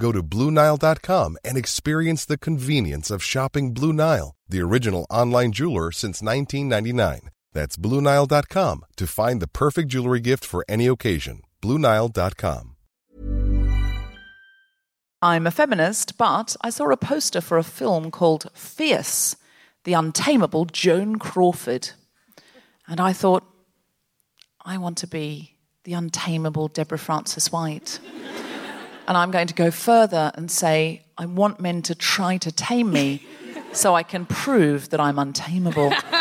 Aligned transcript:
Go 0.00 0.12
to 0.12 0.22
BlueNile.com 0.22 1.36
and 1.44 1.58
experience 1.58 2.24
the 2.24 2.38
convenience 2.38 3.10
of 3.10 3.22
shopping 3.22 3.74
Blue 3.74 3.92
Nile, 3.92 4.34
the 4.48 4.62
original 4.62 5.06
online 5.10 5.52
jeweler 5.52 5.92
since 5.92 6.22
1999. 6.22 7.28
That's 7.52 7.76
BlueNile.com 7.76 8.84
to 8.96 9.06
find 9.06 9.42
the 9.42 9.48
perfect 9.48 9.88
jewelry 9.88 10.20
gift 10.20 10.46
for 10.46 10.64
any 10.70 10.86
occasion. 10.86 11.42
BlueNile.com. 11.60 12.76
I'm 15.22 15.46
a 15.46 15.50
feminist, 15.50 16.16
but 16.16 16.56
I 16.62 16.70
saw 16.70 16.90
a 16.90 16.96
poster 16.96 17.42
for 17.42 17.58
a 17.58 17.62
film 17.62 18.10
called 18.10 18.50
Fierce 18.54 19.36
The 19.84 19.92
Untamable 19.92 20.64
Joan 20.64 21.16
Crawford. 21.16 21.90
And 22.88 23.00
I 23.00 23.12
thought, 23.12 23.44
I 24.64 24.78
want 24.78 24.96
to 24.98 25.06
be 25.06 25.58
the 25.84 25.92
untamable 25.92 26.68
Deborah 26.68 26.98
Frances 26.98 27.52
White. 27.52 28.00
And 29.10 29.16
I'm 29.16 29.32
going 29.32 29.48
to 29.48 29.54
go 29.54 29.72
further 29.72 30.30
and 30.36 30.48
say, 30.48 31.02
I 31.18 31.26
want 31.26 31.58
men 31.58 31.82
to 31.82 31.96
try 31.96 32.36
to 32.36 32.52
tame 32.52 32.92
me 32.92 33.26
so 33.72 33.96
I 33.96 34.04
can 34.04 34.24
prove 34.24 34.90
that 34.90 35.00
I'm 35.00 35.18
untamable. 35.18 35.90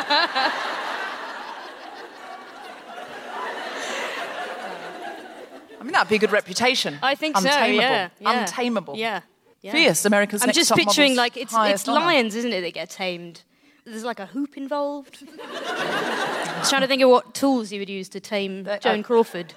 I 5.79 5.83
mean, 5.83 5.91
that'd 5.91 6.09
be 6.09 6.15
a 6.15 6.17
good 6.17 6.31
reputation. 6.31 6.97
I 7.03 7.13
think 7.13 7.37
untamable. 7.37 7.77
so. 7.77 7.79
Yeah, 7.79 8.09
yeah. 8.19 8.41
Untamable. 8.41 8.95
Yeah. 8.97 9.21
yeah. 9.61 9.71
Fierce, 9.71 10.05
America's 10.05 10.41
I'm 10.41 10.51
just 10.51 10.73
picturing 10.73 11.15
like 11.15 11.37
it's 11.37 11.53
it's 11.55 11.85
lions, 11.85 12.33
isn't 12.33 12.51
it, 12.51 12.61
that 12.61 12.73
get 12.73 12.89
tamed? 12.89 13.43
There's 13.85 14.03
like 14.03 14.19
a 14.19 14.25
hoop 14.25 14.57
involved. 14.57 15.27
I 15.39 16.55
was 16.57 16.71
trying 16.71 16.81
to 16.81 16.87
think 16.87 17.03
of 17.03 17.11
what 17.11 17.35
tools 17.35 17.71
you 17.71 17.81
would 17.81 17.89
use 17.89 18.09
to 18.09 18.19
tame 18.19 18.67
Joan 18.81 19.03
Crawford, 19.03 19.53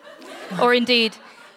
or 0.60 0.74
indeed, 0.74 1.16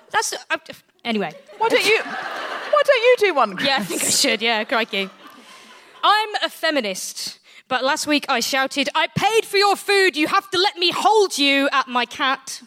that's 0.09 0.31
uh, 0.49 0.57
anyway. 1.05 1.31
Why 1.57 1.69
don't 1.69 1.85
you? 1.85 2.01
Why 2.03 2.81
don't 2.85 3.03
you 3.03 3.15
do 3.19 3.33
one? 3.33 3.57
Yeah, 3.63 3.77
I 3.79 3.83
think 3.83 4.03
I 4.03 4.09
should. 4.09 4.41
Yeah, 4.41 4.63
crikey. 4.65 5.09
I'm 6.03 6.35
a 6.43 6.49
feminist, 6.49 7.39
but 7.67 7.83
last 7.83 8.05
week 8.07 8.25
I 8.27 8.41
shouted, 8.41 8.89
"I 8.93 9.07
paid 9.15 9.45
for 9.45 9.57
your 9.57 9.75
food. 9.77 10.17
You 10.17 10.27
have 10.27 10.49
to 10.51 10.57
let 10.57 10.77
me 10.77 10.91
hold 10.91 11.37
you." 11.37 11.69
At 11.71 11.87
my 11.87 12.05
cat. 12.05 12.61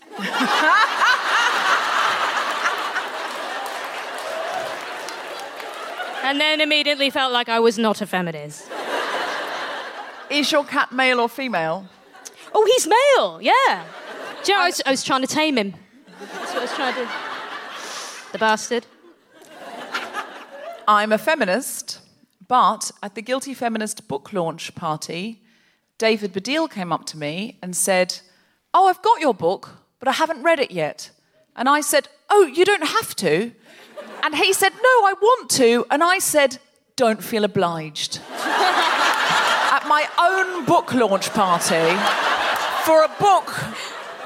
and 6.24 6.40
then 6.40 6.60
immediately 6.60 7.10
felt 7.10 7.32
like 7.32 7.48
I 7.48 7.60
was 7.60 7.78
not 7.78 8.00
a 8.00 8.06
feminist. 8.06 8.68
Is 10.30 10.52
your 10.52 10.64
cat 10.64 10.92
male 10.92 11.20
or 11.20 11.28
female? 11.28 11.86
Oh, 12.54 12.64
he's 12.66 12.86
male, 12.86 13.40
yeah. 13.40 13.84
Do 14.44 14.52
you 14.52 14.58
know, 14.58 14.64
I 14.64 14.66
was, 14.66 14.82
I 14.84 14.90
was 14.90 15.02
trying 15.02 15.22
to 15.22 15.26
tame 15.26 15.56
him. 15.56 15.74
That's 16.18 16.52
what 16.52 16.58
I 16.58 16.60
was 16.60 16.72
trying 16.72 16.94
to 16.94 17.00
do. 17.00 17.27
The 18.32 18.38
bastard. 18.38 18.84
I'm 20.86 21.12
a 21.12 21.18
feminist, 21.18 22.00
but 22.46 22.90
at 23.02 23.14
the 23.14 23.22
Guilty 23.22 23.54
Feminist 23.54 24.06
book 24.06 24.32
launch 24.32 24.74
party, 24.74 25.40
David 25.96 26.34
Baddiel 26.34 26.70
came 26.70 26.92
up 26.92 27.06
to 27.06 27.16
me 27.18 27.58
and 27.62 27.74
said, 27.74 28.20
Oh, 28.74 28.86
I've 28.86 29.00
got 29.02 29.20
your 29.20 29.32
book, 29.32 29.78
but 29.98 30.08
I 30.08 30.12
haven't 30.12 30.42
read 30.42 30.60
it 30.60 30.70
yet. 30.70 31.10
And 31.56 31.68
I 31.68 31.80
said, 31.80 32.08
Oh, 32.28 32.44
you 32.44 32.64
don't 32.66 32.86
have 32.86 33.16
to. 33.16 33.52
And 34.22 34.34
he 34.34 34.52
said, 34.52 34.72
No, 34.74 35.06
I 35.06 35.14
want 35.20 35.50
to. 35.52 35.86
And 35.90 36.04
I 36.04 36.18
said, 36.18 36.58
Don't 36.96 37.22
feel 37.22 37.44
obliged. 37.44 38.20
at 38.30 39.86
my 39.86 40.06
own 40.18 40.64
book 40.66 40.92
launch 40.92 41.30
party 41.30 41.96
for 42.84 43.04
a 43.04 43.10
book 43.18 43.54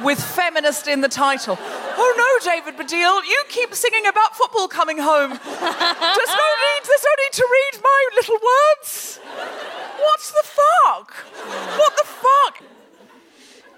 with 0.04 0.22
feminist 0.22 0.88
in 0.88 1.00
the 1.00 1.08
title. 1.08 1.58
Oh 1.60 2.14
no, 2.16 2.52
David 2.52 2.76
Baddiel, 2.76 3.24
you 3.28 3.42
keep 3.48 3.74
singing 3.74 4.06
about 4.06 4.36
football 4.36 4.68
coming 4.68 4.98
home. 4.98 5.30
There's 5.30 5.40
no 5.40 6.50
need, 6.64 6.82
there's 6.86 7.04
no 7.04 7.14
need 7.22 7.32
to 7.32 7.48
read 7.50 7.82
my 7.82 8.08
little 8.16 8.36
words. 8.36 9.20
What's 9.98 10.30
the 10.30 10.42
fuck? 10.44 11.14
What 11.78 11.96
the 11.96 12.04
fuck? 12.04 12.62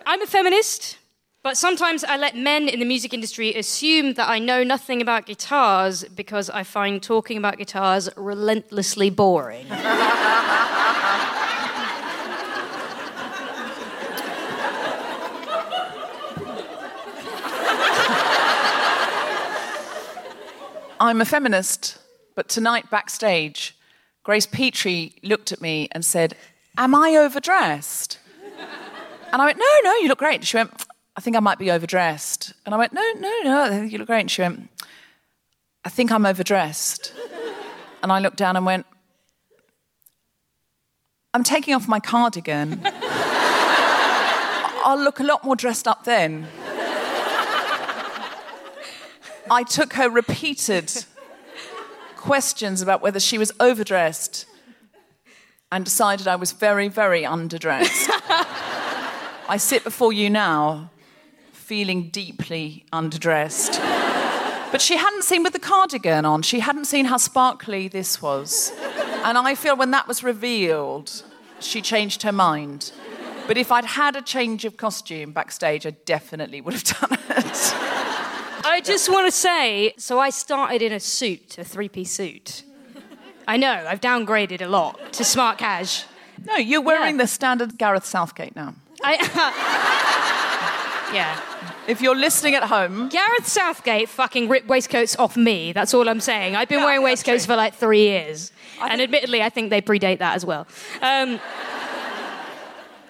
I'm 0.06 0.22
a 0.22 0.26
feminist, 0.26 0.98
but 1.42 1.56
sometimes 1.56 2.04
I 2.04 2.16
let 2.16 2.36
men 2.36 2.68
in 2.68 2.78
the 2.78 2.86
music 2.86 3.12
industry 3.12 3.54
assume 3.54 4.14
that 4.14 4.28
I 4.28 4.38
know 4.38 4.62
nothing 4.64 5.02
about 5.02 5.26
guitars 5.26 6.04
because 6.04 6.48
I 6.50 6.62
find 6.62 7.02
talking 7.02 7.36
about 7.36 7.58
guitars 7.58 8.08
relentlessly 8.16 9.10
boring. 9.10 9.66
I'm 21.00 21.20
a 21.20 21.24
feminist, 21.24 21.98
but 22.34 22.48
tonight 22.48 22.90
backstage, 22.90 23.76
Grace 24.22 24.46
Petrie 24.46 25.14
looked 25.22 25.52
at 25.52 25.60
me 25.60 25.88
and 25.92 26.04
said, 26.04 26.36
Am 26.78 26.94
I 26.94 27.16
overdressed? 27.16 28.18
And 29.34 29.42
I 29.42 29.46
went, 29.46 29.58
no, 29.58 29.64
no, 29.82 29.96
you 29.96 30.06
look 30.06 30.20
great. 30.20 30.44
She 30.44 30.56
went, 30.56 30.86
I 31.16 31.20
think 31.20 31.34
I 31.34 31.40
might 31.40 31.58
be 31.58 31.68
overdressed. 31.68 32.52
And 32.64 32.72
I 32.72 32.78
went, 32.78 32.92
no, 32.92 33.02
no, 33.18 33.40
no, 33.42 33.62
I 33.64 33.68
think 33.70 33.90
you 33.90 33.98
look 33.98 34.06
great. 34.06 34.20
And 34.20 34.30
she 34.30 34.42
went, 34.42 34.70
I 35.84 35.88
think 35.88 36.12
I'm 36.12 36.24
overdressed. 36.24 37.12
And 38.00 38.12
I 38.12 38.20
looked 38.20 38.36
down 38.36 38.54
and 38.54 38.64
went, 38.64 38.86
I'm 41.34 41.42
taking 41.42 41.74
off 41.74 41.88
my 41.88 41.98
cardigan. 41.98 42.80
I'll 44.84 45.02
look 45.02 45.18
a 45.18 45.24
lot 45.24 45.42
more 45.44 45.56
dressed 45.56 45.88
up 45.88 46.04
then. 46.04 46.46
I 49.50 49.62
took 49.62 49.94
her 49.94 50.08
repeated 50.08 51.04
questions 52.16 52.80
about 52.80 53.02
whether 53.02 53.20
she 53.20 53.38
was 53.38 53.52
overdressed 53.60 54.46
and 55.70 55.84
decided 55.84 56.28
I 56.28 56.36
was 56.36 56.52
very, 56.52 56.88
very 56.88 57.22
underdressed. 57.22 58.08
I 59.48 59.56
sit 59.58 59.84
before 59.84 60.12
you 60.12 60.30
now 60.30 60.90
feeling 61.52 62.10
deeply 62.10 62.86
underdressed. 62.92 63.78
But 64.70 64.80
she 64.80 64.96
hadn't 64.96 65.24
seen 65.24 65.42
with 65.42 65.52
the 65.52 65.58
cardigan 65.58 66.24
on, 66.24 66.42
she 66.42 66.60
hadn't 66.60 66.86
seen 66.86 67.06
how 67.06 67.16
sparkly 67.16 67.88
this 67.88 68.20
was. 68.20 68.72
And 69.24 69.38
I 69.38 69.54
feel 69.54 69.76
when 69.76 69.90
that 69.92 70.08
was 70.08 70.22
revealed, 70.22 71.22
she 71.60 71.80
changed 71.80 72.22
her 72.22 72.32
mind. 72.32 72.92
But 73.46 73.58
if 73.58 73.70
I'd 73.70 73.84
had 73.84 74.16
a 74.16 74.22
change 74.22 74.64
of 74.64 74.76
costume 74.76 75.32
backstage, 75.32 75.86
I 75.86 75.90
definitely 75.90 76.60
would 76.60 76.74
have 76.74 76.84
done 76.84 77.18
it. 77.30 77.74
I 78.74 78.80
just 78.80 79.08
want 79.08 79.26
to 79.26 79.32
say 79.32 79.94
so 79.98 80.18
I 80.18 80.30
started 80.30 80.82
in 80.82 80.92
a 80.92 81.00
suit, 81.00 81.58
a 81.58 81.64
three 81.64 81.88
piece 81.88 82.10
suit. 82.12 82.62
I 83.46 83.56
know, 83.58 83.84
I've 83.86 84.00
downgraded 84.00 84.62
a 84.62 84.66
lot 84.68 85.12
to 85.14 85.24
smart 85.24 85.58
cash. 85.58 86.04
No, 86.46 86.56
you're 86.56 86.80
wearing 86.80 87.16
Yeah. 87.16 87.22
the 87.22 87.26
standard 87.26 87.76
Gareth 87.78 88.06
Southgate 88.06 88.56
now. 88.56 88.74
I, 89.02 89.16
yeah. 91.14 91.38
If 91.86 92.00
you're 92.00 92.16
listening 92.16 92.54
at 92.54 92.62
home, 92.64 93.10
Gareth 93.10 93.46
Southgate 93.46 94.08
fucking 94.08 94.48
ripped 94.48 94.66
waistcoats 94.68 95.14
off 95.18 95.36
me. 95.36 95.72
That's 95.72 95.92
all 95.92 96.08
I'm 96.08 96.20
saying. 96.20 96.56
I've 96.56 96.68
been 96.68 96.78
Yeah, 96.78 96.86
wearing 96.86 97.02
waistcoats 97.02 97.44
true. 97.44 97.52
for 97.52 97.56
like 97.56 97.74
three 97.74 98.00
years. 98.00 98.50
and 98.80 98.92
think- 98.92 99.02
admittedly, 99.02 99.42
I 99.42 99.50
think 99.50 99.68
they 99.70 99.82
predate 99.82 100.18
that 100.20 100.34
as 100.36 100.46
well. 100.46 100.66
Um, 101.02 101.38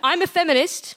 I'm 0.02 0.20
a 0.20 0.26
feminist. 0.26 0.96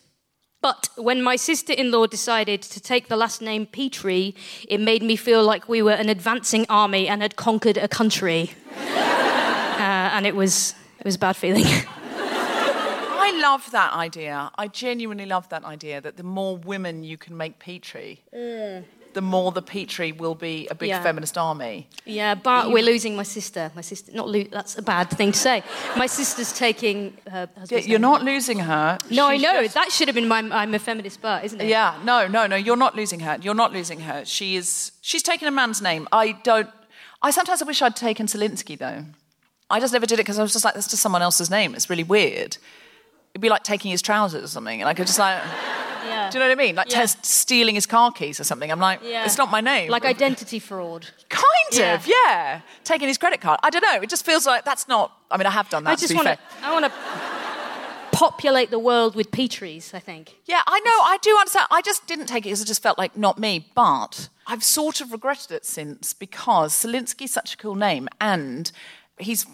But 0.68 0.90
when 0.98 1.24
my 1.24 1.38
sister 1.38 1.72
in 1.72 1.92
law 1.92 2.08
decided 2.08 2.62
to 2.62 2.82
take 2.82 3.08
the 3.08 3.16
last 3.16 3.42
name 3.42 3.66
Petrie, 3.66 4.36
it 4.68 4.82
made 4.82 5.02
me 5.02 5.16
feel 5.16 5.42
like 5.42 5.70
we 5.70 5.82
were 5.82 5.94
an 5.94 6.10
advancing 6.10 6.66
army 6.68 7.08
and 7.08 7.22
had 7.22 7.38
conquered 7.38 7.78
a 7.78 7.88
country. 7.88 8.52
uh, 8.76 10.16
and 10.16 10.26
it 10.26 10.36
was, 10.36 10.76
it 11.00 11.06
was 11.06 11.16
a 11.16 11.20
bad 11.20 11.38
feeling. 11.38 11.64
I 13.28 13.40
love 13.42 13.72
that 13.72 13.94
idea. 13.94 14.52
I 14.58 14.68
genuinely 14.68 15.26
love 15.26 15.48
that 15.48 15.64
idea 15.64 16.02
that 16.02 16.18
the 16.18 16.24
more 16.24 16.58
women 16.58 17.02
you 17.02 17.18
can 17.18 17.38
make 17.38 17.60
Petrie, 17.60 18.20
the 19.18 19.22
more 19.36 19.52
the 19.52 19.64
Petrie 19.64 20.12
will 20.12 20.36
be 20.36 20.68
a 20.70 20.76
big 20.76 20.90
Yeah. 20.90 21.02
feminist 21.02 21.36
army. 21.40 21.88
Yeah, 22.06 22.36
but 22.36 22.70
we're 22.74 22.84
losing 22.94 23.16
my 23.16 23.24
sister. 23.24 23.72
My 23.74 23.82
sister, 23.82 24.12
not 24.14 24.28
lo- 24.30 24.52
that's 24.58 24.78
a 24.78 24.82
bad 24.84 25.10
thing 25.10 25.32
to 25.32 25.40
say. 25.40 25.64
My 26.04 26.06
sister's 26.20 26.52
taking 26.54 27.18
her 27.34 27.50
Yeah, 27.72 27.80
you're 27.80 28.08
not 28.12 28.22
losing 28.24 28.60
her. 28.60 29.00
No, 29.10 29.26
I 29.28 29.38
know. 29.38 29.64
just- 29.64 29.74
That 29.74 29.92
should 29.92 30.08
have 30.08 30.14
been 30.16 30.28
my 30.28 30.40
I'm 30.62 30.74
a 30.76 30.80
feminist 30.80 31.20
but, 31.20 31.44
isn't 31.46 31.60
it? 31.62 31.68
Yeah, 31.68 31.96
no, 32.04 32.28
no, 32.28 32.46
no. 32.46 32.56
You're 32.56 32.78
not 32.86 32.96
losing 32.96 33.22
her. 33.22 33.34
You're 33.42 33.56
not 33.64 33.74
losing 33.74 34.02
her. 34.02 34.24
She 34.26 34.56
is. 34.56 34.92
She's 35.02 35.24
taken 35.24 35.48
a 35.48 35.52
man's 35.52 35.82
name. 35.82 36.08
I 36.12 36.26
don't. 36.50 36.70
I 37.24 37.32
sometimes 37.32 37.60
I 37.64 37.66
wish 37.66 37.82
I'd 37.82 37.96
taken 37.96 38.28
Salinsky 38.28 38.78
though. 38.78 39.04
I 39.70 39.80
just 39.80 39.94
never 39.94 40.06
did 40.06 40.20
it 40.20 40.24
because 40.26 40.38
I 40.38 40.44
was 40.44 40.54
just 40.54 40.64
like, 40.64 40.76
that's 40.76 40.88
just 40.94 41.02
someone 41.02 41.24
else's 41.24 41.50
name. 41.50 41.74
It's 41.74 41.90
really 41.90 42.04
weird. 42.16 42.58
It'd 43.34 43.42
be 43.42 43.50
like 43.50 43.64
taking 43.64 43.90
his 43.92 44.02
trousers 44.04 44.44
or 44.44 44.48
something, 44.58 44.80
and 44.82 44.88
I 44.88 44.94
could 44.94 45.08
just 45.08 45.20
like. 45.20 45.42
Yeah. 46.08 46.30
Do 46.30 46.38
you 46.38 46.44
know 46.44 46.50
what 46.50 46.60
I 46.60 46.64
mean? 46.66 46.76
Like 46.76 46.92
Yeah. 46.92 47.06
stealing 47.06 47.76
his 47.76 47.86
car 47.86 48.12
keys 48.12 48.40
or 48.40 48.44
something. 48.44 48.72
I'm 48.72 48.80
like, 48.80 49.00
Yeah. 49.04 49.26
it's 49.26 49.38
not 49.38 49.52
my 49.52 49.62
name. 49.62 49.90
Like 49.90 50.06
identity 50.06 50.60
fraud. 50.60 51.08
Kind 51.30 51.46
Yeah. 51.72 51.96
of, 51.96 52.08
yeah. 52.08 52.62
Taking 52.84 53.08
his 53.08 53.18
credit 53.18 53.42
card. 53.42 53.60
I 53.64 53.70
don't 53.70 53.82
know. 53.84 54.02
It 54.02 54.10
just 54.10 54.26
feels 54.26 54.46
like 54.46 54.66
that's 54.66 54.88
not. 54.88 55.12
I 55.30 55.38
mean, 55.38 55.46
I 55.48 55.52
have 55.52 55.70
done 55.70 55.84
that. 55.84 55.92
I 55.92 55.96
just 55.96 56.16
want 56.16 56.28
to. 56.28 56.38
I 56.64 56.72
want 56.72 56.86
to 56.86 56.92
populate 58.12 58.72
the 58.72 58.80
world 58.80 59.16
with 59.16 59.30
Petries, 59.32 59.94
I 59.94 60.00
think. 60.00 60.38
Yeah, 60.46 60.62
I 60.66 60.80
know. 60.80 60.92
I 60.92 61.18
do 61.22 61.38
understand. 61.38 61.68
I 61.70 61.82
just 61.82 62.08
didn't 62.08 62.26
take 62.26 62.40
it 62.46 62.50
because 62.50 62.62
it 62.62 62.66
just 62.66 62.82
felt 62.82 62.98
like 62.98 63.16
not 63.16 63.38
me. 63.38 63.68
But 63.76 64.30
I've 64.48 64.64
sort 64.64 65.02
of 65.02 65.12
regretted 65.12 65.52
it 65.52 65.66
since 65.66 66.14
because 66.14 66.74
Salinsky's 66.74 67.32
such 67.32 67.54
a 67.54 67.58
cool 67.58 67.76
name, 67.76 68.08
and 68.20 68.72
he's 69.20 69.46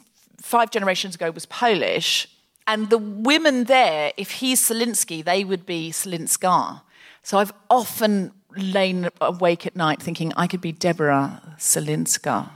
five 0.42 0.72
generations 0.72 1.16
ago 1.16 1.32
was 1.32 1.46
Polish, 1.46 2.28
and 2.68 2.89
the 2.89 2.98
women 2.98 3.65
there, 3.65 4.12
if 4.18 4.31
he's 4.31 4.62
Salinsky, 4.62 5.24
they 5.24 5.44
would 5.44 5.65
be 5.65 5.92
Salinska. 5.92 6.81
So 7.21 7.38
I've 7.38 7.54
often 7.69 8.31
lain 8.56 9.10
awake 9.21 9.65
at 9.65 9.75
night 9.75 10.01
thinking 10.01 10.31
I 10.38 10.48
could 10.48 10.62
be 10.62 10.71
Deborah 10.71 11.42
Salinska. 11.57 12.50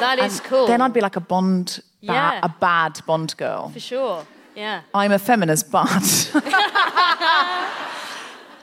That 0.00 0.18
is 0.18 0.40
cool. 0.40 0.66
Then 0.66 0.80
I'd 0.80 0.92
be 0.92 1.00
like 1.00 1.16
a 1.16 1.20
Bond, 1.20 1.80
ba- 2.02 2.12
Yeah. 2.12 2.40
a 2.42 2.48
bad 2.48 3.00
Bond 3.06 3.36
girl. 3.36 3.70
for 3.70 3.80
sure. 3.80 4.26
Yeah. 4.54 4.82
I'm 4.94 5.12
a 5.12 5.18
feminist, 5.18 5.70
but 5.70 5.88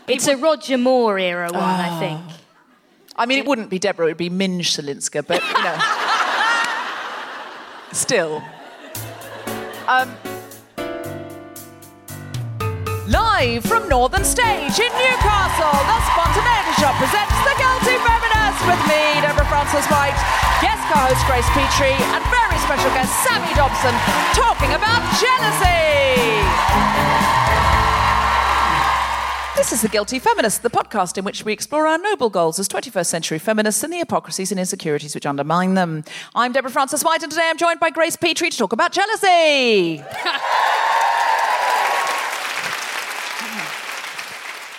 It's 0.08 0.28
a 0.28 0.36
Roger 0.38 0.78
Moore 0.78 1.18
era 1.18 1.50
one, 1.52 1.64
I 1.64 2.00
think. 2.00 2.22
I 3.16 3.26
mean, 3.26 3.40
it 3.40 3.46
wouldn't 3.48 3.70
be 3.70 3.80
Deborah, 3.80 4.06
it 4.06 4.10
would 4.10 4.18
be 4.18 4.30
Minge 4.30 4.72
Salinska, 4.76 5.26
but 5.26 5.42
you 5.42 5.64
know. 5.64 5.78
Still. 7.92 8.44
Um, 9.88 10.16
live 13.08 13.64
from 13.64 13.88
Northern 13.88 14.24
Stage 14.24 14.80
in 14.80 14.92
Newcastle, 14.98 15.78
the 15.86 16.00
Spontaneity 16.10 16.74
Shop 16.82 16.96
presents 16.98 17.38
The 17.46 17.54
Guilty 17.58 17.98
Feminist 18.02 18.60
with 18.66 18.82
me, 18.90 19.22
Deborah 19.22 19.46
Frances 19.46 19.86
White, 19.94 20.18
guest 20.58 20.82
co-host 20.90 21.22
Grace 21.30 21.46
Petrie, 21.54 21.94
and 21.94 22.24
very 22.34 22.58
special 22.66 22.90
guest 22.98 23.14
Sammy 23.22 23.54
Dobson, 23.54 23.94
talking 24.34 24.74
about 24.74 25.02
jealousy. 25.22 26.42
This 29.56 29.72
is 29.72 29.82
The 29.84 29.90
Guilty 29.90 30.18
Feminist, 30.18 30.64
the 30.64 30.70
podcast 30.72 31.18
in 31.18 31.26
which 31.26 31.46
we 31.46 31.54
explore 31.54 31.86
our 31.86 32.00
noble 32.00 32.32
goals 32.32 32.58
as 32.58 32.68
21st 32.68 33.06
century 33.06 33.40
feminists 33.40 33.84
and 33.84 33.94
the 33.94 33.98
hypocrisies 33.98 34.52
and 34.52 34.60
insecurities 34.60 35.14
which 35.14 35.28
undermine 35.28 35.76
them. 35.76 36.04
I'm 36.34 36.52
Deborah 36.52 36.72
Frances 36.72 37.04
White, 37.04 37.22
and 37.22 37.32
today 37.32 37.48
I'm 37.50 37.58
joined 37.58 37.80
by 37.80 37.92
Grace 37.92 38.16
Petrie 38.16 38.50
to 38.50 38.58
talk 38.58 38.74
about 38.74 38.92
jealousy. 38.92 40.04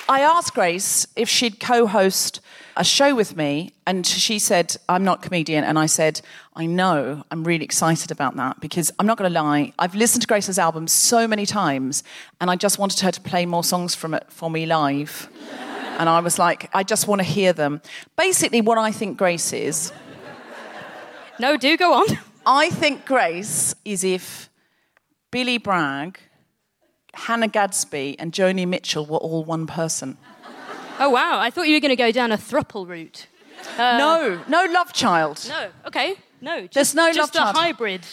I 0.08 0.20
asked 0.20 0.54
Grace 0.54 1.06
if 1.16 1.28
she'd 1.28 1.58
co 1.58 1.86
host 1.86 2.40
a 2.76 2.84
show 2.84 3.14
with 3.14 3.36
me, 3.36 3.72
and 3.86 4.06
she 4.06 4.38
said, 4.38 4.76
I'm 4.88 5.02
not 5.02 5.18
a 5.18 5.28
comedian. 5.28 5.64
And 5.64 5.78
I 5.78 5.86
said, 5.86 6.20
I 6.54 6.66
know, 6.66 7.24
I'm 7.30 7.42
really 7.42 7.64
excited 7.64 8.10
about 8.10 8.36
that 8.36 8.60
because 8.60 8.92
I'm 8.98 9.06
not 9.06 9.16
going 9.18 9.32
to 9.32 9.42
lie, 9.42 9.72
I've 9.78 9.94
listened 9.94 10.22
to 10.22 10.28
Grace's 10.28 10.58
album 10.58 10.86
so 10.86 11.26
many 11.26 11.46
times, 11.46 12.04
and 12.40 12.50
I 12.50 12.56
just 12.56 12.78
wanted 12.78 13.00
her 13.00 13.10
to 13.10 13.20
play 13.20 13.46
more 13.46 13.64
songs 13.64 13.94
from 13.94 14.14
it 14.14 14.26
for 14.28 14.50
me 14.50 14.66
live. 14.66 15.28
And 15.98 16.10
I 16.10 16.20
was 16.20 16.38
like, 16.38 16.68
I 16.74 16.82
just 16.82 17.08
want 17.08 17.20
to 17.20 17.24
hear 17.24 17.54
them. 17.54 17.80
Basically, 18.16 18.60
what 18.60 18.76
I 18.76 18.92
think 18.92 19.16
Grace 19.16 19.54
is, 19.54 19.94
No, 21.38 21.56
do 21.56 21.74
go 21.78 21.94
on. 21.94 22.06
I 22.44 22.68
think 22.68 23.06
Grace 23.06 23.74
is 23.84 24.04
if 24.04 24.50
Billy 25.30 25.56
Bragg, 25.56 26.18
Hannah 27.16 27.48
Gadsby, 27.48 28.16
and 28.18 28.32
Joni 28.32 28.66
Mitchell 28.68 29.06
were 29.06 29.18
all 29.18 29.44
one 29.44 29.66
person. 29.66 30.16
Oh, 30.98 31.10
wow. 31.10 31.38
I 31.40 31.50
thought 31.50 31.66
you 31.68 31.74
were 31.74 31.80
going 31.80 31.90
to 31.90 31.96
go 31.96 32.12
down 32.12 32.32
a 32.32 32.38
thruple 32.38 32.86
route. 32.86 33.26
Uh, 33.78 33.98
no, 33.98 34.42
no 34.48 34.64
love 34.72 34.92
child. 34.92 35.44
No, 35.48 35.68
okay. 35.86 36.14
No, 36.40 36.62
just, 36.62 36.74
There's 36.74 36.94
no 36.94 37.12
just 37.12 37.34
love 37.34 37.52
a 37.52 37.54
child. 37.54 37.56
hybrid. 37.56 38.06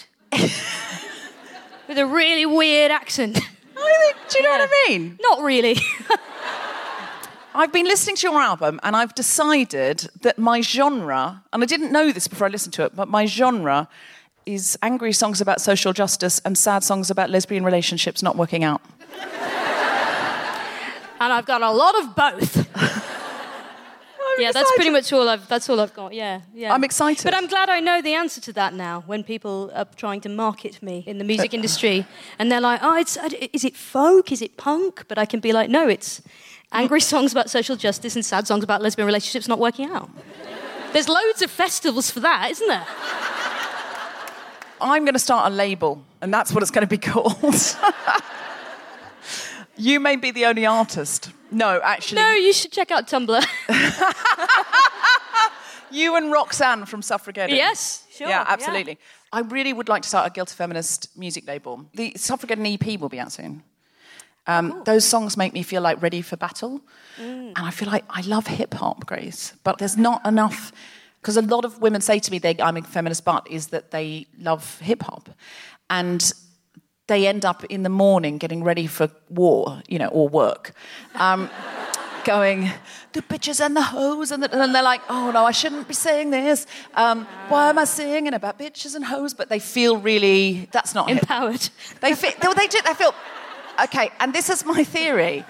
With 1.88 1.98
a 1.98 2.06
really 2.06 2.46
weird 2.46 2.92
accent. 2.92 3.36
Do 3.36 4.38
you 4.38 4.44
know 4.44 4.50
what 4.52 4.70
I 4.72 4.88
mean? 4.90 5.20
Not 5.22 5.42
really. 5.42 5.76
I've 7.56 7.72
been 7.72 7.86
listening 7.86 8.16
to 8.18 8.28
your 8.32 8.40
album 8.42 8.80
and 8.82 8.96
I've 8.96 9.14
decided 9.14 10.10
that 10.22 10.40
my 10.40 10.62
genre, 10.62 11.44
and 11.52 11.62
I 11.62 11.66
didn't 11.66 11.92
know 11.92 12.12
this 12.12 12.28
before 12.28 12.48
I 12.48 12.50
listened 12.50 12.74
to 12.76 12.86
it, 12.86 12.96
but 12.96 13.10
my 13.10 13.26
genre 13.26 13.88
is 14.46 14.78
angry 14.82 15.14
songs 15.14 15.40
about 15.40 15.62
social 15.62 15.94
justice 15.94 16.42
and 16.46 16.58
sad 16.58 16.84
songs 16.84 17.12
about 17.12 17.30
lesbian 17.30 17.64
relationships 17.64 18.24
not 18.24 18.36
working 18.36 18.64
out. 18.64 18.82
And 21.24 21.32
I've 21.34 21.46
got 21.46 21.62
a 21.62 21.72
lot 21.72 21.96
of 22.00 22.16
both. 22.16 22.58
yeah, 24.40 24.52
that's 24.52 24.72
pretty 24.76 24.90
much 24.90 25.12
all 25.14 25.30
I've. 25.30 25.48
That's 25.48 25.70
all 25.70 25.80
I've 25.80 25.94
got. 25.94 26.14
Yeah, 26.14 26.42
yeah. 26.54 26.74
I'm 26.74 26.84
excited. 26.84 27.24
but 27.24 27.34
I'm 27.34 27.48
glad 27.48 27.70
I 27.70 27.80
know 27.80 28.02
the 28.02 28.14
answer 28.14 28.42
to 28.42 28.54
that 28.54 28.74
now. 28.74 29.04
When 29.06 29.24
people 29.24 29.72
are 29.74 29.86
trying 29.96 30.22
to 30.22 30.30
market 30.30 30.82
me 30.84 31.04
in 31.08 31.18
the 31.18 31.24
music 31.24 31.54
industry, 31.60 32.06
and 32.40 32.52
they're 32.52 32.62
like, 32.62 32.82
"Oh, 32.84 32.98
it's 32.98 33.18
is 33.54 33.64
it 33.64 33.76
folk? 33.76 34.32
Is 34.32 34.42
it 34.42 34.58
punk?" 34.58 35.06
But 35.08 35.18
I 35.18 35.26
can 35.26 35.40
be 35.40 35.54
like, 35.54 35.70
"No, 35.70 35.88
it's 35.88 36.22
angry 36.72 37.02
songs 37.14 37.32
about 37.32 37.50
social 37.50 37.76
justice 37.76 38.16
and 38.16 38.26
sad 38.26 38.48
songs 38.48 38.64
about 38.64 38.82
lesbian 38.82 39.06
relationships 39.06 39.48
not 39.48 39.60
working 39.60 39.90
out." 39.90 40.10
There's 40.92 41.10
loads 41.10 41.42
of 41.42 41.50
festivals 41.50 42.12
for 42.12 42.20
that, 42.20 42.52
isn't 42.52 42.68
there? 42.68 42.86
I'm 44.80 45.06
going 45.06 45.14
to 45.14 45.20
start 45.20 45.52
a 45.52 45.56
label, 45.56 46.04
and 46.22 46.34
that's 46.34 46.52
what 46.52 46.62
it's 46.62 46.72
going 46.72 46.86
to 46.86 46.88
be 46.88 46.98
called. 46.98 47.78
You 49.76 50.00
may 50.00 50.16
be 50.16 50.32
the 50.32 50.46
only 50.46 50.66
artist. 50.66 51.32
No, 51.52 51.80
actually. 51.84 52.22
No, 52.22 52.32
you 52.32 52.54
should 52.54 52.72
check 52.72 52.92
out 52.92 53.08
Tumblr. 53.08 53.44
You 55.94 56.16
and 56.16 56.32
Roxanne 56.32 56.86
from 56.88 57.04
Suffragette. 57.04 57.52
yes, 57.52 58.08
sure. 58.10 58.28
Yeah, 58.28 58.44
absolutely. 58.48 58.98
I 59.32 59.42
really 59.42 59.74
would 59.74 59.88
like 59.90 60.02
to 60.02 60.10
start 60.10 60.26
a 60.26 60.34
Guilty 60.34 60.56
Feminist 60.56 61.16
music 61.16 61.48
label. 61.48 61.86
The 61.94 62.14
Suffragette 62.16 62.58
EP 62.60 63.00
will 63.00 63.10
be 63.10 63.20
out 63.20 63.32
soon. 63.32 63.62
Um, 64.48 64.82
Those 64.86 65.06
songs 65.06 65.38
make 65.38 65.54
me 65.54 65.62
feel 65.62 65.84
like 65.84 66.02
ready 66.02 66.24
for 66.24 66.36
battle. 66.36 66.82
And 67.18 67.56
I 67.56 67.70
feel 67.70 67.90
like 67.90 68.06
I 68.10 68.22
love 68.22 68.48
hip 68.48 68.74
hop, 68.74 69.06
Grace, 69.06 69.54
but 69.64 69.78
there's 69.78 69.96
not 69.96 70.26
enough. 70.26 70.72
Because 71.22 71.38
a 71.38 71.42
lot 71.44 71.64
of 71.64 71.80
women 71.80 72.02
say 72.02 72.18
to 72.20 72.32
me, 72.32 72.40
they, 72.40 72.56
I'm 72.60 72.76
a 72.76 72.82
feminist, 72.82 73.24
but 73.24 73.48
is 73.50 73.68
that 73.68 73.92
they 73.92 74.26
love 74.40 74.80
hip 74.80 75.04
hop. 75.04 75.30
And 75.92 76.34
they 77.08 77.28
end 77.28 77.46
up 77.46 77.64
in 77.66 77.84
the 77.84 77.90
morning 77.90 78.38
getting 78.38 78.64
ready 78.64 78.88
for 78.88 79.10
war, 79.30 79.82
you 79.88 80.00
know, 80.00 80.08
or 80.08 80.30
work. 80.30 80.74
Um, 81.16 81.50
going, 82.24 82.72
the 83.12 83.22
bitches 83.22 83.64
and 83.64 83.76
the 83.76 83.82
hoes, 83.82 84.32
and, 84.32 84.42
the, 84.42 84.52
and 84.58 84.74
they're 84.74 84.82
like, 84.84 85.02
oh 85.10 85.32
no, 85.32 85.46
I 85.46 85.52
shouldn't 85.52 85.88
be 85.88 85.94
saying 85.94 86.32
this. 86.32 86.66
Um, 86.94 87.26
why 87.50 87.70
am 87.70 87.78
I 87.78 87.86
singing 87.86 88.34
about 88.34 88.58
bitches 88.58 88.96
and 88.96 89.06
hoes? 89.06 89.34
But 89.34 89.50
they 89.50 89.60
feel 89.60 89.98
really, 89.98 90.70
that's 90.72 90.96
not. 90.96 91.10
Empowered. 91.10 91.70
They 92.02 92.16
feel, 92.16 92.32
they, 92.42 92.54
they, 92.54 92.68
do, 92.68 92.80
they 92.86 92.94
feel, 92.94 93.14
okay, 93.84 94.12
and 94.20 94.34
this 94.34 94.50
is 94.50 94.66
my 94.66 94.84
theory. 94.84 95.46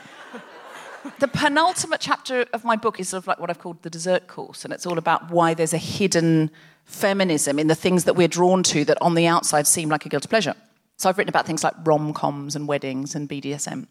The 1.19 1.27
penultimate 1.27 1.99
chapter 1.99 2.45
of 2.53 2.63
my 2.63 2.75
book 2.75 2.99
is 2.99 3.09
sort 3.09 3.23
of 3.23 3.27
like 3.27 3.39
what 3.39 3.49
I've 3.49 3.59
called 3.59 3.81
the 3.81 3.89
dessert 3.89 4.27
course, 4.27 4.65
and 4.65 4.73
it's 4.73 4.85
all 4.85 4.97
about 4.97 5.31
why 5.31 5.53
there's 5.53 5.73
a 5.73 5.77
hidden 5.77 6.49
feminism 6.85 7.59
in 7.59 7.67
the 7.67 7.75
things 7.75 8.03
that 8.05 8.15
we're 8.15 8.27
drawn 8.27 8.63
to 8.63 8.85
that 8.85 8.97
on 9.01 9.15
the 9.15 9.27
outside 9.27 9.67
seem 9.67 9.89
like 9.89 10.05
a 10.05 10.09
guilty 10.09 10.27
pleasure. 10.27 10.55
So 10.97 11.09
I've 11.09 11.17
written 11.17 11.29
about 11.29 11.45
things 11.45 11.63
like 11.63 11.73
rom 11.83 12.13
coms 12.13 12.55
and 12.55 12.67
weddings 12.67 13.15
and 13.15 13.27
BDSM. 13.27 13.87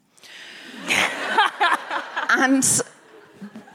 and 2.29 2.81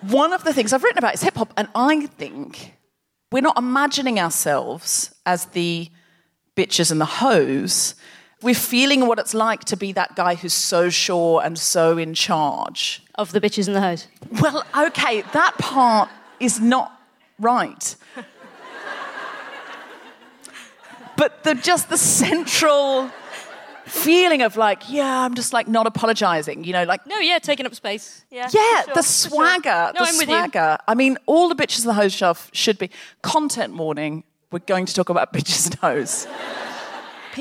one 0.03 0.33
of 0.33 0.45
the 0.45 0.53
things 0.53 0.73
I've 0.73 0.83
written 0.83 0.99
about 0.99 1.15
is 1.15 1.23
hip 1.23 1.37
hop, 1.37 1.53
and 1.57 1.69
I 1.75 2.07
think 2.07 2.75
we're 3.31 3.43
not 3.43 3.59
imagining 3.59 4.19
ourselves 4.19 5.15
as 5.27 5.47
the 5.47 5.91
bitches 6.57 6.91
and 6.91 7.01
the 7.01 7.05
hoes. 7.05 7.95
We're 8.41 8.55
feeling 8.55 9.07
what 9.07 9.19
it's 9.19 9.35
like 9.35 9.65
to 9.65 9.77
be 9.77 9.93
that 9.93 10.15
guy 10.15 10.37
who's 10.37 10.53
so 10.53 10.91
sure 10.91 11.43
and 11.43 11.59
so 11.59 11.99
in 11.99 12.15
charge. 12.15 13.03
Of 13.17 13.33
the 13.33 13.41
bitches 13.41 13.67
and 13.67 13.77
the 13.77 13.81
hoes. 13.81 14.07
Well, 14.41 14.65
okay, 14.77 15.23
that 15.33 15.59
part 15.59 16.09
is 16.39 16.61
not 16.61 16.93
right. 17.39 17.97
But 21.19 21.43
the 21.43 21.55
just 21.57 21.91
the 21.91 21.99
central 21.99 23.11
feeling 23.87 24.43
of 24.43 24.57
like, 24.57 24.89
yeah, 24.89 25.25
I'm 25.25 25.35
just 25.35 25.53
like 25.53 25.67
not 25.67 25.87
apologizing, 25.87 26.63
you 26.63 26.73
know, 26.73 26.85
like 26.85 27.05
No, 27.07 27.19
yeah, 27.19 27.39
taking 27.41 27.67
up 27.67 27.75
space. 27.75 28.25
Yeah. 28.31 28.49
yeah, 28.53 28.85
sure, 28.85 28.95
the 28.95 29.03
for 29.03 29.03
sure. 29.03 29.03
swagger, 29.03 29.93
No, 29.95 30.05
the 30.05 30.11
I'm 30.11 30.17
with 30.17 30.29
you. 30.29 30.37
swagger. 30.37 30.79
I 30.87 30.95
mean, 30.95 31.19
all 31.27 31.49
the 31.49 31.57
bitches 31.57 31.81
in 31.81 31.87
the 31.89 31.95
hose 31.95 32.13
shelf 32.15 32.51
should 32.53 32.79
be 32.79 32.89
content 33.23 33.75
warning. 33.75 34.23
We're 34.53 34.61
going 34.61 34.87
to 34.87 34.95
talk 34.95 35.09
about 35.09 35.33
bitches 35.35 35.67
and 35.67 35.75
hoes. 35.77 36.29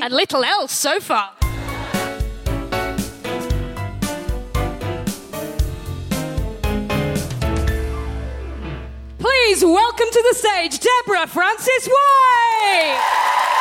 And 0.02 0.12
little 0.12 0.42
else 0.42 0.72
so 0.72 0.98
far. 1.00 1.34
Please 9.18 9.64
welcome 9.64 10.06
to 10.10 10.24
the 10.30 10.34
stage 10.36 10.78
Deborah 10.78 11.26
Frances 11.26 11.88
White. 11.88 13.57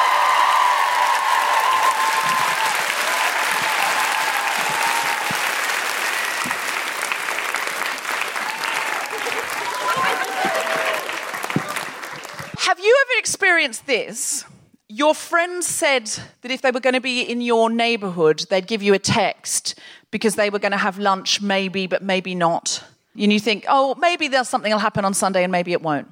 Have 12.67 12.81
you 12.81 12.97
ever 13.05 13.19
experienced 13.19 13.87
this? 13.87 14.43
Your 14.89 15.15
friends 15.15 15.65
said 15.65 16.11
that 16.41 16.51
if 16.51 16.61
they 16.61 16.69
were 16.69 16.81
going 16.81 16.95
to 16.95 16.99
be 16.99 17.21
in 17.21 17.39
your 17.39 17.69
neighborhood, 17.69 18.45
they'd 18.49 18.67
give 18.67 18.83
you 18.83 18.93
a 18.93 18.99
text 18.99 19.79
because 20.11 20.35
they 20.35 20.49
were 20.49 20.59
going 20.59 20.73
to 20.73 20.77
have 20.77 20.99
lunch, 20.99 21.41
maybe, 21.41 21.87
but 21.87 22.03
maybe 22.03 22.35
not. 22.35 22.83
And 23.17 23.31
you 23.31 23.39
think, 23.39 23.63
oh, 23.69 23.95
maybe 23.99 24.27
there's 24.27 24.49
something 24.49 24.69
will 24.69 24.79
happen 24.79 25.05
on 25.05 25.13
Sunday 25.13 25.43
and 25.43 25.51
maybe 25.51 25.71
it 25.71 25.81
won't. 25.81 26.09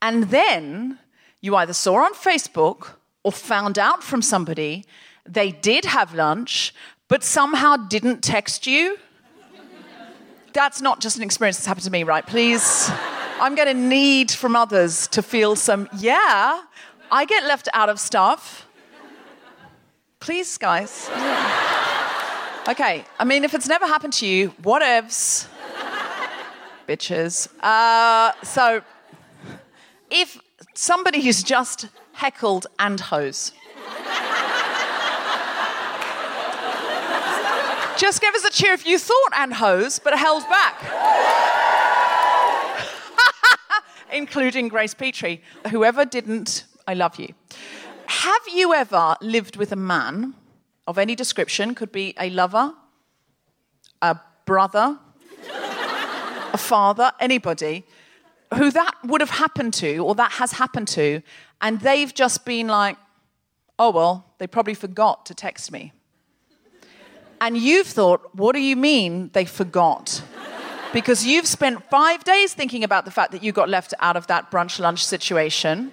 And 0.00 0.30
then 0.30 0.98
you 1.42 1.54
either 1.56 1.74
saw 1.74 2.06
on 2.06 2.14
Facebook 2.14 2.92
or 3.22 3.30
found 3.30 3.78
out 3.78 4.02
from 4.02 4.22
somebody 4.22 4.86
they 5.26 5.52
did 5.52 5.84
have 5.84 6.14
lunch, 6.14 6.74
but 7.06 7.22
somehow 7.22 7.76
didn't 7.76 8.24
text 8.24 8.66
you. 8.66 8.96
That's 10.54 10.80
not 10.80 11.02
just 11.02 11.18
an 11.18 11.22
experience 11.22 11.58
that's 11.58 11.66
happened 11.66 11.84
to 11.84 11.90
me, 11.90 12.02
right? 12.02 12.26
Please. 12.26 12.90
I'm 13.38 13.54
going 13.54 13.68
to 13.68 13.74
need 13.74 14.30
from 14.30 14.56
others 14.56 15.08
to 15.08 15.22
feel 15.22 15.56
some, 15.56 15.90
yeah, 15.98 16.62
I 17.10 17.26
get 17.26 17.44
left 17.44 17.68
out 17.74 17.90
of 17.90 18.00
stuff. 18.00 18.66
Please, 20.20 20.56
guys. 20.56 21.10
Okay, 22.66 23.04
I 23.18 23.24
mean, 23.24 23.44
if 23.44 23.52
it's 23.52 23.68
never 23.68 23.86
happened 23.86 24.14
to 24.14 24.26
you, 24.26 24.50
whatevs. 24.62 25.48
Bitches. 26.88 27.48
Uh, 27.60 28.32
so, 28.42 28.80
if 30.10 30.40
somebody 30.74 31.28
is 31.28 31.42
just 31.42 31.88
heckled 32.12 32.66
and 32.78 32.98
hose, 32.98 33.52
just 37.98 38.22
give 38.22 38.34
us 38.34 38.44
a 38.44 38.50
cheer 38.50 38.72
if 38.72 38.86
you 38.86 38.98
thought 38.98 39.32
and 39.36 39.52
hose, 39.52 39.98
but 39.98 40.18
held 40.18 40.42
back 40.48 41.45
including 44.12 44.68
Grace 44.68 44.94
Petrie. 44.94 45.42
Whoever 45.70 46.04
didn't, 46.04 46.64
I 46.86 46.94
love 46.94 47.18
you. 47.18 47.34
Have 48.06 48.42
you 48.52 48.74
ever 48.74 49.16
lived 49.20 49.56
with 49.56 49.72
a 49.72 49.76
man 49.76 50.34
of 50.86 50.98
any 50.98 51.14
description? 51.14 51.74
Could 51.74 51.92
be 51.92 52.14
a 52.18 52.30
lover, 52.30 52.74
a 54.02 54.18
brother, 54.44 54.98
a 56.52 56.58
father, 56.58 57.12
anybody, 57.20 57.84
who 58.54 58.70
that 58.70 58.94
would 59.04 59.20
have 59.20 59.30
happened 59.30 59.74
to 59.74 59.98
or 59.98 60.14
that 60.14 60.32
has 60.32 60.52
happened 60.52 60.88
to, 60.88 61.20
and 61.60 61.80
they've 61.80 62.14
just 62.14 62.44
been 62.44 62.68
like, 62.68 62.96
oh, 63.78 63.90
well, 63.90 64.34
they 64.38 64.46
probably 64.46 64.74
forgot 64.74 65.26
to 65.26 65.34
text 65.34 65.72
me. 65.72 65.92
And 67.40 67.58
you've 67.58 67.86
thought, 67.86 68.34
what 68.34 68.54
do 68.54 68.60
you 68.60 68.76
mean 68.76 69.30
they 69.32 69.44
forgot? 69.44 70.22
Because 70.96 71.26
you've 71.26 71.46
spent 71.46 71.84
five 71.90 72.24
days 72.24 72.54
thinking 72.54 72.82
about 72.82 73.04
the 73.04 73.10
fact 73.10 73.30
that 73.32 73.42
you 73.42 73.52
got 73.52 73.68
left 73.68 73.92
out 74.00 74.16
of 74.16 74.26
that 74.28 74.50
brunch 74.50 74.80
lunch 74.80 75.04
situation. 75.04 75.92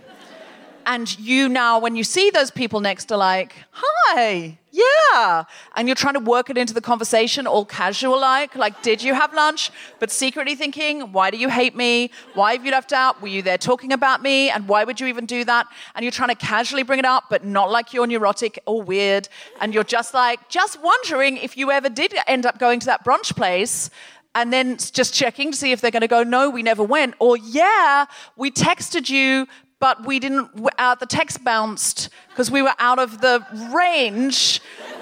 And 0.86 1.19
you 1.19 1.50
now, 1.50 1.77
when 1.77 1.98
you 1.98 2.05
see 2.05 2.29
those 2.29 2.50
people 2.50 2.79
next, 2.79 3.12
are 3.12 3.17
like, 3.17 3.53
hi, 3.72 4.57
yeah. 4.72 5.43
And 5.75 5.89
you're 5.89 5.95
trying 5.95 6.13
to 6.13 6.22
work 6.22 6.50
it 6.50 6.57
into 6.57 6.74
the 6.74 6.79
conversation, 6.79 7.48
all 7.48 7.65
casual 7.65 8.17
like, 8.17 8.55
like, 8.55 8.81
did 8.81 9.03
you 9.03 9.13
have 9.13 9.33
lunch? 9.33 9.72
But 10.00 10.10
secretly 10.10 10.55
thinking, 10.55 11.12
why 11.12 11.31
do 11.31 11.38
you 11.38 11.50
hate 11.50 11.75
me? 11.75 12.10
Why 12.33 12.53
have 12.53 12.65
you 12.65 12.72
left 12.72 12.93
out? 12.93 13.22
Were 13.22 13.27
you 13.27 13.41
there 13.41 13.57
talking 13.57 13.91
about 13.91 14.22
me? 14.22 14.50
And 14.51 14.69
why 14.69 14.86
would 14.86 15.01
you 15.01 15.07
even 15.07 15.25
do 15.25 15.43
that? 15.43 15.67
And 15.95 16.05
you're 16.05 16.13
trying 16.13 16.29
to 16.29 16.36
casually 16.36 16.83
bring 16.83 17.00
it 17.00 17.05
up, 17.05 17.25
but 17.29 17.43
not 17.43 17.69
like 17.69 17.93
you're 17.93 18.07
neurotic 18.07 18.57
or 18.65 18.81
weird. 18.81 19.27
And 19.60 19.74
you're 19.74 19.83
just 19.83 20.13
like, 20.13 20.48
just 20.48 20.81
wondering 20.81 21.36
if 21.36 21.57
you 21.57 21.72
ever 21.72 21.89
did 21.89 22.15
end 22.25 22.45
up 22.45 22.57
going 22.57 22.79
to 22.79 22.86
that 22.86 23.03
brunch 23.03 23.36
place 23.36 23.89
and 24.35 24.51
then 24.51 24.77
just 24.77 25.13
checking 25.13 25.51
to 25.51 25.57
see 25.57 25.71
if 25.71 25.81
they're 25.81 25.91
going 25.91 26.01
to 26.01 26.07
go, 26.07 26.23
no, 26.23 26.49
we 26.49 26.63
never 26.63 26.83
went, 26.83 27.15
or 27.19 27.37
yeah, 27.37 28.05
we 28.35 28.51
texted 28.51 29.09
you, 29.09 29.47
but 29.79 30.05
we 30.05 30.19
didn't, 30.19 30.49
uh, 30.77 30.95
the 30.95 31.05
text 31.05 31.43
bounced 31.43 32.09
because 32.29 32.49
we 32.49 32.61
were 32.61 32.73
out 32.79 32.99
of 32.99 33.19
the 33.21 33.45
range. 33.75 34.61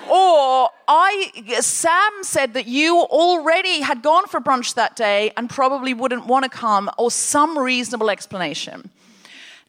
Or 0.10 0.70
I, 0.88 1.60
Sam 1.60 2.12
said 2.24 2.56
that 2.56 2.68
you 2.68 2.98
already 3.00 3.82
had 3.82 4.02
gone 4.02 4.28
for 4.28 4.42
brunch 4.42 4.74
that 4.74 4.96
day 4.96 5.32
and 5.38 5.50
probably 5.50 5.94
wouldn't 5.94 6.26
want 6.26 6.44
to 6.44 6.50
come, 6.50 6.90
or 6.98 7.12
some 7.12 7.58
reasonable 7.58 8.10
explanation. 8.10 8.90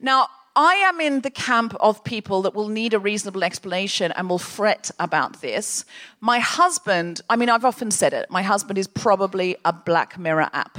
Now, 0.01 0.29
I 0.55 0.75
am 0.75 1.01
in 1.01 1.23
the 1.23 1.31
camp 1.31 1.75
of 1.81 2.05
people 2.05 2.43
that 2.43 2.55
will 2.55 2.69
need 2.69 2.93
a 2.93 2.99
reasonable 2.99 3.43
explanation 3.43 4.13
and 4.13 4.29
will 4.29 4.39
fret 4.39 4.91
about 4.99 5.41
this. 5.41 5.87
My 6.21 6.41
husband, 6.41 7.23
I 7.31 7.37
mean, 7.37 7.49
I've 7.49 7.65
often 7.65 7.91
said 7.91 8.13
it, 8.13 8.31
my 8.31 8.43
husband 8.43 8.79
is 8.79 8.87
probably 8.87 9.57
a 9.65 9.73
Black 9.73 10.19
Mirror 10.19 10.51
app. 10.53 10.79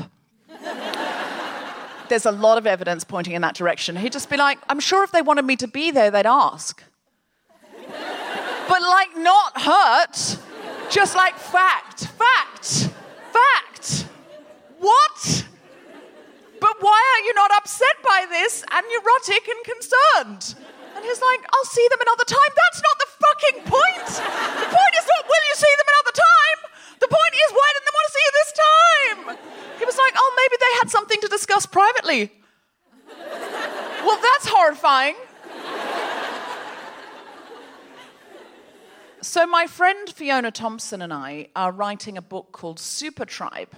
There's 2.10 2.28
a 2.28 2.32
lot 2.32 2.60
of 2.60 2.68
evidence 2.68 3.04
pointing 3.04 3.34
in 3.34 3.42
that 3.42 3.56
direction. 3.56 3.96
He'd 3.96 4.12
just 4.12 4.30
be 4.30 4.38
like, 4.38 4.60
I'm 4.70 4.80
sure 4.80 5.04
if 5.04 5.12
they 5.12 5.24
wanted 5.24 5.46
me 5.46 5.56
to 5.56 5.68
be 5.68 5.90
there, 5.90 6.12
they'd 6.12 6.28
ask. 6.28 6.84
but 8.68 8.82
like, 8.82 9.18
not 9.18 9.60
hurt, 9.60 10.38
just 10.92 11.16
like 11.16 11.36
fact, 11.36 12.06
fact, 12.08 12.90
fact. 13.32 14.06
What? 14.78 15.48
but 16.64 16.80
why 16.80 16.96
are 16.96 17.24
you 17.28 17.34
not 17.36 17.52
upset 17.60 18.00
by 18.02 18.26
this 18.30 18.64
and 18.72 18.88
neurotic 18.88 19.44
and 19.52 19.62
concerned? 19.68 20.56
And 20.96 21.04
he's 21.04 21.20
like, 21.20 21.44
I'll 21.52 21.68
see 21.68 21.86
them 21.92 22.00
another 22.00 22.24
time. 22.24 22.52
That's 22.56 22.82
not 22.88 22.96
the 23.04 23.10
fucking 23.20 23.58
point. 23.68 24.08
The 24.08 24.70
point 24.72 24.94
is 24.96 25.06
not, 25.12 25.28
will 25.28 25.46
you 25.52 25.56
see 25.60 25.74
them 25.76 25.90
another 25.92 26.16
time? 26.16 26.60
The 27.04 27.12
point 27.12 27.34
is, 27.36 27.52
why 27.52 27.68
didn't 27.76 27.84
they 27.84 27.96
want 28.00 28.08
to 28.08 28.14
see 28.16 28.24
you 28.24 28.34
this 28.40 28.52
time? 28.56 29.20
He 29.80 29.84
was 29.84 29.98
like, 29.98 30.14
oh, 30.16 30.32
maybe 30.40 30.56
they 30.64 30.74
had 30.80 30.90
something 30.90 31.20
to 31.20 31.28
discuss 31.28 31.66
privately. 31.66 32.32
Well, 34.08 34.20
that's 34.22 34.48
horrifying. 34.48 35.16
So, 39.20 39.46
my 39.46 39.68
friend 39.68 40.10
Fiona 40.10 40.52
Thompson 40.52 41.02
and 41.02 41.12
I 41.12 41.50
are 41.58 41.74
writing 41.74 42.18
a 42.18 42.22
book 42.22 42.54
called 42.54 42.80
Super 42.80 43.26
Tribe. 43.26 43.76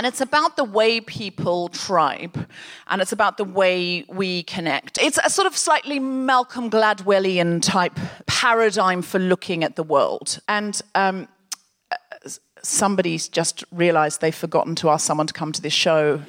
And 0.00 0.06
it's 0.06 0.22
about 0.22 0.56
the 0.56 0.64
way 0.64 1.02
people 1.02 1.68
tribe, 1.68 2.48
and 2.86 3.02
it's 3.02 3.12
about 3.12 3.36
the 3.36 3.44
way 3.44 4.06
we 4.08 4.44
connect. 4.44 4.96
It's 4.96 5.18
a 5.22 5.28
sort 5.28 5.46
of 5.46 5.54
slightly 5.54 5.98
Malcolm 5.98 6.70
Gladwellian 6.70 7.60
type 7.60 7.92
paradigm 8.24 9.02
for 9.02 9.18
looking 9.18 9.62
at 9.62 9.76
the 9.76 9.82
world. 9.82 10.40
And 10.48 10.80
um, 10.94 11.28
somebody's 12.62 13.28
just 13.28 13.62
realized 13.70 14.22
they've 14.22 14.34
forgotten 14.34 14.74
to 14.76 14.88
ask 14.88 15.04
someone 15.06 15.26
to 15.26 15.34
come 15.34 15.52
to 15.52 15.60
this 15.60 15.74
show. 15.74 16.22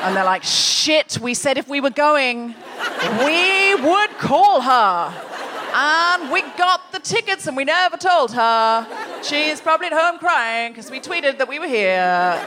and 0.00 0.16
they're 0.16 0.24
like, 0.24 0.42
shit, 0.42 1.18
we 1.20 1.34
said 1.34 1.58
if 1.58 1.68
we 1.68 1.82
were 1.82 1.90
going, 1.90 2.54
we 3.26 3.74
would 3.74 4.10
call 4.12 4.62
her. 4.62 5.12
And 5.74 6.32
we 6.32 6.40
got 6.56 6.92
the 6.92 6.98
tickets 6.98 7.46
and 7.46 7.58
we 7.58 7.64
never 7.64 7.98
told 7.98 8.32
her. 8.32 8.86
She's 9.22 9.60
probably 9.60 9.86
at 9.86 9.92
home 9.92 10.18
crying 10.18 10.72
because 10.72 10.90
we 10.90 10.98
tweeted 10.98 11.38
that 11.38 11.48
we 11.48 11.60
were 11.60 11.68
here 11.68 12.00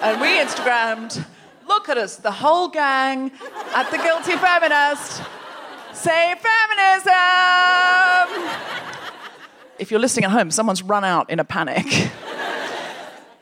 and 0.03 0.19
we 0.19 0.27
Instagrammed. 0.27 1.25
Look 1.67 1.87
at 1.87 1.97
us, 1.97 2.17
the 2.17 2.31
whole 2.31 2.67
gang 2.67 3.31
at 3.73 3.89
the 3.91 3.97
Guilty 3.97 4.33
Feminist. 4.33 5.21
Say 5.93 6.35
feminism! 6.35 7.13
If 9.79 9.89
you're 9.89 10.01
listening 10.01 10.25
at 10.25 10.31
home, 10.31 10.51
someone's 10.51 10.83
run 10.83 11.05
out 11.05 11.29
in 11.29 11.39
a 11.39 11.45
panic. 11.45 12.11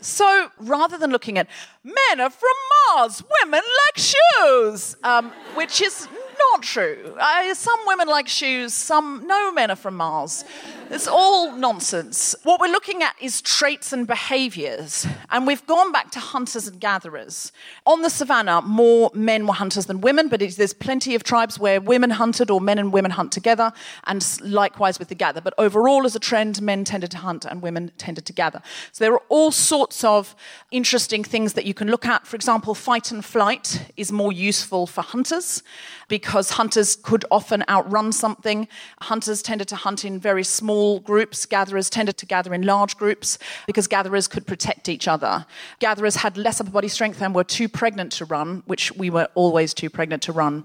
So 0.03 0.49
rather 0.59 0.97
than 0.97 1.11
looking 1.11 1.37
at 1.37 1.47
men 1.83 2.19
are 2.19 2.29
from 2.29 2.49
Mars, 2.95 3.23
women 3.41 3.61
like 3.85 3.97
shoes, 3.97 4.97
um, 5.01 5.31
which 5.55 5.81
is 5.81 6.09
not 6.51 6.61
true. 6.61 7.15
Uh, 7.17 7.53
some 7.53 7.79
women 7.87 8.09
like 8.09 8.27
shoes, 8.27 8.73
some, 8.73 9.23
no 9.25 9.53
men 9.53 9.71
are 9.71 9.77
from 9.77 9.95
Mars. 9.95 10.43
It's 10.93 11.07
all 11.07 11.53
nonsense. 11.53 12.35
What 12.43 12.61
we're 12.61 12.71
looking 12.71 13.01
at 13.01 13.15
is 13.19 13.41
traits 13.41 13.93
and 13.93 14.05
behaviors. 14.05 15.07
And 15.31 15.47
we've 15.47 15.65
gone 15.65 15.91
back 15.91 16.11
to 16.11 16.19
hunters 16.19 16.67
and 16.67 16.79
gatherers. 16.79 17.51
On 17.87 18.03
the 18.03 18.11
savannah, 18.11 18.61
more 18.61 19.09
men 19.15 19.47
were 19.47 19.55
hunters 19.55 19.87
than 19.87 20.01
women, 20.01 20.27
but 20.27 20.39
there's 20.39 20.73
plenty 20.73 21.15
of 21.15 21.23
tribes 21.23 21.57
where 21.57 21.81
women 21.81 22.11
hunted 22.11 22.51
or 22.51 22.61
men 22.61 22.77
and 22.77 22.93
women 22.93 23.09
hunt 23.09 23.31
together, 23.31 23.73
and 24.05 24.23
likewise 24.43 24.99
with 24.99 25.07
the 25.07 25.15
gather. 25.15 25.41
But 25.41 25.55
overall, 25.57 26.05
as 26.05 26.15
a 26.15 26.19
trend, 26.19 26.61
men 26.61 26.83
tended 26.83 27.09
to 27.09 27.17
hunt 27.17 27.43
and 27.43 27.63
women 27.63 27.91
tended 27.97 28.27
to 28.27 28.33
gather. 28.33 28.61
So 28.91 29.03
there 29.03 29.13
are 29.13 29.23
all 29.29 29.49
sorts 29.49 30.03
of 30.03 30.35
interesting 30.69 31.23
things 31.23 31.53
that 31.53 31.65
you 31.65 31.73
can 31.73 31.89
look 31.89 32.05
at. 32.05 32.27
For 32.27 32.35
example, 32.35 32.75
fight 32.75 33.11
and 33.11 33.25
flight 33.25 33.91
is 33.97 34.11
more 34.11 34.31
useful 34.31 34.85
for 34.85 35.01
hunters 35.01 35.63
because 36.07 36.51
hunters 36.51 36.95
could 36.95 37.25
often 37.31 37.63
outrun 37.67 38.11
something. 38.11 38.67
Hunters 39.01 39.41
tended 39.41 39.67
to 39.69 39.75
hunt 39.75 40.05
in 40.05 40.19
very 40.19 40.43
small 40.43 40.82
groups, 40.99 41.45
gatherers 41.45 41.89
tended 41.89 42.17
to 42.17 42.25
gather 42.25 42.53
in 42.53 42.63
large 42.63 42.97
groups 42.97 43.37
because 43.67 43.87
gatherers 43.87 44.27
could 44.27 44.45
protect 44.45 44.89
each 44.89 45.07
other. 45.07 45.45
Gatherers 45.79 46.17
had 46.17 46.37
less 46.37 46.59
upper 46.59 46.71
body 46.71 46.87
strength 46.87 47.21
and 47.21 47.33
were 47.33 47.43
too 47.43 47.67
pregnant 47.67 48.11
to 48.13 48.25
run, 48.25 48.63
which 48.65 48.91
we 48.93 49.09
were 49.09 49.27
always 49.35 49.73
too 49.73 49.89
pregnant 49.89 50.23
to 50.23 50.31
run. 50.31 50.63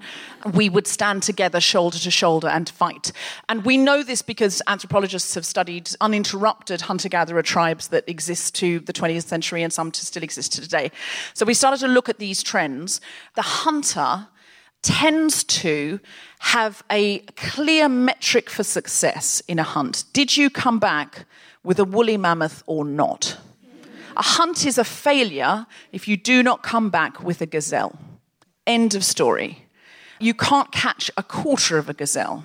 We 0.52 0.68
would 0.68 0.86
stand 0.86 1.22
together 1.22 1.60
shoulder 1.60 1.98
to 1.98 2.10
shoulder 2.10 2.48
and 2.48 2.68
fight. 2.68 3.12
And 3.48 3.64
we 3.64 3.76
know 3.76 4.02
this 4.02 4.22
because 4.22 4.62
anthropologists 4.66 5.34
have 5.34 5.46
studied 5.46 5.90
uninterrupted 6.00 6.82
hunter 6.82 7.08
gatherer 7.08 7.42
tribes 7.42 7.88
that 7.88 8.08
exist 8.08 8.54
to 8.56 8.80
the 8.80 8.92
20th 8.92 9.24
century 9.24 9.62
and 9.62 9.72
some 9.72 9.92
still 9.94 10.22
exist 10.22 10.52
today. 10.52 10.90
So 11.34 11.46
we 11.46 11.54
started 11.54 11.80
to 11.80 11.88
look 11.88 12.08
at 12.08 12.18
these 12.18 12.42
trends. 12.42 13.00
The 13.34 13.42
hunter 13.42 14.28
tends 14.82 15.44
to 15.44 16.00
have 16.40 16.82
a 16.90 17.18
clear 17.36 17.88
metric 17.88 18.48
for 18.48 18.62
success 18.62 19.42
in 19.48 19.58
a 19.58 19.62
hunt. 19.62 20.04
Did 20.12 20.36
you 20.36 20.50
come 20.50 20.78
back 20.78 21.26
with 21.64 21.78
a 21.78 21.84
woolly 21.84 22.16
mammoth 22.16 22.62
or 22.66 22.84
not? 22.84 23.36
A 24.16 24.22
hunt 24.22 24.66
is 24.66 24.78
a 24.78 24.84
failure 24.84 25.66
if 25.92 26.08
you 26.08 26.16
do 26.16 26.42
not 26.42 26.62
come 26.62 26.90
back 26.90 27.22
with 27.22 27.40
a 27.40 27.46
gazelle. 27.46 27.98
End 28.66 28.94
of 28.94 29.04
story. 29.04 29.64
You 30.18 30.34
can't 30.34 30.72
catch 30.72 31.10
a 31.16 31.22
quarter 31.22 31.78
of 31.78 31.88
a 31.88 31.94
gazelle. 31.94 32.44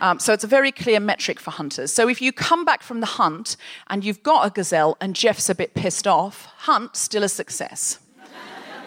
Um, 0.00 0.18
so 0.18 0.34
it's 0.34 0.44
a 0.44 0.48
very 0.48 0.72
clear 0.72 1.00
metric 1.00 1.40
for 1.40 1.50
hunters. 1.50 1.92
So 1.92 2.08
if 2.08 2.20
you 2.20 2.32
come 2.32 2.64
back 2.64 2.82
from 2.82 3.00
the 3.00 3.06
hunt 3.06 3.56
and 3.88 4.04
you've 4.04 4.22
got 4.22 4.46
a 4.46 4.50
gazelle 4.50 4.96
and 5.00 5.16
Jeff's 5.16 5.48
a 5.48 5.54
bit 5.54 5.74
pissed 5.74 6.06
off, 6.06 6.44
hunt 6.58 6.96
still 6.96 7.22
a 7.22 7.28
success. 7.28 7.98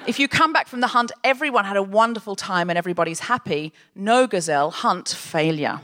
If 0.08 0.20
you 0.20 0.30
come 0.30 0.54
back 0.54 0.70
from 0.70 0.80
the 0.80 0.88
hunt, 0.88 1.12
everyone 1.26 1.66
had 1.66 1.76
a 1.76 1.84
wonderful 1.84 2.38
time 2.38 2.70
and 2.70 2.78
everybody's 2.78 3.20
happy. 3.20 3.74
No 3.94 4.26
gazelle, 4.26 4.72
hunt, 4.72 5.10
failure. 5.10 5.82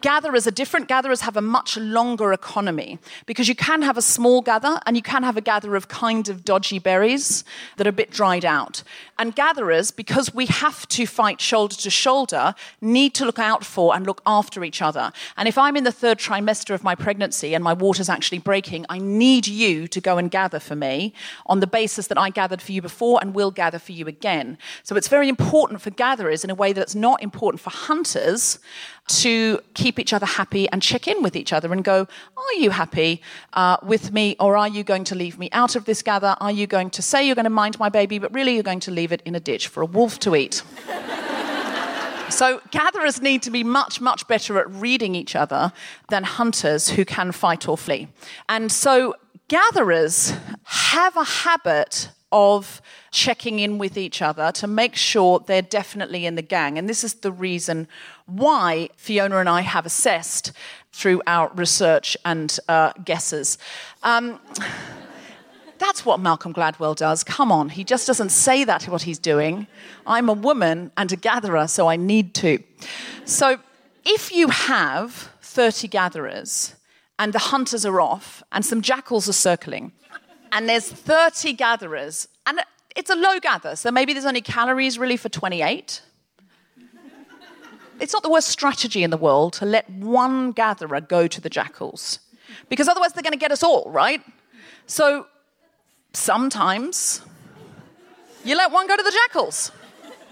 Gatherers 0.00 0.46
are 0.46 0.50
different. 0.50 0.88
Gatherers 0.88 1.22
have 1.22 1.36
a 1.36 1.40
much 1.40 1.76
longer 1.76 2.32
economy 2.32 2.98
because 3.26 3.48
you 3.48 3.54
can 3.54 3.82
have 3.82 3.96
a 3.96 4.02
small 4.02 4.42
gather 4.42 4.80
and 4.86 4.96
you 4.96 5.02
can 5.02 5.22
have 5.22 5.36
a 5.36 5.40
gather 5.40 5.76
of 5.76 5.88
kind 5.88 6.28
of 6.28 6.44
dodgy 6.44 6.78
berries 6.78 7.44
that 7.76 7.86
are 7.86 7.90
a 7.90 7.92
bit 7.92 8.10
dried 8.10 8.44
out. 8.44 8.82
And 9.18 9.34
gatherers, 9.34 9.90
because 9.90 10.34
we 10.34 10.46
have 10.46 10.86
to 10.88 11.06
fight 11.06 11.40
shoulder 11.40 11.76
to 11.76 11.90
shoulder, 11.90 12.54
need 12.80 13.14
to 13.14 13.24
look 13.24 13.38
out 13.38 13.64
for 13.64 13.94
and 13.94 14.06
look 14.06 14.20
after 14.26 14.64
each 14.64 14.82
other. 14.82 15.12
And 15.36 15.48
if 15.48 15.56
I'm 15.56 15.76
in 15.76 15.84
the 15.84 15.92
third 15.92 16.18
trimester 16.18 16.74
of 16.74 16.84
my 16.84 16.94
pregnancy 16.94 17.54
and 17.54 17.64
my 17.64 17.72
water's 17.72 18.08
actually 18.08 18.38
breaking, 18.38 18.86
I 18.88 18.98
need 18.98 19.46
you 19.46 19.88
to 19.88 20.00
go 20.00 20.18
and 20.18 20.30
gather 20.30 20.60
for 20.60 20.76
me 20.76 21.14
on 21.46 21.60
the 21.60 21.66
basis 21.66 22.06
that 22.08 22.18
I 22.18 22.30
gathered 22.30 22.60
for 22.62 22.72
you 22.72 22.82
before 22.82 23.18
and 23.22 23.34
will 23.34 23.50
gather 23.50 23.78
for 23.78 23.92
you 23.92 24.06
again. 24.06 24.58
So 24.82 24.96
it's 24.96 25.08
very 25.08 25.28
important 25.28 25.80
for 25.80 25.90
gatherers 25.90 26.44
in 26.44 26.50
a 26.50 26.54
way 26.54 26.72
that's 26.72 26.94
not 26.94 27.22
important 27.22 27.60
for 27.60 27.70
hunters 27.70 28.58
to 29.08 29.60
keep 29.74 29.98
each 29.98 30.12
other 30.12 30.26
happy 30.26 30.68
and 30.70 30.82
check 30.82 31.06
in 31.06 31.22
with 31.22 31.36
each 31.36 31.52
other 31.52 31.72
and 31.72 31.84
go, 31.84 32.06
Are 32.36 32.54
you 32.58 32.70
happy 32.70 33.22
uh, 33.52 33.76
with 33.82 34.12
me, 34.12 34.36
or 34.40 34.56
are 34.56 34.68
you 34.68 34.82
going 34.82 35.04
to 35.04 35.14
leave 35.14 35.38
me 35.38 35.48
out 35.52 35.76
of 35.76 35.84
this 35.84 36.02
gather? 36.02 36.36
Are 36.40 36.50
you 36.50 36.66
going 36.66 36.90
to 36.90 37.02
say 37.02 37.24
you're 37.24 37.34
going 37.34 37.44
to 37.44 37.50
mind 37.50 37.78
my 37.78 37.88
baby, 37.88 38.18
but 38.18 38.32
really 38.34 38.54
you're 38.54 38.62
going 38.62 38.80
to 38.80 38.90
leave 38.90 39.12
it 39.12 39.22
in 39.24 39.34
a 39.34 39.40
ditch 39.40 39.68
for 39.68 39.82
a 39.82 39.86
wolf 39.86 40.18
to 40.20 40.34
eat? 40.34 40.62
So, 42.28 42.60
gatherers 42.72 43.22
need 43.22 43.42
to 43.42 43.52
be 43.52 43.62
much, 43.62 44.00
much 44.00 44.26
better 44.26 44.58
at 44.58 44.68
reading 44.68 45.14
each 45.14 45.36
other 45.36 45.72
than 46.08 46.24
hunters 46.24 46.88
who 46.88 47.04
can 47.04 47.30
fight 47.30 47.68
or 47.68 47.78
flee. 47.78 48.08
And 48.48 48.72
so, 48.72 49.14
gatherers 49.46 50.34
have 50.64 51.16
a 51.16 51.22
habit 51.22 52.10
of 52.32 52.82
checking 53.12 53.60
in 53.60 53.78
with 53.78 53.96
each 53.96 54.20
other 54.20 54.50
to 54.52 54.66
make 54.66 54.96
sure 54.96 55.38
they're 55.38 55.62
definitely 55.62 56.26
in 56.26 56.34
the 56.34 56.42
gang. 56.42 56.76
And 56.76 56.88
this 56.88 57.04
is 57.04 57.14
the 57.14 57.30
reason 57.30 57.86
why 58.26 58.90
Fiona 58.96 59.38
and 59.38 59.48
I 59.48 59.62
have 59.62 59.86
assessed 59.86 60.52
through 60.92 61.22
our 61.26 61.50
research 61.54 62.16
and 62.24 62.58
uh, 62.68 62.92
guesses. 63.04 63.58
Um, 64.02 64.40
that's 65.78 66.04
what 66.04 66.20
Malcolm 66.20 66.52
Gladwell 66.52 66.96
does. 66.96 67.22
Come 67.22 67.52
on, 67.52 67.68
he 67.68 67.84
just 67.84 68.06
doesn't 68.06 68.30
say 68.30 68.64
that 68.64 68.84
what 68.84 69.02
he's 69.02 69.18
doing. 69.18 69.66
I'm 70.06 70.28
a 70.28 70.32
woman 70.32 70.90
and 70.96 71.12
a 71.12 71.16
gatherer, 71.16 71.66
so 71.68 71.86
I 71.86 71.96
need 71.96 72.34
to. 72.36 72.58
So 73.24 73.58
if 74.04 74.32
you 74.32 74.48
have 74.48 75.30
30 75.42 75.88
gatherers 75.88 76.74
and 77.18 77.32
the 77.32 77.38
hunters 77.38 77.84
are 77.84 78.00
off 78.00 78.42
and 78.52 78.64
some 78.64 78.80
jackals 78.80 79.28
are 79.28 79.34
circling, 79.34 79.92
and 80.52 80.68
there's 80.68 80.88
30 80.88 81.52
gatherers, 81.54 82.28
and 82.46 82.60
it's 82.94 83.10
a 83.10 83.16
low 83.16 83.38
gather, 83.40 83.76
so 83.76 83.90
maybe 83.90 84.12
there's 84.12 84.24
only 84.24 84.40
calories 84.40 84.98
really 84.98 85.16
for 85.16 85.28
28. 85.28 86.00
It's 88.00 88.12
not 88.12 88.22
the 88.22 88.30
worst 88.30 88.48
strategy 88.48 89.02
in 89.02 89.10
the 89.10 89.16
world 89.16 89.54
to 89.54 89.66
let 89.66 89.88
one 89.90 90.52
gatherer 90.52 91.00
go 91.00 91.26
to 91.26 91.40
the 91.40 91.48
jackals, 91.48 92.18
because 92.68 92.88
otherwise 92.88 93.12
they're 93.12 93.22
going 93.22 93.32
to 93.32 93.38
get 93.38 93.52
us 93.52 93.62
all, 93.62 93.90
right? 93.90 94.20
So 94.86 95.26
sometimes 96.12 97.22
you 98.44 98.56
let 98.56 98.70
one 98.70 98.86
go 98.86 98.96
to 98.96 99.02
the 99.02 99.10
jackals. 99.10 99.72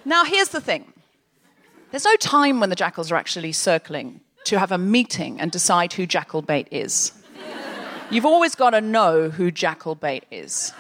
Now, 0.05 0.25
here's 0.25 0.51
the 0.51 0.61
thing 0.61 0.93
there's 1.91 2.05
no 2.05 2.17
time 2.17 2.61
when 2.61 2.71
the 2.71 2.77
jackals 2.77 3.11
are 3.11 3.17
actually 3.17 3.53
circling 3.53 4.21
to 4.45 4.59
have 4.59 4.73
a 4.73 4.79
meeting 4.79 5.41
and 5.41 5.51
decide 5.51 5.93
who 5.93 6.07
jackal 6.07 6.43
bait 6.43 6.69
is. 6.71 7.13
You've 8.11 8.27
always 8.27 8.55
got 8.55 8.71
to 8.71 8.81
know 8.81 9.31
who 9.31 9.51
jackal 9.51 9.95
bait 9.95 10.25
is. 10.31 10.73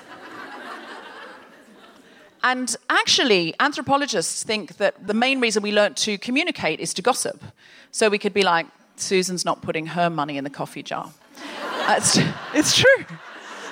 And 2.44 2.76
actually, 2.90 3.54
anthropologists 3.59 4.42
think 4.42 4.76
that 4.76 5.07
the 5.07 5.14
main 5.14 5.40
reason 5.40 5.62
we 5.62 5.72
learnt 5.72 5.96
to 5.98 6.18
communicate 6.18 6.78
is 6.78 6.92
to 6.94 7.02
gossip. 7.02 7.42
So 7.90 8.11
we 8.11 8.18
could 8.18 8.35
be 8.35 8.42
like, 8.42 8.66
Susan's 8.96 9.46
not 9.46 9.62
putting 9.62 9.87
her 9.87 10.11
money 10.11 10.37
in 10.37 10.44
the 10.44 10.50
coffee 10.50 10.83
jar. 10.83 11.11
it's, 11.88 12.18
it's 12.52 12.76
true. 12.76 13.07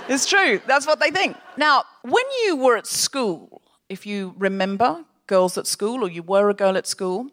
It's 0.09 0.25
true. 0.25 0.59
That's 0.67 0.87
what 0.87 1.01
they 1.01 1.11
think. 1.11 1.37
Now, 1.59 1.85
when 2.01 2.25
you 2.47 2.57
were 2.57 2.79
at 2.79 2.87
school, 2.87 3.61
if 3.91 4.07
you 4.07 4.35
remember 4.39 5.05
girls 5.27 5.59
at 5.59 5.67
school 5.67 6.03
or 6.03 6.09
you 6.09 6.23
were 6.23 6.49
a 6.49 6.55
girl 6.55 6.79
at 6.79 6.87
school, 6.87 7.29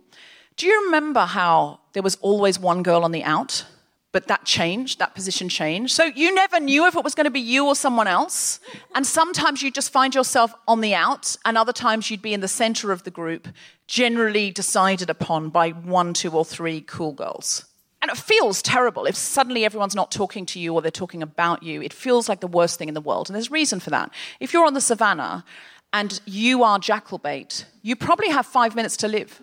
do 0.58 0.68
you 0.68 0.86
remember 0.86 1.22
how 1.22 1.80
there 1.94 2.04
was 2.04 2.18
always 2.18 2.60
one 2.60 2.84
girl 2.84 3.06
on 3.06 3.14
the 3.14 3.24
out? 3.24 3.66
But 4.12 4.28
that 4.28 4.44
changed, 4.44 5.00
that 5.00 5.14
position 5.14 5.50
changed. 5.50 5.94
So 5.94 6.06
you 6.06 6.34
never 6.34 6.60
knew 6.60 6.88
if 6.88 6.96
it 6.96 7.04
was 7.04 7.14
going 7.14 7.26
to 7.26 7.32
be 7.32 7.40
you 7.40 7.68
or 7.68 7.76
someone 7.76 8.08
else. 8.08 8.60
And 8.96 9.06
sometimes 9.06 9.62
you 9.62 9.70
just 9.70 9.92
find 9.92 10.16
yourself 10.16 10.54
on 10.68 10.82
the 10.82 10.96
out, 10.96 11.36
and 11.46 11.58
other 11.58 11.74
times 11.74 12.10
you'd 12.10 12.22
be 12.22 12.34
in 12.34 12.42
the 12.42 12.48
center 12.48 12.92
of 12.92 13.04
the 13.04 13.12
group, 13.12 13.48
generally 13.88 14.50
decided 14.50 15.10
upon 15.10 15.50
by 15.50 15.70
one, 15.70 16.14
two, 16.14 16.32
or 16.32 16.44
three 16.44 16.82
cool 16.82 17.14
girls. 17.14 17.66
And 18.02 18.10
it 18.10 18.18
feels 18.18 18.62
terrible 18.62 19.06
if 19.06 19.16
suddenly 19.16 19.66
everyone's 19.66 19.96
not 19.96 20.12
talking 20.12 20.46
to 20.48 20.60
you 20.60 20.74
or 20.74 20.82
they're 20.82 20.90
talking 20.90 21.22
about 21.22 21.64
you. 21.64 21.82
It 21.82 21.94
feels 21.94 22.30
like 22.30 22.40
the 22.40 22.48
worst 22.48 22.80
thing 22.80 22.88
in 22.88 22.94
the 22.94 23.02
world. 23.02 23.30
And 23.30 23.36
there's 23.36 23.52
reason 23.52 23.80
for 23.80 23.90
that. 23.90 24.12
If 24.40 24.54
you're 24.54 24.66
on 24.66 24.74
the 24.74 24.82
savannah 24.82 25.44
and 25.92 26.20
you 26.26 26.64
are 26.64 26.80
jackalbait, 26.80 27.66
you 27.82 27.96
probably 27.98 28.30
have 28.30 28.46
five 28.46 28.74
minutes 28.74 28.96
to 28.98 29.08
live. 29.10 29.42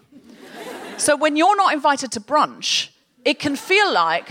so 0.97 1.17
when 1.17 1.37
you're 1.37 1.57
not 1.57 1.75
invited 1.75 2.11
to 2.13 2.21
brunch, 2.21 2.89
it 3.27 3.41
can 3.41 3.57
feel 3.57 3.93
like 3.93 4.31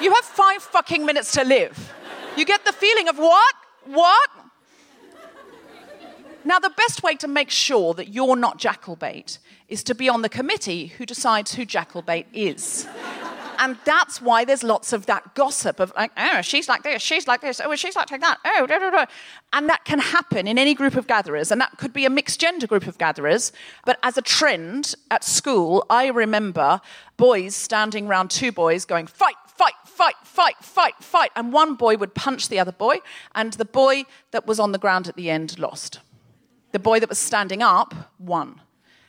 you 0.00 0.14
have 0.14 0.24
five 0.24 0.62
fucking 0.62 1.04
minutes 1.04 1.32
to 1.32 1.44
live. 1.44 1.92
You 2.36 2.44
get 2.44 2.64
the 2.64 2.72
feeling 2.72 3.08
of 3.08 3.18
what? 3.18 3.54
What? 3.84 4.30
Now, 6.44 6.60
the 6.60 6.70
best 6.70 7.02
way 7.02 7.16
to 7.16 7.28
make 7.28 7.50
sure 7.50 7.94
that 7.94 8.08
you're 8.08 8.36
not 8.36 8.58
jackalbait 8.58 9.38
is 9.68 9.82
to 9.84 9.94
be 9.94 10.08
on 10.08 10.22
the 10.22 10.28
committee 10.28 10.86
who 10.86 11.04
decides 11.04 11.54
who 11.54 11.66
jackalbait 11.66 12.26
is 12.32 12.86
and 13.62 13.78
that's 13.84 14.20
why 14.20 14.44
there's 14.44 14.64
lots 14.64 14.92
of 14.92 15.06
that 15.06 15.36
gossip 15.36 15.78
of 15.78 15.92
like, 15.94 16.10
oh, 16.16 16.42
she's 16.42 16.68
like 16.68 16.82
this, 16.82 17.00
she's 17.00 17.28
like 17.28 17.40
this, 17.40 17.60
oh, 17.64 17.72
she's 17.76 17.94
like 17.94 18.08
that, 18.08 18.38
oh, 18.44 18.66
da, 18.66 18.80
da, 18.80 18.90
da. 18.90 19.06
and 19.52 19.68
that 19.68 19.84
can 19.84 20.00
happen 20.00 20.48
in 20.48 20.58
any 20.58 20.74
group 20.74 20.96
of 20.96 21.06
gatherers, 21.06 21.52
and 21.52 21.60
that 21.60 21.78
could 21.78 21.92
be 21.92 22.04
a 22.04 22.10
mixed 22.10 22.40
gender 22.40 22.66
group 22.66 22.88
of 22.88 22.98
gatherers. 22.98 23.52
But 23.86 24.00
as 24.02 24.18
a 24.18 24.22
trend 24.22 24.96
at 25.12 25.22
school, 25.22 25.86
I 25.88 26.08
remember 26.08 26.80
boys 27.16 27.54
standing 27.54 28.08
around 28.08 28.32
two 28.32 28.50
boys 28.50 28.84
going, 28.84 29.06
fight, 29.06 29.36
fight, 29.46 29.74
fight, 29.84 30.16
fight, 30.24 30.56
fight, 30.60 30.96
fight, 31.00 31.30
and 31.36 31.52
one 31.52 31.76
boy 31.76 31.96
would 31.96 32.16
punch 32.16 32.48
the 32.48 32.58
other 32.58 32.72
boy, 32.72 32.96
and 33.32 33.52
the 33.52 33.64
boy 33.64 34.06
that 34.32 34.44
was 34.44 34.58
on 34.58 34.72
the 34.72 34.78
ground 34.78 35.06
at 35.06 35.14
the 35.14 35.30
end 35.30 35.56
lost. 35.60 36.00
The 36.72 36.80
boy 36.80 36.98
that 36.98 37.08
was 37.08 37.20
standing 37.20 37.62
up 37.62 37.94
won. 38.18 38.60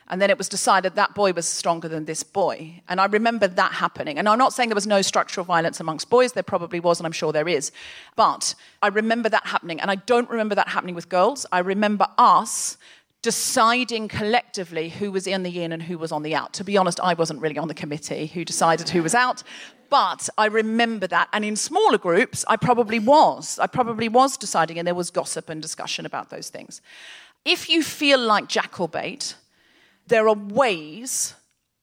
And 0.08 0.20
then 0.20 0.28
it 0.30 0.36
was 0.36 0.48
decided 0.48 0.96
that 0.96 1.14
boy 1.14 1.32
was 1.32 1.48
stronger 1.48 1.88
than 1.88 2.04
this 2.04 2.22
boy. 2.22 2.82
And 2.88 3.00
I 3.00 3.06
remember 3.06 3.48
that 3.48 3.72
happening. 3.72 4.18
And 4.18 4.28
I'm 4.28 4.38
not 4.38 4.52
saying 4.52 4.68
there 4.68 4.74
was 4.74 4.86
no 4.86 5.02
structural 5.02 5.44
violence 5.44 5.80
amongst 5.80 6.10
boys, 6.10 6.32
there 6.32 6.42
probably 6.42 6.78
was, 6.78 7.00
and 7.00 7.06
I'm 7.06 7.12
sure 7.12 7.32
there 7.32 7.48
is. 7.48 7.72
But 8.14 8.54
I 8.82 8.88
remember 8.88 9.28
that 9.30 9.46
happening. 9.46 9.80
And 9.80 9.90
I 9.90 9.94
don't 9.94 10.28
remember 10.28 10.54
that 10.56 10.68
happening 10.68 10.94
with 10.94 11.08
girls. 11.08 11.46
I 11.50 11.60
remember 11.60 12.06
us 12.18 12.76
deciding 13.22 14.06
collectively 14.06 14.90
who 14.90 15.10
was 15.10 15.26
in 15.26 15.44
the 15.44 15.62
in 15.62 15.72
and 15.72 15.82
who 15.82 15.96
was 15.96 16.12
on 16.12 16.22
the 16.22 16.34
out. 16.34 16.52
To 16.52 16.64
be 16.64 16.76
honest, 16.76 17.00
I 17.00 17.14
wasn't 17.14 17.40
really 17.40 17.56
on 17.56 17.68
the 17.68 17.74
committee 17.74 18.26
who 18.26 18.44
decided 18.44 18.90
who 18.90 19.02
was 19.02 19.14
out, 19.14 19.42
but 19.88 20.28
I 20.36 20.44
remember 20.44 21.06
that. 21.06 21.30
And 21.32 21.42
in 21.42 21.56
smaller 21.56 21.96
groups, 21.96 22.44
I 22.48 22.56
probably 22.56 22.98
was. 22.98 23.58
I 23.58 23.66
probably 23.66 24.10
was 24.10 24.36
deciding, 24.36 24.78
and 24.78 24.86
there 24.86 24.94
was 24.94 25.10
gossip 25.10 25.48
and 25.48 25.62
discussion 25.62 26.04
about 26.04 26.28
those 26.28 26.50
things. 26.50 26.82
If 27.46 27.70
you 27.70 27.82
feel 27.82 28.18
like 28.18 28.48
jackalbait, 28.48 29.36
there 30.06 30.28
are 30.28 30.34
ways 30.34 31.34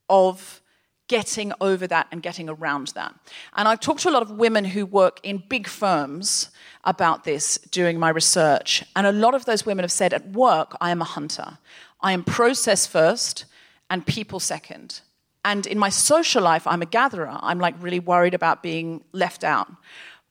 of 0.10 0.62
getting 1.08 1.52
over 1.60 1.86
that 1.88 2.08
and 2.12 2.24
getting 2.24 2.48
around 2.48 2.88
that. 2.90 3.14
And 3.56 3.68
I've 3.68 3.82
talked 3.82 4.02
to 4.04 4.10
a 4.10 4.12
lot 4.12 4.22
of 4.22 4.32
women 4.32 4.64
who 4.64 4.86
work 4.86 5.20
in 5.24 5.44
big 5.50 5.68
firms 5.68 6.50
about 6.86 7.26
this 7.26 7.58
during 7.70 8.00
my 8.00 8.10
research. 8.10 8.84
And 8.96 9.06
a 9.06 9.12
lot 9.12 9.36
of 9.36 9.44
those 9.44 9.66
women 9.66 9.84
have 9.84 9.92
said, 9.92 10.14
at 10.14 10.30
work, 10.30 10.76
I 10.80 10.90
am 10.90 11.02
a 11.02 11.06
hunter. 11.06 11.58
I 12.00 12.14
am 12.14 12.24
process 12.24 12.88
first 12.88 13.44
and 13.90 14.06
people 14.06 14.40
second. 14.40 15.02
And 15.44 15.68
in 15.68 15.78
my 15.78 15.90
social 15.90 16.42
life, 16.44 16.66
I'm 16.66 16.82
a 16.82 16.86
gatherer. 16.86 17.38
I'm 17.42 17.60
like 17.60 17.76
really 17.82 18.00
worried 18.00 18.34
about 18.34 18.64
being 18.64 19.04
left 19.12 19.44
out. 19.44 19.70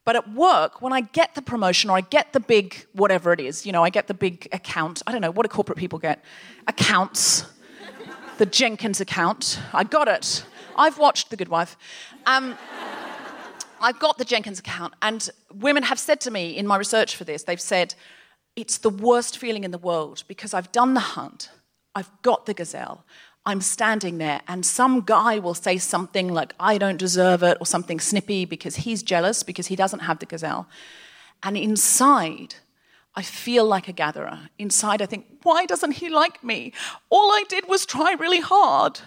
But 0.07 0.17
at 0.17 0.33
work, 0.33 0.81
when 0.81 0.95
I 0.95 1.03
get 1.03 1.35
the 1.35 1.43
promotion 1.43 1.91
or 1.91 1.97
I 1.99 2.01
get 2.01 2.33
the 2.33 2.41
big 2.41 2.87
whatever 2.95 3.35
it 3.35 3.41
is, 3.41 3.67
you 3.67 3.73
know, 3.73 3.85
I 3.85 3.91
get 3.91 4.07
the 4.07 4.15
big 4.15 4.49
account. 4.51 5.03
I 5.07 5.13
don't 5.13 5.21
know, 5.21 5.31
what 5.31 5.45
do 5.45 5.51
corporate 5.51 5.79
people 5.79 5.99
get? 5.99 6.25
Accounts 6.67 7.45
the 8.41 8.47
Jenkins 8.47 9.03
account. 9.03 9.61
I 9.75 9.85
got 9.85 10.09
it. 10.09 10.47
I've 10.75 10.97
watched 10.97 11.29
The 11.29 11.37
Good 11.37 11.51
Wife. 11.51 11.77
Um, 12.25 12.57
I've 13.83 13.99
got 13.99 14.17
the 14.17 14.25
Jenkins 14.25 14.59
account, 14.59 14.95
and 15.03 15.29
women 15.53 15.83
have 15.83 15.99
said 15.99 16.23
to 16.23 16.31
me 16.31 16.57
in 16.57 16.67
my 16.67 16.79
research 16.79 17.17
for 17.17 17.25
this, 17.25 17.43
they've 17.43 17.61
said, 17.61 17.95
it's 18.57 18.79
the 18.79 18.89
worst 18.89 19.37
feeling 19.37 19.63
in 19.63 19.73
the 19.73 19.79
world 19.79 20.25
because 20.27 20.55
I've 20.55 20.73
done 20.73 20.95
the 20.95 21.01
hunt, 21.01 21.51
I've 21.95 22.11
got 22.23 22.47
the 22.47 22.55
gazelle, 22.55 23.05
I'm 23.45 23.61
standing 23.61 24.17
there, 24.17 24.41
and 24.49 24.65
some 24.65 25.03
guy 25.03 25.39
will 25.39 25.53
say 25.53 25.77
something 25.77 26.33
like, 26.33 26.55
I 26.59 26.79
don't 26.79 26.97
deserve 26.99 27.43
it, 27.43 27.59
or 27.61 27.67
something 27.67 28.01
snippy 28.01 28.47
because 28.47 28.77
he's 28.77 29.03
jealous 29.03 29.43
because 29.43 29.67
he 29.67 29.77
doesn't 29.77 30.01
have 30.01 30.19
the 30.19 30.25
gazelle. 30.25 30.67
And 31.43 31.59
inside, 31.59 32.55
I 33.15 33.23
feel 33.23 33.65
like 33.65 33.89
a 33.89 33.93
gatherer. 33.93 34.39
Inside, 34.59 35.03
I 35.03 35.07
think, 35.07 35.27
why 35.43 35.67
doesn't 35.67 35.93
he 35.93 36.09
like 36.09 36.45
me? 36.45 36.73
All 37.11 37.33
I 37.33 37.45
did 37.49 37.69
was 37.69 37.85
try 37.85 38.13
really 38.13 38.41
hard. 38.41 39.01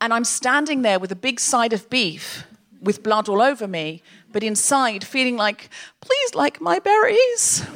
And 0.00 0.14
I'm 0.14 0.24
standing 0.24 0.82
there 0.82 0.98
with 0.98 1.12
a 1.12 1.16
big 1.16 1.40
side 1.40 1.72
of 1.72 1.90
beef 1.90 2.44
with 2.80 3.02
blood 3.02 3.28
all 3.28 3.42
over 3.42 3.66
me, 3.66 4.02
but 4.32 4.42
inside 4.42 5.04
feeling 5.04 5.36
like, 5.36 5.68
please 6.00 6.34
like 6.34 6.60
my 6.60 6.78
berries. 6.78 7.66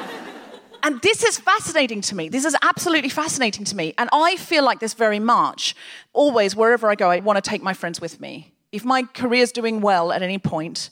and 0.82 1.00
this 1.02 1.24
is 1.24 1.38
fascinating 1.38 2.00
to 2.02 2.14
me. 2.14 2.28
This 2.28 2.44
is 2.44 2.56
absolutely 2.62 3.08
fascinating 3.08 3.64
to 3.64 3.76
me. 3.76 3.94
And 3.98 4.08
I 4.12 4.36
feel 4.36 4.64
like 4.64 4.80
this 4.80 4.94
very 4.94 5.18
much. 5.18 5.74
Always, 6.12 6.54
wherever 6.54 6.88
I 6.88 6.94
go, 6.94 7.10
I 7.10 7.20
want 7.20 7.42
to 7.42 7.48
take 7.48 7.62
my 7.62 7.74
friends 7.74 8.00
with 8.00 8.20
me. 8.20 8.52
If 8.72 8.84
my 8.84 9.02
career's 9.02 9.50
doing 9.50 9.80
well 9.80 10.12
at 10.12 10.22
any 10.22 10.38
point, 10.38 10.90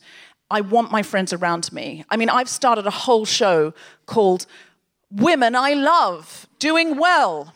I 0.50 0.62
want 0.62 0.90
my 0.90 1.02
friends 1.02 1.32
around 1.32 1.70
me. 1.72 2.04
I 2.08 2.16
mean, 2.16 2.30
I've 2.30 2.48
started 2.48 2.86
a 2.86 2.90
whole 2.90 3.26
show 3.26 3.74
called 4.06 4.46
Women 5.10 5.54
I 5.54 5.74
Love 5.74 6.46
Doing 6.58 6.96
Well. 6.96 7.52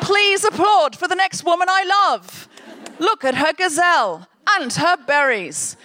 Please 0.00 0.44
applaud 0.44 0.96
for 0.96 1.08
the 1.08 1.14
next 1.14 1.44
woman 1.44 1.68
I 1.68 1.84
love. 1.84 2.48
Look 2.98 3.22
at 3.24 3.34
her 3.34 3.52
gazelle 3.52 4.26
and 4.48 4.72
her 4.72 4.96
berries. 4.96 5.76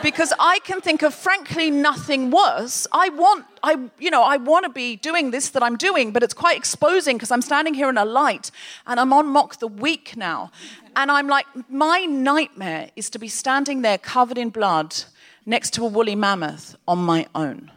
Because 0.00 0.32
I 0.38 0.60
can 0.60 0.80
think 0.80 1.02
of 1.02 1.14
frankly 1.14 1.70
nothing 1.70 2.30
worse. 2.30 2.86
I 2.92 3.08
want, 3.08 3.46
I, 3.62 3.88
you 3.98 4.10
know, 4.10 4.22
I 4.22 4.36
want 4.36 4.64
to 4.64 4.68
be 4.68 4.96
doing 4.96 5.30
this 5.30 5.48
that 5.50 5.62
I'm 5.62 5.76
doing, 5.76 6.12
but 6.12 6.22
it's 6.22 6.34
quite 6.34 6.56
exposing 6.56 7.16
because 7.16 7.30
I'm 7.30 7.42
standing 7.42 7.74
here 7.74 7.88
in 7.88 7.96
a 7.96 8.04
light 8.04 8.50
and 8.86 9.00
I'm 9.00 9.12
on 9.12 9.26
Mock 9.26 9.58
the 9.58 9.68
Week 9.68 10.16
now. 10.16 10.50
And 10.94 11.10
I'm 11.10 11.26
like, 11.26 11.46
my 11.68 12.04
nightmare 12.04 12.90
is 12.96 13.08
to 13.10 13.18
be 13.18 13.28
standing 13.28 13.82
there 13.82 13.98
covered 13.98 14.38
in 14.38 14.50
blood 14.50 15.04
next 15.46 15.72
to 15.74 15.84
a 15.84 15.88
woolly 15.88 16.14
mammoth 16.14 16.76
on 16.86 16.98
my 16.98 17.26
own. 17.34 17.70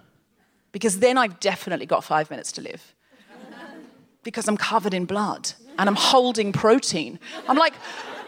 Because 0.72 1.00
then 1.00 1.18
I've 1.18 1.40
definitely 1.40 1.86
got 1.86 2.04
five 2.04 2.30
minutes 2.30 2.52
to 2.54 2.62
live. 2.62 2.94
Because 4.24 4.48
I'm 4.48 4.58
covered 4.58 4.94
in 4.94 5.06
blood 5.06 5.54
and 5.80 5.90
I'm 5.90 5.96
holding 5.96 6.52
protein. 6.52 7.20
I'm 7.48 7.58
like, 7.58 7.74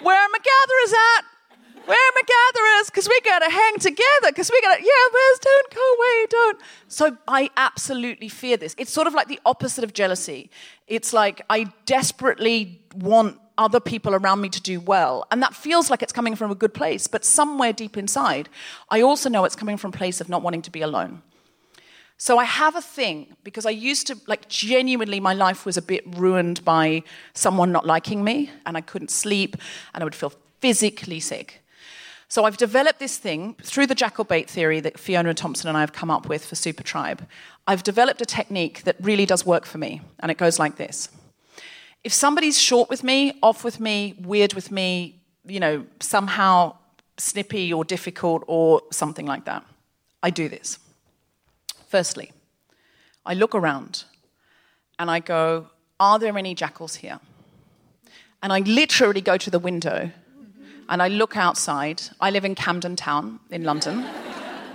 where 0.02 0.18
are 0.18 0.30
my 0.32 0.38
gatherers 0.38 0.94
at? 1.18 1.26
Where 1.86 1.98
are 1.98 2.14
my 2.16 2.22
gatherers? 2.22 2.90
Because 2.90 3.10
we 3.10 3.20
gotta 3.22 3.50
hang 3.50 3.80
together. 3.80 4.28
Because 4.28 4.52
we 4.52 4.62
gotta, 4.62 4.82
yeah, 4.82 5.06
where's 5.12 5.40
don't 5.40 5.74
go 5.74 5.94
away, 5.98 6.26
don't. 6.30 6.62
So 6.88 7.18
I 7.28 7.50
absolutely 7.58 8.30
fear 8.30 8.58
this. 8.58 8.76
It's 8.78 8.92
sort 8.92 9.08
of 9.08 9.14
like 9.14 9.28
the 9.28 9.40
opposite 9.46 9.84
of 9.84 9.94
jealousy. 9.94 10.52
It's 10.88 11.14
like 11.14 11.42
I 11.50 11.66
desperately 11.86 12.82
want 12.96 13.40
other 13.60 13.80
people 13.80 14.16
around 14.16 14.42
me 14.42 14.50
to 14.50 14.62
do 14.62 14.80
well. 14.80 15.28
And 15.30 15.44
that 15.44 15.54
feels 15.54 15.92
like 15.92 16.02
it's 16.02 16.14
coming 16.14 16.36
from 16.36 16.50
a 16.50 16.56
good 16.56 16.74
place, 16.74 17.06
but 17.06 17.24
somewhere 17.24 17.74
deep 17.74 17.98
inside, 17.98 18.50
I 18.90 19.02
also 19.02 19.30
know 19.30 19.46
it's 19.46 19.56
coming 19.56 19.78
from 19.78 19.90
a 19.94 19.98
place 19.98 20.22
of 20.22 20.30
not 20.30 20.42
wanting 20.42 20.64
to 20.64 20.72
be 20.72 20.82
alone. 20.82 21.22
So 22.18 22.38
I 22.38 22.46
have 22.46 22.76
a 22.76 22.82
thing 22.82 23.36
because 23.44 23.66
I 23.66 23.70
used 23.70 24.08
to, 24.08 24.18
like, 24.28 24.50
genuinely, 24.50 25.20
my 25.20 25.34
life 25.34 25.66
was 25.66 25.78
a 25.78 25.82
bit 25.82 26.04
ruined 26.18 26.66
by 26.66 27.04
someone 27.34 27.72
not 27.72 27.86
liking 27.86 28.24
me, 28.24 28.50
and 28.66 28.76
I 28.76 28.82
couldn't 28.82 29.12
sleep, 29.12 29.56
and 29.94 30.02
I 30.02 30.06
would 30.06 30.16
feel 30.16 30.34
physically 30.60 31.20
sick. 31.20 31.62
So 32.28 32.44
I've 32.46 32.58
developed 32.58 33.00
this 33.00 33.18
thing 33.18 33.56
through 33.64 33.88
the 33.88 33.96
jackal 33.96 34.24
bait 34.26 34.50
theory 34.50 34.82
that 34.82 35.00
Fiona 35.00 35.34
Thompson 35.34 35.68
and 35.68 35.78
I 35.78 35.82
have 35.82 35.94
come 35.94 36.12
up 36.12 36.28
with 36.28 36.46
for 36.46 36.56
Super 36.56 36.84
Tribe. 36.84 37.26
I've 37.68 37.84
developed 37.84 38.22
a 38.22 38.26
technique 38.26 38.84
that 38.84 38.98
really 39.00 39.26
does 39.26 39.46
work 39.46 39.66
for 39.66 39.78
me, 39.78 40.02
and 40.20 40.30
it 40.30 40.38
goes 40.38 40.60
like 40.60 40.76
this. 40.76 41.10
If 42.04 42.14
somebody's 42.14 42.60
short 42.60 42.90
with 42.90 43.04
me, 43.04 43.38
off 43.44 43.64
with 43.64 43.80
me, 43.80 44.16
weird 44.22 44.54
with 44.54 44.72
me, 44.72 45.20
you 45.46 45.60
know, 45.60 45.86
somehow 46.00 46.78
snippy 47.18 47.74
or 47.74 47.84
difficult 47.84 48.44
or 48.48 48.82
something 48.92 49.26
like 49.26 49.46
that, 49.46 49.66
I 50.24 50.30
do 50.30 50.48
this. 50.48 50.80
Firstly, 51.88 52.32
I 53.26 53.34
look 53.34 53.54
around 53.54 54.06
and 54.98 55.12
I 55.12 55.20
go, 55.20 55.68
Are 56.00 56.20
there 56.20 56.38
any 56.38 56.56
jackals 56.56 56.96
here? 56.96 57.20
And 58.42 58.54
I 58.54 58.60
literally 58.60 59.22
go 59.22 59.38
to 59.38 59.50
the 59.50 59.60
window 59.60 60.12
and 60.88 61.02
I 61.02 61.08
look 61.10 61.36
outside. 61.36 62.02
I 62.22 62.32
live 62.32 62.46
in 62.46 62.56
Camden 62.56 62.96
Town 62.96 63.40
in 63.52 63.64
London. 63.64 64.04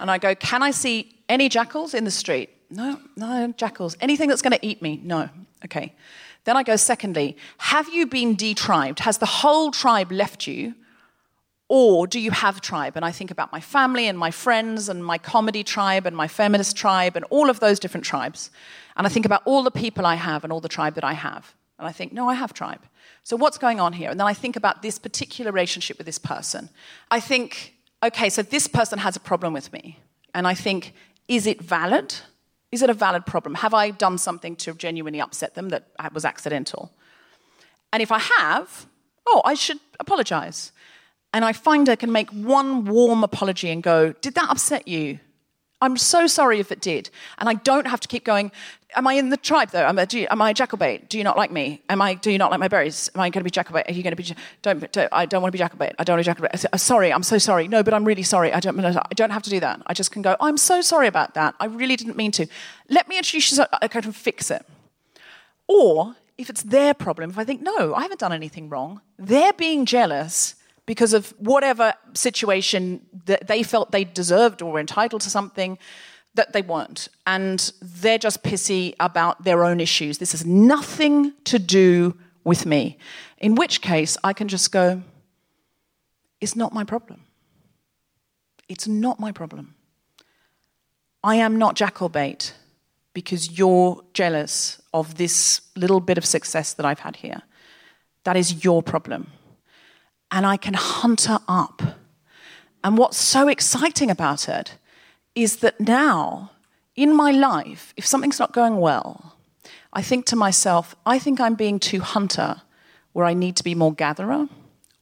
and 0.01 0.11
I 0.11 0.19
go, 0.19 0.35
Can 0.35 0.63
I 0.63 0.71
see 0.71 1.15
any 1.29 1.49
jackals 1.49 1.95
in 1.95 2.05
the 2.05 2.11
street? 2.11 2.51
No, 2.71 3.01
no 3.17 3.53
jackals. 3.57 3.97
Anything 4.01 4.29
that's 4.29 4.43
going 4.43 4.53
to 4.59 4.67
eat 4.67 4.83
me? 4.83 5.01
No. 5.03 5.29
Okay. 5.65 5.95
Then 6.45 6.57
I 6.57 6.63
go, 6.63 6.77
secondly, 6.77 7.37
have 7.59 7.89
you 7.89 8.07
been 8.07 8.35
detribed? 8.35 9.01
Has 9.01 9.19
the 9.19 9.27
whole 9.27 9.71
tribe 9.71 10.13
left 10.13 10.47
you? 10.47 10.75
Or 11.69 12.07
do 12.07 12.21
you 12.21 12.31
have 12.31 12.61
tribe? 12.61 12.95
And 12.95 13.05
I 13.05 13.11
think 13.11 13.31
about 13.31 13.51
my 13.51 13.61
family 13.61 14.07
and 14.07 14.19
my 14.19 14.31
friends 14.31 14.91
and 14.91 15.05
my 15.05 15.17
comedy 15.17 15.65
tribe 15.65 16.07
and 16.07 16.15
my 16.15 16.29
feminist 16.29 16.77
tribe 16.77 17.17
and 17.17 17.25
all 17.31 17.49
of 17.49 17.61
those 17.61 17.81
different 17.81 18.05
tribes. 18.05 18.51
And 18.97 19.07
I 19.07 19.11
think 19.11 19.25
about 19.25 19.43
all 19.47 19.63
the 19.63 19.71
people 19.71 20.05
I 20.05 20.17
have 20.17 20.45
and 20.45 20.53
all 20.53 20.61
the 20.61 20.69
tribe 20.69 20.95
that 20.95 21.05
I 21.05 21.15
have. 21.15 21.55
And 21.79 21.89
I 21.89 21.93
think, 21.93 22.13
no, 22.13 22.29
I 22.29 22.35
have 22.35 22.53
tribe. 22.53 22.83
So 23.25 23.37
what's 23.37 23.57
going 23.57 23.81
on 23.81 23.95
here? 23.95 24.11
And 24.11 24.21
then 24.21 24.27
I 24.27 24.35
think 24.35 24.57
about 24.57 24.83
this 24.83 24.99
particular 24.99 25.51
relationship 25.51 25.97
with 25.97 26.05
this 26.05 26.19
person. 26.19 26.69
I 27.11 27.19
think, 27.19 27.75
okay, 28.03 28.29
so 28.29 28.43
this 28.43 28.69
person 28.69 28.99
has 28.99 29.17
a 29.17 29.21
problem 29.21 29.55
with 29.55 29.73
me. 29.73 29.99
And 30.35 30.47
I 30.47 30.55
think, 30.55 30.93
is 31.27 31.47
it 31.47 31.63
valid? 31.63 32.15
Is 32.75 32.83
it 32.83 32.91
a 32.91 32.95
valid 32.95 33.25
problem? 33.25 33.55
Have 33.55 33.73
I 33.73 33.93
done 33.93 34.19
something 34.19 34.57
to 34.57 34.75
genuinely 34.75 35.21
upset 35.21 35.55
them 35.55 35.69
that 35.69 35.87
was 36.13 36.25
accidental? 36.25 36.93
And 37.93 38.03
if 38.03 38.11
I 38.11 38.19
have, 38.19 38.87
oh, 39.29 39.43
I 39.45 39.55
should 39.55 39.79
apologize. 40.01 40.73
And 41.33 41.45
I 41.45 41.53
find 41.53 41.89
I 41.89 41.95
can 41.95 42.11
make 42.11 42.31
one 42.31 42.85
warm 42.85 43.23
apology 43.23 43.71
and 43.71 43.81
go, 43.81 44.13
Did 44.15 44.35
that 44.35 44.51
upset 44.51 44.89
you? 44.89 45.21
I'm 45.85 45.97
so 45.97 46.27
sorry 46.27 46.61
if 46.61 46.73
it 46.73 46.81
did. 46.81 47.11
And 47.39 47.49
I 47.49 47.55
don't 47.55 47.87
have 47.87 48.01
to 48.01 48.09
keep 48.09 48.25
going, 48.25 48.51
Am 48.97 49.07
I 49.07 49.15
in 49.15 49.31
the 49.31 49.37
tribe 49.37 49.71
though? 49.71 49.85
Am 49.85 49.99
I, 49.99 50.07
you, 50.11 50.27
am 50.31 50.41
I 50.41 50.51
a 50.51 50.55
jackalbait? 50.55 51.09
Do 51.09 51.19
you 51.19 51.25
not 51.25 51.37
like 51.37 51.51
me? 51.51 51.83
Am 51.89 52.01
I, 52.01 52.15
do 52.15 52.31
you 52.31 52.39
not 52.39 52.51
like 52.51 52.61
my 52.61 52.69
berries? 52.69 53.11
Am 53.15 53.21
I 53.21 53.31
going 53.31 53.45
to 53.45 53.45
be 53.45 53.51
jackalbait? 53.51 53.89
Are 53.89 53.93
you 53.93 54.03
going 54.03 54.15
to 54.15 54.23
be, 54.23 54.35
don't, 54.63 54.93
don't, 54.93 55.09
I 55.13 55.27
don't 55.27 55.43
want 55.43 55.53
to 55.53 55.59
be 55.59 55.65
jackalbait. 55.65 55.95
I 55.99 56.05
don't 56.05 56.17
want 56.17 56.25
to 56.25 56.35
be 56.35 56.41
jackalbait. 56.41 56.67
I 56.67 56.69
uh, 56.73 56.77
sorry, 56.77 57.13
I'm 57.13 57.23
so 57.23 57.39
sorry. 57.39 57.67
No, 57.67 57.83
but 57.83 57.93
I'm 57.93 58.05
really 58.05 58.23
sorry. 58.23 58.53
I 58.53 58.61
don't, 58.61 58.79
I 58.79 59.15
don't 59.15 59.31
have 59.31 59.43
to 59.43 59.51
do 59.51 59.61
that. 59.61 59.83
I 59.87 59.95
just 59.95 60.13
can 60.13 60.23
go, 60.23 60.37
I'm 60.41 60.57
so 60.57 60.81
sorry 60.81 61.09
about 61.09 61.35
that. 61.35 61.55
I 61.59 61.67
really 61.67 61.97
didn't 61.97 62.17
mean 62.17 62.31
to. 62.33 62.47
Let 62.89 63.09
me 63.09 63.19
introduce 63.19 63.57
you, 63.57 63.65
I 63.83 63.89
kind 63.89 64.07
of 64.07 64.15
fix 64.15 64.51
it. 64.51 64.65
Or 65.67 66.15
if 66.39 66.49
it's 66.49 66.63
their 66.63 66.95
problem, 66.95 67.31
if 67.31 67.39
I 67.39 67.45
think, 67.45 67.63
no, 67.63 67.95
I 67.95 68.03
haven't 68.03 68.21
done 68.21 68.33
anything 68.33 68.69
wrong, 68.69 69.01
they're 69.19 69.53
being 69.53 69.87
jealous 69.87 70.55
because 70.87 71.13
of 71.13 71.31
whatever 71.39 71.95
situation 72.15 73.07
that 73.27 73.47
they 73.47 73.63
felt 73.63 73.91
they 73.91 74.05
deserved 74.05 74.63
or 74.63 74.73
were 74.73 74.81
entitled 74.81 75.23
to 75.23 75.31
something 75.31 75.79
that 76.35 76.53
they 76.53 76.63
weren't. 76.63 77.09
And 77.27 77.73
they're 77.81 78.19
just 78.19 78.43
pissy 78.43 78.95
about 79.01 79.45
their 79.45 79.65
own 79.65 79.81
issues. 79.81 80.19
This 80.19 80.33
has 80.33 80.45
nothing 80.45 81.33
to 81.45 81.59
do 81.59 82.17
with 82.43 82.67
me. 82.67 82.99
In 83.39 83.55
which 83.55 83.81
case, 83.81 84.17
I 84.23 84.33
can 84.33 84.49
just 84.49 84.73
go, 84.73 85.03
it's 86.41 86.57
not 86.57 86.75
my 86.75 86.85
problem. 86.85 87.23
It's 88.69 88.89
not 88.89 89.21
my 89.21 89.33
problem. 89.33 89.75
I 91.23 91.37
am 91.37 91.57
not 91.57 91.77
Jackalbait 91.77 92.53
because 93.15 93.57
you're 93.57 94.03
jealous 94.13 94.83
of 94.93 95.15
this 95.15 95.63
little 95.77 96.01
bit 96.01 96.19
of 96.19 96.25
success 96.25 96.75
that 96.75 96.85
I've 96.85 96.99
had 96.99 97.17
here. 97.17 97.43
That 98.25 98.37
is 98.37 98.65
your 98.65 98.83
problem. 98.83 99.31
And 100.35 100.45
I 100.45 100.57
can 100.57 100.75
hunt 100.75 101.23
her 101.27 101.39
up. 101.47 101.81
And 102.83 102.99
what's 102.99 103.17
so 103.17 103.47
exciting 103.47 104.11
about 104.11 104.49
it 104.49 104.75
is 105.37 105.59
that 105.59 105.79
now, 105.79 106.51
in 106.97 107.15
my 107.15 107.31
life, 107.31 107.95
if 107.97 108.05
something's 108.05 108.41
not 108.41 108.53
going 108.53 108.79
well, 108.79 109.37
I 109.93 110.03
think 110.03 110.27
to 110.27 110.37
myself, 110.37 110.97
I 111.07 111.21
think 111.21 111.41
I'm 111.41 111.55
being 111.55 111.79
too 111.79 112.01
hunter 112.01 112.63
where 113.13 113.25
I 113.25 113.33
need 113.33 113.55
to 113.57 113.65
be 113.65 113.77
more 113.77 113.95
gatherer, 113.95 114.49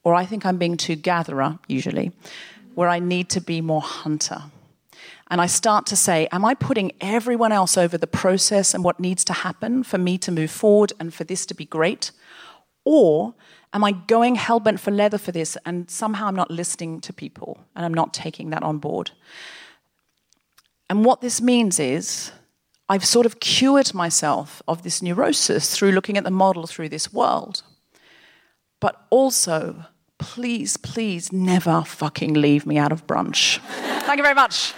or 0.05 0.13
I 0.13 0.27
think 0.27 0.45
I'm 0.45 0.59
being 0.59 0.77
too 0.77 0.97
gatherer, 0.97 1.59
usually, 1.67 2.13
where 2.75 2.91
I 2.91 2.99
need 2.99 3.31
to 3.31 3.41
be 3.41 3.63
more 3.63 3.81
hunter. 3.81 4.43
And 5.31 5.41
I 5.41 5.47
start 5.47 5.87
to 5.87 5.97
say, 5.97 6.29
Am 6.31 6.45
I 6.45 6.53
putting 6.53 6.93
everyone 7.01 7.53
else 7.53 7.79
over 7.79 7.97
the 7.97 8.07
process 8.07 8.75
and 8.75 8.85
what 8.85 9.01
needs 9.01 9.25
to 9.25 9.33
happen 9.33 9.83
for 9.83 9.97
me 9.97 10.19
to 10.19 10.31
move 10.31 10.51
forward 10.51 10.93
and 11.01 11.15
for 11.15 11.25
this 11.25 11.47
to 11.47 11.55
be 11.55 11.65
great? 11.65 12.11
Or 12.85 13.35
am 13.73 13.85
I 13.85 13.93
going 13.93 14.37
hellbent 14.37 14.81
for 14.81 14.91
leather 14.91 15.19
for 15.19 15.33
this 15.33 15.57
and 15.65 15.91
somehow 15.91 16.27
I'm 16.27 16.37
not 16.37 16.51
listening 16.51 17.01
to 17.03 17.13
people 17.13 17.59
and 17.75 17.85
I'm 17.85 17.95
not 17.95 18.13
taking 18.15 18.51
that 18.51 18.63
on 18.63 18.79
board? 18.79 19.13
And 20.91 21.05
what 21.05 21.21
this 21.21 21.41
means 21.41 21.79
is 21.79 22.33
I've 22.89 23.05
sort 23.05 23.25
of 23.25 23.41
cured 23.41 23.95
myself 23.95 24.61
of 24.69 24.83
this 24.83 25.01
neurosis 25.01 25.75
through 25.75 25.93
looking 25.93 26.19
at 26.19 26.25
the 26.25 26.31
model 26.31 26.67
through 26.67 26.91
this 26.91 27.13
world. 27.13 27.63
But 28.81 29.07
also, 29.11 29.87
please, 30.19 30.77
please 30.77 31.33
never 31.33 31.83
fucking 31.83 32.35
leave 32.35 32.67
me 32.67 32.77
out 32.77 32.93
of 32.93 33.07
brunch. 33.07 33.59
Thank 34.03 34.19
you 34.19 34.23
very 34.23 34.35
much. 34.35 34.75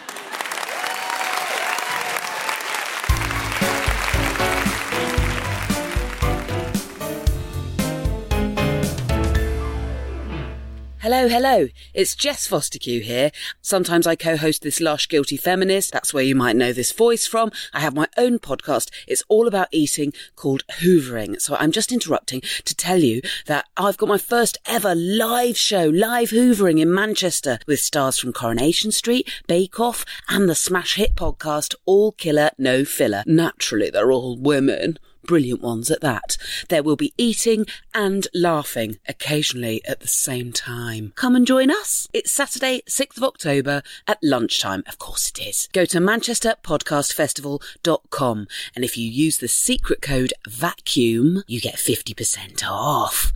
Hello, 11.05 11.29
hello. 11.29 11.69
It's 11.93 12.17
Jess 12.17 12.49
Fostekew 12.49 13.03
here. 13.03 13.31
Sometimes 13.61 14.07
I 14.07 14.17
co-host 14.17 14.63
this 14.63 14.81
Lush 14.81 15.07
Guilty 15.07 15.37
Feminist. 15.37 15.93
That's 15.93 16.15
where 16.15 16.25
you 16.25 16.35
might 16.35 16.57
know 16.57 16.73
this 16.73 16.93
voice 16.93 17.27
from. 17.27 17.53
I 17.75 17.81
have 17.81 17.95
my 17.95 18.09
own 18.17 18.39
podcast. 18.39 18.89
It's 19.07 19.23
all 19.29 19.47
about 19.47 19.69
eating 19.71 20.15
called 20.35 20.63
Hoovering. 20.81 21.43
So 21.43 21.57
I'm 21.57 21.73
just 21.73 21.93
interrupting 21.93 22.41
to 22.65 22.75
tell 22.75 23.01
you 23.01 23.21
that 23.45 23.67
I've 23.77 23.99
got 23.99 24.09
my 24.09 24.17
first 24.17 24.57
ever 24.65 24.95
live 24.95 25.59
show, 25.59 25.91
live 25.91 26.31
Hoovering 26.31 26.81
in 26.81 26.95
Manchester 26.95 27.59
with 27.67 27.81
stars 27.81 28.19
from 28.19 28.33
Coronation 28.33 28.91
Street, 28.91 29.31
Bake 29.47 29.79
Off 29.79 30.07
and 30.31 30.49
the 30.49 30.55
smash 30.55 30.95
hit 30.95 31.17
podcast 31.17 31.75
All 31.85 32.13
Killer 32.13 32.49
No 32.57 32.87
Filler. 32.87 33.25
Naturally, 33.27 33.91
they're 33.91 34.11
all 34.11 34.39
women 34.39 34.99
brilliant 35.27 35.61
ones 35.61 35.91
at 35.91 36.01
that. 36.01 36.39
There 36.69 36.83
will 36.83 36.97
be 36.97 37.13
eating 37.17 37.65
and 37.93 38.27
laughing 38.35 38.99
occasionally 39.09 39.85
at 39.87 40.01
the 40.01 40.09
same 40.09 40.53
time. 40.53 41.13
Come 41.17 41.35
and 41.37 41.47
join 41.47 41.71
us. 41.71 42.09
It's 42.13 42.31
Saturday, 42.31 42.83
6th 42.89 43.17
of 43.17 43.23
October 43.25 43.83
at 44.07 44.19
lunchtime. 44.23 44.85
Of 44.87 44.99
course 44.99 45.31
it 45.31 45.39
is. 45.41 45.69
Go 45.73 45.87
to 45.87 45.99
manchesterpodcastfestival.com 45.99 48.47
and 48.75 48.85
if 48.85 48.97
you 48.97 49.09
use 49.11 49.39
the 49.39 49.49
secret 49.49 50.03
code 50.03 50.33
VACUUM, 50.49 51.43
you 51.47 51.61
get 51.61 51.77
50% 51.77 52.65
off. 52.69 53.33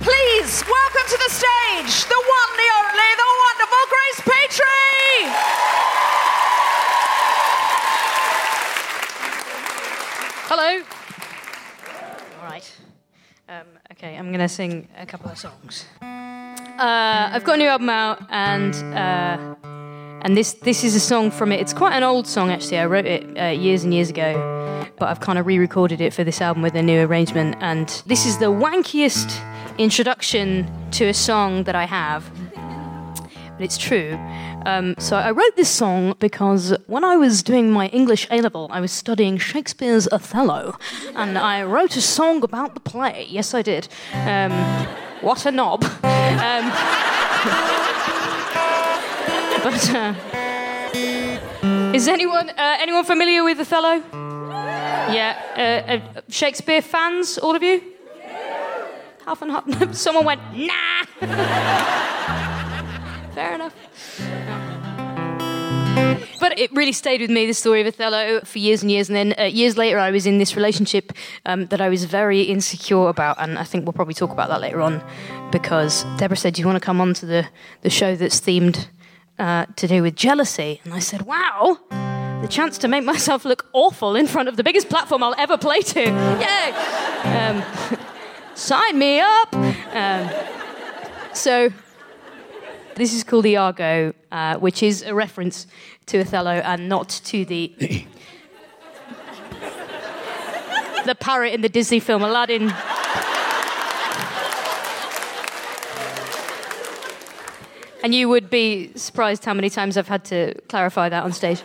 Please 0.00 0.64
welcome 0.68 1.06
to 1.08 1.16
the 1.18 1.30
stage 1.30 2.04
the 2.08 2.14
one, 2.14 2.56
the 2.56 2.68
only, 2.78 3.10
the 3.16 3.26
wonderful 3.46 3.84
Grace 3.90 4.20
Petrie. 4.20 5.30
Hello. 10.48 10.70
All 12.38 12.44
right. 12.44 12.76
Um, 13.48 13.66
okay, 14.06 14.16
I'm 14.16 14.28
going 14.28 14.40
to 14.40 14.48
sing 14.48 14.88
a 14.98 15.06
couple 15.06 15.30
of 15.30 15.38
songs. 15.38 15.84
Uh, 16.00 17.30
I've 17.32 17.44
got 17.44 17.54
a 17.54 17.58
new 17.58 17.68
album 17.68 17.88
out, 17.88 18.22
and 18.30 18.74
uh, 18.94 19.54
and 20.22 20.36
this 20.36 20.54
this 20.54 20.84
is 20.84 20.94
a 20.94 21.00
song 21.00 21.30
from 21.30 21.52
it. 21.52 21.60
It's 21.60 21.72
quite 21.72 21.94
an 21.96 22.02
old 22.02 22.26
song 22.26 22.50
actually. 22.50 22.78
I 22.78 22.86
wrote 22.86 23.06
it 23.06 23.38
uh, 23.38 23.46
years 23.46 23.84
and 23.84 23.92
years 23.94 24.10
ago, 24.10 24.86
but 24.98 25.08
I've 25.08 25.20
kind 25.20 25.38
of 25.38 25.46
re-recorded 25.46 26.00
it 26.00 26.12
for 26.12 26.24
this 26.24 26.40
album 26.40 26.62
with 26.62 26.74
a 26.74 26.82
new 26.82 27.00
arrangement. 27.00 27.56
And 27.60 27.88
this 28.06 28.26
is 28.26 28.38
the 28.38 28.46
wankiest 28.46 29.40
introduction 29.78 30.70
to 30.92 31.06
a 31.06 31.14
song 31.14 31.64
that 31.64 31.74
I 31.74 31.84
have, 31.84 32.30
but 32.54 33.64
it's 33.64 33.78
true. 33.78 34.18
Um, 34.66 34.96
so 34.98 35.16
I 35.16 35.30
wrote 35.30 35.54
this 35.54 35.68
song 35.68 36.16
because 36.18 36.74
when 36.88 37.04
I 37.04 37.14
was 37.16 37.44
doing 37.44 37.70
my 37.70 37.86
English 37.88 38.26
A 38.32 38.40
level, 38.40 38.66
I 38.72 38.80
was 38.80 38.90
studying 38.90 39.38
Shakespeare's 39.38 40.08
Othello, 40.08 40.76
and 41.14 41.38
I 41.38 41.62
wrote 41.62 41.96
a 41.96 42.00
song 42.00 42.42
about 42.42 42.74
the 42.74 42.80
play. 42.80 43.28
Yes, 43.30 43.54
I 43.54 43.62
did. 43.62 43.86
Um, 44.12 44.50
what 45.20 45.46
a 45.46 45.52
knob. 45.52 45.84
Um, 45.84 45.90
but 49.62 49.94
uh, 49.94 50.14
is 51.94 52.08
anyone 52.08 52.50
uh, 52.50 52.76
anyone 52.80 53.04
familiar 53.04 53.44
with 53.44 53.60
Othello? 53.60 54.02
Yeah, 55.12 55.36
uh, 55.56 55.92
uh 55.92 56.00
Shakespeare 56.28 56.82
fans, 56.82 57.38
all 57.38 57.54
of 57.54 57.62
you? 57.62 57.80
Half 59.24 59.42
and 59.42 59.52
half. 59.52 59.94
Someone 59.94 60.24
went 60.24 60.40
nah. 60.56 61.04
Fair 63.36 63.54
enough. 63.54 63.74
But 66.48 66.60
it 66.60 66.70
really 66.72 66.92
stayed 66.92 67.20
with 67.20 67.28
me, 67.28 67.44
the 67.44 67.54
story 67.54 67.80
of 67.80 67.88
Othello, 67.88 68.38
for 68.44 68.60
years 68.60 68.80
and 68.80 68.88
years. 68.88 69.08
And 69.08 69.16
then 69.16 69.34
uh, 69.36 69.46
years 69.46 69.76
later, 69.76 69.98
I 69.98 70.12
was 70.12 70.26
in 70.26 70.38
this 70.38 70.54
relationship 70.54 71.12
um, 71.44 71.66
that 71.66 71.80
I 71.80 71.88
was 71.88 72.04
very 72.04 72.42
insecure 72.42 73.08
about. 73.08 73.38
And 73.40 73.58
I 73.58 73.64
think 73.64 73.84
we'll 73.84 73.94
probably 73.94 74.14
talk 74.14 74.30
about 74.30 74.48
that 74.50 74.60
later 74.60 74.80
on 74.80 75.02
because 75.50 76.04
Deborah 76.18 76.36
said, 76.36 76.54
Do 76.54 76.62
you 76.62 76.66
want 76.66 76.76
to 76.76 76.86
come 76.86 77.00
on 77.00 77.14
to 77.14 77.26
the, 77.26 77.48
the 77.80 77.90
show 77.90 78.14
that's 78.14 78.40
themed 78.40 78.86
uh, 79.40 79.66
to 79.74 79.88
do 79.88 80.04
with 80.04 80.14
jealousy? 80.14 80.80
And 80.84 80.94
I 80.94 81.00
said, 81.00 81.22
Wow, 81.22 81.80
the 81.90 82.48
chance 82.48 82.78
to 82.78 82.86
make 82.86 83.02
myself 83.02 83.44
look 83.44 83.66
awful 83.72 84.14
in 84.14 84.28
front 84.28 84.48
of 84.48 84.56
the 84.56 84.62
biggest 84.62 84.88
platform 84.88 85.24
I'll 85.24 85.34
ever 85.38 85.58
play 85.58 85.80
to. 85.80 86.00
Yay! 86.00 86.70
Um, 87.24 87.64
sign 88.54 88.96
me 88.96 89.18
up! 89.18 89.52
Um, 89.52 90.30
so 91.34 91.72
this 92.96 93.12
is 93.12 93.24
called 93.24 93.44
Iago, 93.44 94.14
uh, 94.32 94.56
which 94.56 94.82
is 94.82 95.02
a 95.02 95.14
reference 95.14 95.66
to 96.06 96.20
Othello 96.20 96.52
and 96.52 96.88
not 96.88 97.08
to 97.24 97.44
the. 97.44 97.72
the 101.04 101.14
parrot 101.14 101.54
in 101.54 101.60
the 101.60 101.68
Disney 101.68 102.00
film 102.00 102.22
Aladdin. 102.22 102.72
and 108.06 108.14
you 108.14 108.28
would 108.28 108.48
be 108.48 108.92
surprised 108.94 109.44
how 109.44 109.52
many 109.52 109.68
times 109.68 109.96
I've 109.96 110.06
had 110.06 110.24
to 110.26 110.54
clarify 110.68 111.08
that 111.08 111.24
on 111.24 111.32
stage. 111.32 111.60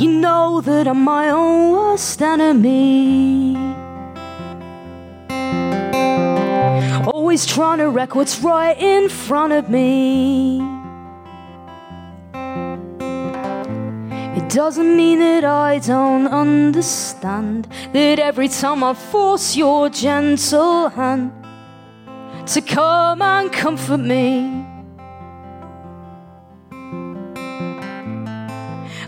You 0.00 0.10
know 0.10 0.62
that 0.62 0.88
I'm 0.88 1.04
my 1.04 1.28
own 1.28 1.72
worst 1.72 2.22
enemy. 2.22 3.54
Always 7.04 7.44
trying 7.44 7.80
to 7.80 7.90
wreck 7.90 8.14
what's 8.14 8.40
right 8.40 8.80
in 8.80 9.10
front 9.10 9.52
of 9.52 9.68
me. 9.68 10.62
It 14.38 14.48
doesn't 14.48 14.96
mean 14.96 15.18
that 15.18 15.44
I 15.44 15.80
don't 15.80 16.28
understand 16.28 17.68
that 17.92 18.18
every 18.18 18.48
time 18.48 18.82
I 18.82 18.94
force 18.94 19.54
your 19.54 19.90
gentle 19.90 20.88
hand 20.88 21.30
to 22.46 22.62
come 22.62 23.20
and 23.20 23.52
comfort 23.52 23.98
me. 23.98 24.69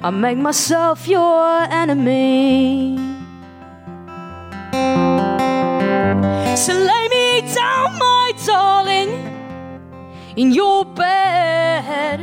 I 0.04 0.10
make 0.10 0.36
myself 0.36 1.06
your 1.06 1.62
enemy. 1.70 2.96
So 6.56 6.72
lay 6.72 7.08
me 7.08 7.42
down, 7.54 7.98
my 8.00 8.32
darling, 8.44 9.10
in 10.36 10.50
your 10.50 10.84
bed. 10.84 12.18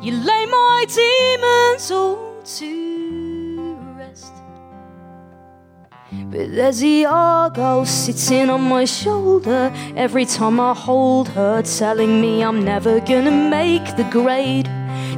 You 0.00 0.12
lay 0.12 0.46
my 0.46 0.86
demons 0.88 1.90
all 1.90 2.40
to 2.42 3.76
rest. 3.98 4.32
But 6.30 6.52
there's 6.54 6.80
the 6.80 7.02
Iago 7.02 7.84
sitting 7.84 8.48
on 8.48 8.62
my 8.62 8.86
shoulder 8.86 9.70
every 9.94 10.24
time 10.24 10.58
I 10.58 10.72
hold 10.72 11.28
her, 11.28 11.60
telling 11.60 12.18
me 12.18 12.42
I'm 12.42 12.64
never 12.64 12.98
gonna 13.00 13.30
make 13.30 13.94
the 13.98 14.04
grade 14.04 14.70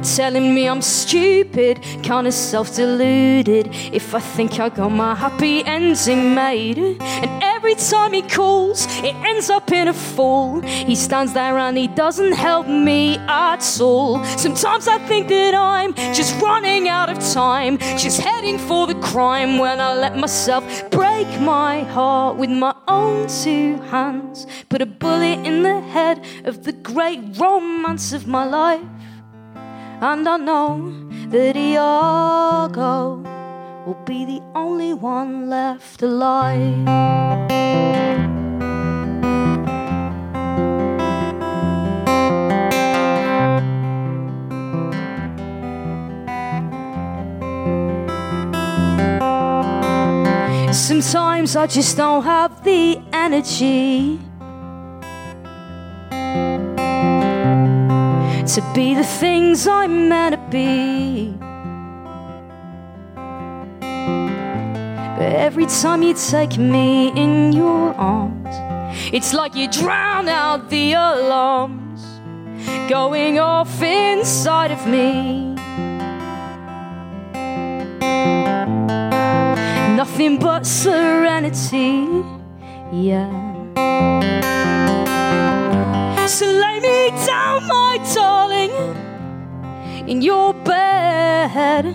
telling 0.03 0.53
me 0.53 0.67
I'm 0.67 0.81
stupid, 0.81 1.81
kinda 2.03 2.31
self 2.31 2.75
deluded. 2.75 3.69
If 3.91 4.13
I 4.13 4.19
think 4.19 4.59
I 4.59 4.69
got 4.69 4.91
my 4.91 5.15
happy 5.15 5.63
ending 5.65 6.33
made, 6.35 6.77
and 6.77 7.43
every 7.43 7.75
time 7.75 8.13
he 8.13 8.21
calls, 8.21 8.85
it 9.03 9.15
ends 9.25 9.49
up 9.49 9.71
in 9.71 9.87
a 9.87 9.93
fall. 9.93 10.61
He 10.61 10.95
stands 10.95 11.33
there 11.33 11.57
and 11.57 11.77
he 11.77 11.87
doesn't 11.87 12.33
help 12.33 12.67
me 12.67 13.17
at 13.27 13.65
all. 13.81 14.23
Sometimes 14.37 14.87
I 14.87 14.97
think 14.99 15.27
that 15.29 15.53
I'm 15.55 15.93
just 16.13 16.39
running 16.41 16.89
out 16.89 17.09
of 17.09 17.19
time, 17.33 17.77
just 17.97 18.19
heading 18.19 18.57
for 18.57 18.85
the 18.85 18.95
crime 18.95 19.57
when 19.57 19.79
I 19.79 19.93
let 19.95 20.17
myself 20.17 20.63
break 20.91 21.27
my 21.39 21.83
heart 21.83 22.35
with 22.37 22.49
my 22.49 22.75
own 22.87 23.27
two 23.27 23.77
hands. 23.91 24.45
Put 24.69 24.81
a 24.81 24.85
bullet 24.85 25.39
in 25.45 25.63
the 25.63 25.79
head 25.79 26.23
of 26.43 26.63
the 26.63 26.73
great 26.73 27.21
romance 27.37 28.13
of 28.13 28.27
my 28.27 28.43
life. 28.43 28.81
And 30.05 30.27
I 30.27 30.35
know 30.35 30.91
that 31.29 31.55
Iago 31.55 33.23
will 33.85 34.03
be 34.03 34.25
the 34.25 34.41
only 34.53 34.93
one 34.93 35.49
left 35.49 36.01
alive. 36.01 36.89
Sometimes 50.75 51.55
I 51.55 51.65
just 51.67 51.95
don't 51.95 52.23
have 52.23 52.61
the 52.65 53.01
energy 53.13 54.19
to 58.47 58.61
be 58.73 58.93
the 58.93 59.03
things 59.03 59.67
I'm 59.67 60.09
meant 60.09 60.35
to 60.35 60.41
be. 60.49 61.33
But 65.17 65.31
every 65.35 65.65
time 65.65 66.03
you 66.03 66.13
take 66.13 66.57
me 66.57 67.09
in 67.15 67.53
your 67.53 67.93
arms, 67.93 68.55
it's 69.13 69.33
like 69.33 69.55
you 69.55 69.69
drown 69.69 70.27
out 70.27 70.69
the 70.69 70.93
alarms 70.93 72.01
going 72.89 73.39
off 73.39 73.81
inside 73.81 74.71
of 74.71 74.85
me. 74.87 75.55
Nothing 79.95 80.37
but 80.37 80.65
serenity, 80.65 82.07
yeah. 82.91 84.42
So 86.25 86.45
lay 86.45 86.79
me 86.79 87.09
down, 87.27 87.67
my 87.67 87.99
darling, 88.15 88.71
in 90.07 90.21
your 90.21 90.53
bed. 90.53 91.85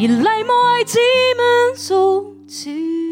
You 0.00 0.08
lay 0.08 0.42
my 0.42 0.84
demons 0.86 1.90
all 1.90 2.34
to 2.62 3.07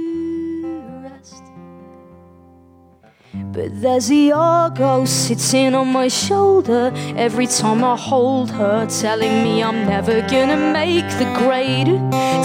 But 3.56 3.80
there's 3.80 4.08
the 4.08 4.28
Iago 4.36 5.06
sitting 5.06 5.74
on 5.74 5.88
my 5.90 6.08
shoulder 6.08 6.92
every 7.16 7.46
time 7.46 7.82
I 7.82 7.96
hold 7.96 8.50
her, 8.50 8.84
telling 8.84 9.42
me 9.42 9.62
I'm 9.62 9.86
never 9.86 10.20
gonna 10.20 10.58
make 10.74 11.08
the 11.18 11.24
grade. 11.38 11.88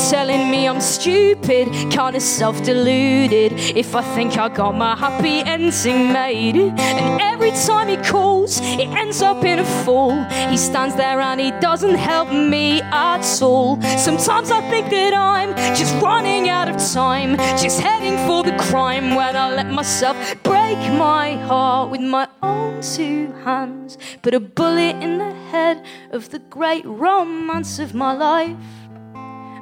Telling 0.10 0.50
me 0.50 0.70
I'm 0.70 0.80
stupid, 0.80 1.68
kinda 1.92 2.22
self 2.22 2.64
deluded. 2.64 3.52
If 3.76 3.94
I 3.94 4.04
think 4.16 4.38
I 4.38 4.48
got 4.48 4.74
my 4.74 4.96
happy 4.96 5.42
ending 5.42 6.14
made. 6.14 6.56
And 6.56 7.22
every 7.22 7.52
time 7.52 7.90
he 7.90 7.98
calls, 7.98 8.62
it 8.62 8.88
ends 9.02 9.22
up 9.22 9.44
in 9.44 9.60
a 9.60 9.66
fall. 9.84 10.16
He 10.50 10.56
stands 10.56 10.96
there 10.96 11.20
and 11.20 11.42
he 11.42 11.52
doesn't 11.60 11.96
help 11.96 12.32
me 12.32 12.82
at 12.82 13.42
all. 13.42 13.82
Sometimes 13.98 14.50
I 14.50 14.62
think 14.70 14.90
that 14.92 15.14
I'm 15.14 15.54
just 15.76 15.94
running 16.02 16.48
out 16.48 16.70
of 16.70 16.78
time, 16.94 17.36
just 17.62 17.82
heading 17.82 18.18
for 18.26 18.44
the 18.44 18.56
crime 18.70 19.16
when 19.16 19.36
I 19.36 19.54
let 19.54 19.70
myself 19.70 20.16
break 20.44 20.80
my 21.02 21.36
heart 21.50 21.90
with 21.90 22.02
my 22.02 22.28
own 22.44 22.80
two 22.80 23.34
hands. 23.44 23.98
Put 24.22 24.36
a 24.36 24.40
bullet 24.40 24.96
in 25.06 25.18
the 25.18 25.34
head 25.52 25.84
of 26.12 26.30
the 26.30 26.38
great 26.38 26.86
romance 26.86 27.80
of 27.80 27.96
my 27.96 28.14
life. 28.14 28.68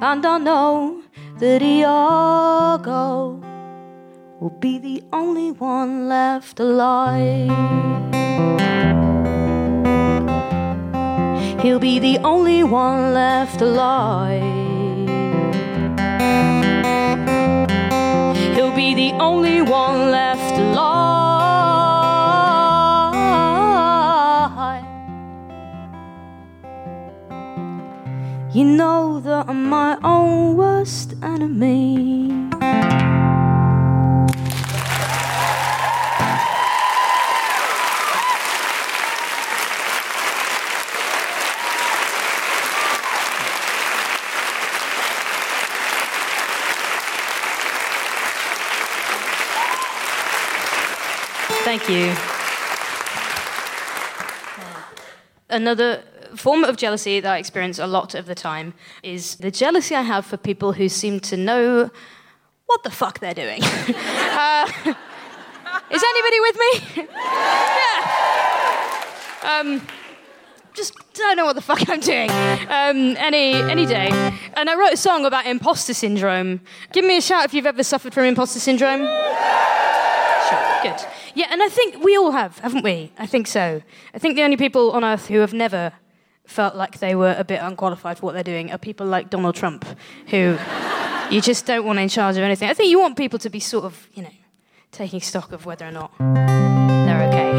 And 0.08 0.22
I 0.34 0.36
know 0.36 1.02
that 1.38 1.62
Iago 1.62 3.40
will 4.38 4.56
be 4.66 4.74
the 4.78 5.02
only 5.14 5.50
one 5.52 6.10
left 6.10 6.60
alive. 6.60 7.48
He'll 11.62 11.84
be 11.90 11.98
the 11.98 12.18
only 12.18 12.62
one 12.64 13.14
left 13.14 13.62
alive. 13.62 14.42
He'll 18.54 18.76
be 18.84 18.90
the 19.02 19.12
only 19.28 19.62
one 19.62 20.10
left 20.10 20.58
alive. 20.58 21.19
You 28.52 28.64
know 28.64 29.20
that 29.20 29.48
I'm 29.48 29.68
my 29.68 29.96
own 30.02 30.56
worst 30.56 31.14
enemy. 31.22 32.48
Thank 51.62 51.88
you. 51.88 52.12
Another 55.48 56.02
form 56.36 56.64
of 56.64 56.76
jealousy 56.76 57.20
that 57.20 57.32
I 57.32 57.38
experience 57.38 57.78
a 57.78 57.86
lot 57.86 58.14
of 58.14 58.26
the 58.26 58.34
time 58.34 58.74
is 59.02 59.36
the 59.36 59.50
jealousy 59.50 59.94
I 59.94 60.02
have 60.02 60.26
for 60.26 60.36
people 60.36 60.72
who 60.72 60.88
seem 60.88 61.20
to 61.20 61.36
know 61.36 61.90
what 62.66 62.82
the 62.82 62.90
fuck 62.90 63.18
they're 63.18 63.34
doing. 63.34 63.62
uh, 63.64 64.66
is 65.90 66.02
anybody 66.02 66.40
with 66.40 66.56
me? 66.56 67.06
yeah. 67.06 68.20
Um, 69.42 69.82
just 70.74 70.94
don't 71.14 71.36
know 71.36 71.44
what 71.44 71.56
the 71.56 71.62
fuck 71.62 71.88
I'm 71.88 72.00
doing. 72.00 72.30
Um, 72.30 73.16
any 73.18 73.54
any 73.54 73.86
day. 73.86 74.08
And 74.54 74.70
I 74.70 74.76
wrote 74.76 74.92
a 74.92 74.96
song 74.96 75.24
about 75.24 75.46
imposter 75.46 75.94
syndrome. 75.94 76.60
Give 76.92 77.04
me 77.04 77.16
a 77.16 77.20
shout 77.20 77.44
if 77.44 77.54
you've 77.54 77.66
ever 77.66 77.82
suffered 77.82 78.14
from 78.14 78.24
imposter 78.24 78.60
syndrome. 78.60 79.00
Sure, 80.48 80.82
good. 80.82 81.00
Yeah, 81.34 81.46
and 81.50 81.62
I 81.62 81.68
think 81.68 82.02
we 82.02 82.16
all 82.16 82.32
have, 82.32 82.58
haven't 82.58 82.82
we? 82.82 83.12
I 83.18 83.26
think 83.26 83.46
so. 83.46 83.82
I 84.14 84.18
think 84.18 84.36
the 84.36 84.42
only 84.42 84.56
people 84.56 84.92
on 84.92 85.04
earth 85.04 85.26
who 85.26 85.38
have 85.40 85.52
never 85.52 85.92
felt 86.50 86.74
like 86.74 86.98
they 86.98 87.14
were 87.14 87.34
a 87.38 87.44
bit 87.44 87.60
unqualified 87.62 88.18
for 88.18 88.26
what 88.26 88.32
they're 88.34 88.42
doing 88.42 88.72
are 88.72 88.78
people 88.78 89.06
like 89.06 89.30
Donald 89.30 89.54
Trump, 89.54 89.84
who 90.26 90.58
you 91.30 91.40
just 91.40 91.64
don't 91.64 91.86
want 91.86 91.98
in 91.98 92.08
charge 92.08 92.36
of 92.36 92.42
anything. 92.42 92.68
I 92.68 92.74
think 92.74 92.90
you 92.90 92.98
want 92.98 93.16
people 93.16 93.38
to 93.38 93.48
be 93.48 93.60
sort 93.60 93.84
of, 93.84 94.08
you 94.14 94.22
know, 94.22 94.32
taking 94.90 95.20
stock 95.20 95.52
of 95.52 95.64
whether 95.64 95.86
or 95.86 95.92
not 95.92 96.10
they're 96.18 97.22
okay. 97.28 97.52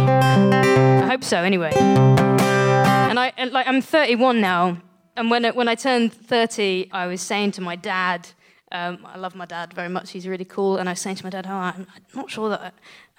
I 1.03 1.07
hope 1.07 1.23
so, 1.23 1.37
anyway. 1.37 1.71
And 1.73 3.19
I, 3.19 3.31
like, 3.51 3.67
I'm 3.67 3.81
31 3.81 4.41
now, 4.41 4.77
and 5.15 5.31
when, 5.31 5.45
when 5.55 5.67
I 5.67 5.75
turned 5.75 6.13
30, 6.13 6.89
I 6.91 7.07
was 7.07 7.21
saying 7.21 7.51
to 7.51 7.61
my 7.61 7.75
dad, 7.75 8.27
um, 8.73 9.05
I 9.05 9.17
love 9.17 9.35
my 9.35 9.45
dad 9.45 9.73
very 9.73 9.89
much. 9.89 10.11
He's 10.11 10.27
really 10.27 10.45
cool. 10.45 10.77
And 10.77 10.87
I 10.87 10.93
was 10.93 11.01
saying 11.01 11.17
to 11.17 11.25
my 11.25 11.29
dad, 11.29 11.45
"Oh, 11.45 11.51
I'm, 11.51 11.87
not 12.15 12.31
sure 12.31 12.49
that 12.49 12.73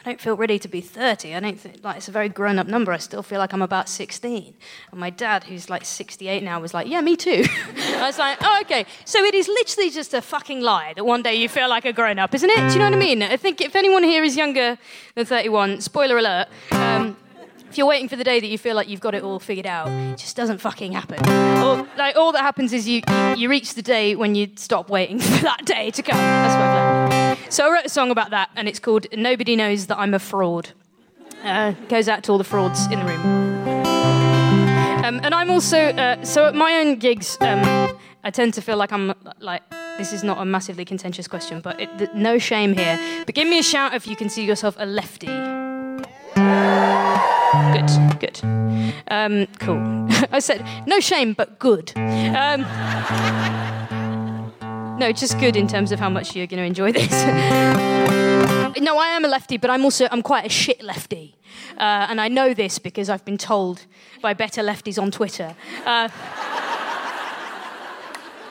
I 0.04 0.10
don't 0.10 0.20
feel 0.20 0.36
ready 0.36 0.58
to 0.58 0.68
be 0.68 0.80
30. 0.80 1.34
I 1.34 1.40
don't 1.40 1.58
think 1.58 1.84
like 1.84 1.96
it's 1.98 2.08
a 2.08 2.12
very 2.12 2.28
grown-up 2.28 2.66
number. 2.66 2.90
I 2.90 2.98
still 2.98 3.22
feel 3.22 3.38
like 3.38 3.52
I'm 3.52 3.62
about 3.62 3.88
16." 3.88 4.54
And 4.90 5.00
my 5.00 5.10
dad, 5.10 5.44
who's 5.44 5.70
like 5.70 5.84
68 5.84 6.42
now, 6.42 6.60
was 6.60 6.74
like, 6.74 6.88
"Yeah, 6.88 7.00
me 7.00 7.16
too." 7.16 7.44
I 7.96 8.06
was 8.06 8.18
like, 8.18 8.38
"Oh, 8.40 8.58
okay." 8.62 8.84
So 9.04 9.22
it 9.22 9.34
is 9.34 9.46
literally 9.46 9.90
just 9.90 10.12
a 10.12 10.20
fucking 10.20 10.60
lie 10.60 10.92
that 10.94 11.04
one 11.04 11.22
day 11.22 11.34
you 11.34 11.48
feel 11.48 11.68
like 11.68 11.84
a 11.84 11.92
grown-up, 11.92 12.34
isn't 12.34 12.50
it? 12.50 12.56
Do 12.68 12.72
you 12.72 12.78
know 12.80 12.86
what 12.86 12.94
I 12.94 12.98
mean? 12.98 13.22
I 13.22 13.36
think 13.36 13.60
if 13.60 13.76
anyone 13.76 14.02
here 14.02 14.24
is 14.24 14.36
younger 14.36 14.76
than 15.14 15.24
31, 15.24 15.80
spoiler 15.80 16.18
alert. 16.18 16.48
Um, 16.72 17.16
if 17.72 17.78
you're 17.78 17.86
waiting 17.86 18.06
for 18.06 18.16
the 18.16 18.24
day 18.24 18.38
that 18.38 18.48
you 18.48 18.58
feel 18.58 18.76
like 18.76 18.86
you've 18.86 19.00
got 19.00 19.14
it 19.14 19.22
all 19.22 19.38
figured 19.38 19.64
out, 19.66 19.88
it 19.88 20.18
just 20.18 20.36
doesn't 20.36 20.58
fucking 20.58 20.92
happen. 20.92 21.18
Or, 21.62 21.88
like 21.96 22.16
all 22.16 22.30
that 22.32 22.42
happens 22.42 22.74
is 22.74 22.86
you 22.86 23.00
you 23.34 23.48
reach 23.48 23.72
the 23.74 23.80
day 23.80 24.14
when 24.14 24.34
you 24.34 24.50
stop 24.56 24.90
waiting 24.90 25.18
for 25.20 25.42
that 25.44 25.64
day 25.64 25.90
to 25.90 26.02
come. 26.02 26.18
That's 26.18 26.54
what 26.54 26.64
I've 26.64 27.10
learned. 27.10 27.31
So 27.52 27.66
I 27.66 27.70
wrote 27.70 27.84
a 27.84 27.90
song 27.90 28.10
about 28.10 28.30
that, 28.30 28.48
and 28.56 28.66
it's 28.66 28.78
called 28.78 29.06
"Nobody 29.12 29.56
Knows 29.56 29.88
That 29.88 29.98
I'm 29.98 30.14
a 30.14 30.18
Fraud." 30.18 30.70
Uh, 31.44 31.72
goes 31.90 32.08
out 32.08 32.22
to 32.22 32.32
all 32.32 32.38
the 32.38 32.44
frauds 32.44 32.86
in 32.86 32.98
the 32.98 33.04
room. 33.04 33.20
Um, 35.04 35.20
and 35.22 35.34
I'm 35.34 35.50
also 35.50 35.78
uh, 35.78 36.24
so 36.24 36.46
at 36.46 36.54
my 36.54 36.76
own 36.76 36.96
gigs. 36.96 37.36
Um, 37.42 37.94
I 38.24 38.30
tend 38.30 38.54
to 38.54 38.62
feel 38.62 38.78
like 38.78 38.90
I'm 38.90 39.12
like 39.38 39.62
this 39.98 40.14
is 40.14 40.24
not 40.24 40.38
a 40.38 40.46
massively 40.46 40.86
contentious 40.86 41.28
question, 41.28 41.60
but 41.60 41.78
it, 41.78 41.90
th- 41.98 42.14
no 42.14 42.38
shame 42.38 42.72
here. 42.72 42.98
But 43.26 43.34
give 43.34 43.46
me 43.46 43.58
a 43.58 43.62
shout 43.62 43.92
if 43.92 44.06
you 44.06 44.16
consider 44.16 44.46
yourself 44.46 44.74
a 44.78 44.86
lefty. 44.86 45.26
Good, 47.76 47.90
good. 48.18 48.40
Um, 49.08 49.46
cool. 49.58 50.08
I 50.32 50.38
said, 50.38 50.64
no 50.86 51.00
shame, 51.00 51.34
but 51.34 51.58
good. 51.58 51.92
No, 54.98 55.10
just 55.12 55.38
good 55.38 55.56
in 55.56 55.66
terms 55.66 55.92
of 55.92 55.98
how 55.98 56.08
much 56.08 56.36
you're 56.36 56.46
going 56.46 56.58
to 56.58 56.64
enjoy 56.64 56.92
this. 56.92 57.10
no, 58.80 58.98
I 58.98 59.08
am 59.08 59.24
a 59.24 59.28
lefty, 59.28 59.56
but 59.56 59.70
I'm 59.70 59.84
also 59.84 60.06
I'm 60.10 60.22
quite 60.22 60.46
a 60.46 60.48
shit 60.48 60.82
lefty, 60.82 61.36
uh, 61.76 62.06
and 62.08 62.20
I 62.20 62.28
know 62.28 62.54
this 62.54 62.78
because 62.78 63.08
I've 63.08 63.24
been 63.24 63.38
told 63.38 63.86
by 64.20 64.34
better 64.34 64.62
lefties 64.62 65.00
on 65.00 65.10
Twitter. 65.10 65.54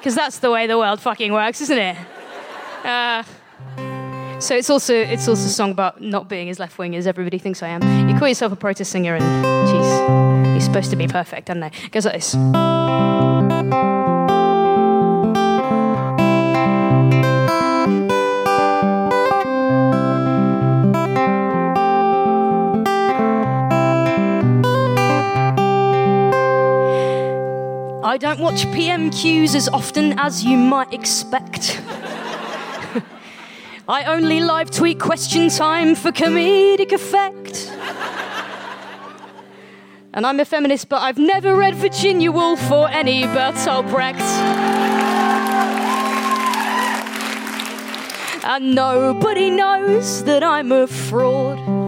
Because 0.02 0.16
that's 0.16 0.40
the 0.40 0.50
way 0.50 0.66
the 0.66 0.80
world 0.80 1.00
fucking 1.00 1.32
works, 1.32 1.62
isn't 1.62 1.78
it? 1.78 1.96
Uh, 2.84 3.22
so 4.40 4.56
it's 4.56 4.72
also 4.72 4.96
it's 4.96 5.28
also 5.28 5.46
a 5.46 5.50
song 5.50 5.70
about 5.70 6.02
not 6.02 6.28
being 6.28 6.50
as 6.50 6.58
left 6.58 6.80
wing 6.80 6.96
as 6.96 7.06
everybody 7.06 7.38
thinks 7.38 7.62
I 7.62 7.68
am. 7.68 8.10
You 8.10 8.18
call 8.18 8.28
yourself 8.28 8.52
a 8.52 8.56
protest 8.56 8.92
singer, 8.92 9.14
and 9.14 9.24
jeez, 9.24 10.54
you're 10.54 10.60
supposed 10.60 10.90
to 10.90 10.96
be 10.96 11.08
perfect, 11.08 11.52
aren't 11.52 11.62
they? 11.62 11.90
Goes 11.90 12.06
like 12.06 12.16
this. 12.16 12.36
I 28.12 28.18
don't 28.18 28.42
watch 28.42 28.66
PMQs 28.66 29.56
as 29.56 29.70
often 29.70 30.20
as 30.20 30.44
you 30.44 30.58
might 30.58 30.92
expect. 30.92 31.82
I 33.88 34.04
only 34.04 34.42
live 34.42 34.70
tweet 34.70 35.00
question 35.00 35.48
time 35.48 35.96
for 35.96 36.12
comedic 36.12 36.92
effect. 36.92 37.72
And 40.12 40.26
I'm 40.26 40.42
a 40.42 40.46
feminist, 40.46 40.90
but 40.90 41.02
I've 41.02 41.18
never 41.18 41.56
read 41.56 41.76
Virginia 41.76 42.34
Woolf 42.34 42.70
or 42.70 42.90
any 42.90 43.24
Bertolt 43.24 43.90
Brecht. 43.90 44.20
And 48.44 48.76
nobody 48.76 49.50
knows 49.50 50.26
that 50.26 50.44
I'm 50.44 50.74
a 50.74 50.86
fraud. 50.86 51.81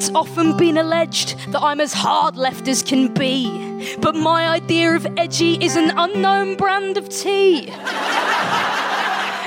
It's 0.00 0.10
often 0.14 0.56
been 0.56 0.78
alleged 0.78 1.36
that 1.52 1.60
I'm 1.60 1.78
as 1.78 1.92
hard 1.92 2.34
left 2.34 2.66
as 2.68 2.82
can 2.82 3.12
be, 3.12 3.94
but 4.00 4.14
my 4.14 4.48
idea 4.48 4.96
of 4.96 5.06
edgy 5.18 5.62
is 5.62 5.76
an 5.76 5.90
unknown 5.94 6.56
brand 6.56 6.96
of 6.96 7.10
tea. 7.10 7.68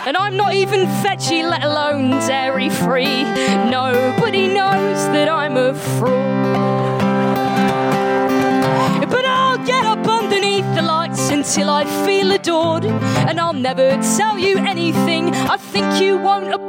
And 0.05 0.15
I'm 0.15 0.37
not 0.37 0.53
even 0.53 0.81
veggie, 1.01 1.49
let 1.49 1.63
alone 1.63 2.11
dairy 2.27 2.69
free. 2.69 3.23
Nobody 3.71 4.47
knows 4.47 5.07
that 5.07 5.27
I'm 5.27 5.57
a 5.57 5.73
fraud. 5.73 6.59
But 9.09 9.25
I'll 9.25 9.57
get 9.65 9.85
up 9.85 10.05
underneath 10.07 10.71
the 10.75 10.83
lights 10.83 11.31
until 11.31 11.71
I 11.71 11.85
feel 12.05 12.31
adored. 12.31 12.85
And 12.85 13.39
I'll 13.39 13.53
never 13.53 13.99
tell 14.17 14.37
you 14.37 14.59
anything 14.59 15.33
I 15.33 15.57
think 15.57 15.99
you 15.99 16.19
won't. 16.19 16.62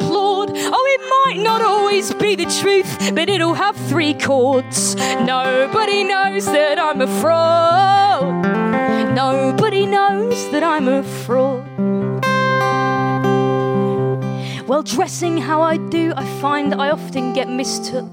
Oh, 0.67 0.85
it 0.97 1.03
might 1.27 1.43
not 1.43 1.63
always 1.63 2.13
be 2.15 2.35
the 2.37 2.47
truth, 2.61 3.15
but 3.15 3.29
it'll 3.29 3.55
have 3.55 3.77
three 3.89 4.15
chords. 4.15 4.95
Nobody 4.97 6.05
knows 6.05 6.47
that 6.47 6.79
I'm 6.79 7.01
a 7.01 7.21
fraud. 7.21 8.45
Nobody 9.15 9.87
knows 9.87 10.51
that 10.51 10.63
I'm 10.63 10.89
a 10.89 11.03
fraud. 11.03 11.65
Well, 14.67 14.83
dressing 14.83 15.37
how 15.39 15.61
I 15.61 15.77
do, 15.77 16.15
I 16.17 16.25
find 16.41 16.75
I 16.75 16.91
often 16.91 17.33
get 17.35 17.49
mistook 17.49 18.11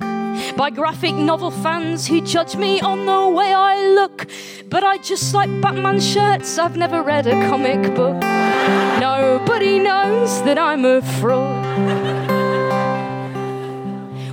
by 0.57 0.69
graphic 0.69 1.15
novel 1.15 1.49
fans 1.49 2.07
who 2.07 2.21
judge 2.21 2.55
me 2.55 2.81
on 2.81 3.05
the 3.05 3.29
way 3.29 3.53
I 3.53 3.87
look. 3.95 4.27
But 4.69 4.83
I 4.83 4.97
just 4.97 5.33
like 5.33 5.49
Batman 5.61 5.99
shirts, 5.99 6.57
I've 6.57 6.77
never 6.77 7.01
read 7.01 7.27
a 7.27 7.47
comic 7.49 7.95
book. 7.95 8.21
Nobody 8.99 9.79
knows 9.79 10.41
that 10.43 10.57
I'm 10.57 10.85
a 10.85 11.01
fraud. 11.01 12.20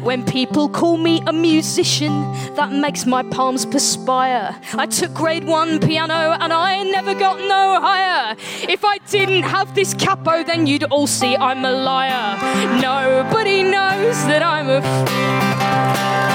When 0.09 0.25
people 0.25 0.71
call 0.71 0.97
me 0.97 1.21
a 1.27 1.35
musician, 1.35 2.23
that 2.55 2.73
makes 2.73 3.05
my 3.05 3.23
palms 3.23 3.67
perspire. 3.67 4.59
I 4.73 4.87
took 4.87 5.13
grade 5.13 5.45
one 5.45 5.81
piano 5.81 6.35
and 6.41 6.51
I 6.51 6.83
never 6.83 7.13
got 7.13 7.37
no 7.41 7.79
higher. 7.79 8.35
If 8.67 8.87
I 8.87 8.97
didn't 9.11 9.43
have 9.43 9.75
this 9.75 9.93
capo, 9.93 10.45
then 10.45 10.67
you'd 10.67 10.85
all 10.85 11.07
see 11.07 11.37
I'm 11.37 11.63
a 11.63 11.73
liar. 11.73 12.39
Nobody 12.81 13.63
knows 13.63 14.17
that 14.29 14.43
I'm 14.43 14.71
a. 14.71 14.81
But 14.81 16.28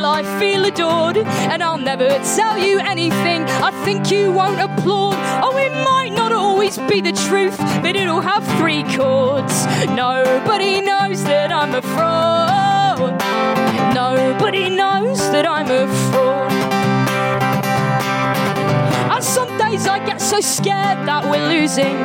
until 0.00 0.10
I 0.10 0.40
feel 0.40 0.64
adored. 0.64 1.16
And 1.18 1.62
I'll 1.62 1.78
never 1.78 2.08
tell 2.36 2.58
you 2.58 2.78
anything 2.80 3.42
I 3.44 3.70
think 3.84 4.10
you 4.10 4.32
won't 4.32 4.60
applaud. 4.60 5.16
Oh, 5.42 5.56
it 5.56 5.72
might 5.84 6.12
not 6.12 6.32
always 6.32 6.78
be 6.78 7.00
the 7.00 7.12
truth, 7.12 7.58
but 7.82 7.96
it'll 7.96 8.22
have 8.22 8.44
three 8.58 8.82
chords. 8.96 9.66
Nobody 9.86 10.80
knows 10.80 11.22
that 11.24 11.52
I'm 11.52 11.74
a 11.74 11.82
fraud. 11.82 13.12
Nobody 13.94 14.70
knows 14.70 15.18
that 15.32 15.46
I'm 15.46 15.70
a 15.70 15.86
fraud. 16.10 16.52
And 19.12 19.24
some 19.24 19.50
days 19.58 19.86
I 19.86 19.98
get 20.06 20.20
so 20.20 20.40
scared 20.40 21.06
that 21.08 21.24
we're 21.24 21.46
losing. 21.48 21.96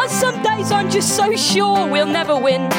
And 0.00 0.10
some 0.10 0.42
days 0.42 0.70
I'm 0.70 0.88
just 0.88 1.16
so 1.16 1.34
sure 1.34 1.88
we'll 1.88 2.06
never 2.06 2.36
win. 2.36 2.70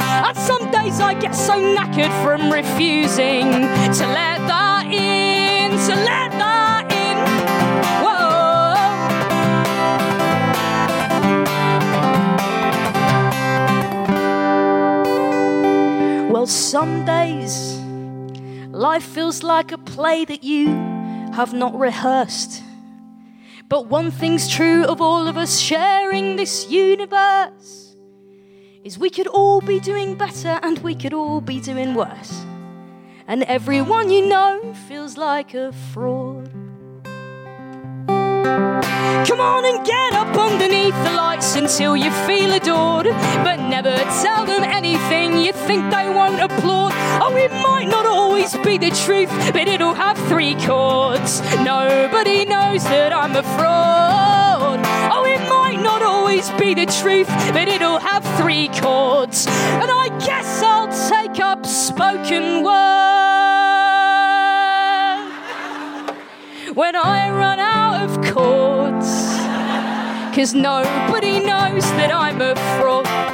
And 0.00 0.36
some 0.36 0.70
days 0.70 1.00
I 1.00 1.14
get 1.14 1.34
so 1.34 1.54
knackered 1.54 2.12
from 2.22 2.52
refusing 2.52 3.50
to 3.50 4.06
let 4.06 4.38
that 4.46 4.86
in, 4.86 5.70
to 5.70 5.94
let 5.94 6.30
that 6.32 6.92
in. 6.92 7.16
Whoa. 16.26 16.32
Well, 16.32 16.46
some 16.46 17.04
days 17.04 17.78
life 18.70 19.04
feels 19.04 19.42
like 19.42 19.72
a 19.72 19.78
play 19.78 20.24
that 20.24 20.44
you 20.44 20.68
have 21.32 21.52
not 21.52 21.78
rehearsed. 21.78 22.62
But 23.68 23.86
one 23.86 24.10
thing's 24.10 24.48
true 24.48 24.84
of 24.84 25.00
all 25.00 25.28
of 25.28 25.36
us 25.36 25.58
sharing 25.58 26.36
this 26.36 26.70
universe 26.70 27.87
is 28.84 28.98
we 28.98 29.10
could 29.10 29.26
all 29.26 29.60
be 29.60 29.80
doing 29.80 30.14
better 30.14 30.58
and 30.62 30.78
we 30.78 30.94
could 30.94 31.12
all 31.12 31.40
be 31.40 31.60
doing 31.60 31.94
worse. 31.94 32.44
And 33.26 33.42
everyone 33.44 34.10
you 34.10 34.26
know 34.26 34.74
feels 34.88 35.16
like 35.16 35.54
a 35.54 35.72
fraud. 35.92 36.50
Come 39.26 39.40
on 39.40 39.64
and 39.64 39.84
get 39.84 40.14
up 40.14 40.34
underneath 40.36 40.94
the 41.04 41.12
lights 41.12 41.56
until 41.56 41.96
you 41.96 42.10
feel 42.26 42.52
adored. 42.52 43.06
But 43.44 43.56
never 43.56 43.96
tell 44.22 44.46
them 44.46 44.62
anything 44.62 45.38
you 45.38 45.52
think 45.52 45.90
they 45.90 46.08
won't 46.08 46.40
applaud. 46.40 46.92
Oh, 47.20 47.36
it 47.36 47.52
might 47.62 47.88
not 47.88 48.06
always 48.06 48.56
be 48.58 48.78
the 48.78 48.90
truth, 48.90 49.28
but 49.52 49.68
it'll 49.68 49.94
have 49.94 50.16
three 50.28 50.54
chords. 50.54 51.42
Nobody 51.56 52.44
knows 52.44 52.84
that 52.84 53.12
I'm 53.12 53.36
a 53.36 53.42
fraud. 53.42 54.80
Oh, 55.12 55.24
it 55.26 55.46
might 55.48 55.80
not 55.82 56.02
always 56.02 56.50
be 56.52 56.74
the 56.74 56.86
truth, 56.86 57.28
but 57.52 57.68
have 58.00 58.24
three 58.38 58.68
chords. 58.68 59.46
And 59.46 59.90
I 59.90 60.08
guess 60.24 60.62
I'll 60.62 60.88
take 61.08 61.40
up 61.40 61.64
spoken 61.66 62.62
word 62.62 62.98
when 66.74 66.94
I 66.96 67.30
run 67.30 67.58
out 67.58 68.02
of 68.02 68.10
chords. 68.32 69.08
Cause 70.34 70.54
nobody 70.54 71.40
knows 71.40 71.84
that 71.98 72.12
I'm 72.14 72.40
a 72.40 72.54
fraud. 72.78 73.27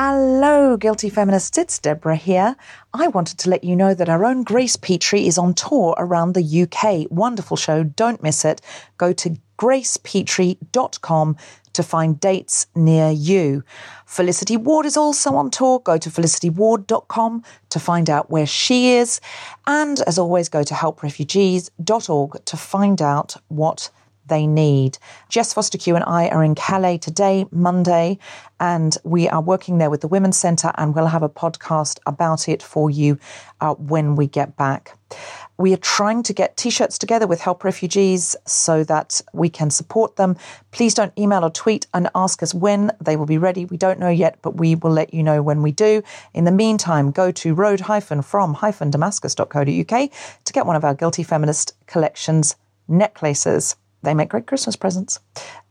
Hello, 0.00 0.76
guilty 0.76 1.10
feminists. 1.10 1.58
It's 1.58 1.80
Deborah 1.80 2.14
here. 2.14 2.54
I 2.94 3.08
wanted 3.08 3.36
to 3.38 3.50
let 3.50 3.64
you 3.64 3.74
know 3.74 3.94
that 3.94 4.08
our 4.08 4.24
own 4.24 4.44
Grace 4.44 4.76
Petrie 4.76 5.26
is 5.26 5.38
on 5.38 5.54
tour 5.54 5.92
around 5.98 6.34
the 6.34 6.62
UK. 6.62 7.10
Wonderful 7.10 7.56
show. 7.56 7.82
Don't 7.82 8.22
miss 8.22 8.44
it. 8.44 8.60
Go 8.96 9.12
to 9.14 9.36
gracepetrie.com 9.58 11.36
to 11.72 11.82
find 11.82 12.20
dates 12.20 12.68
near 12.76 13.10
you. 13.10 13.64
Felicity 14.06 14.56
Ward 14.56 14.86
is 14.86 14.96
also 14.96 15.34
on 15.34 15.50
tour. 15.50 15.80
Go 15.80 15.98
to 15.98 16.10
felicityward.com 16.10 17.42
to 17.70 17.80
find 17.80 18.08
out 18.08 18.30
where 18.30 18.46
she 18.46 18.92
is. 18.92 19.20
And 19.66 20.00
as 20.02 20.16
always, 20.16 20.48
go 20.48 20.62
to 20.62 20.74
helprefugees.org 20.74 22.44
to 22.44 22.56
find 22.56 23.02
out 23.02 23.34
what 23.48 23.90
they 24.28 24.46
need. 24.46 24.98
Jess 25.28 25.52
Fostekew 25.52 25.94
and 25.94 26.04
I 26.04 26.28
are 26.28 26.44
in 26.44 26.54
Calais 26.54 26.98
today, 26.98 27.46
Monday, 27.50 28.18
and 28.60 28.96
we 29.04 29.28
are 29.28 29.40
working 29.40 29.78
there 29.78 29.90
with 29.90 30.00
the 30.00 30.08
Women's 30.08 30.36
Centre, 30.36 30.72
and 30.76 30.94
we'll 30.94 31.06
have 31.06 31.22
a 31.22 31.28
podcast 31.28 31.98
about 32.06 32.48
it 32.48 32.62
for 32.62 32.90
you 32.90 33.18
uh, 33.60 33.74
when 33.74 34.16
we 34.16 34.26
get 34.26 34.56
back. 34.56 34.96
We 35.56 35.72
are 35.72 35.78
trying 35.78 36.22
to 36.22 36.32
get 36.32 36.56
t 36.56 36.70
shirts 36.70 36.98
together 36.98 37.26
with 37.26 37.40
Help 37.40 37.64
Refugees 37.64 38.36
so 38.46 38.84
that 38.84 39.20
we 39.32 39.48
can 39.48 39.70
support 39.70 40.14
them. 40.14 40.36
Please 40.70 40.94
don't 40.94 41.12
email 41.18 41.44
or 41.44 41.50
tweet 41.50 41.86
and 41.92 42.08
ask 42.14 42.42
us 42.42 42.54
when 42.54 42.92
they 43.00 43.16
will 43.16 43.26
be 43.26 43.38
ready. 43.38 43.64
We 43.64 43.76
don't 43.76 43.98
know 43.98 44.08
yet, 44.08 44.38
but 44.40 44.56
we 44.56 44.76
will 44.76 44.92
let 44.92 45.12
you 45.12 45.24
know 45.24 45.42
when 45.42 45.62
we 45.62 45.72
do. 45.72 46.02
In 46.32 46.44
the 46.44 46.52
meantime, 46.52 47.10
go 47.10 47.32
to 47.32 47.54
road 47.54 47.80
from 48.22 48.90
damascus.co.uk 48.90 50.10
to 50.44 50.52
get 50.52 50.66
one 50.66 50.76
of 50.76 50.84
our 50.84 50.94
Guilty 50.94 51.24
Feminist 51.24 51.74
collections 51.86 52.54
necklaces. 52.86 53.76
They 54.02 54.14
make 54.14 54.30
great 54.30 54.46
Christmas 54.46 54.76
presents. 54.76 55.20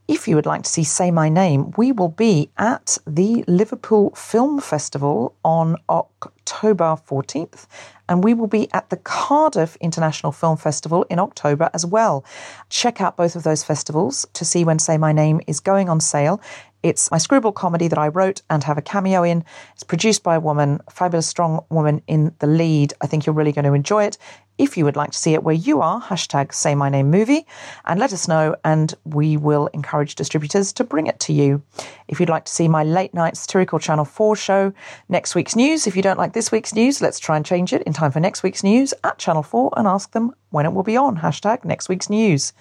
If 0.07 0.27
you 0.27 0.35
would 0.35 0.45
like 0.45 0.63
to 0.63 0.69
see 0.69 0.83
Say 0.83 1.11
My 1.11 1.27
Name, 1.29 1.71
we 1.77 1.91
will 1.91 2.09
be 2.09 2.49
at 2.57 2.97
the 3.05 3.43
Liverpool 3.47 4.11
Film 4.15 4.61
Festival 4.61 5.35
on 5.43 5.75
October 5.89 6.36
14th, 6.51 7.67
and 8.09 8.23
we 8.23 8.33
will 8.33 8.47
be 8.47 8.71
at 8.73 8.89
the 8.89 8.97
Cardiff 8.97 9.75
International 9.77 10.31
Film 10.31 10.57
Festival 10.57 11.03
in 11.09 11.19
October 11.19 11.69
as 11.73 11.85
well. 11.85 12.25
Check 12.69 13.01
out 13.01 13.17
both 13.17 13.35
of 13.35 13.43
those 13.43 13.63
festivals 13.63 14.25
to 14.33 14.45
see 14.45 14.63
when 14.63 14.79
Say 14.79 14.97
My 14.97 15.11
Name 15.11 15.41
is 15.47 15.59
going 15.59 15.89
on 15.89 15.99
sale. 15.99 16.41
It's 16.83 17.09
my 17.09 17.17
screwball 17.17 17.51
comedy 17.51 17.87
that 17.87 17.97
I 17.97 18.07
wrote 18.07 18.43
and 18.49 18.63
have 18.63 18.77
a 18.77 18.83
cameo 18.83 19.23
in. 19.23 19.43
It's 19.73 19.83
produced 19.83 20.23
by 20.23 20.35
a 20.35 20.39
woman, 20.39 20.79
a 20.87 20.91
fabulous, 20.91 21.27
strong 21.27 21.65
woman 21.69 22.01
in 22.07 22.33
the 22.39 22.47
lead. 22.47 22.93
I 23.01 23.07
think 23.07 23.25
you're 23.25 23.35
really 23.35 23.51
going 23.51 23.65
to 23.65 23.73
enjoy 23.73 24.05
it. 24.05 24.17
If 24.57 24.77
you 24.77 24.85
would 24.85 24.95
like 24.95 25.11
to 25.11 25.17
see 25.17 25.33
it 25.33 25.43
where 25.43 25.55
you 25.55 25.81
are, 25.81 26.01
hashtag 26.01 26.53
say 26.53 26.75
my 26.75 26.89
name 26.89 27.11
movie 27.11 27.45
and 27.85 27.99
let 27.99 28.13
us 28.13 28.27
know, 28.27 28.55
and 28.63 28.93
we 29.03 29.37
will 29.37 29.67
encourage 29.67 30.15
distributors 30.15 30.73
to 30.73 30.83
bring 30.83 31.07
it 31.07 31.19
to 31.21 31.33
you. 31.33 31.61
If 32.07 32.19
you'd 32.19 32.29
like 32.29 32.45
to 32.45 32.51
see 32.51 32.67
my 32.67 32.83
late 32.83 33.13
night 33.13 33.37
satirical 33.37 33.77
Channel 33.79 34.05
4 34.05 34.35
show, 34.35 34.73
next 35.09 35.35
week's 35.35 35.55
news, 35.55 35.85
if 35.85 35.95
you 35.95 36.01
don't 36.01 36.17
like 36.17 36.33
this 36.37 36.51
week's 36.51 36.75
news, 36.75 37.01
let's 37.01 37.17
try 37.17 37.35
and 37.35 37.43
change 37.43 37.73
it 37.73 37.81
in 37.81 37.93
time 37.93 38.11
for 38.11 38.19
next 38.19 38.43
week's 38.43 38.63
news 38.63 38.93
at 39.03 39.17
Channel 39.17 39.41
4 39.41 39.73
and 39.75 39.87
ask 39.87 40.11
them 40.11 40.35
when 40.51 40.67
it 40.67 40.73
will 40.73 40.83
be 40.83 40.95
on. 40.95 41.17
Hashtag 41.17 41.65
next 41.65 41.89
week's 41.89 42.11
news. 42.11 42.53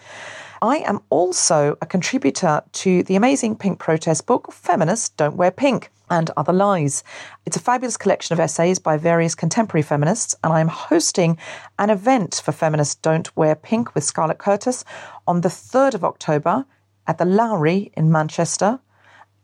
I 0.63 0.79
am 0.79 1.03
also 1.11 1.77
a 1.83 1.85
contributor 1.85 2.63
to 2.73 3.03
the 3.03 3.17
amazing 3.17 3.57
pink 3.57 3.79
protest 3.79 4.25
book, 4.25 4.51
Feminists 4.51 5.11
Don't 5.11 5.37
Wear 5.37 5.51
Pink 5.51 5.91
and 6.09 6.31
Other 6.39 6.55
Lies. 6.55 7.05
It's 7.45 7.59
a 7.59 7.61
fabulous 7.61 7.99
collection 7.99 8.33
of 8.33 8.41
essays 8.41 8.79
by 8.79 8.97
various 8.97 9.35
contemporary 9.35 9.83
feminists, 9.83 10.35
and 10.43 10.55
I'm 10.55 10.69
hosting 10.69 11.37
an 11.79 11.91
event 11.91 12.41
for 12.43 12.53
Feminists 12.53 12.95
Don't 12.95 13.37
Wear 13.37 13.55
Pink 13.55 13.95
with 13.95 14.05
Scarlett 14.05 14.39
Curtis 14.39 14.87
on 15.27 15.43
the 15.43 15.51
3rd 15.51 15.97
of 15.97 16.05
October 16.05 16.65
at 17.07 17.19
the 17.19 17.27
Lowry 17.27 17.93
in 17.95 18.11
Manchester. 18.11 18.81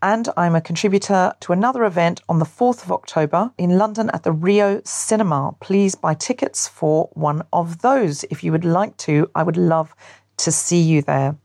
And 0.03 0.29
I'm 0.37 0.57
a 0.57 0.61
contributor 0.61 1.33
to 1.41 1.53
another 1.53 1.85
event 1.85 2.23
on 2.29 2.41
the 2.41 2.45
4th 2.45 2.83
of 2.83 2.91
October 2.91 3.53
in 3.57 3.79
London 3.79 4.11
at 4.11 4.25
the 4.25 4.33
Rio 4.33 4.83
Cinema. 4.85 5.55
Please 5.61 5.95
buy 5.95 6.15
tickets 6.15 6.67
for 6.67 7.09
one 7.13 7.45
of 7.53 7.83
those. 7.83 8.25
If 8.25 8.43
you 8.43 8.51
would 8.51 8.65
like 8.65 8.97
to, 8.99 9.31
I 9.37 9.45
would 9.45 9.57
love 9.57 9.95
to 10.39 10.51
see 10.51 10.81
you 10.81 11.03
there. 11.03 11.37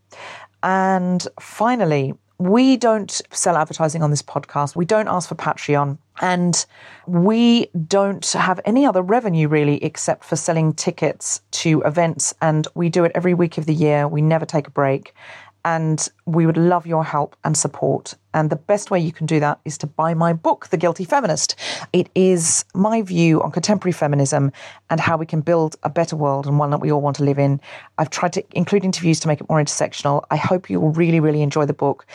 And 0.63 1.25
finally, 1.39 2.15
we 2.39 2.77
don't 2.77 3.21
sell 3.31 3.57
advertising 3.57 4.01
on 4.01 4.09
this 4.09 4.21
podcast. 4.21 4.75
We 4.75 4.85
don't 4.85 5.07
ask 5.07 5.29
for 5.29 5.35
Patreon. 5.35 5.97
And 6.19 6.65
we 7.05 7.67
don't 7.87 8.25
have 8.31 8.59
any 8.65 8.85
other 8.85 9.03
revenue 9.03 9.47
really 9.47 9.83
except 9.83 10.23
for 10.23 10.35
selling 10.35 10.73
tickets 10.73 11.41
to 11.51 11.81
events. 11.83 12.33
And 12.41 12.67
we 12.73 12.89
do 12.89 13.03
it 13.05 13.11
every 13.13 13.33
week 13.35 13.57
of 13.59 13.67
the 13.67 13.73
year. 13.73 14.07
We 14.07 14.21
never 14.21 14.45
take 14.45 14.67
a 14.67 14.71
break. 14.71 15.13
And 15.67 16.07
we 16.25 16.45
would 16.45 16.55
love 16.55 16.87
your 16.87 17.03
help 17.03 17.35
and 17.43 17.57
support. 17.57 18.15
And 18.33 18.49
the 18.49 18.55
best 18.55 18.89
way 18.89 19.01
you 19.01 19.11
can 19.11 19.25
do 19.25 19.41
that 19.41 19.59
is 19.65 19.77
to 19.79 19.85
buy 19.85 20.13
my 20.13 20.31
book, 20.31 20.67
The 20.69 20.77
Guilty 20.77 21.03
Feminist. 21.03 21.57
It 21.91 22.09
is 22.15 22.63
my 22.73 23.01
view 23.01 23.43
on 23.43 23.51
contemporary 23.51 23.91
feminism 23.91 24.53
and 24.89 25.01
how 25.01 25.17
we 25.17 25.25
can 25.25 25.41
build 25.41 25.75
a 25.83 25.89
better 25.89 26.15
world 26.15 26.47
and 26.47 26.57
one 26.57 26.69
that 26.69 26.79
we 26.79 26.89
all 26.89 27.01
want 27.01 27.17
to 27.17 27.25
live 27.25 27.37
in. 27.37 27.59
I've 27.97 28.09
tried 28.09 28.31
to 28.33 28.45
include 28.51 28.85
interviews 28.85 29.19
to 29.19 29.27
make 29.27 29.41
it 29.41 29.49
more 29.49 29.61
intersectional. 29.61 30.23
I 30.31 30.37
hope 30.37 30.69
you 30.69 30.79
will 30.79 30.91
really, 30.91 31.19
really 31.19 31.41
enjoy 31.41 31.65
the 31.65 31.73
book. 31.73 32.05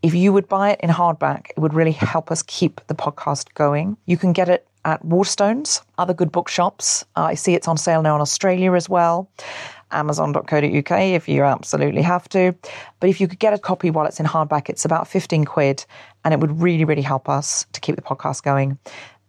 If 0.00 0.14
you 0.14 0.32
would 0.32 0.48
buy 0.48 0.70
it 0.70 0.80
in 0.80 0.88
hardback, 0.88 1.50
it 1.50 1.58
would 1.58 1.74
really 1.74 1.92
help 1.92 2.30
us 2.30 2.42
keep 2.42 2.80
the 2.86 2.94
podcast 2.94 3.52
going. 3.52 3.98
You 4.06 4.16
can 4.16 4.32
get 4.32 4.48
it 4.48 4.66
at 4.86 5.04
Waterstones, 5.04 5.82
other 5.98 6.14
good 6.14 6.32
bookshops. 6.32 7.04
Uh, 7.14 7.24
I 7.24 7.34
see 7.34 7.54
it's 7.54 7.68
on 7.68 7.76
sale 7.76 8.00
now 8.00 8.14
in 8.14 8.22
Australia 8.22 8.72
as 8.72 8.88
well 8.88 9.28
amazon.co.uk 9.92 10.90
if 11.00 11.28
you 11.28 11.42
absolutely 11.42 12.02
have 12.02 12.28
to. 12.30 12.54
But 13.00 13.10
if 13.10 13.20
you 13.20 13.28
could 13.28 13.38
get 13.38 13.52
a 13.52 13.58
copy 13.58 13.90
while 13.90 14.06
it's 14.06 14.20
in 14.20 14.26
hardback, 14.26 14.68
it's 14.68 14.84
about 14.84 15.08
15 15.08 15.44
quid 15.44 15.84
and 16.24 16.34
it 16.34 16.40
would 16.40 16.60
really, 16.60 16.84
really 16.84 17.02
help 17.02 17.28
us 17.28 17.66
to 17.72 17.80
keep 17.80 17.96
the 17.96 18.02
podcast 18.02 18.42
going. 18.42 18.78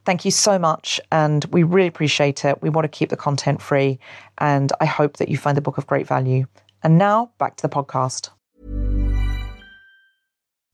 Thank 0.06 0.26
you 0.26 0.32
so 0.32 0.60
much. 0.60 1.00
And 1.12 1.46
we 1.46 1.64
really 1.64 1.88
appreciate 1.88 2.44
it. 2.46 2.62
We 2.62 2.70
want 2.70 2.86
to 2.86 2.90
keep 2.90 3.10
the 3.10 3.18
content 3.18 3.62
free. 3.62 4.00
And 4.38 4.72
I 4.82 4.86
hope 4.86 5.18
that 5.18 5.30
you 5.30 5.38
find 5.38 5.56
the 5.56 5.62
book 5.62 5.78
of 5.78 5.88
great 5.88 6.08
value. 6.08 6.46
And 6.84 6.98
now 6.98 7.32
back 7.38 7.56
to 7.58 7.62
the 7.62 7.74
podcast. 7.74 8.30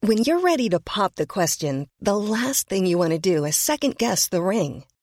When 0.02 0.18
you're 0.18 0.40
ready 0.40 0.68
to 0.70 0.80
pop 0.80 1.16
the 1.16 1.26
question, 1.26 1.86
the 2.00 2.16
last 2.16 2.68
thing 2.68 2.86
you 2.86 2.96
want 2.96 3.12
to 3.12 3.18
do 3.18 3.44
is 3.44 3.54
second 3.54 3.98
guess 3.98 4.28
the 4.28 4.42
ring. 4.42 4.84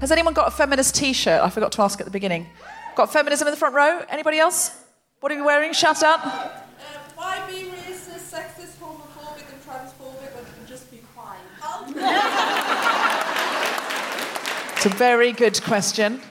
Has 0.00 0.10
anyone 0.10 0.32
got 0.32 0.48
a 0.48 0.50
feminist 0.50 0.94
T-shirt? 0.94 1.42
I 1.42 1.50
forgot 1.50 1.72
to 1.72 1.82
ask 1.82 2.00
at 2.00 2.06
the 2.06 2.10
beginning. 2.10 2.46
Got 2.96 3.12
feminism 3.12 3.46
in 3.46 3.52
the 3.52 3.58
front 3.58 3.74
row? 3.74 4.02
Anybody 4.08 4.38
else? 4.38 4.82
What 5.20 5.30
are 5.30 5.34
you 5.34 5.44
wearing? 5.44 5.74
Shout 5.74 6.02
out. 6.02 6.24
Um, 6.24 6.30
why 7.14 7.46
be 7.46 7.64
racist, 7.64 8.32
sexist, 8.32 8.78
homophobic, 8.80 9.44
and 9.52 9.62
transphobic 9.62 10.34
when 10.34 10.44
you 10.46 10.52
can 10.56 10.66
just 10.66 10.90
be 10.90 11.00
quiet? 11.14 11.40
It's 14.80 14.86
a 14.86 14.96
very 14.96 15.32
good 15.32 15.62
question. 15.62 16.22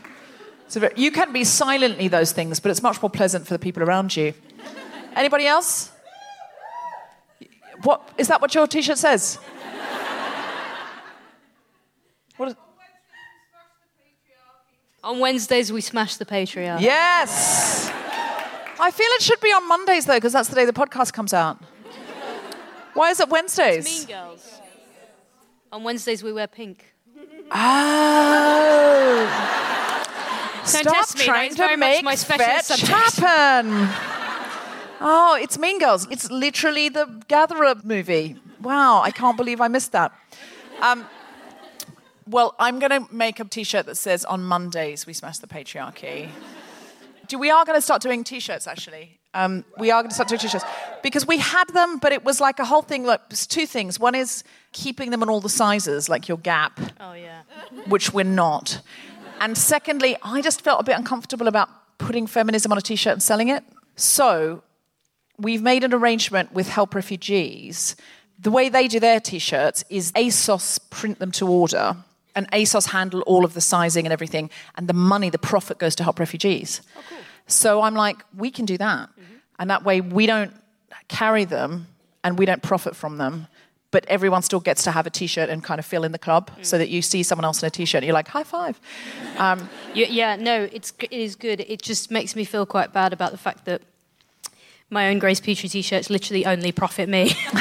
Very, 0.69 0.91
you 0.95 1.11
can 1.11 1.31
be 1.31 1.43
silently 1.43 2.07
those 2.07 2.31
things, 2.31 2.59
but 2.59 2.71
it's 2.71 2.81
much 2.81 2.99
more 2.99 3.09
pleasant 3.11 3.45
for 3.45 3.53
the 3.53 3.59
people 3.59 3.83
around 3.83 4.15
you. 4.15 4.33
Anybody 5.15 5.45
else? 5.45 5.91
What 7.83 8.09
is 8.17 8.27
that? 8.29 8.41
What 8.41 8.55
your 8.55 8.65
T-shirt 8.65 8.97
says? 8.97 9.35
What 12.37 12.49
is, 12.49 12.55
On 15.03 15.19
Wednesdays, 15.19 15.71
we 15.71 15.81
smash 15.81 16.17
the 16.17 16.25
patriarchy. 16.25 16.81
yes. 16.81 17.89
I 18.81 18.91
feel 18.91 19.07
it 19.11 19.21
should 19.21 19.39
be 19.41 19.49
on 19.49 19.67
Mondays 19.67 20.05
though, 20.05 20.15
because 20.15 20.33
that's 20.33 20.49
the 20.49 20.55
day 20.55 20.65
the 20.65 20.73
podcast 20.73 21.13
comes 21.13 21.33
out. 21.33 21.57
Why 22.93 23.11
is 23.11 23.19
it 23.19 23.29
Wednesdays? 23.29 23.85
Mean 24.07 24.07
Girls. 24.17 24.59
On 25.71 25.83
Wednesdays, 25.83 26.23
we 26.23 26.33
wear 26.33 26.47
pink. 26.47 26.93
Oh. 27.51 29.25
Don't 30.57 30.67
Stop 30.67 30.93
test 30.95 31.17
me, 31.17 31.23
trying 31.25 31.55
to 31.55 31.77
make 31.77 32.03
my 32.03 32.15
special 32.15 32.45
fetch 32.45 32.65
subject. 32.65 32.91
happen. 33.19 33.89
Oh, 35.01 35.37
it's 35.41 35.57
Mean 35.57 35.79
Girls. 35.79 36.07
It's 36.11 36.29
literally 36.29 36.89
the 36.89 37.05
Gatherer 37.27 37.75
movie. 37.83 38.35
Wow, 38.61 39.01
I 39.01 39.11
can't 39.11 39.37
believe 39.37 39.61
I 39.61 39.67
missed 39.67 39.91
that. 39.93 40.11
Um, 40.81 41.05
well, 42.29 42.55
I'm 42.59 42.79
going 42.79 42.91
to 43.05 43.13
make 43.13 43.39
a 43.39 43.43
T-shirt 43.45 43.85
that 43.87 43.95
says 43.95 44.25
"On 44.25 44.43
Mondays 44.43 45.05
we 45.05 45.13
smash 45.13 45.39
the 45.39 45.47
patriarchy." 45.47 46.29
Do 47.27 47.37
we 47.37 47.51
are 47.51 47.63
going 47.63 47.77
to 47.77 47.81
start 47.81 48.01
doing 48.01 48.23
T-shirts 48.23 48.65
actually? 48.67 49.19
Um, 49.35 49.63
we 49.77 49.91
are 49.91 50.01
going 50.01 50.09
to 50.09 50.15
start 50.15 50.29
doing 50.29 50.39
T-shirts 50.39 50.65
because 51.03 51.27
we 51.27 51.37
had 51.37 51.65
them, 51.69 51.99
but 51.99 52.11
it 52.11 52.23
was 52.25 52.41
like 52.41 52.57
a 52.59 52.65
whole 52.65 52.81
thing. 52.81 53.03
Like 53.05 53.21
it's 53.29 53.45
two 53.45 53.67
things. 53.67 53.99
One 53.99 54.15
is 54.15 54.43
keeping 54.71 55.11
them 55.11 55.21
in 55.21 55.29
all 55.29 55.39
the 55.39 55.49
sizes, 55.49 56.09
like 56.09 56.27
your 56.27 56.37
Gap 56.39 56.79
Oh, 56.99 57.13
yeah. 57.13 57.41
which 57.87 58.13
we're 58.13 58.23
not. 58.25 58.81
And 59.39 59.57
secondly, 59.57 60.17
I 60.23 60.41
just 60.41 60.61
felt 60.61 60.81
a 60.81 60.83
bit 60.83 60.97
uncomfortable 60.97 61.47
about 61.47 61.69
putting 61.99 62.25
feminism 62.27 62.71
on 62.71 62.77
a 62.77 62.81
t 62.81 62.95
shirt 62.95 63.13
and 63.13 63.23
selling 63.23 63.49
it. 63.49 63.63
So 63.95 64.63
we've 65.37 65.61
made 65.61 65.83
an 65.83 65.93
arrangement 65.93 66.51
with 66.53 66.67
Help 66.69 66.95
Refugees. 66.95 67.95
The 68.39 68.51
way 68.51 68.69
they 68.69 68.87
do 68.87 68.99
their 68.99 69.19
t 69.19 69.37
shirts 69.37 69.83
is 69.89 70.11
ASOS 70.13 70.79
print 70.89 71.19
them 71.19 71.31
to 71.33 71.47
order, 71.47 71.97
and 72.35 72.49
ASOS 72.51 72.89
handle 72.89 73.21
all 73.21 73.45
of 73.45 73.53
the 73.53 73.61
sizing 73.61 74.05
and 74.05 74.13
everything, 74.13 74.49
and 74.75 74.87
the 74.87 74.93
money, 74.93 75.29
the 75.29 75.37
profit 75.39 75.77
goes 75.77 75.95
to 75.95 76.03
Help 76.03 76.19
Refugees. 76.19 76.81
So 77.47 77.81
I'm 77.81 77.95
like, 77.95 78.17
we 78.35 78.51
can 78.51 78.65
do 78.65 78.77
that. 78.77 79.09
And 79.57 79.69
that 79.69 79.83
way 79.83 80.01
we 80.01 80.25
don't 80.25 80.53
carry 81.07 81.45
them 81.45 81.87
and 82.23 82.37
we 82.37 82.45
don't 82.45 82.61
profit 82.61 82.95
from 82.95 83.17
them. 83.17 83.47
But 83.91 84.05
everyone 84.05 84.43
still 84.43 84.59
gets 84.59 84.83
to 84.83 84.91
have 84.91 85.07
a 85.07 85.09
T-shirt 85.09 85.49
and 85.49 85.63
kind 85.63 85.79
of 85.79 85.85
fill 85.85 86.03
in 86.03 86.11
the 86.11 86.19
club, 86.19 86.51
so 86.61 86.77
that 86.77 86.89
you 86.89 87.01
see 87.01 87.23
someone 87.23 87.43
else 87.43 87.63
in 87.63 87.67
a 87.67 87.71
T-shirt 87.71 88.03
and 88.03 88.05
you're 88.05 88.13
like, 88.13 88.27
high 88.27 88.43
five. 88.43 88.79
Um, 89.37 89.69
yeah, 89.93 90.35
no, 90.35 90.67
it's 90.73 90.91
it 90.99 91.13
is 91.13 91.37
good. 91.37 91.61
It 91.61 91.81
just 91.81 92.11
makes 92.11 92.35
me 92.35 92.43
feel 92.43 92.65
quite 92.65 92.91
bad 92.91 93.13
about 93.13 93.31
the 93.31 93.37
fact 93.37 93.63
that 93.65 93.81
my 94.89 95.09
own 95.09 95.19
Grace 95.19 95.39
Petrie 95.39 95.69
t-shirts 95.69 96.09
literally 96.09 96.45
only 96.45 96.71
profit 96.71 97.07
me. 97.07 97.31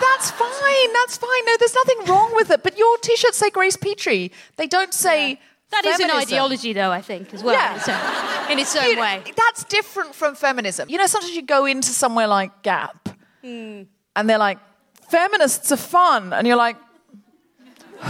that's 0.00 0.30
fine. 0.30 0.92
That's 0.92 1.16
fine. 1.16 1.44
No, 1.46 1.56
there's 1.58 1.74
nothing 1.74 2.04
wrong 2.06 2.32
with 2.34 2.50
it. 2.50 2.62
But 2.62 2.78
your 2.78 2.96
T-shirts 2.98 3.36
say 3.38 3.50
Grace 3.50 3.76
Petrie. 3.76 4.32
They 4.56 4.66
don't 4.66 4.92
say. 4.94 5.40
That 5.70 5.84
is 5.84 5.98
an 5.98 6.08
feminism. 6.08 6.28
ideology, 6.34 6.72
though, 6.74 6.92
I 6.92 7.00
think, 7.02 7.34
as 7.34 7.42
well, 7.42 7.54
Yeah. 7.54 7.72
in, 7.72 7.78
its 7.80 7.88
own, 7.88 8.52
in 8.52 8.58
its 8.60 8.76
own 8.76 8.90
You- 8.92 9.00
way. 9.00 9.22
That's 9.36 9.64
different 9.64 10.14
from 10.14 10.36
feminism. 10.36 10.88
You 10.88 10.96
know, 10.96 11.06
sometimes 11.06 11.34
you 11.34 11.42
go 11.42 11.66
into 11.66 11.88
somewhere 11.88 12.28
like 12.28 12.62
Gap, 12.62 13.08
Hmm. 13.42 13.82
and 14.14 14.30
they're 14.30 14.38
like, 14.38 14.58
"Feminists 15.08 15.72
are 15.72 15.76
fun," 15.76 16.32
and 16.32 16.46
you're 16.46 16.56
like, 16.56 16.76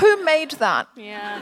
"Who 0.01 0.23
made 0.23 0.51
that?" 0.53 0.89
Yeah. 0.97 1.41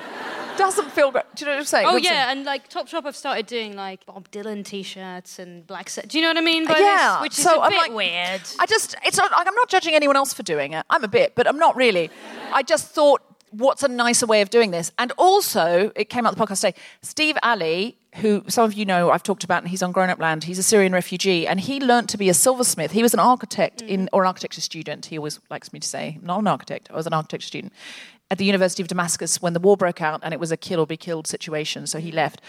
Doesn't 0.57 0.91
feel 0.93 1.11
great. 1.11 1.25
Do 1.35 1.45
you 1.45 1.47
know 1.47 1.53
what 1.57 1.61
I'm 1.61 1.65
saying? 1.67 1.87
Oh 1.89 1.97
yeah, 1.97 2.31
and 2.31 2.45
like 2.45 2.69
Topshop 2.69 3.05
have 3.05 3.17
started 3.17 3.47
doing 3.47 3.75
like 3.75 4.07
Bob 4.07 4.31
Dylan 4.31 4.65
T-shirts 4.65 5.39
and 5.39 5.67
black. 5.67 5.89
Se- 5.89 6.05
Do 6.07 6.19
you 6.19 6.23
know 6.23 6.31
what 6.31 6.39
I 6.39 6.43
mean? 6.43 6.67
By 6.67 6.79
yeah, 6.79 7.15
this? 7.15 7.23
which 7.23 7.39
is 7.39 7.45
so 7.45 7.61
a 7.61 7.65
I'm 7.65 7.71
bit 7.71 7.79
like, 7.79 7.93
weird. 7.93 8.41
I 8.59 8.67
just, 8.67 8.97
it's 9.05 9.17
not, 9.17 9.33
I'm 9.35 9.55
not 9.55 9.69
judging 9.69 9.95
anyone 9.95 10.17
else 10.17 10.33
for 10.33 10.43
doing 10.43 10.73
it. 10.73 10.85
I'm 10.91 11.03
a 11.05 11.09
bit, 11.09 11.35
but 11.35 11.49
I'm 11.49 11.59
not 11.59 11.77
really. 11.77 12.11
I 12.53 12.63
just 12.63 12.89
thought, 12.89 13.23
what's 13.51 13.83
a 13.83 13.89
nicer 13.89 14.27
way 14.27 14.43
of 14.43 14.51
doing 14.51 14.71
this? 14.71 14.93
And 14.99 15.13
also, 15.17 15.93
it 15.95 16.09
came 16.09 16.27
out 16.27 16.37
the 16.37 16.45
podcast 16.45 16.61
today. 16.61 16.75
Steve 17.03 17.37
Ali, 17.43 17.97
who 18.17 18.45
some 18.49 18.65
of 18.65 18.75
you 18.75 18.85
know, 18.85 19.11
I've 19.11 19.23
talked 19.23 19.45
about, 19.45 19.63
and 19.63 19.71
he's 19.71 19.83
on 19.83 19.93
Grown 19.93 20.11
Up 20.11 20.21
Land. 20.21 20.45
He's 20.45 20.59
a 20.59 20.63
Syrian 20.63 20.93
refugee, 20.93 21.47
and 21.47 21.61
he 21.61 21.81
learnt 21.81 22.09
to 22.11 22.19
be 22.19 22.29
a 22.29 22.35
silversmith. 22.35 22.93
He 22.93 23.03
was 23.03 23.15
an 23.15 23.21
architect 23.21 23.83
in, 23.83 24.03
mm-hmm. 24.03 24.15
or 24.17 24.23
an 24.23 24.29
architecture 24.29 24.61
student. 24.61 25.07
He 25.07 25.19
always 25.19 25.41
likes 25.51 25.73
me 25.73 25.81
to 25.81 25.89
say, 25.89 26.19
not 26.23 26.41
an 26.41 26.47
architect. 26.47 26.91
I 26.93 26.97
was 26.97 27.07
an 27.07 27.13
architecture 27.13 27.47
student 27.47 27.73
at 28.31 28.39
the 28.39 28.45
University 28.45 28.83
of 28.83 28.89
Damascus 28.89 29.41
when 29.41 29.53
the 29.53 29.61
war 29.61 29.77
broke 29.77 30.01
out, 30.01 30.20
and 30.22 30.35
it 30.35 30.41
was 30.41 30.51
a 30.51 30.57
kill 30.57 30.81
or 30.81 30.87
be 30.87 30.97
killed 30.97 31.27
situation. 31.27 31.87
So 31.87 31.99
he 31.99 32.11
left 32.11 32.41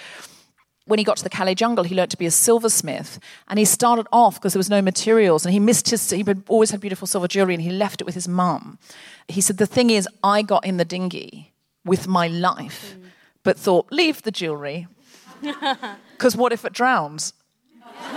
when 0.87 0.99
he 0.99 1.05
got 1.05 1.17
to 1.17 1.23
the 1.23 1.29
Calais 1.29 1.55
jungle, 1.55 1.83
he 1.83 1.95
learned 1.95 2.11
to 2.11 2.17
be 2.17 2.27
a 2.27 2.31
silversmith. 2.31 3.19
And 3.47 3.57
he 3.57 3.65
started 3.65 4.07
off 4.11 4.35
because 4.35 4.53
there 4.53 4.59
was 4.59 4.69
no 4.69 4.81
materials 4.81 5.45
and 5.45 5.53
he 5.53 5.59
missed 5.59 5.89
his, 5.89 6.09
he 6.09 6.23
had 6.23 6.43
always 6.47 6.71
had 6.71 6.79
beautiful 6.79 7.07
silver 7.07 7.27
jewelry 7.27 7.55
and 7.55 7.63
he 7.63 7.71
left 7.71 8.01
it 8.01 8.03
with 8.05 8.15
his 8.15 8.27
mum. 8.27 8.77
He 9.27 9.41
said, 9.41 9.57
The 9.57 9.65
thing 9.65 9.89
is, 9.89 10.07
I 10.23 10.43
got 10.43 10.65
in 10.65 10.77
the 10.77 10.85
dinghy 10.85 11.53
with 11.83 12.07
my 12.07 12.27
life, 12.27 12.95
but 13.43 13.57
thought, 13.57 13.91
leave 13.91 14.21
the 14.21 14.31
jewelry. 14.31 14.87
Because 16.15 16.37
what 16.37 16.53
if 16.53 16.63
it 16.63 16.71
drowns? 16.71 17.33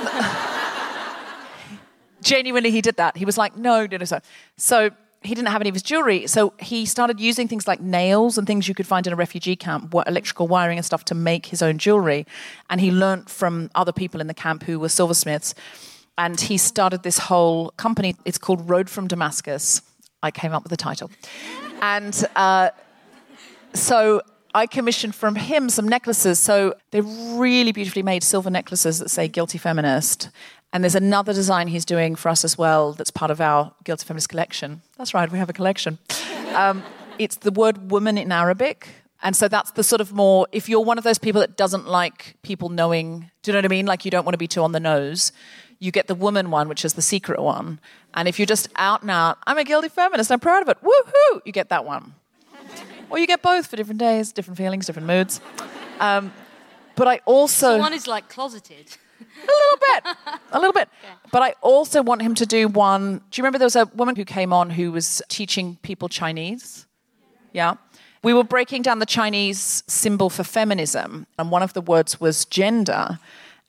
Genuinely, 2.23 2.71
he 2.71 2.81
did 2.81 2.95
that. 2.95 3.17
He 3.17 3.25
was 3.25 3.37
like, 3.37 3.57
no, 3.57 3.87
no, 3.87 3.97
no, 3.97 4.05
so. 4.05 4.21
So 4.57 4.91
he 5.23 5.35
didn't 5.35 5.49
have 5.49 5.61
any 5.61 5.69
of 5.69 5.75
his 5.75 5.83
jewelry. 5.83 6.27
So 6.27 6.53
he 6.59 6.87
started 6.87 7.19
using 7.19 7.49
things 7.49 7.67
like 7.67 7.81
nails 7.81 8.39
and 8.39 8.47
things 8.47 8.69
you 8.69 8.75
could 8.75 8.87
find 8.87 9.07
in 9.07 9.13
a 9.13 9.17
refugee 9.17 9.57
camp, 9.57 9.93
electrical 10.07 10.47
wiring 10.47 10.79
and 10.79 10.85
stuff 10.85 11.05
to 11.07 11.15
make 11.15 11.47
his 11.47 11.61
own 11.61 11.79
jewelry. 11.79 12.27
And 12.71 12.81
he 12.81 12.91
learnt 12.91 13.29
from 13.29 13.71
other 13.75 13.93
people 13.93 14.21
in 14.21 14.29
the 14.29 14.35
camp 14.35 14.63
who 14.63 14.79
were 14.79 14.89
silversmiths. 14.89 15.55
And 16.17 16.41
he 16.41 16.57
started 16.57 17.03
this 17.03 17.19
whole 17.19 17.71
company. 17.73 18.17
It's 18.25 18.39
called 18.39 18.69
Road 18.69 18.89
from 18.89 19.09
Damascus. 19.09 19.83
I 20.23 20.31
came 20.31 20.53
up 20.53 20.63
with 20.63 20.71
the 20.71 20.77
title. 20.77 21.11
And 21.81 22.25
uh, 22.35 22.71
so 23.75 24.23
I 24.55 24.67
commissioned 24.67 25.15
from 25.15 25.37
him 25.37 25.69
some 25.69 25.87
necklaces. 25.87 26.39
So 26.39 26.75
they're 26.91 27.03
really 27.03 27.73
beautifully 27.73 28.03
made 28.03 28.23
silver 28.23 28.51
necklaces 28.51 28.99
that 28.99 29.11
say 29.11 29.29
Guilty 29.29 29.59
Feminist. 29.59 30.31
And 30.73 30.85
there's 30.85 30.95
another 30.95 31.33
design 31.33 31.69
he's 31.69 31.85
doing 31.85 32.15
for 32.15 32.29
us 32.29 32.45
as 32.45 32.59
well 32.59 32.93
that's 32.93 33.11
part 33.11 33.31
of 33.31 33.41
our 33.41 33.73
Guilty 33.85 34.05
Feminist 34.05 34.29
collection. 34.29 34.83
That's 34.99 35.15
right, 35.15 35.31
we 35.31 35.39
have 35.39 35.49
a 35.49 35.55
collection. 35.55 35.99
Um, 36.55 36.83
it's 37.19 37.37
the 37.37 37.51
word 37.51 37.91
woman 37.91 38.19
in 38.19 38.31
Arabic. 38.31 38.89
And 39.23 39.35
so 39.35 39.49
that's 39.49 39.73
the 39.73 39.83
sort 39.83 40.01
of 40.01 40.13
more, 40.13 40.47
if 40.53 40.69
you're 40.69 40.81
one 40.81 40.99
of 40.99 41.05
those 41.05 41.19
people 41.19 41.41
that 41.41 41.57
doesn't 41.57 41.89
like 41.89 42.37
people 42.43 42.69
knowing, 42.69 43.31
do 43.43 43.51
you 43.51 43.53
know 43.53 43.59
what 43.59 43.65
I 43.65 43.69
mean? 43.69 43.87
Like 43.87 44.05
you 44.05 44.11
don't 44.11 44.25
want 44.25 44.35
to 44.35 44.39
be 44.39 44.47
too 44.47 44.63
on 44.63 44.73
the 44.73 44.81
nose, 44.81 45.33
you 45.81 45.91
get 45.91 46.07
the 46.07 46.15
woman 46.15 46.51
one, 46.51 46.69
which 46.69 46.85
is 46.85 46.95
the 46.95 47.03
secret 47.03 47.41
one. 47.41 47.81
And 48.15 48.29
if 48.29 48.39
you're 48.39 48.47
just 48.47 48.69
out 48.77 49.03
and 49.03 49.11
out, 49.11 49.39
I'm 49.47 49.59
a 49.59 49.65
guilty 49.65 49.89
feminist, 49.89 50.31
I'm 50.31 50.39
proud 50.39 50.63
of 50.63 50.69
it, 50.69 50.79
woohoo, 50.83 51.41
you 51.45 51.53
get 51.53 51.69
that 51.71 51.85
one. 51.85 52.15
Or 53.11 53.19
you 53.19 53.27
get 53.27 53.43
both 53.43 53.67
for 53.67 53.77
different 53.77 53.99
days, 53.99 54.33
different 54.33 54.59
feelings, 54.59 54.87
different 54.87 55.09
moods. 55.09 55.41
Um, 55.99 56.33
but 56.95 57.09
I 57.09 57.21
also. 57.25 57.77
So 57.77 57.79
one 57.79 57.95
is 57.95 58.07
like 58.07 58.29
closeted. 58.29 58.97
A 59.21 59.25
little 59.61 59.79
bit. 59.81 60.17
A 60.53 60.59
little 60.59 60.73
bit. 60.73 60.89
But 61.31 61.43
I 61.43 61.55
also 61.61 62.03
want 62.03 62.23
him 62.23 62.35
to 62.37 62.47
do 62.47 62.69
one. 62.69 63.19
Do 63.19 63.39
you 63.39 63.43
remember 63.43 63.59
there 63.59 63.67
was 63.67 63.77
a 63.77 63.85
woman 63.95 64.17
who 64.17 64.25
came 64.25 64.51
on 64.51 64.71
who 64.71 64.91
was 64.93 65.21
teaching 65.29 65.77
people 65.83 66.09
Chinese? 66.09 66.87
Yeah. 67.53 67.75
We 68.23 68.33
were 68.33 68.45
breaking 68.45 68.81
down 68.81 68.99
the 68.99 69.07
Chinese 69.07 69.85
symbol 69.87 70.31
for 70.31 70.45
feminism, 70.45 71.27
and 71.39 71.51
one 71.51 71.63
of 71.63 71.75
the 71.75 71.83
words 71.83 72.19
was 72.19 72.47
gender. 72.47 73.19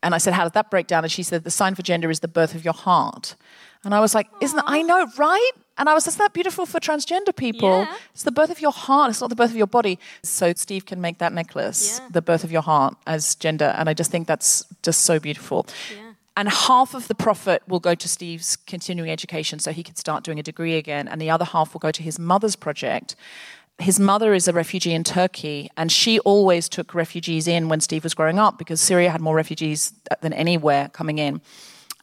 And 0.01 0.15
I 0.15 0.19
said, 0.19 0.33
How 0.33 0.43
does 0.43 0.53
that 0.53 0.71
break 0.71 0.87
down? 0.87 1.03
And 1.03 1.11
she 1.11 1.23
said, 1.23 1.43
The 1.43 1.51
sign 1.51 1.75
for 1.75 1.81
gender 1.81 2.09
is 2.09 2.21
the 2.21 2.27
birth 2.29 2.55
of 2.55 2.63
your 2.63 2.73
heart. 2.73 3.35
And 3.83 3.93
I 3.93 3.99
was 3.99 4.15
like, 4.15 4.27
Isn't 4.41 4.55
that, 4.55 4.65
I 4.67 4.81
know, 4.81 5.05
right? 5.17 5.51
And 5.79 5.89
I 5.89 5.93
was, 5.95 6.05
Isn't 6.07 6.19
that 6.19 6.33
beautiful 6.33 6.65
for 6.67 6.79
transgender 6.79 7.35
people? 7.35 7.69
Yeah. 7.69 7.95
It's 8.13 8.23
the 8.23 8.31
birth 8.31 8.51
of 8.51 8.61
your 8.61 8.71
heart, 8.71 9.09
it's 9.09 9.21
not 9.21 9.29
the 9.29 9.35
birth 9.35 9.49
of 9.49 9.55
your 9.55 9.65
body. 9.67 9.97
So 10.21 10.53
Steve 10.55 10.85
can 10.85 11.01
make 11.01 11.17
that 11.17 11.33
necklace, 11.33 11.99
Yeah. 11.99 12.09
the 12.11 12.21
birth 12.21 12.43
of 12.43 12.51
your 12.51 12.61
heart, 12.61 12.95
as 13.07 13.33
gender. 13.35 13.73
And 13.77 13.89
I 13.89 13.93
just 13.93 14.11
think 14.11 14.27
that's 14.27 14.65
just 14.83 15.01
so 15.01 15.19
beautiful. 15.19 15.65
And 16.37 16.47
half 16.49 16.93
of 16.93 17.07
the 17.07 17.15
profit 17.15 17.63
will 17.67 17.79
go 17.79 17.95
to 17.95 18.07
Steve's 18.07 18.55
continuing 18.55 19.09
education 19.09 19.59
so 19.59 19.71
he 19.71 19.83
can 19.83 19.95
start 19.95 20.23
doing 20.23 20.39
a 20.39 20.43
degree 20.43 20.75
again. 20.75 21.07
And 21.07 21.19
the 21.19 21.29
other 21.29 21.45
half 21.45 21.73
will 21.73 21.79
go 21.79 21.91
to 21.91 22.03
his 22.03 22.19
mother's 22.19 22.55
project. 22.55 23.15
His 23.77 23.99
mother 23.99 24.33
is 24.33 24.47
a 24.47 24.53
refugee 24.53 24.93
in 24.93 25.05
Turkey, 25.05 25.69
and 25.77 25.89
she 25.89 26.19
always 26.19 26.67
took 26.67 26.93
refugees 26.93 27.47
in 27.47 27.69
when 27.69 27.79
Steve 27.79 28.03
was 28.03 28.13
growing 28.13 28.37
up 28.37 28.57
because 28.57 28.81
Syria 28.81 29.09
had 29.09 29.21
more 29.21 29.35
refugees 29.35 29.93
than 30.21 30.33
anywhere 30.33 30.89
coming 30.89 31.17
in. 31.17 31.39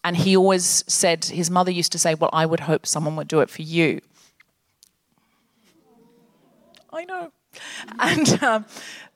And 0.07 0.17
he 0.17 0.37
always 0.37 0.85
said, 0.87 1.25
his 1.25 1.51
mother 1.51 1.73
used 1.73 1.91
to 1.91 1.99
say, 1.99 2.15
Well, 2.15 2.31
I 2.33 2.47
would 2.47 2.61
hope 2.61 2.87
someone 2.87 3.17
would 3.17 3.27
do 3.27 3.41
it 3.41 3.51
for 3.51 3.63
you. 3.63 4.01
I 6.93 7.05
know. 7.05 7.33
And 7.99 8.43
um, 8.43 8.67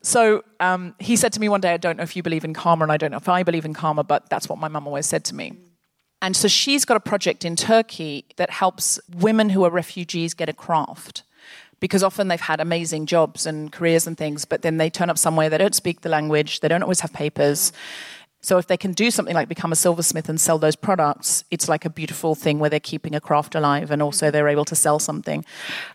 so 0.02 0.42
um, 0.58 0.96
he 0.98 1.14
said 1.14 1.32
to 1.34 1.40
me 1.40 1.48
one 1.48 1.60
day, 1.60 1.72
I 1.72 1.76
don't 1.76 1.96
know 1.96 2.02
if 2.02 2.16
you 2.16 2.24
believe 2.24 2.44
in 2.44 2.54
karma, 2.54 2.82
and 2.82 2.90
I 2.90 2.96
don't 2.96 3.12
know 3.12 3.18
if 3.18 3.28
I 3.28 3.44
believe 3.44 3.64
in 3.64 3.72
karma, 3.72 4.02
but 4.02 4.28
that's 4.30 4.48
what 4.48 4.58
my 4.58 4.66
mum 4.66 4.88
always 4.88 5.06
said 5.06 5.24
to 5.26 5.34
me. 5.34 5.52
And 6.22 6.34
so 6.34 6.48
she's 6.48 6.84
got 6.84 6.96
a 6.96 7.00
project 7.00 7.44
in 7.44 7.54
Turkey 7.54 8.24
that 8.34 8.50
helps 8.50 8.98
women 9.14 9.50
who 9.50 9.62
are 9.64 9.70
refugees 9.70 10.34
get 10.34 10.48
a 10.48 10.52
craft. 10.52 11.22
Because 11.78 12.02
often 12.02 12.26
they've 12.26 12.40
had 12.40 12.60
amazing 12.60 13.06
jobs 13.06 13.46
and 13.46 13.70
careers 13.70 14.08
and 14.08 14.18
things, 14.18 14.44
but 14.44 14.62
then 14.62 14.76
they 14.76 14.90
turn 14.90 15.08
up 15.08 15.16
somewhere, 15.16 15.48
they 15.48 15.56
don't 15.56 15.74
speak 15.74 16.00
the 16.00 16.08
language, 16.08 16.60
they 16.60 16.68
don't 16.68 16.82
always 16.82 17.00
have 17.00 17.12
papers. 17.12 17.72
So 18.42 18.58
if 18.58 18.66
they 18.66 18.76
can 18.76 18.92
do 18.92 19.10
something 19.10 19.34
like 19.34 19.48
become 19.48 19.70
a 19.70 19.76
silversmith 19.76 20.28
and 20.28 20.40
sell 20.40 20.58
those 20.58 20.76
products, 20.76 21.44
it's 21.50 21.68
like 21.68 21.84
a 21.84 21.90
beautiful 21.90 22.34
thing 22.34 22.58
where 22.58 22.70
they're 22.70 22.80
keeping 22.80 23.14
a 23.14 23.20
craft 23.20 23.54
alive 23.54 23.90
and 23.90 24.00
also 24.00 24.30
they're 24.30 24.48
able 24.48 24.64
to 24.64 24.74
sell 24.74 24.98
something. 24.98 25.44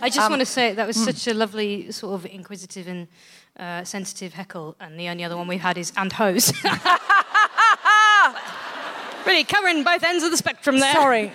I 0.00 0.08
just 0.08 0.20
Um, 0.20 0.32
want 0.32 0.40
to 0.40 0.46
say 0.46 0.72
that 0.72 0.86
was 0.86 0.96
mm. 0.96 1.04
such 1.04 1.26
a 1.28 1.34
lovely, 1.34 1.92
sort 1.92 2.14
of 2.14 2.24
inquisitive 2.26 2.88
and 2.88 3.08
uh, 3.58 3.84
sensitive 3.84 4.32
heckle, 4.34 4.76
and 4.80 4.98
the 4.98 5.08
only 5.08 5.24
other 5.24 5.36
one 5.36 5.46
we've 5.48 5.60
had 5.60 5.76
is 5.76 5.92
and 5.96 6.12
hose. 6.14 6.52
really 9.26 9.44
covering 9.44 9.84
both 9.84 10.02
ends 10.02 10.24
of 10.24 10.30
the 10.30 10.36
spectrum 10.36 10.78
there. 10.78 10.94
Sorry. 10.94 11.32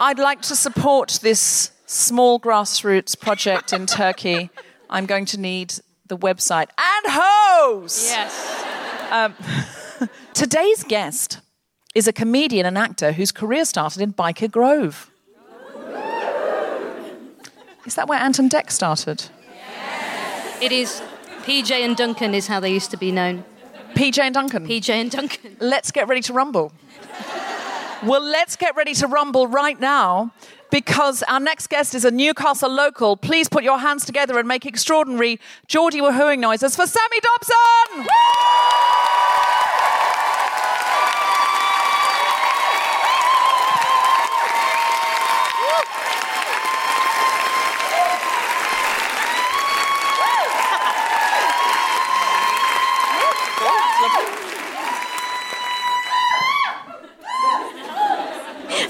I'd 0.00 0.18
like 0.18 0.40
to 0.42 0.56
support 0.56 1.18
this 1.22 1.70
small 1.86 2.40
grassroots 2.40 3.18
project 3.18 3.72
in 3.72 3.86
Turkey. 3.86 4.50
I'm 4.88 5.06
going 5.06 5.26
to 5.26 5.38
need 5.38 5.74
the 6.06 6.16
website 6.16 6.68
and 6.78 7.06
hose. 7.06 8.06
Yes. 8.08 8.64
Um, 9.10 9.34
today's 10.34 10.82
guest 10.84 11.40
is 11.94 12.08
a 12.08 12.12
comedian 12.12 12.66
and 12.66 12.76
actor 12.76 13.12
whose 13.12 13.32
career 13.32 13.64
started 13.64 14.02
in 14.02 14.12
Byker 14.12 14.50
Grove. 14.50 15.10
Is 17.84 17.94
that 17.94 18.08
where 18.08 18.18
Ant 18.18 18.38
and 18.40 18.50
Dec 18.50 18.70
started? 18.70 19.26
It 20.60 20.72
is 20.72 21.00
PJ 21.42 21.70
and 21.70 21.96
Duncan 21.96 22.34
is 22.34 22.48
how 22.48 22.58
they 22.58 22.72
used 22.72 22.90
to 22.90 22.96
be 22.96 23.12
known. 23.12 23.44
PJ 23.94 24.18
and 24.18 24.34
Duncan. 24.34 24.66
PJ 24.66 24.90
and 24.90 25.10
Duncan. 25.10 25.56
Let's 25.60 25.92
get 25.92 26.08
ready 26.08 26.20
to 26.22 26.32
rumble. 26.32 26.72
well, 28.02 28.22
let's 28.22 28.56
get 28.56 28.74
ready 28.74 28.94
to 28.94 29.06
rumble 29.06 29.46
right 29.46 29.78
now 29.78 30.32
because 30.70 31.22
our 31.24 31.40
next 31.40 31.68
guest 31.68 31.94
is 31.94 32.04
a 32.04 32.10
Newcastle 32.10 32.70
local. 32.70 33.16
Please 33.16 33.48
put 33.48 33.64
your 33.64 33.78
hands 33.78 34.04
together 34.04 34.38
and 34.38 34.48
make 34.48 34.66
extraordinary 34.66 35.40
Geordie 35.66 36.00
woohooing 36.00 36.38
noises 36.38 36.76
for 36.76 36.86
Sammy 36.86 37.20
Dobson! 37.20 38.06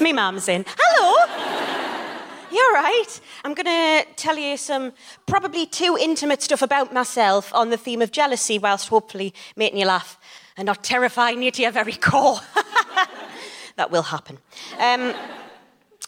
Me 0.01 0.13
mum's 0.13 0.49
in. 0.49 0.65
Hello. 0.79 1.26
You're 2.57 2.73
right. 2.73 3.21
I'm 3.45 3.53
going 3.53 3.67
to 3.67 4.07
tell 4.17 4.39
you 4.39 4.57
some 4.57 4.95
probably 5.27 5.67
too 5.67 5.99
intimate 6.01 6.41
stuff 6.41 6.63
about 6.63 6.91
myself 6.91 7.53
on 7.53 7.69
the 7.69 7.77
theme 7.77 8.01
of 8.01 8.13
jealousy, 8.13 8.59
whilst 8.59 8.89
hopefully 8.89 9.35
making 9.57 9.79
you 9.79 9.85
laugh 9.85 10.19
and 10.57 10.65
not 10.65 10.83
terrifying 10.83 11.43
you 11.43 11.51
to 11.51 11.61
your 11.61 11.71
very 11.71 11.93
core. 11.93 12.41
that 13.77 13.91
will 13.91 14.05
happen. 14.05 14.39
Um, 14.79 15.13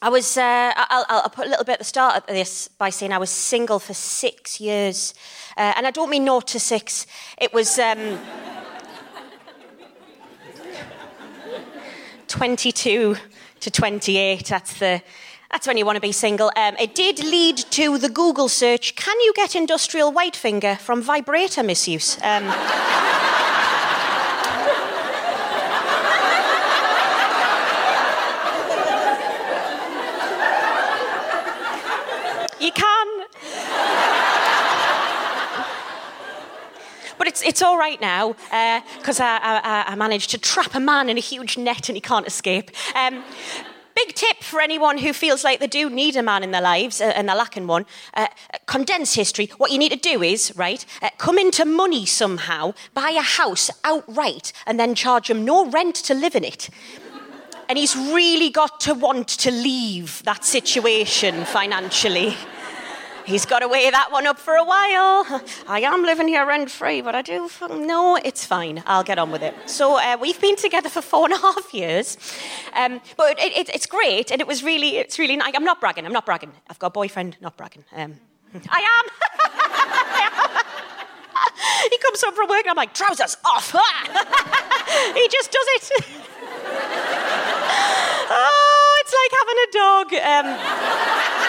I 0.00 0.08
was, 0.08 0.38
uh, 0.38 0.72
I'll, 0.74 1.04
I'll 1.10 1.20
I'll 1.24 1.28
put 1.28 1.48
a 1.48 1.50
little 1.50 1.66
bit 1.66 1.74
at 1.74 1.78
the 1.80 1.84
start 1.84 2.16
of 2.16 2.26
this 2.26 2.66
by 2.66 2.88
saying 2.88 3.12
I 3.12 3.18
was 3.18 3.28
single 3.28 3.78
for 3.78 3.92
six 3.92 4.58
years. 4.58 5.12
Uh, 5.54 5.74
and 5.76 5.86
I 5.86 5.90
don't 5.90 6.08
mean 6.08 6.24
naught 6.24 6.46
to 6.46 6.58
six. 6.60 7.06
It 7.36 7.52
was 7.52 7.78
um, 7.78 8.18
22 12.28 13.16
to 13.60 13.70
28. 13.70 14.46
That's 14.46 14.78
the. 14.78 15.02
That's 15.50 15.66
when 15.66 15.78
you 15.78 15.86
want 15.86 15.96
to 15.96 16.00
be 16.00 16.12
single. 16.12 16.52
Um, 16.56 16.76
it 16.78 16.94
did 16.94 17.24
lead 17.24 17.56
to 17.56 17.96
the 17.96 18.10
Google 18.10 18.48
search 18.48 18.94
Can 18.96 19.18
you 19.20 19.32
get 19.34 19.56
industrial 19.56 20.12
white 20.12 20.36
finger 20.36 20.76
from 20.76 21.00
vibrator 21.00 21.62
misuse? 21.62 22.18
Um, 22.22 22.44
you 32.60 32.72
can. 32.72 33.06
But 37.16 37.26
it's, 37.26 37.42
it's 37.42 37.62
all 37.62 37.78
right 37.78 38.00
now 38.00 38.34
because 38.98 39.18
I, 39.18 39.38
I, 39.42 39.84
I 39.88 39.94
managed 39.94 40.30
to 40.30 40.38
trap 40.38 40.74
a 40.74 40.80
man 40.80 41.08
in 41.08 41.16
a 41.16 41.20
huge 41.20 41.56
net 41.56 41.88
and 41.88 41.96
he 41.96 42.02
can't 42.02 42.26
escape. 42.26 42.70
Um, 42.94 43.24
big 43.94 44.14
tip 44.14 44.37
for 44.48 44.60
anyone 44.60 44.98
who 44.98 45.12
feels 45.12 45.44
like 45.44 45.60
they 45.60 45.66
do 45.66 45.88
need 45.90 46.16
a 46.16 46.22
man 46.22 46.42
in 46.42 46.50
their 46.50 46.62
lives 46.62 47.00
uh, 47.00 47.12
and 47.14 47.28
they're 47.28 47.36
lacking 47.36 47.66
one. 47.66 47.86
Uh, 48.14 48.26
condensed 48.66 49.14
history. 49.14 49.50
What 49.58 49.70
you 49.70 49.78
need 49.78 49.92
to 49.92 49.98
do 49.98 50.22
is, 50.22 50.52
right, 50.56 50.84
uh, 51.02 51.10
come 51.18 51.38
into 51.38 51.64
money 51.64 52.06
somehow, 52.06 52.74
buy 52.94 53.10
a 53.10 53.22
house 53.22 53.70
outright, 53.84 54.52
and 54.66 54.80
then 54.80 54.94
charge 54.94 55.30
him 55.30 55.44
no 55.44 55.70
rent 55.70 55.94
to 55.96 56.14
live 56.14 56.34
in 56.34 56.44
it. 56.44 56.68
And 57.68 57.76
he's 57.76 57.94
really 57.94 58.50
got 58.50 58.80
to 58.80 58.94
want 58.94 59.28
to 59.28 59.50
leave 59.50 60.22
that 60.24 60.44
situation 60.44 61.44
financially. 61.44 62.36
He's 63.28 63.44
got 63.44 63.58
to 63.58 63.68
weigh 63.68 63.90
that 63.90 64.10
one 64.10 64.26
up 64.26 64.38
for 64.38 64.54
a 64.54 64.64
while. 64.64 65.42
I 65.68 65.80
am 65.80 66.02
living 66.02 66.28
here 66.28 66.46
rent 66.46 66.70
free, 66.70 67.02
but 67.02 67.14
I 67.14 67.20
do. 67.20 67.50
No, 67.68 68.16
it's 68.16 68.46
fine. 68.46 68.82
I'll 68.86 69.04
get 69.04 69.18
on 69.18 69.30
with 69.30 69.42
it. 69.42 69.54
So 69.66 69.98
uh, 69.98 70.16
we've 70.18 70.40
been 70.40 70.56
together 70.56 70.88
for 70.88 71.02
four 71.02 71.26
and 71.26 71.34
a 71.34 71.36
half 71.36 71.74
years, 71.74 72.16
um, 72.72 73.02
but 73.18 73.38
it, 73.38 73.54
it, 73.54 73.68
it's 73.74 73.84
great, 73.84 74.30
and 74.30 74.40
it 74.40 74.46
was 74.46 74.64
really, 74.64 74.96
it's 74.96 75.18
really 75.18 75.36
nice. 75.36 75.52
I'm 75.54 75.64
not 75.64 75.78
bragging. 75.78 76.06
I'm 76.06 76.12
not 76.12 76.24
bragging. 76.24 76.52
I've 76.70 76.78
got 76.78 76.86
a 76.86 76.90
boyfriend. 76.90 77.36
Not 77.42 77.58
bragging. 77.58 77.84
Um, 77.94 78.14
I 78.70 78.80
am. 78.80 79.06
he 81.90 81.98
comes 81.98 82.22
home 82.22 82.34
from 82.34 82.48
work, 82.48 82.60
and 82.60 82.70
I'm 82.70 82.76
like, 82.76 82.94
trousers 82.94 83.36
off. 83.44 83.72
he 85.14 85.28
just 85.28 85.52
does 85.52 85.66
it. 85.76 85.90
oh, 88.30 88.96
it's 89.00 89.14
like 89.20 89.32
having 89.38 89.58
a 89.64 89.70
dog. 89.76 90.14
Um, 90.24 91.47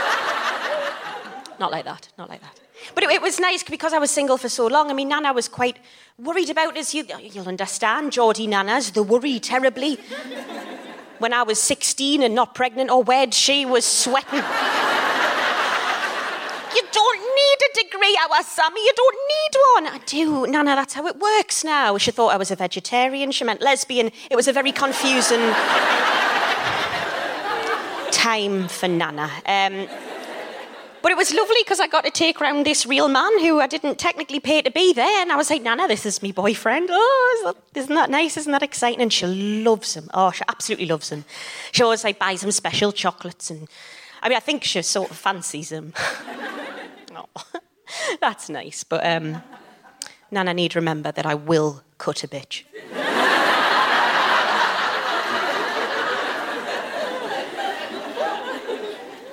not 1.60 1.72
like 1.72 1.86
that, 1.86 2.10
not 2.18 2.30
like 2.30 2.41
that. 2.41 2.60
But 2.95 3.03
it, 3.03 3.10
it 3.12 3.22
was 3.22 3.39
nice 3.39 3.64
because 3.64 3.93
I 3.93 3.99
was 3.99 4.12
single 4.12 4.38
for 4.38 4.49
so 4.49 4.68
long. 4.68 4.89
I 4.89 4.93
mean, 4.93 5.10
Nana 5.10 5.34
was 5.34 5.47
quite 5.47 5.78
worried 6.18 6.49
about 6.49 6.78
us. 6.78 6.93
You, 6.93 7.05
you'll 7.20 7.47
understand, 7.47 8.12
Geordie 8.12 8.47
Nanas, 8.47 8.93
the 8.93 9.03
worry 9.03 9.39
terribly. 9.39 9.99
When 11.20 11.34
I 11.34 11.43
was 11.43 11.60
16 11.62 12.24
and 12.24 12.34
not 12.34 12.55
pregnant 12.55 12.89
or 12.89 13.03
wed, 13.03 13.34
she 13.34 13.66
was 13.66 13.86
sweating. 13.86 14.43
You 16.76 16.84
don't 16.91 17.20
need 17.20 17.57
a 17.68 17.84
degree, 17.84 18.18
our 18.30 18.43
Sammy. 18.43 18.82
You 18.82 18.93
don't 18.95 19.18
need 19.28 19.60
one. 19.74 19.88
I 19.88 19.97
do. 20.05 20.47
Nana, 20.47 20.76
that's 20.76 20.93
how 20.93 21.07
it 21.07 21.18
works 21.18 21.64
now. 21.64 21.97
She 21.97 22.12
thought 22.12 22.30
I 22.30 22.38
was 22.38 22.51
a 22.51 22.55
vegetarian. 22.55 23.32
She 23.32 23.43
meant 23.43 23.62
lesbian. 23.62 24.12
It 24.30 24.36
was 24.36 24.47
a 24.47 24.53
very 24.53 24.72
confusing 24.72 25.41
time 28.12 28.68
for 28.68 28.88
Nana. 28.88 29.30
Um, 29.45 29.88
but 31.02 31.12
it 31.12 31.18
was 31.18 31.34
lovely 31.34 31.58
because 31.64 31.80
I 31.80 31.88
got 31.88 32.04
to 32.06 32.12
take 32.12 32.41
round 32.41 32.66
this 32.66 32.86
real 32.86 33.08
man 33.08 33.39
who 33.39 33.60
I 33.60 33.68
didn't 33.68 33.97
technically 33.97 34.39
pay 34.39 34.62
to 34.62 34.72
be 34.72 34.93
there. 34.93 35.22
And 35.22 35.32
I 35.32 35.36
was 35.36 35.50
like, 35.50 35.62
Nana, 35.62 35.88
this 35.88 36.06
is 36.06 36.22
my 36.22 36.32
boyfriend. 36.32 36.89
Oh, 36.91 37.54
isn't 37.76 37.93
that 37.93 38.10
nice? 38.10 38.38
Isn't 38.38 38.52
that 38.52 38.64
exciting? 38.64 39.02
And 39.02 39.12
she 39.12 39.26
loves 39.26 39.95
him. 39.95 40.10
Oh, 40.14 40.32
she 40.32 40.43
absolutely 40.47 40.88
loves 40.88 41.10
him. 41.10 41.26
She 41.72 41.84
always 41.84 42.04
like 42.04 42.20
buys 42.20 42.43
him 42.43 42.52
special 42.52 42.91
chocolates. 42.91 43.50
And 43.50 43.68
I 44.22 44.30
mean, 44.30 44.38
I 44.38 44.41
think 44.41 44.64
she 44.64 44.82
sort 44.82 45.12
of 45.12 45.18
fancies 45.18 45.72
him. 45.72 45.93
oh, 47.16 47.28
that's 48.22 48.50
nice. 48.50 48.84
But 48.84 49.06
um, 49.06 49.41
Nana 50.32 50.54
need 50.54 50.76
remember 50.76 51.12
that 51.12 51.26
I 51.26 51.36
will 51.36 51.84
cut 51.97 52.24
a 52.24 52.28
bitch. 52.28 52.64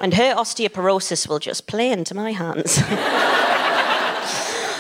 And 0.00 0.14
her 0.14 0.34
osteoporosis 0.34 1.28
will 1.28 1.38
just 1.38 1.66
play 1.66 1.90
into 1.90 2.14
my 2.14 2.32
hands. 2.32 2.76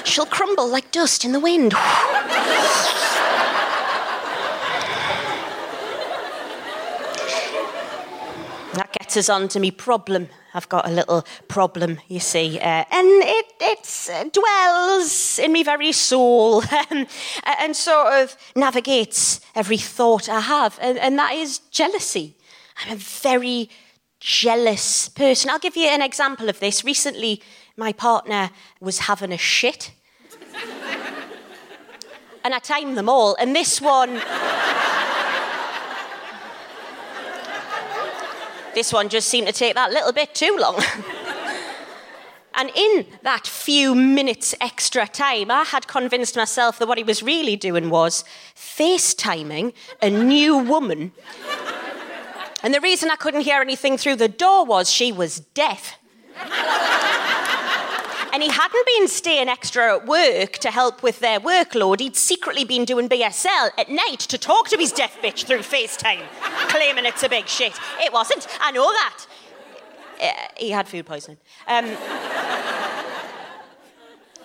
She'll 0.04 0.26
crumble 0.26 0.68
like 0.68 0.92
dust 0.92 1.24
in 1.24 1.32
the 1.32 1.40
wind. 1.40 1.72
that 8.72 8.92
gets 8.92 9.16
us 9.16 9.28
on 9.28 9.48
to 9.48 9.58
me 9.58 9.70
problem. 9.70 10.28
I've 10.54 10.68
got 10.68 10.88
a 10.88 10.90
little 10.90 11.26
problem, 11.48 11.98
you 12.08 12.20
see, 12.20 12.58
uh, 12.58 12.62
and 12.62 12.86
it 12.90 13.46
it 13.60 14.10
uh, 14.10 14.24
dwells 14.32 15.38
in 15.38 15.52
me 15.52 15.62
very 15.62 15.92
soul 15.92 16.62
um, 16.90 17.06
and 17.58 17.76
sort 17.76 18.12
of 18.14 18.36
navigates 18.54 19.40
every 19.54 19.76
thought 19.76 20.28
I 20.28 20.40
have, 20.40 20.78
and, 20.80 20.98
and 20.98 21.18
that 21.18 21.32
is 21.34 21.58
jealousy. 21.70 22.36
I'm 22.78 22.92
a 22.94 22.96
very 22.96 23.68
jealous 24.26 25.08
person. 25.08 25.50
I'll 25.50 25.60
give 25.60 25.76
you 25.76 25.86
an 25.86 26.02
example 26.02 26.48
of 26.48 26.58
this. 26.58 26.84
Recently, 26.84 27.40
my 27.76 27.92
partner 27.92 28.50
was 28.80 28.98
having 28.98 29.30
a 29.30 29.38
shit. 29.38 29.92
and 32.44 32.52
I 32.52 32.58
timed 32.58 32.98
them 32.98 33.08
all, 33.08 33.36
and 33.38 33.54
this 33.54 33.80
one. 33.80 34.20
this 38.74 38.92
one 38.92 39.08
just 39.08 39.28
seemed 39.28 39.46
to 39.46 39.52
take 39.52 39.76
that 39.76 39.92
little 39.92 40.12
bit 40.12 40.34
too 40.34 40.56
long. 40.58 40.82
and 42.54 42.72
in 42.74 43.06
that 43.22 43.46
few 43.46 43.94
minutes 43.94 44.56
extra 44.60 45.06
time, 45.06 45.52
I 45.52 45.62
had 45.62 45.86
convinced 45.86 46.34
myself 46.34 46.80
that 46.80 46.88
what 46.88 46.98
he 46.98 47.04
was 47.04 47.22
really 47.22 47.54
doing 47.54 47.90
was 47.90 48.24
FaceTiming 48.56 49.72
a 50.02 50.10
new 50.10 50.58
woman 50.58 51.12
and 52.62 52.72
the 52.74 52.80
reason 52.80 53.10
I 53.10 53.16
couldn't 53.16 53.42
hear 53.42 53.60
anything 53.60 53.96
through 53.98 54.16
the 54.16 54.28
door 54.28 54.64
was 54.64 54.90
she 54.90 55.12
was 55.12 55.40
deaf. 55.40 55.98
and 58.32 58.42
he 58.42 58.48
hadn't 58.50 58.86
been 58.98 59.08
staying 59.08 59.48
extra 59.48 59.96
at 59.96 60.06
work 60.06 60.52
to 60.58 60.70
help 60.70 61.02
with 61.02 61.20
their 61.20 61.40
workload. 61.40 62.00
He'd 62.00 62.16
secretly 62.16 62.64
been 62.64 62.84
doing 62.84 63.08
BSL 63.08 63.70
at 63.78 63.88
night 63.88 64.20
to 64.20 64.38
talk 64.38 64.68
to 64.68 64.76
his 64.76 64.92
deaf 64.92 65.16
bitch 65.22 65.44
through 65.44 65.60
FaceTime, 65.60 66.22
claiming 66.68 67.06
it's 67.06 67.22
a 67.22 67.28
big 67.28 67.46
shit. 67.46 67.72
It 68.00 68.12
wasn't. 68.12 68.46
I 68.60 68.72
know 68.72 68.90
that. 68.92 69.26
Uh, 70.20 70.32
he 70.56 70.70
had 70.70 70.88
food 70.88 71.06
poisoning. 71.06 71.38
Um, 71.66 71.86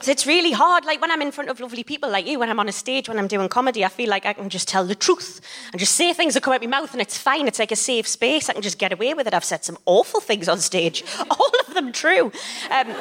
it's 0.07 0.25
really 0.25 0.51
hard. 0.51 0.85
Like 0.85 1.01
when 1.01 1.11
I'm 1.11 1.21
in 1.21 1.31
front 1.31 1.49
of 1.49 1.59
lovely 1.59 1.83
people 1.83 2.09
like 2.09 2.25
you, 2.27 2.39
when 2.39 2.49
I'm 2.49 2.59
on 2.59 2.67
a 2.67 2.71
stage, 2.71 3.07
when 3.07 3.19
I'm 3.19 3.27
doing 3.27 3.49
comedy, 3.49 3.85
I 3.85 3.89
feel 3.89 4.09
like 4.09 4.25
I 4.25 4.33
can 4.33 4.49
just 4.49 4.67
tell 4.67 4.85
the 4.85 4.95
truth 4.95 5.41
and 5.71 5.79
just 5.79 5.95
say 5.95 6.13
things 6.13 6.33
that 6.33 6.43
come 6.43 6.53
out 6.53 6.63
of 6.63 6.69
my 6.69 6.79
mouth 6.79 6.91
and 6.93 7.01
it's 7.01 7.17
fine. 7.17 7.47
It's 7.47 7.59
like 7.59 7.71
a 7.71 7.75
safe 7.75 8.07
space. 8.07 8.49
I 8.49 8.53
can 8.53 8.61
just 8.61 8.77
get 8.77 8.93
away 8.93 9.13
with 9.13 9.27
it. 9.27 9.33
I've 9.33 9.43
said 9.43 9.63
some 9.63 9.77
awful 9.85 10.21
things 10.21 10.47
on 10.47 10.59
stage, 10.59 11.03
all 11.29 11.51
of 11.67 11.73
them 11.73 11.91
true. 11.91 12.31
Um, 12.69 12.95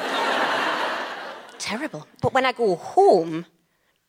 terrible. 1.57 2.07
But 2.21 2.33
when 2.33 2.45
I 2.45 2.51
go 2.51 2.75
home, 2.75 3.45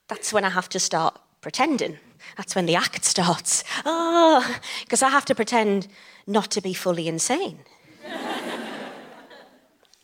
that's 0.07 0.33
when 0.33 0.45
I 0.45 0.49
have 0.49 0.69
to 0.69 0.79
start 0.79 1.19
pretending. 1.41 1.97
That's 2.37 2.55
when 2.55 2.65
the 2.65 2.75
act 2.75 3.03
starts. 3.05 3.63
Oh, 3.85 4.59
because 4.81 5.03
I 5.03 5.09
have 5.09 5.25
to 5.25 5.35
pretend 5.35 5.87
not 6.25 6.51
to 6.51 6.61
be 6.61 6.73
fully 6.73 7.07
insane. 7.07 7.59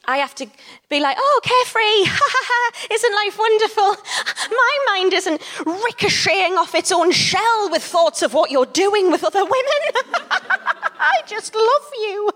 I 0.10 0.18
have 0.18 0.34
to 0.36 0.48
be 0.90 1.00
like, 1.00 1.18
oh, 1.20 1.40
carefree, 1.44 2.92
isn't 2.96 3.14
life 3.14 3.38
wonderful? 3.38 3.96
My 4.50 4.78
mind 4.88 5.14
isn't 5.14 5.40
ricocheting 5.86 6.58
off 6.58 6.74
its 6.74 6.92
own 6.92 7.12
shell 7.12 7.70
with 7.70 7.84
thoughts 7.84 8.24
of 8.24 8.34
what 8.34 8.50
you're 8.50 8.66
doing 8.66 9.12
with 9.12 9.24
other 9.24 9.44
women. 9.44 9.82
I 11.00 11.22
just 11.28 11.54
love 11.54 11.92
you. 11.94 12.32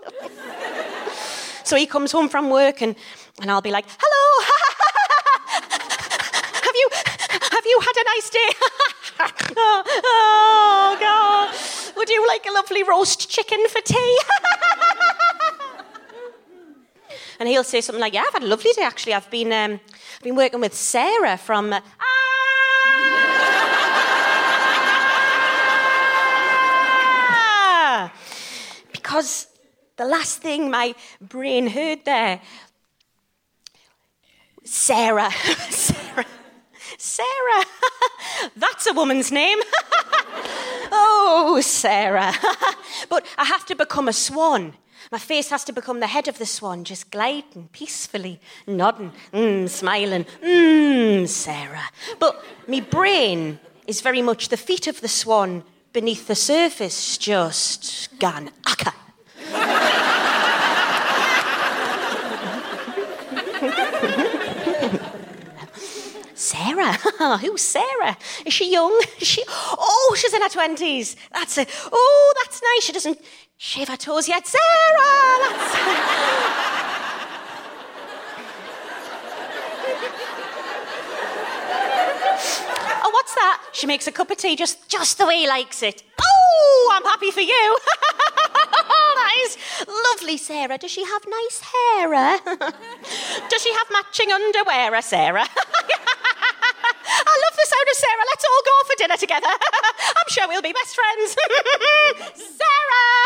so 1.64 1.74
he 1.74 1.86
comes 1.86 2.12
home 2.12 2.28
from 2.28 2.48
work 2.48 2.80
and, 2.80 2.94
and 3.42 3.50
I'll 3.50 3.60
be 3.60 3.72
like, 3.72 3.86
hello, 3.98 4.46
have 6.62 6.76
you, 6.76 6.88
have 6.94 7.66
you 7.66 7.80
had 7.80 7.96
a 7.96 8.04
nice 8.14 8.30
day? 8.30 8.50
Oh, 9.56 9.82
oh, 9.86 10.96
God. 11.00 11.96
Would 11.96 12.08
you 12.08 12.24
like 12.28 12.46
a 12.46 12.52
lovely 12.52 12.84
roast 12.84 13.28
chicken 13.28 13.66
for 13.68 13.80
tea? 13.80 14.18
And 17.38 17.48
he'll 17.48 17.64
say 17.64 17.80
something 17.80 18.00
like, 18.00 18.14
"Yeah, 18.14 18.24
I've 18.26 18.34
had 18.34 18.42
a 18.42 18.46
lovely 18.46 18.72
day. 18.72 18.82
Actually, 18.82 19.14
I've 19.14 19.30
been 19.30 19.52
um, 19.52 19.80
I've 20.16 20.22
been 20.22 20.36
working 20.36 20.60
with 20.60 20.74
Sarah 20.74 21.36
from." 21.36 21.72
Uh, 21.72 21.80
ah! 22.00 22.12
because 28.92 29.46
the 29.96 30.04
last 30.04 30.40
thing 30.40 30.70
my 30.70 30.94
brain 31.20 31.68
heard 31.68 32.04
there, 32.04 32.40
Sarah, 34.64 35.30
Sarah, 35.70 36.26
Sarah. 36.98 37.64
That's 38.56 38.86
a 38.86 38.92
woman's 38.92 39.30
name. 39.30 39.58
oh, 40.92 41.60
Sarah. 41.62 42.32
but 43.08 43.26
I 43.38 43.44
have 43.44 43.64
to 43.66 43.76
become 43.76 44.08
a 44.08 44.12
swan 44.12 44.74
my 45.14 45.18
face 45.20 45.50
has 45.50 45.62
to 45.62 45.72
become 45.72 46.00
the 46.00 46.08
head 46.08 46.26
of 46.26 46.38
the 46.38 46.44
swan, 46.44 46.82
just 46.82 47.08
gliding 47.12 47.68
peacefully, 47.70 48.40
nodding, 48.66 49.12
mm, 49.32 49.68
smiling, 49.68 50.26
mmm, 50.42 51.28
Sarah. 51.28 51.88
But 52.18 52.44
my 52.66 52.80
brain 52.80 53.60
is 53.86 54.00
very 54.00 54.22
much 54.22 54.48
the 54.48 54.56
feet 54.56 54.88
of 54.88 55.00
the 55.00 55.06
swan 55.06 55.62
beneath 55.92 56.26
the 56.26 56.34
surface, 56.34 57.16
just 57.16 58.18
gone 58.18 58.50
akka. 58.66 58.92
Sarah? 66.34 66.92
Who's 67.38 67.62
Sarah? 67.62 68.16
Is 68.44 68.52
she 68.52 68.70
young? 68.72 69.00
Is 69.20 69.28
she? 69.28 69.44
Oh, 69.48 70.16
she's 70.18 70.34
in 70.34 70.42
her 70.42 70.48
twenties. 70.48 71.16
That's 71.32 71.56
it. 71.58 71.68
Oh, 71.90 72.34
that's 72.42 72.60
nice. 72.62 72.84
She 72.84 72.92
doesn't 72.92 73.18
shave 73.56 73.88
her 73.88 73.96
toes 73.96 74.28
yet. 74.28 74.46
Sarah! 74.46 74.60
Oh, 83.02 83.10
what's 83.12 83.34
that? 83.34 83.62
She 83.72 83.86
makes 83.86 84.06
a 84.06 84.12
cup 84.12 84.30
of 84.30 84.36
tea 84.38 84.56
just, 84.56 84.88
just 84.88 85.18
the 85.18 85.26
way 85.26 85.38
he 85.38 85.48
likes 85.48 85.82
it. 85.82 86.02
Oh, 86.20 86.92
I'm 86.94 87.04
happy 87.04 87.30
for 87.30 87.40
you. 87.40 87.78
that 88.54 89.34
is 89.44 89.56
lovely, 89.86 90.36
Sarah. 90.36 90.78
Does 90.78 90.90
she 90.90 91.04
have 91.04 91.22
nice 91.28 91.60
hair? 91.60 92.14
Eh? 92.14 92.38
Does 93.48 93.62
she 93.62 93.72
have 93.72 93.86
matching 93.92 94.30
underwear, 94.32 94.94
eh, 94.94 95.00
Sarah? 95.00 95.46
I 97.22 97.34
love 97.44 97.54
the 97.54 97.66
sound 97.66 97.86
of 97.90 97.96
Sarah. 97.96 98.24
Let's 98.30 98.44
all 98.44 98.62
go 98.64 98.76
for 98.86 98.96
dinner 98.98 99.16
together. 99.16 99.52
I'm 100.18 100.28
sure 100.28 100.48
we'll 100.48 100.62
be 100.62 100.72
best 100.72 100.96
friends. 100.96 101.36
Sarah! 102.58 103.22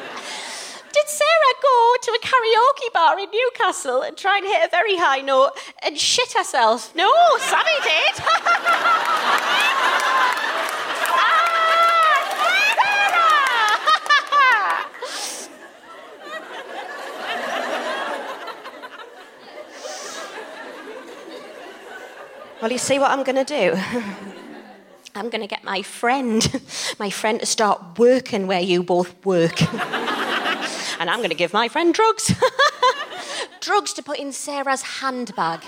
Did 0.92 1.08
Sarah 1.08 1.54
go 1.62 1.96
to 2.02 2.10
a 2.12 2.20
karaoke 2.20 2.92
bar 2.92 3.18
in 3.18 3.28
Newcastle 3.30 4.02
and 4.02 4.16
try 4.16 4.38
and 4.38 4.46
hit 4.46 4.64
a 4.66 4.68
very 4.70 4.96
high 4.96 5.20
note 5.20 5.52
and 5.82 5.98
shit 5.98 6.32
herself? 6.32 6.94
No, 6.94 7.10
Sammy 7.38 7.78
did. 7.84 8.14
Well, 22.60 22.70
you 22.70 22.78
see 22.78 22.98
what 22.98 23.10
I'm 23.10 23.24
going 23.24 23.42
to 23.42 23.44
do? 23.44 23.74
I'm 25.14 25.30
going 25.30 25.40
to 25.40 25.46
get 25.46 25.64
my 25.64 25.80
friend, 25.80 26.46
my 26.98 27.08
friend 27.08 27.40
to 27.40 27.46
start 27.46 27.98
working 27.98 28.46
where 28.46 28.60
you 28.60 28.82
both 28.82 29.24
work. 29.24 29.62
and 29.72 31.08
I'm 31.08 31.18
going 31.20 31.30
to 31.30 31.34
give 31.34 31.54
my 31.54 31.68
friend 31.68 31.94
drugs. 31.94 32.34
drugs 33.60 33.94
to 33.94 34.02
put 34.02 34.18
in 34.18 34.32
Sarah's 34.32 34.82
handbag. 34.82 35.64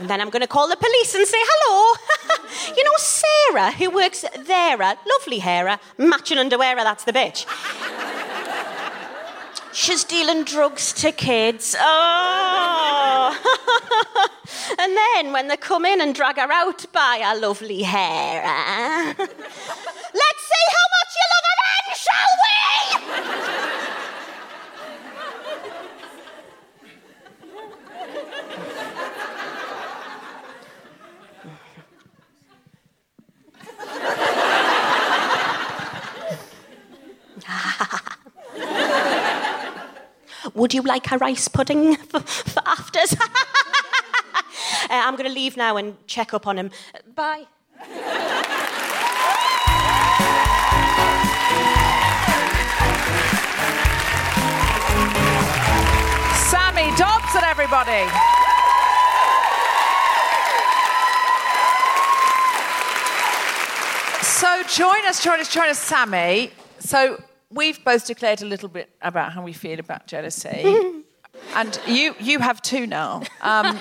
And 0.00 0.08
then 0.08 0.22
I'm 0.22 0.30
going 0.30 0.40
to 0.40 0.48
call 0.48 0.68
the 0.68 0.76
police 0.76 1.14
and 1.14 1.26
say, 1.26 1.38
hello. 1.38 2.74
you 2.74 2.82
know, 2.82 2.90
Sarah, 2.96 3.72
who 3.72 3.90
works 3.90 4.24
there, 4.46 4.78
lovely 4.78 5.40
hair, 5.40 5.78
matching 5.98 6.38
underwear, 6.38 6.76
that's 6.76 7.04
the 7.04 7.12
bitch. 7.12 7.46
She's 9.74 10.02
dealing 10.02 10.44
drugs 10.44 10.94
to 10.94 11.12
kids. 11.12 11.76
Oh. 11.78 12.77
And 14.88 14.96
then 14.96 15.32
when 15.32 15.48
they 15.48 15.56
come 15.56 15.84
in 15.84 16.00
and 16.00 16.14
drag 16.14 16.36
her 16.36 16.50
out 16.50 16.86
by 16.92 17.20
her 17.22 17.38
lovely 17.38 17.82
hair, 17.82 18.42
eh? 18.44 19.14
let's 19.18 19.28
see 19.28 20.64
how 20.76 20.86
much 20.96 21.12
you 21.18 21.26
love 21.34 21.44
her 21.48 21.56
then, 21.64 21.84
shall 21.94 22.32
we? 22.42 22.54
Would 40.54 40.72
you 40.72 40.82
like 40.82 41.12
a 41.12 41.18
rice 41.18 41.48
pudding 41.48 41.96
for, 42.10 42.20
for 42.20 42.62
afters? 42.66 43.14
Uh, 44.90 45.02
I'm 45.04 45.16
going 45.16 45.28
to 45.28 45.34
leave 45.34 45.56
now 45.56 45.76
and 45.76 45.96
check 46.06 46.32
up 46.34 46.46
on 46.46 46.58
him. 46.58 46.70
Bye. 47.14 47.46
Sammy 56.50 56.96
Dobson, 56.96 57.44
everybody. 57.44 58.08
So 64.22 64.62
join 64.68 65.04
us, 65.06 65.22
join 65.22 65.40
us, 65.40 65.52
join 65.52 65.68
us, 65.68 65.78
Sammy. 65.78 66.52
So 66.78 67.20
we've 67.50 67.82
both 67.84 68.06
declared 68.06 68.40
a 68.42 68.46
little 68.46 68.68
bit 68.68 68.88
about 69.02 69.32
how 69.32 69.42
we 69.42 69.52
feel 69.52 69.80
about 69.80 70.06
jealousy, 70.06 71.02
and 71.54 71.80
you 71.86 72.14
you 72.20 72.38
have 72.38 72.62
too 72.62 72.86
now. 72.86 73.22
Um, 73.42 73.78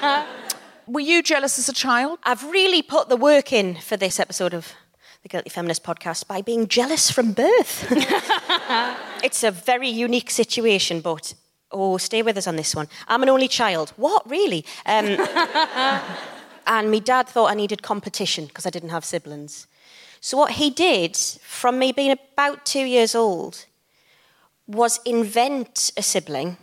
were 0.88 1.02
you 1.02 1.22
jealous 1.22 1.60
as 1.60 1.68
a 1.68 1.74
child? 1.74 2.20
I've 2.24 2.44
really 2.46 2.82
put 2.82 3.10
the 3.10 3.18
work 3.18 3.52
in 3.52 3.76
for 3.76 3.98
this 3.98 4.20
episode 4.20 4.54
of 4.54 4.74
the 5.22 5.30
Guilty 5.30 5.50
Feminist 5.50 5.84
podcast 5.84 6.28
by 6.28 6.42
being 6.42 6.68
jealous 6.68 7.12
from 7.12 7.34
birth. 7.34 7.88
it's 9.24 9.44
a 9.44 9.52
very 9.52 9.90
unique 9.90 10.32
situation, 10.32 11.02
but 11.02 11.34
oh, 11.72 11.98
stay 11.98 12.22
with 12.22 12.38
us 12.38 12.48
on 12.48 12.56
this 12.56 12.74
one. 12.74 12.88
I'm 13.08 13.22
an 13.24 13.30
only 13.30 13.48
child. 13.50 13.92
What, 13.98 14.30
really? 14.30 14.64
Um, 14.86 15.06
and 16.68 16.90
my 16.92 17.00
dad 17.00 17.28
thought 17.28 17.52
I 17.52 17.56
needed 17.56 17.82
competition 17.82 18.46
because 18.46 18.66
I 18.66 18.70
didn't 18.70 18.90
have 18.90 19.04
siblings. 19.04 19.68
So, 20.22 20.38
what 20.38 20.52
he 20.54 20.70
did 20.70 21.16
from 21.16 21.78
me 21.78 21.92
being 21.92 22.12
about 22.12 22.66
two 22.66 22.86
years 22.86 23.14
old 23.14 23.66
was 24.66 25.00
invent 25.06 25.92
a 25.98 26.02
sibling, 26.02 26.58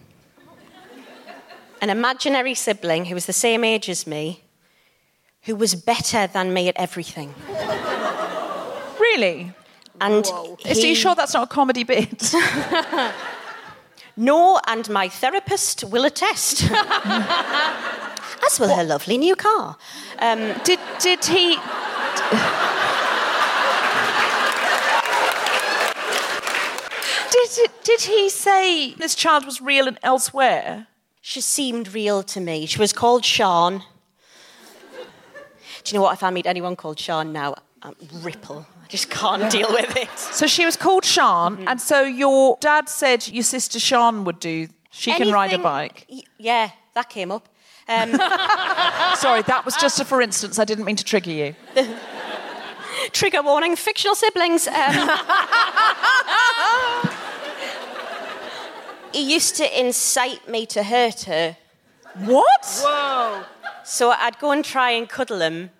an 1.80 1.90
imaginary 1.90 2.54
sibling 2.54 3.06
who 3.06 3.14
was 3.14 3.26
the 3.26 3.32
same 3.32 3.64
age 3.64 3.88
as 3.88 4.06
me, 4.06 4.42
who 5.42 5.56
was 5.56 5.74
better 5.74 6.26
than 6.26 6.52
me 6.52 6.68
at 6.68 6.76
everything. 6.76 7.34
Really? 8.98 9.52
And 10.00 10.24
Is 10.64 10.82
he- 10.82 10.94
sure 10.94 11.14
that's 11.14 11.34
not 11.34 11.44
a 11.44 11.46
comedy 11.46 11.84
bit? 11.84 12.32
No, 14.16 14.60
and 14.68 14.88
my 14.90 15.08
therapist 15.08 15.82
will 15.82 16.04
attest. 16.04 16.62
As 18.46 18.60
will 18.60 18.72
her 18.72 18.84
lovely 18.84 19.18
new 19.18 19.34
car. 19.34 19.76
Um, 20.20 20.54
did 20.62 20.78
did 21.00 21.24
he? 21.24 21.58
Did 27.30 27.70
did 27.82 28.00
he 28.02 28.28
say 28.30 28.94
this 28.94 29.14
child 29.14 29.44
was 29.44 29.60
real 29.60 29.88
and 29.88 29.98
elsewhere? 30.02 30.86
She 31.26 31.40
seemed 31.40 31.94
real 31.94 32.22
to 32.24 32.38
me. 32.38 32.66
She 32.66 32.78
was 32.78 32.92
called 32.92 33.24
Sean. 33.24 33.78
Do 35.82 35.86
you 35.86 35.94
know 35.98 36.02
what? 36.02 36.12
If 36.12 36.22
I 36.22 36.28
meet 36.28 36.44
anyone 36.44 36.76
called 36.76 37.00
Sean 37.00 37.32
now, 37.32 37.54
um, 37.82 37.96
ripple. 38.20 38.66
I 38.82 38.86
just 38.88 39.08
can't 39.08 39.50
deal 39.50 39.68
with 39.70 39.96
it. 39.96 40.10
So 40.18 40.46
she 40.46 40.66
was 40.66 40.76
called 40.76 41.06
Sean, 41.06 41.66
and 41.66 41.80
so 41.80 42.02
your 42.02 42.58
dad 42.60 42.90
said 42.90 43.26
your 43.28 43.42
sister 43.42 43.80
Sean 43.80 44.24
would 44.24 44.38
do. 44.38 44.68
She 44.90 45.14
can 45.14 45.32
ride 45.32 45.54
a 45.54 45.58
bike. 45.58 46.04
Y- 46.10 46.20
Yeah, 46.36 46.70
that 46.92 47.08
came 47.08 47.32
up. 47.32 47.48
Um, 47.88 48.10
Sorry, 49.16 49.40
that 49.42 49.62
was 49.64 49.76
just 49.76 49.98
a 50.00 50.04
for 50.04 50.20
instance. 50.20 50.58
I 50.58 50.66
didn't 50.66 50.84
mean 50.84 50.96
to 50.96 51.04
trigger 51.04 51.30
you. 51.30 51.54
trigger 53.12 53.40
warning: 53.42 53.76
fictional 53.76 54.14
siblings. 54.14 54.68
Um, 54.68 54.74
he 59.14 59.32
used 59.32 59.54
to 59.56 59.80
incite 59.80 60.48
me 60.48 60.66
to 60.66 60.82
hurt 60.82 61.22
her. 61.22 61.56
What? 62.18 62.64
Whoa. 62.82 63.44
So 63.84 64.10
I'd 64.10 64.38
go 64.38 64.50
and 64.50 64.64
try 64.64 64.90
and 64.90 65.08
cuddle 65.08 65.40
him, 65.40 65.70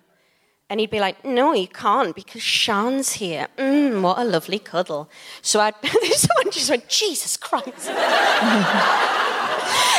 and 0.69 0.79
he'd 0.79 0.89
be 0.89 0.99
like, 0.99 1.25
No, 1.25 1.53
you 1.53 1.67
can't 1.67 2.15
because 2.15 2.41
Sean's 2.41 3.13
here. 3.13 3.47
Mmm, 3.57 4.01
what 4.01 4.17
a 4.17 4.23
lovely 4.23 4.59
cuddle. 4.59 5.09
So 5.41 5.59
I'd, 5.59 5.75
someone 5.83 6.51
just 6.51 6.69
went, 6.69 6.87
Jesus 6.87 7.35
Christ. 7.37 7.67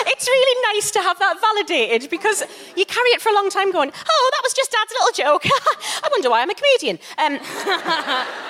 it's 0.08 0.28
really 0.28 0.74
nice 0.74 0.90
to 0.92 1.00
have 1.00 1.18
that 1.18 1.40
validated 1.40 2.08
because 2.10 2.42
you 2.76 2.86
carry 2.86 3.10
it 3.10 3.20
for 3.20 3.28
a 3.28 3.34
long 3.34 3.50
time 3.50 3.70
going, 3.70 3.90
Oh, 3.90 4.30
that 4.32 4.40
was 4.42 4.54
just 4.54 4.72
Dad's 4.72 4.92
little 4.92 5.12
joke. 5.24 5.44
I 6.04 6.08
wonder 6.10 6.30
why 6.30 6.40
I'm 6.42 6.50
a 6.50 6.54
comedian. 6.54 6.98
Um, 7.18 7.38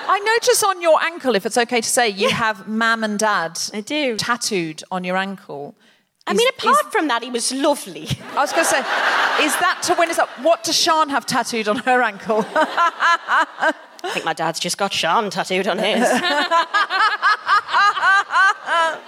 I 0.09 0.19
notice 0.19 0.63
on 0.63 0.81
your 0.81 1.01
ankle, 1.03 1.35
if 1.35 1.45
it's 1.45 1.57
okay 1.57 1.81
to 1.81 1.89
say, 1.89 2.09
you 2.09 2.29
have 2.29 2.67
Mam 2.67 3.03
and 3.03 3.19
Dad. 3.19 3.59
I 3.73 3.81
do. 3.81 4.15
tattooed 4.17 4.83
on 4.89 5.03
your 5.03 5.17
ankle. 5.17 5.75
I 6.25 6.33
mean, 6.33 6.47
apart 6.49 6.91
from 6.91 7.07
that, 7.07 7.23
he 7.23 7.29
was 7.29 7.53
lovely. 7.53 8.07
I 8.31 8.41
was 8.41 8.51
going 8.51 8.65
to 8.65 8.69
say, 8.69 8.79
is 9.45 9.55
that 9.59 9.79
to 9.83 9.95
win? 9.97 10.09
Is 10.09 10.17
that 10.17 10.27
what 10.41 10.63
does 10.63 10.77
Sean 10.77 11.09
have 11.09 11.25
tattooed 11.25 11.69
on 11.69 11.77
her 11.77 12.01
ankle? 12.01 12.45
I 12.53 13.73
think 14.11 14.25
my 14.25 14.33
dad's 14.33 14.59
just 14.59 14.77
got 14.77 14.91
Sean 14.91 15.29
tattooed 15.29 15.67
on 15.67 15.77
his. 15.77 16.03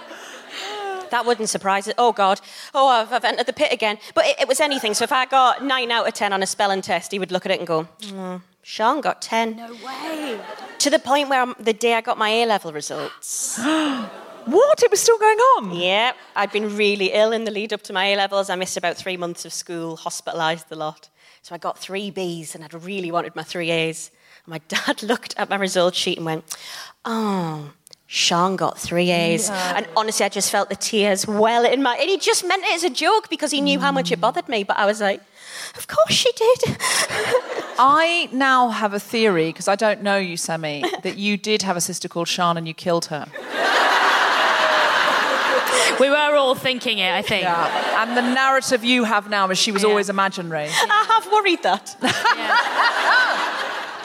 that 1.10 1.26
wouldn't 1.26 1.48
surprise 1.48 1.88
it. 1.88 1.94
Oh, 1.98 2.12
God. 2.12 2.40
Oh, 2.74 2.88
I've, 2.88 3.12
I've 3.12 3.24
entered 3.24 3.46
the 3.46 3.52
pit 3.52 3.72
again. 3.72 3.98
But 4.14 4.26
it, 4.26 4.40
it 4.42 4.48
was 4.48 4.60
anything. 4.60 4.94
So 4.94 5.04
if 5.04 5.12
I 5.12 5.26
got 5.26 5.64
9 5.64 5.90
out 5.90 6.06
of 6.06 6.14
10 6.14 6.32
on 6.32 6.42
a 6.42 6.46
spelling 6.46 6.82
test, 6.82 7.12
he 7.12 7.18
would 7.18 7.32
look 7.32 7.44
at 7.46 7.52
it 7.52 7.58
and 7.58 7.66
go, 7.66 7.88
"Oh, 8.14 8.40
Sean 8.62 9.00
got 9.00 9.22
10. 9.22 9.56
No 9.56 9.72
way. 9.84 10.40
To 10.78 10.90
the 10.90 10.98
point 10.98 11.28
where 11.28 11.42
um, 11.42 11.56
the 11.58 11.72
day 11.72 11.94
I 11.94 12.00
got 12.00 12.18
my 12.18 12.28
A 12.28 12.46
level 12.46 12.72
results. 12.72 13.58
what? 13.58 14.82
It 14.82 14.90
was 14.90 15.00
still 15.00 15.18
going 15.18 15.38
on? 15.38 15.74
Yeah. 15.74 16.12
I'd 16.36 16.52
been 16.52 16.76
really 16.76 17.12
ill 17.12 17.32
in 17.32 17.44
the 17.44 17.50
lead 17.50 17.72
up 17.72 17.82
to 17.82 17.92
my 17.92 18.06
A 18.06 18.16
levels. 18.16 18.50
I 18.50 18.56
missed 18.56 18.76
about 18.76 18.96
three 18.96 19.16
months 19.16 19.44
of 19.44 19.52
school, 19.52 19.96
hospitalised 19.96 20.70
a 20.70 20.76
lot. 20.76 21.08
So 21.42 21.54
I 21.54 21.58
got 21.58 21.78
three 21.78 22.10
Bs 22.10 22.54
and 22.54 22.62
I'd 22.62 22.74
really 22.74 23.10
wanted 23.10 23.34
my 23.34 23.42
three 23.42 23.70
As. 23.70 24.10
And 24.44 24.52
my 24.52 24.58
dad 24.68 25.02
looked 25.02 25.34
at 25.36 25.48
my 25.48 25.56
results 25.56 25.98
sheet 25.98 26.18
and 26.18 26.26
went, 26.26 26.44
Oh, 27.04 27.72
Sean 28.12 28.56
got 28.56 28.76
three 28.76 29.12
A's. 29.12 29.48
And 29.50 29.86
honestly, 29.96 30.26
I 30.26 30.28
just 30.28 30.50
felt 30.50 30.68
the 30.68 30.74
tears 30.74 31.28
well 31.28 31.64
in 31.64 31.80
my. 31.80 31.94
And 31.94 32.10
he 32.10 32.18
just 32.18 32.44
meant 32.44 32.64
it 32.64 32.74
as 32.74 32.82
a 32.82 32.90
joke 32.90 33.30
because 33.30 33.52
he 33.52 33.60
knew 33.60 33.78
how 33.78 33.92
much 33.92 34.10
it 34.10 34.18
mm. 34.18 34.22
bothered 34.22 34.48
me. 34.48 34.64
But 34.64 34.78
I 34.78 34.84
was 34.84 35.00
like, 35.00 35.20
Of 35.76 35.86
course 35.86 36.10
she 36.10 36.32
did. 36.32 36.58
I 37.78 38.28
now 38.32 38.70
have 38.70 38.94
a 38.94 38.98
theory, 38.98 39.50
because 39.50 39.68
I 39.68 39.76
don't 39.76 40.02
know 40.02 40.16
you, 40.18 40.36
Sammy, 40.36 40.82
that 41.04 41.18
you 41.18 41.36
did 41.36 41.62
have 41.62 41.76
a 41.76 41.80
sister 41.80 42.08
called 42.08 42.26
Sean 42.26 42.56
and 42.56 42.66
you 42.66 42.74
killed 42.74 43.04
her. 43.06 43.28
We 46.00 46.10
were 46.10 46.34
all 46.34 46.56
thinking 46.56 46.98
it, 46.98 47.12
I 47.12 47.22
think. 47.22 47.44
And 47.46 48.16
the 48.16 48.22
narrative 48.22 48.82
you 48.82 49.04
have 49.04 49.30
now 49.30 49.48
is 49.50 49.58
she 49.58 49.70
was 49.70 49.82
Yeah. 49.82 49.90
always 49.90 50.08
imaginary. 50.08 50.68
I 50.68 51.04
have 51.08 51.30
worried 51.30 51.62
that. 51.62 51.96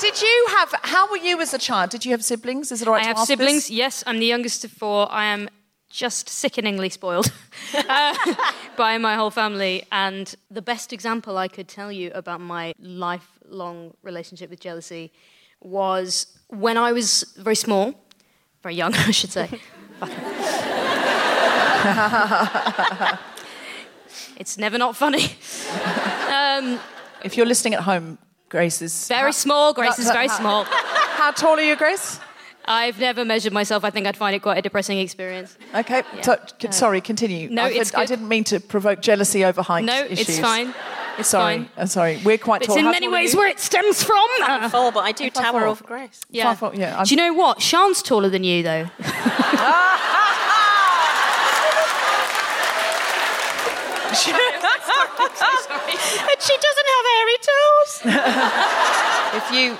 Did 0.06 0.22
you 0.22 0.48
have, 0.52 0.72
how 0.84 1.10
were 1.10 1.18
you 1.18 1.42
as 1.42 1.52
a 1.56 1.58
child? 1.58 1.90
Did 1.90 2.06
you 2.06 2.12
have 2.12 2.24
siblings? 2.24 2.72
Is 2.72 2.84
it 2.84 2.88
all 2.88 2.94
right 2.94 3.00
I 3.00 3.04
to 3.06 3.08
have 3.08 3.18
ask 3.18 3.28
this? 3.28 3.38
siblings. 3.40 3.72
Yes, 3.72 4.04
I'm 4.06 4.20
the 4.20 4.28
youngest 4.28 4.64
of 4.64 4.72
four. 4.72 5.12
I 5.12 5.26
am 5.26 5.50
just 5.90 6.30
sickeningly 6.30 6.90
spoiled 6.90 7.32
uh, 7.74 8.16
by 8.78 9.00
my 9.00 9.16
whole 9.16 9.32
family. 9.32 9.84
And 9.92 10.34
the 10.52 10.62
best 10.62 10.94
example 10.94 11.40
I 11.40 11.48
could 11.48 11.68
tell 11.68 11.92
you 11.92 12.12
about 12.14 12.40
my 12.40 12.76
lifelong 12.80 13.96
relationship 14.04 14.52
with 14.52 14.60
jealousy 14.60 15.12
was 15.60 16.28
when 16.50 16.78
I 16.78 16.92
was 16.92 17.24
very 17.38 17.56
small, 17.56 17.96
very 18.62 18.76
young, 18.76 18.94
I 19.10 19.10
should 19.10 19.32
say. 19.32 19.50
it's 24.38 24.58
never 24.60 24.78
not 24.78 24.96
funny. 24.96 25.32
um, 26.30 26.80
If 27.24 27.36
you're 27.38 27.48
listening 27.48 27.74
at 27.74 27.82
home, 27.82 28.20
Grace 28.50 28.82
is 28.82 29.08
Very 29.08 29.34
small. 29.34 29.74
Grace 29.74 30.00
is 30.00 30.10
very 30.10 30.28
how- 30.28 30.38
small. 30.40 30.64
How 31.16 31.32
tall 31.32 31.58
are 31.58 31.62
you, 31.62 31.76
Grace? 31.76 32.20
I've 32.66 33.00
never 33.00 33.24
measured 33.26 33.54
myself. 33.54 33.84
I 33.84 33.90
think 33.90 34.06
I'd 34.08 34.18
find 34.18 34.36
it 34.36 34.42
quite 34.42 34.58
a 34.58 34.62
depressing 34.62 34.98
experience. 35.00 35.58
Okay. 35.74 36.04
So, 36.22 36.36
c- 36.62 36.72
sorry, 36.72 37.00
continue. 37.00 37.50
No, 37.50 37.64
I, 37.66 37.70
it's 37.70 37.94
I 37.96 38.06
didn't 38.06 38.28
mean 38.28 38.44
to 38.46 38.60
provoke 38.60 39.02
jealousy 39.02 39.46
over 39.46 39.62
height 39.62 39.86
No, 39.86 40.04
issues. 40.06 40.30
it's 40.30 40.40
fine. 40.40 40.74
It's 41.18 41.30
sorry. 41.30 41.58
fine. 41.60 41.70
I'm 41.78 41.88
sorry. 41.88 42.20
We're 42.26 42.38
quite 42.38 42.62
It's 42.62 42.68
tall. 42.68 42.76
It's 42.76 42.80
in 42.82 42.86
How 42.86 42.92
many 42.92 43.08
ways 43.08 43.36
where 43.36 43.48
it 43.48 43.60
stems 43.60 44.04
from. 44.04 44.28
Uh, 44.42 44.68
Full, 44.76 44.92
but 44.92 45.02
I 45.02 45.12
do 45.12 45.30
Five 45.32 45.44
tower 45.44 45.60
four. 45.62 45.68
over 45.70 45.84
Grace. 45.84 46.22
yeah. 46.30 46.54
Five 46.54 46.76
yeah, 46.76 46.96
I'm- 46.98 47.06
Do 47.06 47.12
you 47.16 47.18
know 47.18 47.34
what? 47.34 47.62
Sean's 47.62 48.02
taller 48.02 48.30
than 48.30 48.44
you, 48.44 48.62
though. 48.64 48.90
And 56.32 56.42
she 56.42 56.56
doesn't 56.58 56.90
have 56.96 57.06
hairy 57.16 57.38
toes. 57.50 58.02
If 59.36 59.52
you 59.52 59.78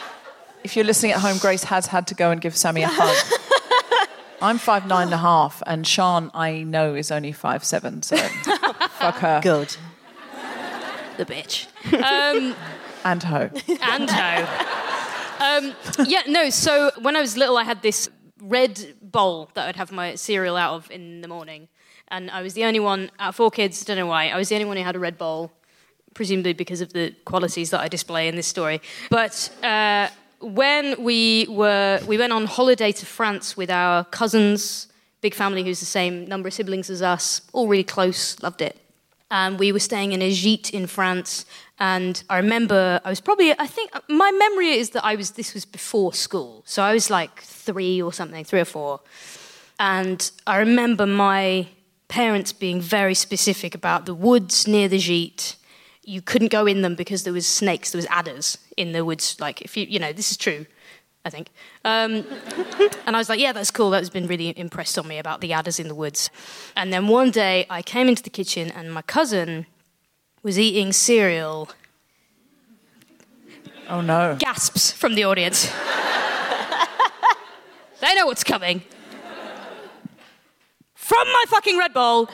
if 0.64 0.76
you're 0.76 0.86
listening 0.86 1.12
at 1.14 1.20
home, 1.20 1.38
Grace 1.38 1.64
has 1.66 1.88
had 1.88 2.08
to 2.08 2.16
go 2.16 2.32
and 2.32 2.42
give 2.42 2.56
Sammy 2.58 2.84
a 2.84 2.88
hug. 2.92 4.08
I'm 4.42 4.58
five 4.58 4.86
nine 4.88 5.08
and 5.08 5.14
a 5.14 5.18
half, 5.18 5.62
and 5.66 5.86
Sean 5.88 6.30
I 6.34 6.64
know 6.64 6.94
is 6.96 7.12
only 7.12 7.32
five 7.32 7.64
seven. 7.64 8.02
So 8.02 8.18
fuck 8.18 9.16
her 9.20 9.40
Good. 9.42 9.78
the 11.18 11.26
bitch. 11.26 11.68
Um, 11.94 12.56
and 13.04 13.24
ho. 13.24 13.50
and 13.82 14.08
no. 14.08 14.48
Um, 15.40 16.08
yeah, 16.08 16.24
no. 16.28 16.50
So 16.50 16.92
when 17.02 17.16
I 17.16 17.22
was 17.22 17.38
little, 17.38 17.58
I 17.58 17.64
had 17.64 17.82
this 17.82 18.10
red 18.42 18.96
bowl 19.02 19.50
that 19.54 19.68
I'd 19.70 19.76
have 19.76 19.92
my 19.92 20.16
cereal 20.16 20.58
out 20.58 20.74
of 20.74 20.92
in 20.92 21.22
the 21.22 21.28
morning, 21.28 21.68
and 22.16 22.32
I 22.32 22.42
was 22.42 22.54
the 22.54 22.64
only 22.64 22.80
one 22.80 23.12
out 23.20 23.30
of 23.30 23.36
four 23.36 23.52
kids. 23.52 23.84
Don't 23.84 23.98
know 23.98 24.08
why. 24.08 24.30
I 24.30 24.38
was 24.38 24.48
the 24.48 24.56
only 24.56 24.66
one 24.66 24.78
who 24.78 24.84
had 24.84 24.96
a 24.96 25.00
red 25.00 25.18
bowl, 25.18 25.52
presumably 26.14 26.54
because 26.54 26.80
of 26.80 26.94
the 26.94 27.14
qualities 27.26 27.72
that 27.72 27.82
I 27.82 27.90
display 27.90 28.30
in 28.30 28.38
this 28.38 28.48
story. 28.48 28.82
But 29.10 29.52
uh, 29.62 30.08
when 30.40 31.04
we 31.04 31.46
were, 31.50 32.00
we 32.08 32.18
went 32.18 32.32
on 32.32 32.46
holiday 32.46 32.94
to 32.94 33.06
France 33.06 33.58
with 33.58 33.70
our 33.70 34.06
cousins, 34.06 34.88
big 35.20 35.34
family 35.34 35.62
who's 35.62 35.82
the 35.82 35.86
same 35.86 36.26
number 36.26 36.48
of 36.48 36.54
siblings 36.54 36.90
as 36.90 37.02
us, 37.02 37.42
all 37.52 37.68
really 37.68 37.84
close, 37.84 38.42
loved 38.42 38.62
it. 38.62 38.78
And 39.30 39.60
we 39.60 39.74
were 39.74 39.80
staying 39.80 40.14
in 40.14 40.22
a 40.22 40.32
gîte 40.32 40.72
in 40.72 40.88
France. 40.88 41.46
And 41.80 42.24
I 42.30 42.38
remember 42.38 43.02
I 43.04 43.10
was 43.10 43.20
probably, 43.20 43.52
I 43.60 43.68
think 43.68 43.92
my 44.08 44.32
memory 44.32 44.70
is 44.70 44.92
that 44.92 45.04
I 45.04 45.16
was, 45.16 45.32
this 45.32 45.54
was 45.54 45.66
before 45.66 46.14
school. 46.14 46.64
So 46.66 46.82
I 46.82 46.94
was 46.94 47.10
like 47.10 47.42
three 47.42 48.02
or 48.02 48.14
something, 48.14 48.46
three 48.46 48.62
or 48.62 48.66
four. 48.66 49.02
And 49.78 50.32
I 50.48 50.60
remember 50.60 51.06
my 51.06 51.68
parents 52.08 52.54
being 52.54 52.82
very 52.82 53.16
specific 53.16 53.76
about 53.76 54.06
the 54.06 54.14
woods 54.14 54.68
near 54.68 54.88
the 54.88 54.98
gîte. 54.98 55.56
You 56.04 56.22
couldn't 56.22 56.52
go 56.52 56.66
in 56.66 56.82
them 56.82 56.96
because 56.96 57.24
there 57.24 57.34
was 57.34 57.48
snakes, 57.48 57.92
there 57.92 57.98
was 57.98 58.06
adders 58.10 58.58
in 58.78 58.92
the 58.92 59.04
woods. 59.04 59.38
Like, 59.40 59.62
if 59.62 59.76
you, 59.76 59.86
you 59.90 60.00
know, 60.00 60.14
this 60.14 60.30
is 60.30 60.38
true, 60.38 60.66
I 61.24 61.30
think. 61.32 61.50
Um, 61.84 62.26
and 63.08 63.16
I 63.16 63.18
was 63.18 63.28
like, 63.28 63.40
yeah, 63.40 63.54
that's 63.54 63.72
cool. 63.72 63.90
That's 63.90 64.10
been 64.10 64.28
really 64.28 64.58
impressed 64.58 65.00
on 65.00 65.08
me 65.08 65.18
about 65.18 65.42
the 65.42 65.54
adders 65.54 65.80
in 65.80 65.88
the 65.88 65.96
woods. 65.96 66.30
And 66.76 66.94
then 66.94 67.08
one 67.08 67.32
day 67.32 67.66
I 67.70 67.82
came 67.82 68.08
into 68.08 68.22
the 68.22 68.30
kitchen 68.30 68.70
and 68.72 68.94
my 68.94 69.02
cousin 69.02 69.66
was 70.44 70.60
eating 70.60 70.94
cereal. 70.94 71.70
Oh 73.90 74.02
no. 74.02 74.36
Gasps 74.40 74.92
from 74.92 75.16
the 75.16 75.24
audience. 75.24 75.66
they 78.00 78.14
know 78.16 78.28
what's 78.28 78.44
coming. 78.44 78.84
From 81.06 81.28
my 81.28 81.44
fucking 81.50 81.78
Red 81.78 81.94
Bull. 81.94 82.28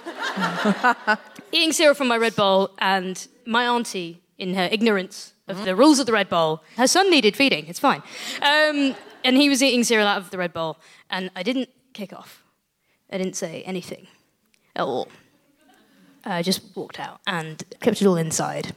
eating 1.51 1.73
cereal 1.73 1.93
from 1.93 2.07
my 2.07 2.15
Red 2.15 2.37
Bull, 2.37 2.71
and 2.77 3.27
my 3.45 3.67
auntie, 3.67 4.21
in 4.37 4.53
her 4.53 4.69
ignorance 4.71 5.33
of 5.49 5.65
the 5.65 5.75
rules 5.75 5.99
of 5.99 6.05
the 6.05 6.13
Red 6.13 6.29
Bull, 6.29 6.63
her 6.77 6.87
son 6.87 7.11
needed 7.11 7.35
feeding. 7.35 7.67
It's 7.67 7.79
fine. 7.79 8.01
Um, 8.41 8.95
and 9.25 9.35
he 9.35 9.49
was 9.49 9.61
eating 9.61 9.83
cereal 9.83 10.07
out 10.07 10.19
of 10.19 10.29
the 10.29 10.37
Red 10.37 10.53
Bull, 10.53 10.77
and 11.09 11.29
I 11.35 11.43
didn't 11.43 11.67
kick 11.91 12.13
off. 12.13 12.43
I 13.11 13.17
didn't 13.17 13.35
say 13.35 13.61
anything 13.63 14.07
at 14.73 14.83
all. 14.83 15.09
I 16.23 16.41
just 16.41 16.61
walked 16.73 16.97
out 16.97 17.19
and 17.27 17.61
kept 17.81 18.01
it 18.01 18.07
all 18.07 18.15
inside. 18.15 18.73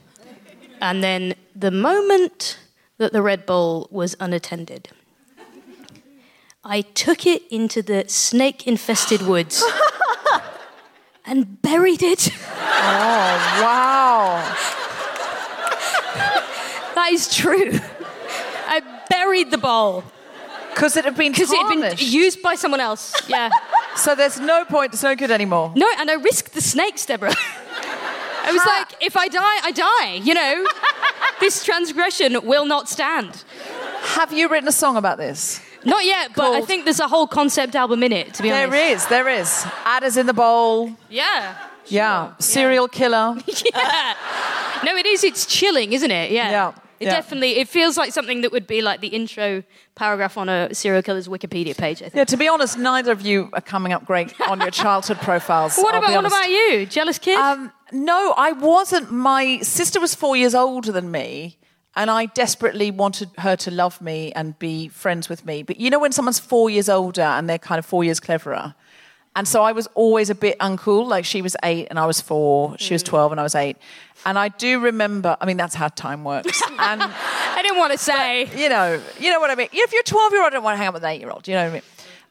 And 0.81 1.01
then 1.01 1.35
the 1.55 1.71
moment 1.71 2.59
that 2.97 3.13
the 3.13 3.21
Red 3.21 3.45
Bull 3.45 3.87
was 3.91 4.13
unattended, 4.19 4.89
I 6.67 6.81
took 6.81 7.27
it 7.27 7.43
into 7.51 7.83
the 7.83 8.05
snake 8.07 8.65
infested 8.65 9.21
woods 9.21 9.63
and 11.25 11.61
buried 11.61 12.01
it. 12.01 12.29
Oh 12.33 13.61
wow. 13.61 14.55
That 16.95 17.11
is 17.11 17.33
true. 17.35 17.71
I 18.67 18.81
buried 19.09 19.51
the 19.51 19.57
bowl 19.57 20.03
Because 20.73 20.95
it 20.97 21.03
had 21.05 21.15
been 21.15 21.33
because 21.33 21.51
it 21.51 21.57
had 21.57 21.69
been 21.69 21.81
tarnished. 21.81 22.01
used 22.01 22.41
by 22.41 22.55
someone 22.55 22.79
else. 22.79 23.13
Yeah. 23.27 23.49
so 23.97 24.15
there's 24.15 24.39
no 24.39 24.63
point. 24.65 24.93
It's 24.93 25.03
no 25.03 25.13
good 25.15 25.29
anymore. 25.29 25.73
No, 25.75 25.87
and 25.99 26.09
I 26.09 26.13
risked 26.13 26.53
the 26.53 26.61
snakes, 26.61 27.05
Deborah. 27.05 27.35
I 28.47 28.51
was 28.51 28.65
like, 28.65 29.03
if 29.03 29.17
I 29.17 29.27
die, 29.27 29.59
I 29.63 29.71
die. 29.71 30.21
You 30.23 30.33
know, 30.35 30.65
this 31.41 31.63
transgression 31.65 32.45
will 32.45 32.65
not 32.65 32.87
stand. 32.89 33.43
Have 34.15 34.31
you 34.31 34.47
written 34.47 34.69
a 34.69 34.71
song 34.71 34.95
about 34.97 35.17
this? 35.17 35.59
Not 35.85 36.03
yet, 36.03 36.31
but 36.35 36.51
I 36.53 36.61
think 36.61 36.83
there's 36.85 36.99
a 36.99 37.07
whole 37.07 37.27
concept 37.27 37.75
album 37.75 38.01
in 38.03 38.11
it. 38.11 38.33
To 38.35 38.43
be 38.43 38.49
There 38.49 38.67
honest, 38.67 38.71
There 38.71 38.91
is, 38.95 39.07
there 39.07 39.29
is. 39.41 39.65
Adders 39.85 40.17
in 40.17 40.25
the 40.25 40.33
bowl. 40.33 40.91
Yeah. 41.09 41.55
Yeah. 41.87 42.33
Serial 42.39 42.87
killer. 42.87 43.37
yeah. 43.47 44.15
No, 44.83 44.95
it 44.95 45.05
is. 45.05 45.23
It's 45.23 45.45
chilling, 45.45 45.93
isn't 45.93 46.09
it? 46.11 46.31
Yeah. 46.31 46.49
Yeah, 46.49 46.69
It 46.99 47.05
yeah. 47.05 47.11
definitely. 47.11 47.59
It 47.59 47.69
feels 47.69 47.97
like 47.97 48.11
something 48.11 48.41
that 48.41 48.51
would 48.51 48.65
be 48.67 48.81
like 48.81 49.01
the 49.01 49.07
intro 49.09 49.63
paragraph 49.93 50.37
on 50.37 50.49
a 50.49 50.73
serial 50.73 51.03
killer's 51.03 51.27
Wikipedia 51.27 51.77
page. 51.77 51.97
I 52.01 52.05
think. 52.09 52.15
Yeah. 52.15 52.23
To 52.25 52.37
be 52.37 52.47
honest, 52.47 52.77
neither 52.79 53.11
of 53.11 53.21
you 53.21 53.49
are 53.53 53.61
coming 53.61 53.93
up 53.93 54.05
great 54.05 54.33
on 54.41 54.59
your 54.61 54.71
childhood 54.71 55.17
profiles. 55.21 55.77
What 55.77 55.93
I'll 55.93 56.03
about 56.03 56.15
what 56.15 56.25
about 56.25 56.49
you? 56.49 56.85
Jealous 56.87 57.19
kid? 57.19 57.37
Um, 57.37 57.71
no, 57.91 58.33
I 58.35 58.51
wasn't. 58.53 59.11
My 59.11 59.59
sister 59.61 59.99
was 59.99 60.15
four 60.15 60.35
years 60.35 60.55
older 60.55 60.91
than 60.91 61.11
me, 61.11 61.57
and 61.95 62.11
I 62.11 62.25
desperately 62.25 62.91
wanted 62.91 63.29
her 63.37 63.55
to 63.57 63.71
love 63.71 64.01
me 64.01 64.31
and 64.33 64.57
be 64.59 64.89
friends 64.89 65.29
with 65.29 65.45
me. 65.45 65.63
But 65.63 65.79
you 65.79 65.89
know, 65.89 65.99
when 65.99 66.11
someone's 66.11 66.39
four 66.39 66.69
years 66.69 66.89
older 66.89 67.21
and 67.21 67.49
they're 67.49 67.57
kind 67.57 67.79
of 67.79 67.85
four 67.85 68.03
years 68.03 68.19
cleverer. 68.19 68.75
And 69.37 69.47
so 69.47 69.63
I 69.63 69.73
was 69.73 69.87
always 69.95 70.29
a 70.29 70.35
bit 70.35 70.57
uncool. 70.59 71.07
Like 71.07 71.25
she 71.25 71.41
was 71.41 71.57
eight 71.63 71.87
and 71.89 71.99
I 71.99 72.05
was 72.05 72.21
four, 72.21 72.77
she 72.77 72.93
was 72.93 73.03
mm. 73.03 73.07
12 73.07 73.31
and 73.33 73.39
I 73.39 73.43
was 73.43 73.55
eight. 73.55 73.77
And 74.25 74.39
I 74.39 74.47
do 74.47 74.79
remember, 74.79 75.35
I 75.39 75.45
mean, 75.45 75.57
that's 75.57 75.75
how 75.75 75.89
time 75.89 76.23
works. 76.23 76.61
And, 76.79 77.01
I 77.55 77.61
didn't 77.61 77.77
want 77.77 77.91
to 77.91 77.97
say. 77.97 78.49
you 78.55 78.69
know, 78.69 79.01
you 79.19 79.29
know 79.29 79.39
what 79.39 79.51
I 79.51 79.55
mean? 79.55 79.69
If 79.71 79.93
you're 79.93 80.03
12 80.03 80.31
year 80.31 80.43
old, 80.43 80.51
I 80.51 80.55
don't 80.55 80.63
want 80.63 80.75
to 80.75 80.77
hang 80.77 80.87
out 80.87 80.93
with 80.93 81.03
an 81.03 81.09
eight 81.09 81.19
year 81.19 81.29
old. 81.29 81.47
You 81.47 81.55
know 81.55 81.63
what 81.63 81.69
I 81.69 81.73
mean? 81.73 81.81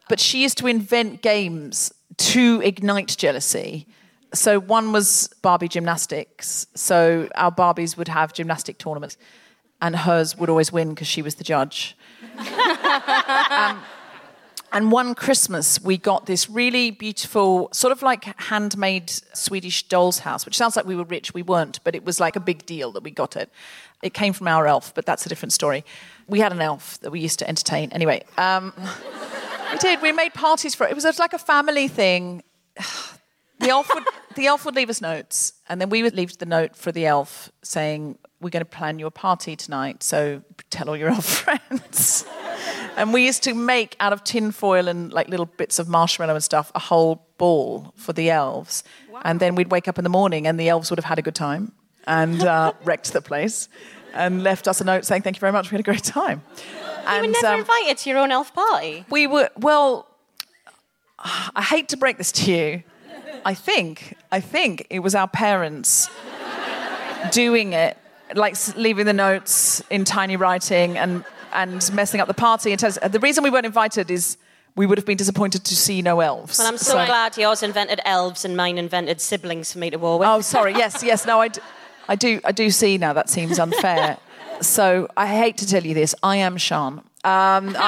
But 0.08 0.20
she 0.20 0.42
used 0.42 0.58
to 0.58 0.66
invent 0.66 1.22
games 1.22 1.92
to 2.16 2.60
ignite 2.62 3.16
jealousy. 3.16 3.86
So 4.34 4.58
one 4.58 4.92
was 4.92 5.28
Barbie 5.42 5.68
gymnastics. 5.68 6.66
So 6.74 7.28
our 7.34 7.52
Barbies 7.52 7.96
would 7.96 8.08
have 8.08 8.32
gymnastic 8.32 8.78
tournaments, 8.78 9.16
and 9.84 9.94
hers 9.94 10.34
would 10.38 10.48
always 10.48 10.72
win 10.72 10.88
because 10.88 11.06
she 11.06 11.20
was 11.20 11.36
the 11.36 11.44
judge. 11.44 11.96
Um, 13.50 13.82
and 14.72 14.90
one 14.90 15.14
Christmas, 15.14 15.80
we 15.80 15.96
got 15.96 16.26
this 16.26 16.50
really 16.50 16.90
beautiful, 16.90 17.68
sort 17.72 17.92
of 17.92 18.02
like 18.02 18.24
handmade 18.40 19.08
Swedish 19.08 19.86
doll's 19.86 20.20
house, 20.20 20.44
which 20.44 20.56
sounds 20.56 20.74
like 20.74 20.84
we 20.84 20.96
were 20.96 21.04
rich. 21.04 21.32
We 21.32 21.42
weren't, 21.42 21.78
but 21.84 21.94
it 21.94 22.04
was 22.04 22.18
like 22.18 22.34
a 22.34 22.40
big 22.40 22.66
deal 22.66 22.90
that 22.92 23.04
we 23.04 23.12
got 23.12 23.36
it. 23.36 23.50
It 24.02 24.14
came 24.14 24.32
from 24.32 24.48
our 24.48 24.66
elf, 24.66 24.92
but 24.92 25.06
that's 25.06 25.24
a 25.24 25.28
different 25.28 25.52
story. 25.52 25.84
We 26.26 26.40
had 26.40 26.50
an 26.50 26.60
elf 26.60 26.98
that 27.00 27.12
we 27.12 27.20
used 27.20 27.38
to 27.38 27.48
entertain. 27.48 27.92
Anyway, 27.92 28.24
um, 28.36 28.72
we 29.72 29.78
did. 29.78 30.02
We 30.02 30.10
made 30.10 30.34
parties 30.34 30.74
for 30.74 30.86
it. 30.86 30.90
It 30.90 30.96
was 30.96 31.18
like 31.20 31.34
a 31.34 31.38
family 31.38 31.86
thing. 31.86 32.42
The 33.60 33.70
elf 33.70 33.88
would 33.94 34.04
the 34.34 34.46
elf 34.46 34.64
would 34.64 34.74
leave 34.74 34.90
us 34.90 35.00
notes, 35.00 35.52
and 35.68 35.80
then 35.80 35.88
we 35.88 36.02
would 36.02 36.14
leave 36.14 36.36
the 36.38 36.44
note 36.44 36.74
for 36.74 36.90
the 36.90 37.06
elf 37.06 37.52
saying, 37.62 38.18
"We're 38.44 38.50
going 38.50 38.60
to 38.70 38.76
plan 38.78 38.98
your 38.98 39.10
party 39.10 39.56
tonight, 39.56 40.02
so 40.02 40.42
tell 40.70 40.88
all 40.88 40.96
your 40.96 41.08
elf 41.16 41.24
friends." 41.26 42.24
and 42.96 43.12
we 43.12 43.24
used 43.26 43.42
to 43.42 43.54
make 43.54 43.96
out 43.98 44.12
of 44.12 44.22
tin 44.22 44.52
foil 44.52 44.86
and 44.86 45.12
like 45.12 45.28
little 45.28 45.46
bits 45.46 45.78
of 45.80 45.88
marshmallow 45.88 46.34
and 46.34 46.44
stuff 46.44 46.70
a 46.74 46.78
whole 46.78 47.26
ball 47.38 47.92
for 47.96 48.12
the 48.12 48.30
elves, 48.30 48.84
and 49.24 49.40
then 49.40 49.54
we'd 49.56 49.70
wake 49.70 49.88
up 49.88 49.98
in 49.98 50.04
the 50.04 50.10
morning, 50.10 50.46
and 50.46 50.60
the 50.60 50.68
elves 50.68 50.90
would 50.90 50.98
have 50.98 51.04
had 51.06 51.18
a 51.18 51.22
good 51.22 51.34
time 51.34 51.72
and 52.06 52.42
uh, 52.44 52.72
wrecked 52.84 53.12
the 53.12 53.20
place, 53.22 53.68
and 54.12 54.42
left 54.42 54.68
us 54.68 54.80
a 54.80 54.84
note 54.84 55.04
saying, 55.04 55.22
"Thank 55.22 55.36
you 55.36 55.40
very 55.40 55.52
much. 55.52 55.70
We 55.70 55.74
had 55.76 55.80
a 55.80 55.90
great 55.92 56.04
time." 56.04 56.42
You 56.56 56.62
And, 57.06 57.26
were 57.26 57.32
never 57.32 57.46
um, 57.54 57.60
invited 57.60 57.96
to 57.98 58.10
your 58.10 58.18
own 58.20 58.30
elf 58.30 58.54
party. 58.54 59.04
we 59.10 59.26
were 59.26 59.48
well. 59.56 60.06
I 61.56 61.62
hate 61.62 61.88
to 61.88 61.96
break 61.96 62.18
this 62.18 62.32
to 62.32 62.52
you. 62.52 62.82
I 63.46 63.54
think 63.54 64.16
I 64.32 64.40
think 64.40 64.86
it 64.90 65.00
was 65.00 65.14
our 65.14 65.28
parents 65.28 66.08
doing 67.30 67.72
it, 67.72 67.96
like 68.34 68.56
leaving 68.76 69.06
the 69.06 69.12
notes 69.12 69.82
in 69.90 70.04
tiny 70.04 70.36
writing 70.36 70.96
and 70.98 71.24
and 71.52 71.92
messing 71.94 72.20
up 72.20 72.26
the 72.28 72.34
party. 72.34 72.72
And 72.72 72.80
the 72.80 73.20
reason 73.20 73.44
we 73.44 73.50
weren't 73.50 73.66
invited 73.66 74.10
is 74.10 74.36
we 74.76 74.86
would 74.86 74.98
have 74.98 75.06
been 75.06 75.16
disappointed 75.16 75.64
to 75.64 75.76
see 75.76 76.02
no 76.02 76.18
elves. 76.20 76.58
Well, 76.58 76.66
I'm 76.66 76.78
so, 76.78 76.94
glad 77.06 77.36
yours 77.36 77.62
invented 77.62 78.00
elves 78.04 78.44
and 78.44 78.56
mine 78.56 78.76
invented 78.76 79.20
siblings 79.20 79.72
for 79.72 79.78
me 79.78 79.90
to 79.90 79.96
war 79.98 80.18
with. 80.18 80.28
Oh, 80.28 80.40
sorry. 80.40 80.72
Yes, 80.76 81.02
yes. 81.02 81.24
No, 81.26 81.40
I. 81.40 81.48
D- 81.48 81.60
I 82.08 82.16
do, 82.16 82.40
I 82.44 82.52
do 82.52 82.70
see 82.70 82.98
now 82.98 83.14
that 83.14 83.30
seems 83.30 83.58
unfair. 83.58 84.18
so 84.60 85.08
I 85.16 85.26
hate 85.26 85.56
to 85.58 85.66
tell 85.66 85.84
you 85.84 85.94
this. 85.94 86.14
I 86.22 86.36
am 86.36 86.58
Sean. 86.58 87.02
Um, 87.24 87.74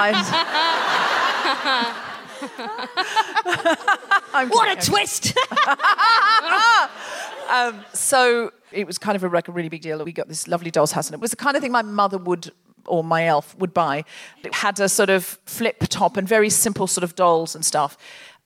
I'm 4.33 4.49
What 4.49 4.77
a 4.77 4.85
twist! 4.85 5.37
um, 7.49 7.85
so 7.93 8.51
it 8.71 8.85
was 8.85 8.97
kind 8.97 9.15
of 9.15 9.23
a, 9.23 9.51
really 9.51 9.69
big 9.69 9.81
deal. 9.81 9.97
That 9.97 10.05
we 10.05 10.11
got 10.11 10.27
this 10.27 10.47
lovely 10.47 10.71
doll's 10.71 10.91
house, 10.91 11.07
and 11.07 11.13
it 11.13 11.21
was 11.21 11.31
the 11.31 11.37
kind 11.37 11.55
of 11.55 11.63
thing 11.63 11.71
my 11.71 11.81
mother 11.81 12.17
would 12.17 12.51
or 12.85 13.03
my 13.03 13.25
elf 13.25 13.55
would 13.57 13.73
buy. 13.73 14.03
It 14.43 14.53
had 14.53 14.79
a 14.79 14.89
sort 14.89 15.09
of 15.09 15.23
flip 15.45 15.79
top 15.89 16.17
and 16.17 16.27
very 16.27 16.49
simple 16.49 16.87
sort 16.87 17.03
of 17.03 17.15
dolls 17.15 17.53
and 17.53 17.65
stuff. 17.65 17.97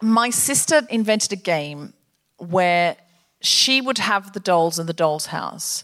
My 0.02 0.30
sister 0.31 0.81
invented 0.89 1.31
a 1.31 1.35
game 1.35 1.93
where 2.38 2.98
she 3.39 3.81
would 3.81 3.99
have 3.99 4.34
the 4.34 4.39
dolls 4.39 4.80
in 4.80 4.88
the 4.88 4.93
doll's 4.93 5.27
house, 5.27 5.84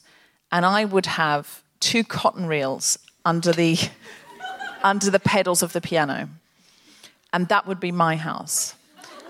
and 0.52 0.66
I 0.66 0.86
would 0.86 1.06
have 1.06 1.64
two 1.80 2.04
cotton 2.04 2.48
reels 2.48 2.98
under 3.26 3.52
the 3.52 3.78
under 4.84 5.10
the 5.10 5.20
pedals 5.20 5.64
of 5.64 5.74
the 5.74 5.82
piano, 5.82 6.30
and 7.34 7.48
that 7.48 7.68
would 7.68 7.80
be 7.80 7.92
my 7.92 8.16
house. 8.16 8.76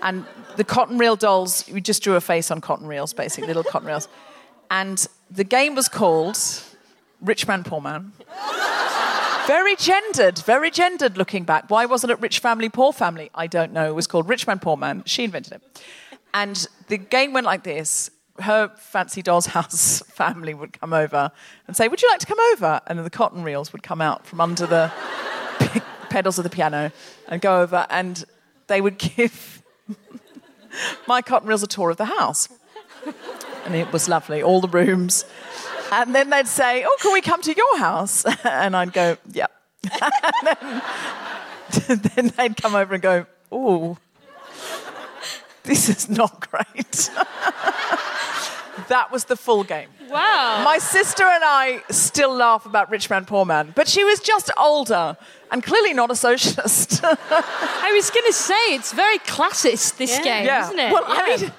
And 0.00 0.24
the 0.56 0.64
cotton 0.64 0.98
reel 0.98 1.16
dolls, 1.16 1.68
we 1.72 1.80
just 1.80 2.02
drew 2.02 2.14
a 2.14 2.20
face 2.20 2.50
on 2.50 2.60
cotton 2.60 2.86
reels, 2.86 3.12
basically, 3.12 3.48
little 3.48 3.64
cotton 3.64 3.88
reels. 3.88 4.08
And 4.70 5.06
the 5.30 5.44
game 5.44 5.74
was 5.74 5.88
called 5.88 6.38
Rich 7.20 7.46
Man, 7.46 7.64
Poor 7.64 7.80
Man. 7.80 8.12
Very 9.46 9.76
gendered, 9.76 10.38
very 10.40 10.70
gendered 10.70 11.16
looking 11.16 11.44
back. 11.44 11.70
Why 11.70 11.86
wasn't 11.86 12.10
it 12.10 12.20
Rich 12.20 12.40
Family, 12.40 12.68
Poor 12.68 12.92
Family? 12.92 13.30
I 13.34 13.46
don't 13.46 13.72
know. 13.72 13.88
It 13.88 13.94
was 13.94 14.06
called 14.06 14.28
Rich 14.28 14.46
Man, 14.46 14.58
Poor 14.58 14.76
Man. 14.76 15.02
She 15.06 15.24
invented 15.24 15.54
it. 15.54 15.82
And 16.34 16.66
the 16.88 16.98
game 16.98 17.32
went 17.32 17.46
like 17.46 17.64
this. 17.64 18.10
Her 18.40 18.68
fancy 18.76 19.22
doll's 19.22 19.46
house 19.56 20.02
family 20.02 20.52
would 20.52 20.78
come 20.78 20.92
over 20.92 21.32
and 21.66 21.74
say, 21.74 21.88
Would 21.88 22.02
you 22.02 22.10
like 22.10 22.20
to 22.20 22.26
come 22.26 22.38
over? 22.52 22.80
And 22.86 22.98
then 22.98 23.04
the 23.04 23.10
cotton 23.10 23.42
reels 23.42 23.72
would 23.72 23.82
come 23.82 24.02
out 24.02 24.26
from 24.26 24.40
under 24.40 24.66
the 24.66 24.92
pedals 26.10 26.38
of 26.38 26.44
the 26.44 26.50
piano 26.50 26.92
and 27.26 27.40
go 27.40 27.62
over, 27.62 27.86
and 27.88 28.24
they 28.66 28.80
would 28.80 28.98
give 29.16 29.62
my 31.06 31.22
cotton 31.22 31.48
reels 31.48 31.62
a 31.62 31.66
tour 31.66 31.90
of 31.90 31.96
the 31.96 32.04
house. 32.04 32.48
And 33.68 33.76
it 33.76 33.92
was 33.92 34.08
lovely, 34.08 34.42
all 34.42 34.62
the 34.62 34.68
rooms. 34.68 35.26
And 35.92 36.14
then 36.14 36.30
they'd 36.30 36.46
say, 36.48 36.84
Oh, 36.86 36.96
can 37.02 37.12
we 37.12 37.20
come 37.20 37.42
to 37.42 37.52
your 37.54 37.78
house? 37.78 38.24
And 38.44 38.74
I'd 38.74 38.94
go, 38.94 39.18
Yeah. 39.30 39.46
and 39.92 40.56
then, 41.82 42.00
then 42.14 42.28
they'd 42.34 42.56
come 42.56 42.74
over 42.74 42.94
and 42.94 43.02
go, 43.02 43.26
Oh, 43.52 43.98
this 45.64 45.90
is 45.90 46.08
not 46.08 46.48
great. 46.50 47.10
that 48.88 49.12
was 49.12 49.24
the 49.24 49.36
full 49.36 49.64
game. 49.64 49.88
wow. 50.08 50.62
My 50.64 50.78
sister 50.78 51.24
and 51.24 51.44
I 51.44 51.82
still 51.90 52.34
laugh 52.34 52.64
about 52.64 52.90
Rich 52.90 53.10
Man, 53.10 53.26
Poor 53.26 53.44
Man, 53.44 53.72
but 53.76 53.86
she 53.86 54.02
was 54.02 54.18
just 54.20 54.50
older 54.56 55.14
and 55.52 55.62
clearly 55.62 55.92
not 55.92 56.10
a 56.10 56.16
socialist. 56.16 57.00
I 57.04 57.92
was 57.94 58.08
going 58.10 58.24
to 58.28 58.32
say, 58.32 58.74
it's 58.74 58.94
very 58.94 59.18
classist, 59.18 59.98
this 59.98 60.16
Yeah. 60.16 60.22
game, 60.24 60.46
yeah. 60.46 60.64
isn't 60.64 60.78
it? 60.78 60.90
Well, 60.92 61.04
yeah. 61.06 61.14
I 61.22 61.36
mean, 61.36 61.52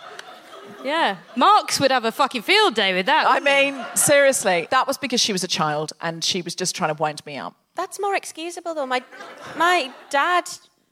yeah. 0.83 1.17
Marx 1.35 1.79
would 1.79 1.91
have 1.91 2.05
a 2.05 2.11
fucking 2.11 2.41
field 2.41 2.75
day 2.75 2.93
with 2.93 3.05
that. 3.05 3.27
I 3.27 3.39
wouldn't 3.39 3.49
he? 3.49 3.71
mean, 3.71 3.85
seriously, 3.95 4.67
that 4.71 4.87
was 4.87 4.97
because 4.97 5.21
she 5.21 5.31
was 5.31 5.43
a 5.43 5.47
child 5.47 5.93
and 6.01 6.23
she 6.23 6.41
was 6.41 6.55
just 6.55 6.75
trying 6.75 6.95
to 6.95 7.01
wind 7.01 7.25
me 7.25 7.37
up. 7.37 7.55
That's 7.75 7.99
more 7.99 8.15
excusable, 8.15 8.73
though. 8.73 8.85
My, 8.85 9.03
my 9.57 9.91
dad 10.09 10.49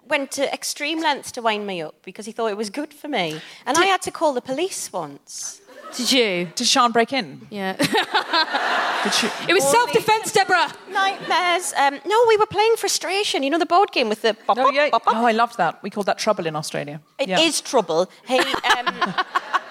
went 0.07 0.31
to 0.31 0.53
extreme 0.53 1.01
lengths 1.01 1.31
to 1.33 1.41
wind 1.41 1.67
me 1.67 1.81
up 1.81 1.95
because 2.03 2.25
he 2.25 2.31
thought 2.31 2.47
it 2.47 2.57
was 2.57 2.69
good 2.69 2.93
for 2.93 3.07
me. 3.07 3.41
And 3.65 3.77
I 3.77 3.85
had 3.85 4.01
to 4.03 4.11
call 4.11 4.33
the 4.33 4.41
police 4.41 4.91
once. 4.91 5.61
Did 5.95 6.11
you? 6.11 6.45
Did 6.55 6.67
Sean 6.67 6.91
break 6.91 7.13
in? 7.13 7.47
Yeah. 7.49 7.73
Did 9.03 9.13
she? 9.13 9.27
it 9.47 9.53
was 9.53 9.63
self 9.69 9.91
defense, 9.93 10.31
Deborah. 10.31 10.71
Nightmares. 10.91 11.73
Um, 11.77 11.99
no, 12.05 12.25
we 12.27 12.37
were 12.37 12.45
playing 12.45 12.75
Frustration. 12.75 13.41
You 13.43 13.49
know 13.49 13.59
the 13.59 13.65
board 13.65 13.91
game 13.91 14.09
with 14.09 14.21
the... 14.21 14.35
Bop, 14.45 14.57
Oh, 14.57 14.63
bop, 14.65 14.73
yeah. 14.73 14.89
bop, 14.89 15.05
bop? 15.05 15.15
Oh, 15.15 15.25
I 15.25 15.31
loved 15.31 15.57
that. 15.57 15.81
We 15.81 15.89
called 15.89 16.05
that 16.07 16.17
trouble 16.17 16.45
in 16.45 16.55
Australia. 16.55 17.01
It 17.19 17.29
is 17.29 17.59
yeah. 17.61 17.65
trouble. 17.65 18.09
He, 18.27 18.39
um, 18.77 19.13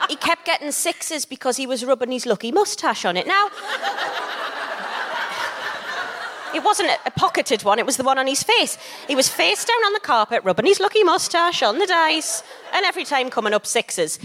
he 0.08 0.16
kept 0.16 0.46
getting 0.46 0.72
sixes 0.72 1.24
because 1.26 1.56
he 1.56 1.66
was 1.66 1.84
rubbing 1.84 2.10
his 2.12 2.24
lucky 2.26 2.50
moustache 2.50 3.04
on 3.04 3.16
it. 3.16 3.26
Now, 3.26 3.48
it 6.54 6.64
wasn't 6.64 6.88
a- 6.88 6.98
a 7.06 7.10
pocketed 7.10 7.62
one, 7.64 7.78
it 7.78 7.84
was 7.86 7.96
the 7.98 8.04
one 8.04 8.18
on 8.18 8.26
his 8.26 8.42
face. 8.42 8.78
He 9.06 9.14
was 9.14 9.28
face 9.28 9.64
down 9.64 9.84
on 9.84 9.92
the 9.92 10.00
carpet, 10.00 10.42
rubbing 10.44 10.66
his 10.66 10.80
lucky 10.80 11.04
moustache 11.04 11.62
on 11.62 11.78
the 11.78 11.86
dice, 11.86 12.42
and 12.72 12.86
every 12.86 13.04
time 13.04 13.28
coming 13.30 13.52
up 13.52 13.66
sixes. 13.66 14.18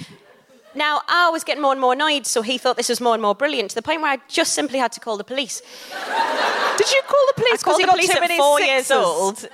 Now, 0.74 1.02
I 1.08 1.30
was 1.30 1.44
getting 1.44 1.62
more 1.62 1.72
and 1.72 1.82
more 1.82 1.94
annoyed, 1.94 2.26
so 2.26 2.42
he 2.42 2.58
thought 2.58 2.78
this 2.78 2.90
was 2.90 3.02
more 3.02 3.14
and 3.14 3.22
more 3.22 3.36
brilliant 3.36 3.72
to 3.72 3.76
the 3.76 3.82
point 3.82 4.02
where 4.02 4.12
I 4.12 4.20
just 4.28 4.54
simply 4.54 4.80
had 4.80 4.92
to 4.94 5.00
call 5.00 5.18
the 5.18 5.24
police. 5.24 5.62
Did 6.78 6.92
you 6.92 7.02
call 7.08 7.26
the 7.28 7.34
police? 7.36 7.64
called 7.64 7.78
he 7.78 7.84
the 7.84 7.88
got 7.88 7.96
police 7.96 8.10
at 8.10 8.38
four 8.38 8.62
years 8.62 8.92
old. 8.92 9.48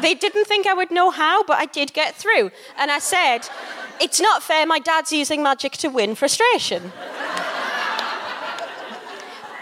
They 0.00 0.14
didn't 0.14 0.44
think 0.44 0.66
I 0.66 0.74
would 0.74 0.92
know 0.92 1.10
how, 1.10 1.42
but 1.44 1.58
I 1.58 1.66
did 1.66 1.92
get 1.92 2.14
through. 2.14 2.52
And 2.78 2.92
I 2.92 3.00
said, 3.00 3.48
It's 4.00 4.20
not 4.20 4.42
fair, 4.42 4.66
my 4.66 4.78
dad's 4.78 5.12
using 5.12 5.42
magic 5.42 5.72
to 5.78 5.88
win 5.88 6.14
frustration. 6.14 6.92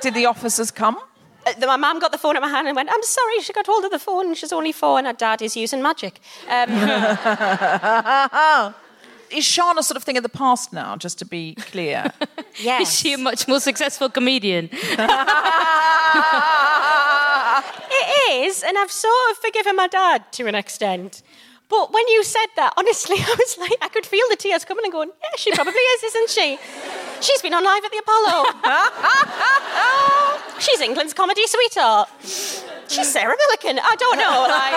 Did 0.02 0.14
the 0.14 0.26
officers 0.26 0.70
come? 0.70 0.98
Uh, 1.46 1.52
my 1.66 1.76
mum 1.76 1.98
got 1.98 2.12
the 2.12 2.18
phone 2.18 2.36
at 2.36 2.42
my 2.42 2.48
hand 2.48 2.68
and 2.68 2.76
went, 2.76 2.90
I'm 2.92 3.02
sorry, 3.02 3.40
she 3.40 3.52
got 3.52 3.66
hold 3.66 3.84
of 3.84 3.90
the 3.90 3.98
phone 3.98 4.26
and 4.26 4.36
she's 4.36 4.52
only 4.52 4.72
four 4.72 4.98
and 4.98 5.06
her 5.06 5.12
dad 5.12 5.42
is 5.42 5.56
using 5.56 5.80
magic. 5.80 6.20
Um, 6.48 6.70
Is 9.32 9.44
Sean 9.44 9.78
a 9.78 9.82
sort 9.82 9.96
of 9.96 10.02
thing 10.04 10.16
of 10.16 10.22
the 10.22 10.28
past 10.28 10.72
now, 10.72 10.96
just 10.96 11.18
to 11.20 11.24
be 11.24 11.54
clear? 11.54 12.12
yes. 12.60 12.88
Is 12.88 12.98
she 12.98 13.12
a 13.14 13.18
much 13.18 13.48
more 13.48 13.60
successful 13.60 14.08
comedian? 14.08 14.70
It 17.94 18.44
is, 18.46 18.62
and 18.62 18.78
I've 18.78 18.90
sort 18.90 19.30
of 19.30 19.36
forgiven 19.38 19.76
my 19.76 19.86
dad 19.86 20.24
to 20.32 20.46
an 20.46 20.54
extent. 20.54 21.22
But 21.68 21.92
when 21.92 22.06
you 22.08 22.24
said 22.24 22.46
that, 22.56 22.72
honestly, 22.76 23.16
I 23.20 23.34
was 23.38 23.56
like, 23.58 23.76
I 23.80 23.88
could 23.88 24.04
feel 24.06 24.24
the 24.30 24.36
tears 24.36 24.64
coming 24.64 24.84
and 24.84 24.92
going, 24.92 25.10
yeah, 25.22 25.36
she 25.36 25.50
probably 25.52 25.72
is, 25.72 26.02
isn't 26.04 26.30
she? 26.30 26.58
She's 27.20 27.40
been 27.40 27.54
on 27.54 27.64
live 27.64 27.84
at 27.84 27.90
the 27.90 27.98
Apollo. 27.98 28.44
She's 30.58 30.80
England's 30.80 31.14
comedy 31.14 31.46
sweetheart. 31.46 32.08
She's 32.20 33.10
Sarah 33.10 33.34
Millican. 33.34 33.78
I 33.82 33.96
don't 33.96 34.18
know. 34.18 34.46
Like, 34.48 34.74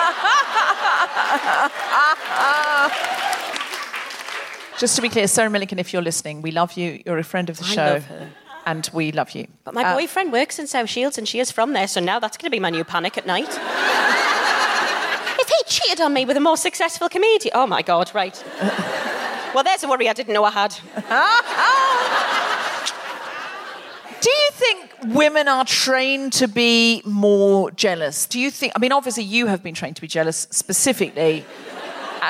just 4.80 4.96
to 4.96 5.02
be 5.02 5.10
clear, 5.10 5.28
Sarah 5.28 5.50
Millican, 5.50 5.80
if 5.80 5.94
you're 5.94 6.02
listening, 6.02 6.42
we 6.42 6.52
love 6.52 6.74
you. 6.74 7.02
You're 7.06 7.18
a 7.18 7.24
friend 7.24 7.50
of 7.50 7.58
the 7.58 7.66
I 7.66 7.68
show. 7.68 7.86
love 7.94 8.06
her. 8.06 8.30
And 8.66 8.90
we 8.94 9.12
love 9.12 9.32
you. 9.32 9.48
but 9.64 9.74
my 9.76 9.84
Uh, 9.84 9.94
boyfriend 9.96 10.32
works 10.32 10.58
in 10.58 10.66
South 10.68 10.90
Shields 10.90 11.18
and 11.20 11.28
she 11.28 11.40
is 11.40 11.52
from 11.52 11.74
there, 11.74 11.88
so 11.88 12.00
now 12.02 12.20
that's 12.20 12.36
going 12.36 12.48
to 12.48 12.52
be 12.52 12.60
my 12.60 12.72
new 12.72 12.84
panic 12.84 13.16
at 13.18 13.28
night. 13.28 13.48
if 15.40 15.48
he 15.48 15.56
cheated 15.68 16.02
on 16.02 16.14
me 16.14 16.26
with 16.26 16.36
a 16.36 16.40
more 16.40 16.58
successful 16.58 17.08
comedian, 17.08 17.52
oh 17.56 17.68
my 17.68 17.84
God, 17.84 18.10
right. 18.16 18.44
well, 19.54 19.64
there's 19.64 19.84
a 19.84 19.88
worry 19.88 20.10
I 20.10 20.14
didn't 20.14 20.34
know 20.34 20.44
I 20.46 20.52
had. 20.52 20.76
Do 24.22 24.32
you 24.32 24.50
think 24.54 24.90
women 25.16 25.48
are 25.48 25.66
trained 25.66 26.34
to 26.34 26.48
be 26.48 27.04
more 27.06 27.70
jealous? 27.72 28.26
Do 28.26 28.40
you 28.40 28.50
think, 28.50 28.74
I 28.76 28.80
mean, 28.80 28.92
obviously 28.92 29.24
you 29.24 29.46
have 29.46 29.62
been 29.62 29.76
trained 29.76 29.98
to 29.98 30.02
be 30.02 30.08
jealous 30.08 30.48
specifically, 30.50 31.46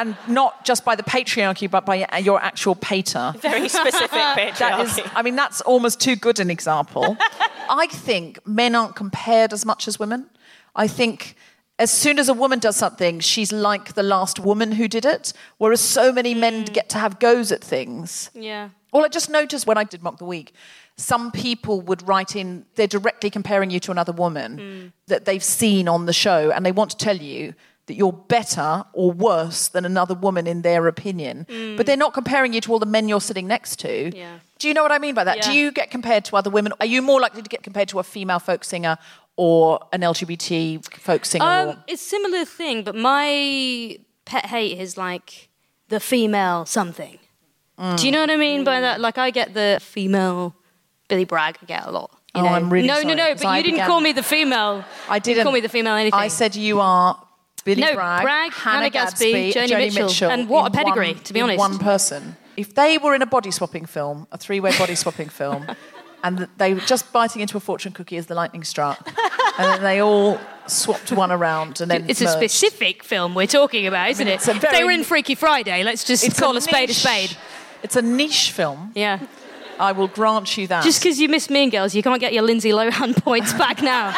and 0.02 0.18
not 0.28 0.66
just 0.66 0.86
by 0.86 0.96
the 0.96 1.04
patriarchy, 1.04 1.70
but 1.70 1.86
by 1.86 2.06
your 2.20 2.42
actual 2.42 2.76
pater. 2.76 3.34
Very 3.40 3.70
specific 3.80 4.10
patriarchy. 4.12 4.58
That 4.58 4.80
is, 4.86 5.00
I 5.14 5.22
mean, 5.22 5.36
that's 5.36 5.62
almost 5.62 6.00
too 6.00 6.16
good 6.16 6.40
an 6.40 6.50
example. 6.50 7.18
I 7.70 7.88
think 7.88 8.46
men 8.48 8.76
aren't 8.76 8.96
compared 8.96 9.54
as 9.54 9.66
much 9.66 9.88
as 9.88 10.00
women. 10.00 10.30
I 10.76 10.88
think 10.88 11.36
as 11.78 11.92
soon 11.92 12.20
as 12.20 12.30
a 12.30 12.34
woman 12.34 12.60
does 12.60 12.76
something, 12.76 13.20
she's 13.20 13.52
like 13.52 13.94
the 13.94 14.04
last 14.04 14.40
woman 14.40 14.74
who 14.74 14.88
did 14.88 15.06
it, 15.06 15.34
whereas 15.58 15.82
so 15.82 16.12
many 16.12 16.34
men 16.34 16.66
mm. 16.66 16.74
get 16.74 16.90
to 16.90 16.98
have 16.98 17.20
goes 17.20 17.52
at 17.52 17.64
things. 17.64 18.30
Yeah. 18.34 18.70
Well, 18.94 19.04
I 19.04 19.10
just 19.10 19.30
noticed 19.30 19.68
when 19.68 19.78
I 19.78 19.84
did 19.84 20.02
Mock 20.02 20.18
the 20.18 20.26
Week, 20.26 20.54
some 20.98 21.32
people 21.32 21.82
would 21.82 22.08
write 22.08 22.36
in, 22.36 22.66
they're 22.76 22.88
directly 22.88 23.30
comparing 23.30 23.70
you 23.70 23.80
to 23.82 23.92
another 23.92 24.14
woman 24.14 24.58
mm. 24.58 24.92
that 25.08 25.26
they've 25.26 25.44
seen 25.44 25.90
on 25.90 26.06
the 26.06 26.14
show, 26.14 26.52
and 26.52 26.66
they 26.66 26.72
want 26.72 26.92
to 26.92 26.98
tell 26.98 27.18
you 27.18 27.54
that 27.88 27.94
you're 27.96 28.12
better 28.14 28.84
or 28.94 29.12
worse 29.12 29.68
than 29.68 29.86
another 29.86 30.16
woman 30.16 30.48
in 30.48 30.62
their 30.64 30.88
opinion. 30.88 31.46
But 31.78 31.86
they're 31.86 31.96
not 31.98 32.14
comparing 32.14 32.52
you 32.54 32.62
to 32.62 32.72
all 32.72 32.80
the 32.80 32.86
men 32.86 33.08
you're 33.08 33.22
sitting 33.22 33.48
next 33.48 33.78
to. 33.80 34.16
Yeah. 34.18 34.40
Do 34.58 34.68
you 34.68 34.74
know 34.74 34.82
what 34.84 34.92
I 34.92 34.98
mean 35.00 35.14
by 35.14 35.24
that? 35.24 35.42
Do 35.44 35.52
you 35.54 35.72
get 35.72 35.92
compared 35.92 36.26
to 36.26 36.36
other 36.36 36.50
women? 36.50 36.74
Are 36.80 36.86
you 36.86 37.02
more 37.02 37.20
likely 37.22 37.42
to 37.44 37.50
get 37.50 37.62
compared 37.62 37.90
to 37.90 38.00
a 38.00 38.04
female 38.04 38.40
folk 38.40 38.64
singer 38.64 38.98
or 39.36 39.80
an 39.94 40.02
LGBT 40.02 40.84
folk 40.98 41.26
singer? 41.26 41.46
or... 41.46 41.70
Um, 41.74 41.84
it's 41.88 42.02
a 42.02 42.06
similar 42.10 42.46
thing, 42.46 42.84
but 42.84 42.96
my 42.96 44.00
pet 44.26 44.46
hate 44.48 44.80
is 44.80 44.98
like 44.98 45.50
the 45.90 46.00
female 46.00 46.66
something. 46.66 47.20
Mm. 47.78 48.00
Do 48.00 48.06
you 48.08 48.12
know 48.12 48.22
what 48.22 48.32
I 48.32 48.38
mean 48.38 48.64
by 48.64 48.80
that? 48.82 49.00
Like 49.02 49.18
I 49.18 49.30
get 49.30 49.54
the 49.54 49.78
female 49.82 50.56
Billy 51.10 51.26
Bragg. 51.26 51.58
I 51.62 51.66
get 51.66 51.86
a 51.86 51.92
lot. 51.92 52.10
You 52.34 52.42
Oh, 52.42 52.46
know? 52.46 52.50
I'm 52.50 52.72
really 52.74 52.88
no, 52.88 52.96
sorry, 52.96 53.06
no, 53.06 53.14
no. 53.14 53.36
But 53.36 53.46
I 53.46 53.58
you 53.58 53.64
didn't 53.64 53.76
began- 53.76 53.88
call 53.88 54.02
me 54.02 54.12
the 54.14 54.24
female. 54.24 54.84
I 55.10 55.16
You 55.16 55.22
didn't 55.22 55.44
call 55.44 55.52
me 55.54 55.60
the 55.60 55.70
female 55.70 55.96
anything. 55.96 56.20
I 56.20 56.28
said 56.30 56.56
you 56.56 56.80
are 56.80 57.22
Billy 57.66 57.82
No, 57.82 57.94
Bragg, 57.96 58.24
Bragg, 58.24 58.54
Hannah, 58.54 58.78
Hannah 58.78 58.90
Gadsby, 58.92 59.52
Joni 59.54 59.94
Mitchell. 59.94 60.32
And 60.32 60.48
what 60.48 60.68
a 60.68 60.70
pedigree, 60.74 61.14
one- 61.16 61.24
to 61.24 61.34
be 61.34 61.42
honest. 61.42 61.60
One 61.60 61.78
person. 61.80 62.38
If 62.56 62.74
they 62.74 62.98
were 62.98 63.14
in 63.14 63.22
a 63.22 63.26
body 63.26 63.52
swapping 63.52 63.86
film, 63.86 64.28
a 64.32 64.38
three-way 64.38 64.72
body 64.78 64.96
swapping 65.04 65.28
film, 65.28 65.66
and 66.24 66.48
they 66.58 66.74
were 66.74 66.80
just 66.80 67.12
biting 67.12 67.42
into 67.42 67.58
a 67.58 67.60
fortune 67.60 67.92
cookie 67.92 68.16
as 68.18 68.28
the 68.28 68.36
lightning 68.36 68.64
struck, 68.64 69.06
and 69.58 69.66
then 69.74 69.82
they 69.84 70.00
all 70.02 70.40
swapped 70.68 71.12
one 71.12 71.32
around, 71.32 71.82
and 71.82 71.92
then 71.92 72.06
It's 72.10 72.22
a 72.22 72.28
specific 72.28 73.04
film 73.04 73.36
we're 73.36 73.46
talking 73.48 73.86
about, 73.88 74.10
isn't 74.12 74.28
it's 74.28 74.48
it? 74.48 74.54
a 74.54 74.56
If 74.66 74.72
they 74.72 74.84
were 74.84 74.92
in 74.92 75.04
Freaky 75.04 75.36
Friday. 75.36 75.84
Let's 75.84 76.04
just 76.06 76.38
call 76.38 76.56
a, 76.56 76.62
spade 76.62 76.90
a 76.92 76.94
spade. 76.94 77.36
It's 77.84 77.96
a 77.96 78.02
niche 78.02 78.52
film. 78.52 78.92
Yeah. 78.96 79.20
I 79.78 79.92
will 79.92 80.08
grant 80.08 80.56
you 80.58 80.68
that. 80.68 80.84
Just 80.86 81.04
because 81.04 81.20
you 81.20 81.28
missed 81.28 81.50
Mean 81.50 81.70
Girls, 81.70 81.94
you 81.94 82.02
can't 82.02 82.22
get 82.22 82.32
your 82.32 82.44
Lindsay 82.44 82.70
Lohan 82.72 83.14
points 83.24 83.52
back 83.54 83.82
now. 83.82 84.14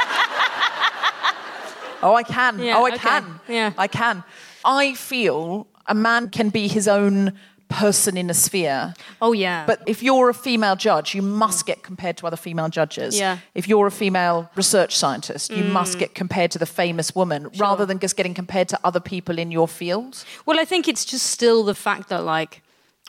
Oh, 2.02 2.15
I 2.15 2.24
can. 2.24 2.60
Yeah, 2.60 2.78
oh, 2.78 2.86
I 2.86 2.90
okay. 2.90 2.98
can. 2.98 3.40
Yeah. 3.48 3.74
I 3.78 3.88
can. 3.88 4.24
I 4.64 4.94
feel 4.94 5.68
a 5.88 5.95
man 5.95 6.30
can 6.30 6.49
be 6.49 6.68
his 6.68 6.88
own 6.88 7.34
person 7.69 8.18
in 8.18 8.30
a 8.30 8.34
sphere. 8.34 8.94
Oh, 9.22 9.34
yeah. 9.34 9.65
But 9.65 9.82
if 9.86 10.02
you're 10.02 10.30
a 10.30 10.34
female 10.34 10.76
judge, 10.76 11.14
you 11.14 11.22
must 11.22 11.65
get 11.65 11.84
compared 11.84 12.18
to 12.18 12.28
other 12.28 12.38
female 12.38 12.69
judges. 12.69 13.19
Yeah. 13.19 13.40
If 13.56 13.68
you're 13.68 13.88
a 13.88 13.91
female 13.91 14.49
research 14.56 14.95
scientist, 14.95 15.52
you 15.52 15.64
mm. 15.64 15.72
must 15.72 15.99
get 15.99 16.15
compared 16.15 16.52
to 16.52 16.60
the 16.60 16.65
famous 16.65 17.14
woman 17.15 17.49
rather 17.57 17.86
than 17.86 17.99
just 17.99 18.15
getting 18.15 18.34
compared 18.34 18.69
to 18.69 18.80
other 18.84 18.99
people 18.99 19.38
in 19.38 19.52
your 19.52 19.68
field. 19.68 20.24
Well, 20.45 20.60
I 20.60 20.65
think 20.65 20.88
it's 20.88 21.06
just 21.06 21.26
still 21.26 21.64
the 21.64 21.76
fact 21.76 22.10
that 22.10 22.24
like 22.24 22.61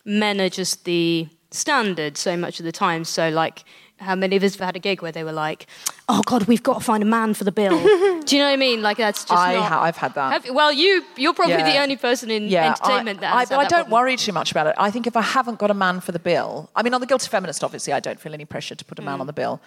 men 0.04 0.40
are 0.40 0.48
just 0.48 0.84
the 0.84 1.28
standard 1.50 2.16
so 2.16 2.36
much 2.36 2.58
of 2.58 2.64
the 2.64 2.72
time. 2.72 3.04
So 3.04 3.28
like, 3.28 3.64
how 4.00 4.14
many 4.14 4.36
of 4.36 4.42
us 4.42 4.54
have 4.56 4.64
had 4.66 4.76
a 4.76 4.78
gig 4.78 5.02
where 5.02 5.12
they 5.12 5.24
were 5.24 5.32
like, 5.32 5.66
"Oh 6.08 6.22
God, 6.24 6.44
we've 6.44 6.62
got 6.62 6.74
to 6.74 6.80
find 6.84 7.02
a 7.02 7.06
man 7.06 7.34
for 7.34 7.44
the 7.44 7.52
bill." 7.52 7.78
Do 8.24 8.36
you 8.36 8.42
know 8.42 8.48
what 8.48 8.52
I 8.54 8.56
mean? 8.56 8.82
Like 8.82 8.96
that's 8.96 9.24
just 9.24 9.32
I 9.32 9.54
not. 9.54 9.64
ha- 9.68 9.82
I've 9.82 9.96
had 9.96 10.14
that. 10.14 10.32
Have- 10.44 10.54
well, 10.54 10.72
you 10.72 11.04
you're 11.16 11.34
probably 11.34 11.54
Yeah. 11.54 11.70
the 11.72 11.78
only 11.78 11.96
person 11.96 12.30
in 12.30 12.48
Yeah, 12.48 12.68
entertainment 12.68 13.18
I, 13.18 13.20
that 13.22 13.34
I, 13.34 13.38
has 13.40 13.48
but 13.48 13.58
I 13.58 13.62
don't 13.62 13.70
problem. 13.88 13.92
worry 13.92 14.16
too 14.16 14.32
much 14.32 14.50
about 14.50 14.66
it. 14.66 14.74
I 14.78 14.90
think 14.90 15.06
if 15.06 15.16
I 15.16 15.22
haven't 15.22 15.58
got 15.58 15.70
a 15.70 15.74
man 15.74 16.00
for 16.00 16.12
the 16.12 16.18
bill, 16.18 16.70
I 16.76 16.82
mean, 16.82 16.94
on 16.94 17.00
the 17.00 17.06
Guilty 17.06 17.28
Feminist, 17.28 17.62
obviously, 17.64 17.92
I 17.92 18.00
don't 18.00 18.20
feel 18.20 18.34
any 18.34 18.44
pressure 18.44 18.74
to 18.74 18.84
put 18.84 18.98
a 18.98 19.02
Mm. 19.02 19.06
man 19.06 19.20
on 19.20 19.26
the 19.26 19.32
bill. 19.32 19.60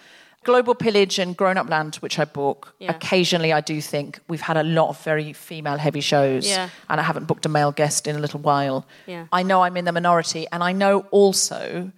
Global 0.44 0.74
Pillage 0.74 1.20
and 1.20 1.36
Grown 1.36 1.56
Up 1.56 1.68
Land, 1.68 1.96
which 1.96 2.18
I 2.18 2.24
book, 2.24 2.74
Yeah. 2.80 2.90
occasionally 2.90 3.52
I 3.52 3.60
do 3.60 3.80
think 3.80 4.18
we've 4.26 4.40
had 4.40 4.56
a 4.56 4.64
lot 4.64 4.88
of 4.88 4.98
very 5.04 5.32
female 5.32 5.76
heavy 5.78 6.00
shows, 6.00 6.48
Yeah. 6.48 6.68
and 6.90 6.98
I 7.00 7.04
haven't 7.04 7.26
booked 7.26 7.46
a 7.46 7.48
male 7.48 7.70
guest 7.70 8.08
in 8.08 8.16
a 8.16 8.18
little 8.18 8.40
while. 8.40 8.84
Yeah. 9.06 9.26
I 9.32 9.44
know 9.44 9.62
I'm 9.62 9.76
in 9.76 9.84
the 9.84 9.92
minority, 9.92 10.46
and 10.50 10.64
I 10.64 10.72
know 10.72 11.06
also 11.12 11.92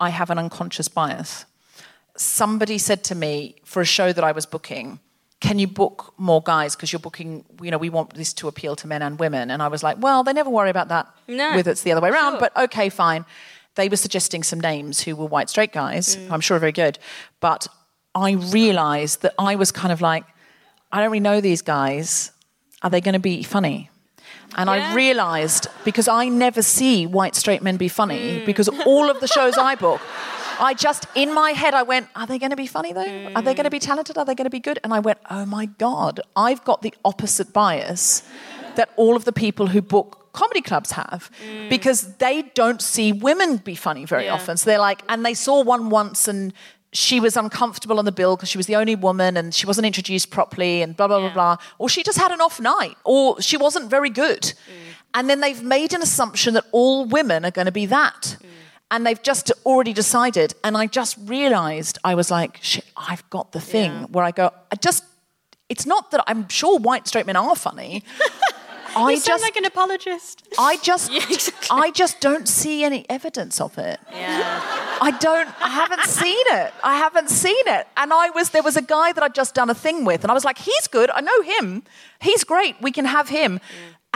I 0.00 0.08
have 0.10 0.30
an 0.30 0.38
unconscious 0.38 0.88
bias. 0.88 1.44
Somebody 2.16 2.78
said 2.78 3.02
to 3.04 3.14
me 3.14 3.56
for 3.64 3.80
a 3.82 3.84
show 3.84 4.12
that 4.12 4.22
I 4.22 4.32
was 4.32 4.46
booking, 4.46 5.00
can 5.40 5.58
you 5.58 5.66
book 5.66 6.14
more 6.16 6.40
guys 6.42 6.74
because 6.76 6.92
you're 6.92 7.00
booking 7.00 7.44
you 7.60 7.70
know 7.70 7.76
we 7.76 7.90
want 7.90 8.14
this 8.14 8.32
to 8.32 8.48
appeal 8.48 8.74
to 8.76 8.86
men 8.86 9.02
and 9.02 9.18
women 9.18 9.50
and 9.50 9.60
i 9.62 9.68
was 9.68 9.82
like 9.82 9.98
well 10.00 10.22
they 10.24 10.32
never 10.32 10.48
worry 10.48 10.70
about 10.70 10.88
that 10.88 11.06
No. 11.28 11.54
with 11.56 11.66
it's 11.68 11.82
the 11.82 11.92
other 11.92 12.00
way 12.00 12.08
around 12.08 12.32
Sure. 12.34 12.40
but 12.40 12.56
okay 12.56 12.88
fine 12.88 13.26
they 13.74 13.90
were 13.90 13.96
suggesting 13.96 14.42
some 14.42 14.58
names 14.60 15.00
who 15.02 15.14
were 15.16 15.26
white 15.26 15.50
straight 15.50 15.72
guys 15.72 16.16
Mm. 16.16 16.30
i'm 16.30 16.40
sure 16.40 16.56
are 16.56 16.60
very 16.60 16.72
good 16.72 16.98
but 17.40 17.66
i 18.14 18.30
realized 18.30 19.20
that 19.22 19.34
i 19.38 19.54
was 19.56 19.70
kind 19.70 19.92
of 19.92 20.00
like 20.00 20.24
i 20.92 21.00
don't 21.00 21.10
really 21.10 21.20
know 21.20 21.42
these 21.42 21.60
guys 21.62 22.32
are 22.82 22.88
they 22.88 23.02
going 23.02 23.12
to 23.22 23.26
be 23.32 23.42
funny 23.42 23.90
and 24.56 24.68
Yeah. 24.70 24.90
I 24.92 24.94
realized 24.94 25.66
because 25.84 26.06
I 26.06 26.28
never 26.28 26.62
see 26.62 27.06
white 27.06 27.34
straight 27.34 27.60
men 27.62 27.76
be 27.76 27.88
funny 27.88 28.38
Mm. 28.40 28.46
because 28.46 28.68
all 28.86 29.10
of 29.10 29.18
the 29.20 29.26
shows 29.26 29.58
I 29.58 29.74
book, 29.74 30.00
I 30.60 30.74
just, 30.74 31.06
in 31.14 31.32
my 31.34 31.50
head, 31.52 31.74
I 31.74 31.82
went, 31.82 32.08
are 32.16 32.26
they 32.26 32.38
going 32.38 32.50
to 32.50 32.56
be 32.56 32.66
funny 32.66 32.92
though? 32.92 33.32
Are 33.34 33.42
they 33.42 33.54
going 33.54 33.64
to 33.64 33.70
be 33.70 33.78
talented? 33.78 34.16
Are 34.18 34.24
they 34.24 34.34
going 34.34 34.44
to 34.46 34.50
be 34.50 34.60
good? 34.60 34.78
And 34.84 34.92
I 34.92 35.00
went, 35.00 35.18
oh 35.30 35.44
my 35.46 35.66
God, 35.66 36.20
I've 36.36 36.64
got 36.64 36.82
the 36.82 36.94
opposite 37.04 37.52
bias 37.52 38.22
that 38.76 38.90
all 38.96 39.16
of 39.16 39.24
the 39.24 39.32
people 39.32 39.68
who 39.68 39.80
book 39.82 40.32
comedy 40.32 40.60
clubs 40.60 40.90
have 40.92 41.30
because 41.70 42.14
they 42.16 42.42
don't 42.54 42.82
see 42.82 43.12
women 43.12 43.58
be 43.58 43.74
funny 43.76 44.04
very 44.04 44.24
Yeah. 44.24 44.34
often. 44.34 44.56
So 44.56 44.68
they're 44.70 44.80
like, 44.80 45.02
and 45.08 45.24
they 45.24 45.34
saw 45.34 45.62
one 45.62 45.90
once 45.90 46.26
and 46.26 46.52
she 46.92 47.20
was 47.20 47.36
uncomfortable 47.36 47.98
on 47.98 48.04
the 48.04 48.12
bill 48.12 48.36
because 48.36 48.48
she 48.48 48.56
was 48.58 48.66
the 48.66 48.76
only 48.76 48.96
woman 48.96 49.36
and 49.36 49.54
she 49.54 49.66
wasn't 49.66 49.86
introduced 49.86 50.30
properly 50.30 50.82
and 50.82 50.96
blah, 50.96 51.06
blah, 51.08 51.18
Yeah. 51.18 51.32
blah, 51.32 51.56
blah. 51.56 51.64
Or 51.78 51.88
she 51.88 52.02
just 52.02 52.18
had 52.18 52.32
an 52.32 52.40
off 52.40 52.60
night 52.60 52.96
or 53.04 53.40
she 53.40 53.56
wasn't 53.56 53.90
very 53.90 54.10
good. 54.10 54.42
Mm. 54.42 54.54
And 55.14 55.30
then 55.30 55.40
they've 55.40 55.62
made 55.62 55.92
an 55.92 56.02
assumption 56.02 56.54
that 56.54 56.64
all 56.72 57.04
women 57.04 57.44
are 57.44 57.50
going 57.52 57.66
to 57.66 57.72
be 57.72 57.86
that. 57.86 58.36
Mm. 58.40 58.46
And 58.94 59.04
they've 59.04 59.20
just 59.22 59.50
already 59.66 59.92
decided. 59.92 60.54
And 60.62 60.76
I 60.76 60.86
just 60.86 61.16
realized 61.24 61.98
I 62.04 62.14
was 62.14 62.30
like, 62.30 62.58
shit, 62.62 62.84
I've 62.96 63.28
got 63.28 63.50
the 63.50 63.60
thing 63.60 63.90
Yeah. 63.90 64.06
where 64.06 64.24
I 64.24 64.30
go, 64.30 64.52
I 64.70 64.76
just, 64.76 65.02
it's 65.68 65.84
not 65.84 66.12
that 66.12 66.22
I'm 66.28 66.48
sure 66.48 66.78
white 66.78 67.08
straight 67.08 67.26
men 67.26 67.34
are 67.36 67.56
funny. 67.56 68.04
I 68.96 69.10
you 69.10 69.16
sound 69.16 69.40
just, 69.40 69.42
like 69.42 69.56
an 69.56 69.64
apologist. 69.64 70.46
I 70.56 70.76
just, 70.76 71.10
Yeah, 71.16 71.24
exactly. 71.28 71.68
I 71.72 71.90
just 71.90 72.20
don't 72.20 72.46
see 72.46 72.84
any 72.84 73.04
evidence 73.10 73.60
of 73.60 73.76
it. 73.78 73.98
Yeah. 74.12 74.60
I 75.00 75.10
don't, 75.18 75.48
I 75.60 75.70
haven't 75.70 76.04
seen 76.22 76.46
it. 76.60 76.72
I 76.84 76.96
haven't 76.96 77.30
seen 77.30 77.66
it. 77.66 77.88
And 77.96 78.12
I 78.12 78.30
was, 78.30 78.50
there 78.50 78.62
was 78.62 78.76
a 78.76 78.82
guy 78.82 79.12
that 79.12 79.24
I'd 79.24 79.34
just 79.34 79.56
done 79.56 79.70
a 79.70 79.74
thing 79.74 80.04
with, 80.04 80.22
and 80.22 80.30
I 80.30 80.34
was 80.34 80.44
like, 80.44 80.58
he's 80.58 80.86
good. 80.86 81.10
I 81.10 81.20
know 81.22 81.42
him. 81.42 81.82
He's 82.20 82.44
great. 82.44 82.76
We 82.80 82.92
can 82.92 83.06
have 83.06 83.28
him. 83.28 83.58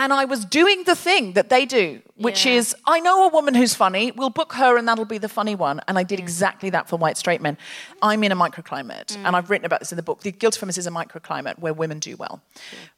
And 0.00 0.12
I 0.12 0.26
was 0.26 0.44
doing 0.44 0.84
the 0.84 0.94
thing 0.94 1.32
that 1.32 1.48
they 1.48 1.66
do, 1.66 2.00
which 2.14 2.46
Yeah. 2.46 2.52
is, 2.52 2.76
I 2.86 3.00
know 3.00 3.26
a 3.26 3.28
woman 3.28 3.54
who's 3.54 3.74
funny. 3.74 4.12
We'll 4.12 4.30
book 4.30 4.52
her, 4.52 4.76
and 4.78 4.86
that'll 4.86 5.04
be 5.04 5.18
the 5.18 5.28
funny 5.28 5.56
one. 5.56 5.80
And 5.88 5.98
I 5.98 6.04
did 6.04 6.20
mm. 6.20 6.22
exactly 6.22 6.70
that 6.70 6.88
for 6.88 6.96
white 6.96 7.18
straight 7.18 7.40
men. 7.40 7.58
I'm 8.00 8.22
in 8.22 8.30
a 8.30 8.36
microclimate, 8.36 9.06
mm. 9.06 9.24
and 9.24 9.34
I've 9.34 9.50
written 9.50 9.66
about 9.66 9.80
this 9.80 9.90
in 9.90 9.96
the 9.96 10.04
book. 10.04 10.20
The 10.20 10.30
Guilty 10.30 10.60
Feminist 10.60 10.78
is 10.78 10.86
a 10.86 10.92
microclimate 10.92 11.58
where 11.58 11.74
women 11.74 11.98
do 11.98 12.14
well. 12.16 12.40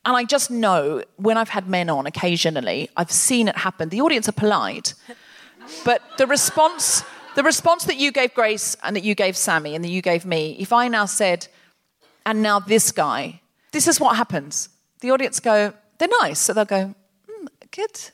And 0.05 0.15
I 0.15 0.25
just 0.25 0.51
know 0.51 1.03
when 1.17 1.39
I've 1.39 1.49
had 1.49 1.71
men 1.71 1.89
on 1.89 2.07
occasionally, 2.07 2.91
I've 2.99 3.11
seen 3.11 3.49
it 3.49 3.57
happen. 3.57 3.89
The 3.89 4.03
audience 4.03 4.29
are 4.29 4.33
polite, 4.33 4.93
but 5.87 6.03
the 6.19 6.27
response, 6.27 7.03
the 7.35 7.43
response 7.43 7.85
that 7.85 7.97
you 7.97 8.13
gave 8.13 8.35
Grace 8.35 8.77
and 8.83 8.95
that 8.95 9.05
you 9.05 9.15
gave 9.15 9.39
Sammy 9.39 9.75
and 9.75 9.83
that 9.83 9.91
you 9.91 10.03
gave 10.03 10.27
me, 10.27 10.55
if 10.61 10.71
I 10.71 10.87
now 10.89 11.07
said, 11.07 11.49
and 12.27 12.43
now 12.43 12.61
this 12.61 12.93
guy, 12.93 13.41
this 13.73 13.89
is 13.89 13.99
what 13.99 14.17
happens. 14.17 14.69
The 15.01 15.13
audience 15.13 15.41
go, 15.41 15.73
they're 16.01 16.09
nice. 16.23 16.41
So 16.41 16.53
they'll 16.53 16.65
go, 16.65 16.95
mm, 17.29 17.49
good. 17.71 18.11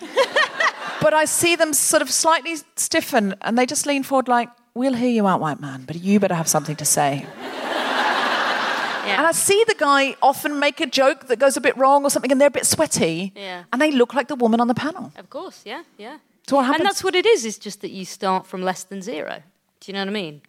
but 1.02 1.12
I 1.12 1.24
see 1.24 1.56
them 1.56 1.72
sort 1.72 2.02
of 2.02 2.10
slightly 2.10 2.56
stiffen 2.76 3.34
and 3.42 3.58
they 3.58 3.66
just 3.66 3.86
lean 3.86 4.02
forward 4.04 4.28
like, 4.28 4.48
we'll 4.74 4.94
hear 4.94 5.10
you 5.10 5.26
out, 5.26 5.40
white 5.40 5.58
man, 5.60 5.82
but 5.86 5.96
you 5.96 6.20
better 6.20 6.34
have 6.34 6.48
something 6.48 6.76
to 6.76 6.84
say. 6.84 7.26
And 9.10 9.26
I 9.26 9.32
see 9.32 9.64
the 9.66 9.74
guy 9.74 10.14
often 10.22 10.60
make 10.60 10.80
a 10.80 10.86
joke 10.86 11.26
that 11.26 11.40
goes 11.40 11.56
a 11.56 11.60
bit 11.60 11.76
wrong 11.76 12.04
or 12.04 12.10
something, 12.10 12.30
and 12.30 12.40
they're 12.40 12.46
a 12.48 12.50
bit 12.60 12.64
sweaty, 12.64 13.32
Yeah. 13.34 13.64
and 13.72 13.82
they 13.82 13.90
look 13.90 14.14
like 14.14 14.28
the 14.28 14.36
woman 14.36 14.60
on 14.60 14.68
the 14.68 14.74
panel. 14.74 15.10
Of 15.16 15.28
course, 15.30 15.62
yeah, 15.64 15.82
yeah. 15.98 16.18
So 16.46 16.56
what 16.56 16.66
happens? 16.66 16.80
And 16.80 16.86
that's 16.86 17.02
what 17.02 17.16
it 17.16 17.26
is. 17.26 17.44
It's 17.44 17.58
just 17.58 17.80
that 17.80 17.90
you 17.90 18.04
start 18.04 18.46
from 18.46 18.62
less 18.62 18.84
than 18.84 19.02
zero. 19.02 19.42
Do 19.80 19.90
you 19.90 19.94
know 19.94 20.00
what 20.02 20.08
I 20.08 20.12
mean? 20.12 20.42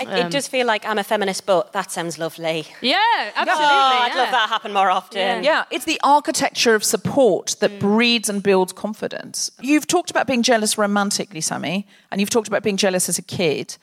I, 0.00 0.04
Um, 0.04 0.26
it 0.26 0.30
does 0.30 0.48
feel 0.48 0.66
like 0.66 0.84
I'm 0.86 0.98
a 0.98 1.04
feminist, 1.04 1.46
but 1.46 1.72
that 1.72 1.90
sounds 1.90 2.18
lovely. 2.18 2.66
Yeah, 2.80 2.96
absolutely. 3.34 3.64
Oh, 3.64 3.98
I'd 4.02 4.12
yeah. 4.14 4.20
love 4.22 4.30
that 4.30 4.44
to 4.46 4.48
happen 4.48 4.72
more 4.72 4.90
often. 4.90 5.44
Yeah, 5.44 5.64
it's 5.70 5.84
the 5.84 6.00
architecture 6.02 6.74
of 6.74 6.84
support 6.84 7.56
that 7.60 7.78
breeds 7.78 8.28
and 8.28 8.42
builds 8.42 8.72
confidence. 8.72 9.50
You've 9.60 9.86
talked 9.86 10.10
about 10.10 10.26
being 10.26 10.42
jealous 10.42 10.78
romantically, 10.78 11.40
Sammy, 11.40 11.86
and 12.10 12.20
you've 12.20 12.30
talked 12.30 12.48
about 12.48 12.62
being 12.62 12.76
jealous 12.76 13.08
as 13.08 13.18
a 13.18 13.22
kid. 13.22 13.76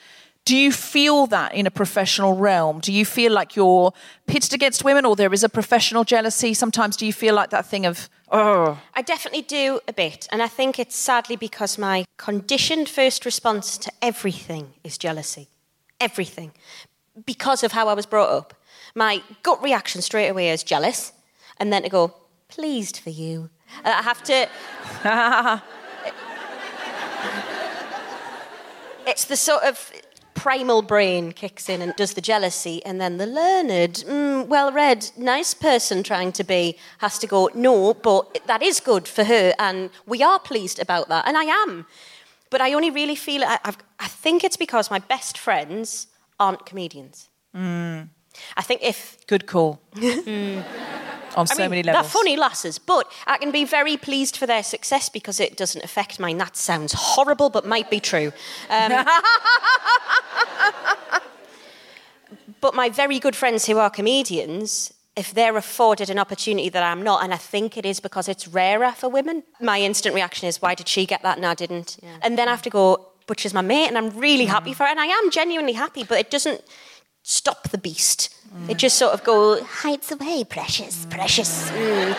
Do 0.45 0.55
you 0.55 0.71
feel 0.71 1.25
that 1.27 1.55
in 1.55 1.65
a 1.65 1.71
professional 1.71 2.35
realm? 2.35 2.79
Do 2.79 2.93
you 2.93 3.03
feel 3.03 3.31
like 3.31 3.55
you're 3.55 3.91
pitted 4.27 4.53
against 4.53 4.83
women 4.83 5.03
or 5.03 5.15
there 5.15 5.33
is 5.33 5.43
a 5.43 5.49
professional 5.49 6.03
jealousy? 6.03 6.53
Sometimes 6.53 6.95
do 6.95 7.05
you 7.07 7.13
feel 7.13 7.33
like 7.33 7.49
that 7.49 7.65
thing 7.65 7.87
of, 7.87 8.09
oh, 8.31 8.79
I 8.93 9.01
definitely 9.01 9.41
do 9.41 9.79
a 9.87 9.93
bit, 9.93 10.27
and 10.31 10.43
I 10.43 10.47
think 10.47 10.77
it's 10.77 10.95
sadly 10.95 11.35
because 11.35 11.79
my 11.79 12.05
conditioned 12.17 12.89
first 12.89 13.25
response 13.25 13.75
to 13.79 13.91
everything 14.03 14.73
is 14.83 14.99
jealousy. 14.99 15.47
Everything. 15.99 16.51
Because 17.25 17.63
of 17.63 17.71
how 17.71 17.87
I 17.87 17.93
was 17.93 18.05
brought 18.05 18.29
up. 18.29 18.53
My 18.93 19.21
gut 19.43 19.61
reaction 19.63 20.01
straight 20.01 20.29
away 20.29 20.49
is 20.49 20.63
jealous, 20.63 21.13
and 21.57 21.71
then 21.71 21.83
to 21.83 21.89
go, 21.89 22.15
pleased 22.47 22.97
for 22.97 23.09
you. 23.09 23.49
I 23.83 24.01
have 24.01 24.23
to. 24.23 24.49
it's 29.07 29.25
the 29.25 29.35
sort 29.35 29.63
of 29.63 29.91
primal 30.33 30.81
brain 30.81 31.31
kicks 31.31 31.67
in 31.69 31.81
and 31.81 31.95
does 31.95 32.13
the 32.13 32.21
jealousy, 32.21 32.85
and 32.85 33.01
then 33.01 33.17
the 33.17 33.25
learned, 33.25 34.03
mm, 34.07 34.45
well 34.47 34.71
read, 34.71 35.09
nice 35.17 35.53
person 35.53 36.03
trying 36.03 36.31
to 36.31 36.43
be 36.43 36.77
has 36.99 37.17
to 37.17 37.25
go, 37.25 37.49
no, 37.55 37.93
but 37.95 38.39
that 38.45 38.61
is 38.61 38.79
good 38.79 39.07
for 39.07 39.23
her, 39.23 39.53
and 39.57 39.89
we 40.05 40.21
are 40.21 40.39
pleased 40.39 40.79
about 40.79 41.09
that, 41.09 41.27
and 41.27 41.35
I 41.35 41.45
am. 41.45 41.87
But 42.55 42.61
I 42.61 42.71
only 42.71 42.89
really 42.89 43.15
feel 43.15 43.41
it, 43.41 43.49
I, 43.49 44.07
think 44.07 44.45
it's 44.45 44.55
because 44.55 44.89
my 44.89 44.99
best 44.99 45.37
friends 45.37 46.07
aren't 46.39 46.65
comedians. 46.65 47.27
I 48.55 48.61
think 48.61 48.81
if 48.81 49.17
good 49.27 49.45
call. 49.45 49.81
On 49.97 51.47
so 51.47 51.55
I 51.55 51.57
mean, 51.57 51.69
many 51.69 51.81
They're 51.81 52.01
funny 52.01 52.37
lasses, 52.37 52.79
but 52.79 53.11
I 53.27 53.37
can 53.39 53.51
be 53.51 53.65
very 53.65 53.97
pleased 53.97 54.37
for 54.37 54.45
their 54.45 54.63
success 54.63 55.09
because 55.09 55.41
it 55.41 55.57
doesn't 55.57 55.83
affect 55.83 56.17
mine. 56.17 56.37
That 56.37 56.55
sounds 56.55 56.93
horrible, 56.93 57.49
but 57.49 57.65
might 57.65 57.91
be 57.91 57.99
true. 57.99 58.31
Um, 58.69 59.05
but 62.61 62.73
my 62.73 62.87
very 62.87 63.19
good 63.19 63.35
friends 63.35 63.65
who 63.65 63.79
are 63.79 63.89
comedians, 63.89 64.93
if 65.15 65.33
they're 65.33 65.55
afforded 65.55 66.09
an 66.09 66.19
opportunity 66.19 66.69
that 66.69 66.83
I'm 66.83 67.01
not, 67.01 67.23
and 67.23 67.33
I 67.33 67.37
think 67.37 67.77
it 67.77 67.85
is 67.85 67.99
because 67.99 68.27
it's 68.27 68.47
rarer 68.47 68.91
for 68.91 69.09
women, 69.09 69.43
my 69.61 69.79
instant 69.79 70.13
reaction 70.13 70.47
is, 70.47 70.61
why 70.61 70.75
did 70.75 70.87
she 70.87 71.05
get 71.05 71.21
that 71.23 71.37
and 71.37 71.45
I 71.45 71.53
didn't? 71.53 71.97
And 72.21 72.37
then 72.37 72.47
I 72.47 72.51
have 72.51 72.61
to 72.63 72.69
go, 72.69 73.07
Butcher's 73.27 73.53
my 73.53 73.61
mate, 73.61 73.87
and 73.87 73.97
I'm 73.97 74.09
really 74.11 74.45
happy 74.45 74.71
mm. 74.71 74.75
for 74.75 74.85
it, 74.85 74.91
and 74.91 74.99
I 74.99 75.05
am 75.07 75.31
genuinely 75.31 75.73
happy, 75.73 76.03
but 76.03 76.19
it 76.19 76.29
doesn't 76.29 76.61
stop 77.23 77.69
the 77.69 77.77
beast. 77.77 78.33
It 78.69 78.75
mm. 78.75 78.77
just 78.77 78.97
sort 78.97 79.13
of 79.13 79.23
go 79.23 79.63
hides 79.63 80.11
away, 80.11 80.43
precious, 80.43 81.05
mm. 81.05 81.11
precious. 81.11 81.69
Mm. 81.71 82.15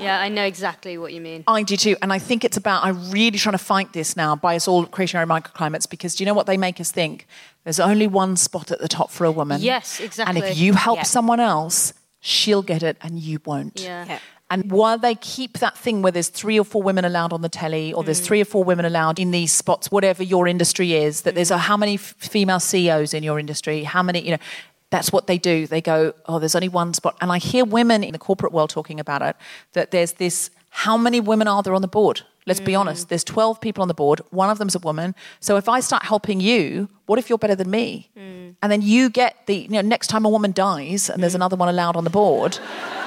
Yeah, 0.00 0.20
I 0.20 0.28
know 0.28 0.42
exactly 0.42 0.98
what 0.98 1.12
you 1.12 1.20
mean. 1.20 1.44
I 1.46 1.62
do 1.62 1.76
too. 1.76 1.96
And 2.02 2.12
I 2.12 2.18
think 2.18 2.44
it's 2.44 2.56
about, 2.56 2.84
I'm 2.84 3.10
really 3.12 3.38
trying 3.38 3.52
to 3.52 3.64
fight 3.64 3.92
this 3.92 4.16
now 4.16 4.34
by 4.34 4.56
us 4.56 4.66
all 4.66 4.84
creating 4.84 5.18
our 5.18 5.22
own 5.22 5.28
microclimates 5.28 5.88
because 5.88 6.16
do 6.16 6.24
you 6.24 6.26
know 6.26 6.34
what 6.34 6.46
they 6.46 6.56
make 6.56 6.80
us 6.80 6.90
think? 6.90 7.28
There's 7.62 7.78
only 7.78 8.08
one 8.08 8.36
spot 8.36 8.72
at 8.72 8.80
the 8.80 8.88
top 8.88 9.12
for 9.12 9.24
a 9.24 9.30
woman. 9.30 9.60
Yes, 9.60 10.00
exactly. 10.00 10.40
And 10.40 10.50
if 10.50 10.58
you 10.58 10.72
help 10.72 10.96
Yeah. 10.96 11.02
someone 11.04 11.38
else, 11.38 11.92
she'll 12.22 12.62
get 12.62 12.82
it 12.82 12.96
and 13.02 13.18
you 13.18 13.40
won't. 13.44 13.80
Yeah. 13.80 14.06
Yeah. 14.06 14.18
And 14.48 14.70
while 14.70 14.98
they 14.98 15.14
keep 15.14 15.58
that 15.58 15.76
thing 15.78 16.02
where 16.02 16.12
there's 16.12 16.28
three 16.28 16.58
or 16.58 16.64
four 16.64 16.82
women 16.82 17.04
allowed 17.06 17.32
on 17.32 17.40
the 17.40 17.48
telly, 17.48 17.92
or 17.92 18.04
there's 18.04 18.20
mm. 18.20 18.24
three 18.24 18.40
or 18.40 18.44
four 18.44 18.62
women 18.62 18.84
allowed 18.84 19.18
in 19.18 19.30
these 19.30 19.50
spots, 19.50 19.90
whatever 19.90 20.22
your 20.22 20.46
industry 20.46 20.92
is, 20.92 21.22
that 21.22 21.34
there's 21.34 21.50
a, 21.50 21.56
how 21.56 21.76
many 21.76 21.94
f- 21.94 22.14
female 22.18 22.60
CEOs 22.60 23.14
in 23.14 23.22
your 23.22 23.38
industry, 23.38 23.82
how 23.82 24.02
many, 24.02 24.22
you 24.22 24.30
know, 24.30 24.42
that's 24.90 25.10
what 25.10 25.26
they 25.26 25.38
do. 25.38 25.66
They 25.66 25.80
go, 25.80 26.12
oh, 26.26 26.38
there's 26.38 26.54
only 26.54 26.68
one 26.68 26.92
spot. 26.92 27.16
And 27.22 27.32
I 27.32 27.38
hear 27.38 27.64
women 27.64 28.04
in 28.04 28.12
the 28.12 28.18
corporate 28.18 28.52
world 28.52 28.68
talking 28.68 29.00
about 29.00 29.22
it, 29.22 29.36
that 29.72 29.90
there's 29.90 30.12
this, 30.12 30.50
how 30.68 30.98
many 30.98 31.18
women 31.18 31.48
are 31.48 31.62
there 31.62 31.74
on 31.74 31.80
the 31.80 31.88
board? 31.88 32.20
Let's 32.46 32.60
be 32.60 32.74
honest. 32.74 33.08
There's 33.08 33.24
12 33.24 33.60
people 33.60 33.82
on 33.82 33.88
the 33.88 33.94
board. 33.94 34.20
One 34.30 34.50
of 34.50 34.58
them's 34.58 34.74
a 34.74 34.80
woman. 34.80 35.14
So 35.40 35.56
if 35.56 35.68
I 35.68 35.80
start 35.80 36.02
helping 36.02 36.40
you, 36.40 36.88
what 37.06 37.18
if 37.18 37.28
you're 37.28 37.38
better 37.38 37.54
than 37.54 37.70
me? 37.70 38.10
Mm. 38.16 38.56
And 38.60 38.72
then 38.72 38.82
you 38.82 39.10
get 39.10 39.46
the, 39.46 39.56
you 39.56 39.68
know, 39.68 39.80
next 39.80 40.08
time 40.08 40.24
a 40.24 40.28
woman 40.28 40.52
dies 40.52 41.08
and 41.08 41.22
there's 41.22 41.32
mm. 41.32 41.36
another 41.36 41.56
one 41.56 41.68
allowed 41.68 41.96
on 41.96 42.04
the 42.04 42.10
board, 42.10 42.58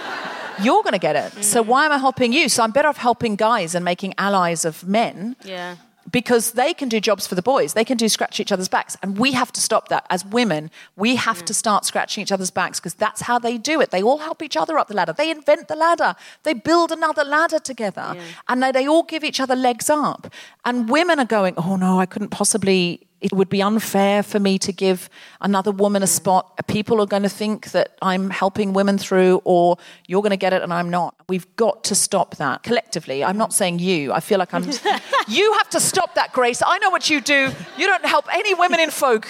you're 0.61 0.83
going 0.83 0.93
to 0.93 0.99
get 0.99 1.15
it. 1.15 1.43
So 1.43 1.63
mm. 1.63 1.67
why 1.67 1.85
am 1.85 1.91
I 1.91 1.97
helping 1.97 2.31
you? 2.31 2.47
So 2.47 2.63
I'm 2.63 2.71
better 2.71 2.87
off 2.87 2.97
helping 2.97 3.35
guys 3.35 3.75
and 3.75 3.83
making 3.83 4.13
allies 4.17 4.63
of 4.63 4.87
men 4.87 5.35
Yeah. 5.43 5.75
Because 6.11 6.51
they 6.51 6.73
can 6.73 6.89
do 6.89 6.99
jobs 6.99 7.25
for 7.27 7.35
the 7.35 7.41
boys. 7.41 7.73
They 7.73 7.83
can 7.83 7.97
do 7.97 8.07
scratch 8.07 8.39
each 8.39 8.51
other's 8.51 8.67
backs. 8.69 8.97
And 9.01 9.17
we 9.17 9.31
have 9.33 9.51
to 9.53 9.61
stop 9.61 9.89
that. 9.89 10.05
As 10.09 10.23
women, 10.25 10.69
we 10.95 11.15
have 11.15 11.43
to 11.45 11.53
start 11.53 11.85
scratching 11.85 12.21
each 12.21 12.31
other's 12.31 12.51
backs 12.51 12.79
because 12.79 12.93
that's 12.93 13.21
how 13.21 13.39
they 13.39 13.57
do 13.57 13.81
it. 13.81 13.91
They 13.91 14.03
all 14.03 14.19
help 14.19 14.41
each 14.43 14.55
other 14.57 14.77
up 14.77 14.87
the 14.87 14.93
ladder. 14.93 15.13
They 15.13 15.31
invent 15.31 15.67
the 15.67 15.75
ladder. 15.75 16.15
They 16.43 16.53
build 16.53 16.91
another 16.91 17.23
ladder 17.23 17.59
together. 17.59 18.15
And 18.47 18.61
they, 18.61 18.71
they 18.71 18.87
all 18.87 19.03
give 19.03 19.23
each 19.23 19.39
other 19.39 19.55
legs 19.55 19.89
up. 19.89 20.31
And 20.63 20.89
women 20.89 21.19
are 21.19 21.25
going, 21.25 21.55
oh 21.57 21.75
no, 21.75 21.99
I 21.99 22.05
couldn't 22.05 22.29
possibly. 22.29 23.07
It 23.21 23.31
would 23.33 23.49
be 23.49 23.61
unfair 23.61 24.21
for 24.23 24.39
me 24.39 24.59
to 24.59 24.71
give 24.71 25.09
another 25.41 25.71
woman 25.71 26.03
a 26.03 26.07
spot. 26.07 26.67
People 26.67 27.01
are 27.01 27.05
going 27.05 27.23
to 27.23 27.29
think 27.29 27.71
that 27.71 27.97
I'm 28.01 28.29
helping 28.29 28.73
women 28.73 28.97
through, 28.97 29.41
or 29.45 29.77
you're 30.07 30.21
going 30.21 30.31
to 30.31 30.37
get 30.37 30.53
it 30.53 30.61
and 30.61 30.73
I'm 30.73 30.89
not. 30.89 31.15
We've 31.27 31.47
got 31.55 31.83
to 31.85 31.95
stop 31.95 32.35
that 32.37 32.63
collectively. 32.63 33.23
I'm 33.23 33.37
not 33.37 33.53
saying 33.53 33.79
you. 33.79 34.13
I 34.13 34.19
feel 34.19 34.37
like 34.37 34.53
I'm. 34.53 34.63
you 35.27 35.53
have 35.53 35.69
to 35.71 35.79
stop 35.79 36.15
that, 36.15 36.33
Grace. 36.33 36.61
I 36.65 36.77
know 36.79 36.89
what 36.89 37.09
you 37.09 37.21
do. 37.21 37.51
You 37.77 37.87
don't 37.87 38.05
help 38.05 38.25
any 38.33 38.53
women 38.53 38.79
in 38.79 38.91
folk. 38.91 39.27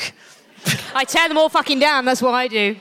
I 0.93 1.03
tear 1.03 1.27
them 1.27 1.37
all 1.37 1.49
fucking 1.49 1.79
down. 1.79 2.05
That's 2.05 2.21
what 2.21 2.33
I 2.33 2.47
do. 2.47 2.75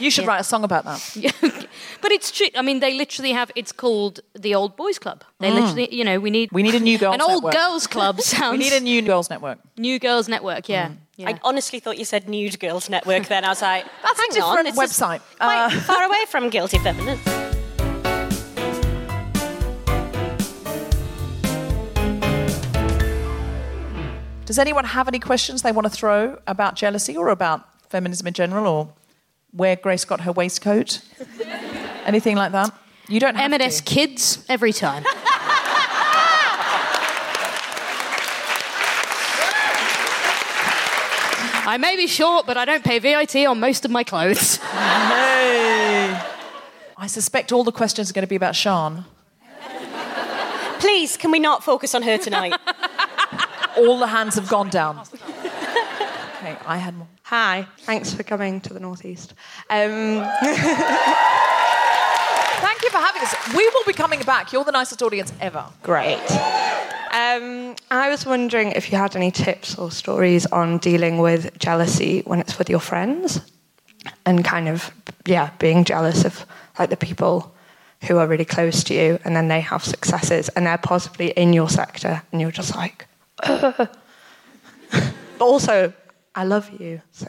You 0.00 0.10
should 0.10 0.26
write 0.26 0.40
a 0.40 0.44
song 0.44 0.64
about 0.64 0.84
that. 0.84 1.00
But 2.02 2.12
it's 2.12 2.30
true. 2.30 2.46
I 2.56 2.62
mean, 2.62 2.80
they 2.80 2.94
literally 2.94 3.32
have. 3.32 3.50
It's 3.54 3.72
called 3.72 4.20
the 4.34 4.54
Old 4.54 4.74
Boys 4.76 4.98
Club. 4.98 5.22
They 5.38 5.50
literally, 5.50 5.94
you 5.94 6.02
know, 6.04 6.18
we 6.18 6.30
need. 6.30 6.48
Mm. 6.50 6.54
We 6.54 6.62
need 6.62 6.74
a 6.74 6.80
new 6.80 6.98
girls 6.98 7.14
An 7.18 7.20
old 7.20 7.44
network. 7.44 7.52
girls 7.54 7.86
club 7.86 8.20
sounds. 8.20 8.52
We 8.58 8.64
need 8.64 8.72
a 8.72 8.80
new 8.80 9.02
girls 9.02 9.28
network. 9.30 9.58
new 9.76 9.98
girls 9.98 10.26
network. 10.28 10.68
Yeah. 10.68 10.92
yeah. 11.16 11.28
I 11.30 11.40
honestly 11.44 11.78
thought 11.78 11.98
you 11.98 12.04
said 12.06 12.28
Nude 12.28 12.58
Girls 12.58 12.88
Network 12.88 13.26
then. 13.28 13.44
I 13.44 13.48
was 13.48 13.60
like, 13.62 13.84
That's 14.02 14.18
a 14.18 14.22
hang 14.22 14.42
on, 14.42 14.56
different 14.64 14.76
this 14.76 14.92
is 14.92 14.98
website. 14.98 15.20
Quite 15.38 15.66
Uh, 15.66 15.80
far 15.80 16.02
away 16.04 16.24
from 16.28 16.48
Guilty 16.48 16.78
Feminist. 16.78 17.22
Does 24.44 24.58
anyone 24.58 24.84
have 24.84 25.06
any 25.06 25.20
questions 25.20 25.62
they 25.62 25.70
want 25.70 25.84
to 25.86 25.90
throw 25.90 26.38
about 26.48 26.74
jealousy 26.74 27.16
or 27.16 27.28
about 27.28 27.68
feminism 27.88 28.26
in 28.26 28.34
general 28.34 28.66
or 28.66 28.92
where 29.52 29.76
Grace 29.76 30.04
got 30.04 30.22
her 30.22 30.32
waistcoat? 30.32 31.00
Anything 32.04 32.36
like 32.36 32.52
that? 32.52 32.74
You 33.08 33.20
don't 33.20 33.34
have 33.34 33.52
M&S 33.52 33.78
to. 33.78 33.84
kids 33.84 34.44
every 34.48 34.72
time. 34.72 35.04
I 41.66 41.76
may 41.78 41.96
be 41.96 42.06
short, 42.06 42.46
but 42.46 42.56
I 42.56 42.64
don't 42.64 42.82
pay 42.82 42.98
VAT 42.98 43.36
on 43.46 43.60
most 43.60 43.84
of 43.84 43.90
my 43.90 44.02
clothes. 44.02 44.56
Hey. 44.56 46.20
I 46.96 47.06
suspect 47.06 47.52
all 47.52 47.64
the 47.64 47.72
questions 47.72 48.10
are 48.10 48.12
going 48.12 48.24
to 48.24 48.28
be 48.28 48.36
about 48.36 48.56
Sean. 48.56 49.04
Please, 50.80 51.16
can 51.16 51.30
we 51.30 51.38
not 51.38 51.62
focus 51.62 51.94
on 51.94 52.02
her 52.02 52.18
tonight? 52.18 52.54
All 53.76 53.98
the 53.98 54.06
hands 54.06 54.34
have 54.34 54.48
gone 54.48 54.68
down. 54.68 54.98
Okay, 54.98 56.56
I 56.66 56.78
had 56.78 56.96
more. 56.96 57.08
Hi, 57.30 57.66
thanks 57.82 58.12
for 58.12 58.24
coming 58.24 58.60
to 58.62 58.74
the 58.74 58.80
Northeast. 58.80 59.34
Um, 59.70 60.26
Thank 60.40 60.52
you 62.82 62.90
for 62.90 62.98
having 62.98 63.22
us. 63.22 63.36
We 63.56 63.68
will 63.68 63.84
be 63.86 63.92
coming 63.92 64.20
back. 64.22 64.52
You're 64.52 64.64
the 64.64 64.72
nicest 64.72 65.00
audience 65.00 65.32
ever. 65.40 65.64
great. 65.84 66.18
Um, 67.12 67.76
I 67.88 68.08
was 68.10 68.26
wondering 68.26 68.72
if 68.72 68.90
you 68.90 68.98
had 68.98 69.14
any 69.14 69.30
tips 69.30 69.78
or 69.78 69.92
stories 69.92 70.44
on 70.46 70.78
dealing 70.78 71.18
with 71.18 71.56
jealousy 71.56 72.22
when 72.24 72.40
it's 72.40 72.58
with 72.58 72.68
your 72.68 72.80
friends 72.80 73.40
and 74.26 74.44
kind 74.44 74.68
of, 74.68 74.90
yeah, 75.24 75.50
being 75.60 75.84
jealous 75.84 76.24
of 76.24 76.44
like 76.80 76.90
the 76.90 76.96
people 76.96 77.54
who 78.08 78.18
are 78.18 78.26
really 78.26 78.44
close 78.44 78.82
to 78.82 78.94
you 78.94 79.20
and 79.24 79.36
then 79.36 79.46
they 79.46 79.60
have 79.60 79.84
successes 79.84 80.48
and 80.48 80.66
they're 80.66 80.78
possibly 80.78 81.30
in 81.30 81.52
your 81.52 81.68
sector 81.68 82.22
and 82.32 82.40
you're 82.40 82.50
just 82.50 82.74
like, 82.74 83.06
but 83.46 83.94
also, 85.38 85.92
I 86.40 86.44
love 86.44 86.70
you. 86.80 87.02
So. 87.12 87.26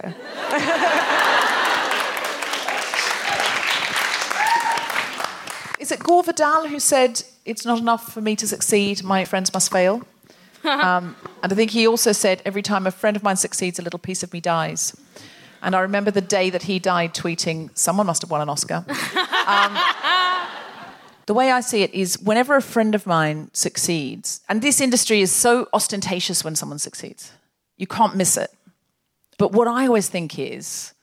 Is 5.82 5.92
it 5.92 6.00
Gore 6.00 6.24
Vidal 6.24 6.70
who 6.70 6.80
said, 6.80 7.22
It's 7.44 7.66
not 7.66 7.80
enough 7.80 8.14
for 8.14 8.22
me 8.22 8.38
to 8.38 8.48
succeed, 8.48 9.04
my 9.04 9.26
friends 9.26 9.54
must 9.54 9.70
fail? 9.70 10.04
um, 10.64 11.18
and 11.44 11.52
I 11.52 11.56
think 11.58 11.72
he 11.72 11.86
also 11.86 12.14
said, 12.14 12.42
Every 12.46 12.62
time 12.62 12.88
a 12.88 12.92
friend 12.92 13.18
of 13.18 13.24
mine 13.24 13.36
succeeds, 13.36 13.80
a 13.80 13.82
little 13.82 14.00
piece 14.00 14.24
of 14.24 14.32
me 14.32 14.40
dies. 14.40 14.96
And 15.62 15.76
I 15.76 15.82
remember 15.82 16.10
the 16.10 16.22
day 16.22 16.50
that 16.50 16.64
he 16.64 16.80
died 16.80 17.14
tweeting, 17.14 17.78
Someone 17.78 18.06
must 18.06 18.22
have 18.22 18.32
won 18.32 18.40
an 18.40 18.48
Oscar. 18.48 18.86
um, 19.46 19.78
the 21.26 21.34
way 21.34 21.52
I 21.52 21.60
see 21.60 21.84
it 21.84 21.94
is 21.94 22.18
whenever 22.22 22.56
a 22.56 22.62
friend 22.62 22.96
of 22.96 23.06
mine 23.06 23.50
succeeds, 23.52 24.40
and 24.48 24.62
this 24.62 24.80
industry 24.80 25.20
is 25.20 25.34
so 25.34 25.68
ostentatious 25.74 26.46
when 26.46 26.56
someone 26.56 26.80
succeeds, 26.80 27.34
you 27.76 27.88
can't 27.88 28.16
miss 28.16 28.38
it. 28.38 28.52
But 29.41 29.53
what 29.53 29.68
I 29.68 29.88
always 29.88 30.07
think 30.07 30.38
is, 30.38 30.93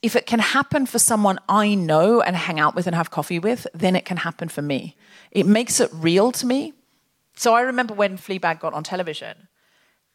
if 0.00 0.14
it 0.14 0.26
can 0.26 0.38
happen 0.38 0.86
for 0.86 1.00
someone 1.00 1.40
I 1.48 1.74
know 1.74 2.22
and 2.22 2.36
hang 2.36 2.60
out 2.60 2.76
with 2.76 2.86
and 2.86 2.94
have 2.94 3.10
coffee 3.10 3.40
with, 3.40 3.66
then 3.74 3.96
it 3.96 4.04
can 4.04 4.18
happen 4.18 4.48
for 4.48 4.62
me. 4.62 4.94
It 5.32 5.44
makes 5.44 5.80
it 5.80 5.90
real 5.92 6.30
to 6.30 6.46
me. 6.46 6.72
So 7.34 7.54
I 7.54 7.62
remember 7.62 7.94
when 7.94 8.16
Fleabag 8.16 8.60
got 8.60 8.74
on 8.74 8.84
television, 8.84 9.48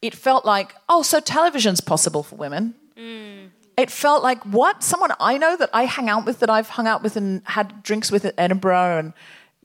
it 0.01 0.15
felt 0.15 0.45
like, 0.45 0.73
oh, 0.87 1.01
so 1.01 1.19
television's 1.19 1.81
possible 1.81 2.23
for 2.23 2.37
women. 2.37 2.75
Mm. 2.95 3.49
It 3.75 3.91
felt 3.91 4.23
like, 4.23 4.41
what? 4.45 4.81
Someone 4.81 5.11
I 5.19 5.37
know 5.37 5.57
that 5.57 5.69
I 5.73 5.83
hang 5.83 6.07
out 6.07 6.25
with, 6.25 6.39
that 6.39 6.49
I've 6.49 6.69
hung 6.69 6.87
out 6.87 7.03
with 7.03 7.17
and 7.17 7.41
had 7.43 7.83
drinks 7.83 8.09
with 8.09 8.23
at 8.23 8.35
Edinburgh. 8.37 8.99
And 8.99 9.13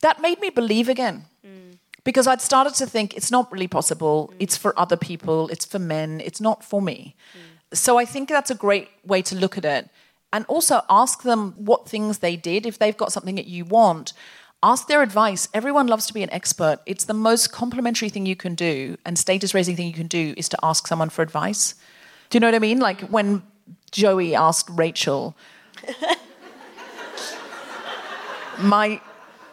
that 0.02 0.20
made 0.20 0.40
me 0.40 0.50
believe 0.50 0.88
again. 0.88 1.26
Mm. 1.46 1.78
Because 2.02 2.26
I'd 2.26 2.40
started 2.40 2.74
to 2.74 2.86
think 2.86 3.16
it's 3.16 3.30
not 3.30 3.52
really 3.52 3.68
possible. 3.68 4.32
Mm. 4.32 4.36
It's 4.40 4.56
for 4.56 4.76
other 4.76 4.96
people, 4.96 5.48
it's 5.50 5.64
for 5.64 5.78
men, 5.78 6.20
it's 6.24 6.40
not 6.40 6.64
for 6.64 6.82
me. 6.82 7.14
So 7.72 7.98
I 7.98 8.04
think 8.04 8.28
that's 8.28 8.50
a 8.50 8.54
great 8.54 8.88
way 9.04 9.22
to 9.22 9.36
look 9.36 9.58
at 9.58 9.64
it. 9.64 9.88
And 10.32 10.44
also 10.46 10.82
ask 10.90 11.22
them 11.22 11.54
what 11.56 11.88
things 11.88 12.18
they 12.18 12.36
did. 12.36 12.66
If 12.66 12.78
they've 12.78 12.96
got 12.96 13.12
something 13.12 13.36
that 13.36 13.46
you 13.46 13.64
want, 13.64 14.12
ask 14.62 14.86
their 14.86 15.02
advice. 15.02 15.48
Everyone 15.54 15.86
loves 15.86 16.06
to 16.06 16.14
be 16.14 16.22
an 16.22 16.30
expert. 16.32 16.80
It's 16.86 17.04
the 17.04 17.14
most 17.14 17.52
complimentary 17.52 18.08
thing 18.08 18.26
you 18.26 18.36
can 18.36 18.54
do 18.54 18.96
and 19.06 19.18
status 19.18 19.54
raising 19.54 19.76
thing 19.76 19.86
you 19.86 19.94
can 19.94 20.06
do 20.06 20.34
is 20.36 20.48
to 20.50 20.58
ask 20.62 20.86
someone 20.86 21.08
for 21.08 21.22
advice. 21.22 21.74
Do 22.30 22.36
you 22.36 22.40
know 22.40 22.48
what 22.48 22.54
I 22.54 22.58
mean? 22.58 22.78
Like 22.78 23.00
when 23.02 23.42
Joey 23.90 24.34
asked 24.34 24.68
Rachel, 24.70 25.34
my 28.58 29.00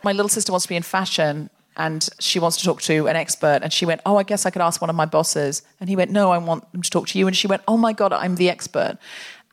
my 0.04 0.12
little 0.12 0.30
sister 0.30 0.52
wants 0.52 0.66
to 0.66 0.70
be 0.70 0.76
in 0.76 0.84
fashion 0.84 1.50
and 1.77 2.07
she 2.19 2.39
wants 2.39 2.57
to 2.57 2.64
talk 2.64 2.81
to 2.84 3.07
an 3.07 3.15
expert. 3.15 3.60
And 3.64 3.72
she 3.72 3.85
went 3.85 4.02
oh 4.06 4.18
i 4.18 4.23
guess 4.23 4.45
i 4.45 4.49
could 4.49 4.61
ask 4.61 4.81
one 4.81 4.89
of 4.89 4.95
my 4.95 5.06
bosses. 5.06 5.61
And 5.80 5.89
he 5.89 5.95
went 5.95 6.11
no 6.11 6.31
i 6.31 6.38
want 6.38 6.72
them 6.72 6.81
to 6.81 6.89
talk 6.89 7.07
to 7.10 7.19
you. 7.19 7.27
And 7.27 7.35
she 7.35 7.47
went 7.47 7.61
oh 7.68 7.77
my 7.77 7.93
god 7.93 8.14
i'm 8.14 8.35
the 8.35 8.49
expert. 8.49 8.97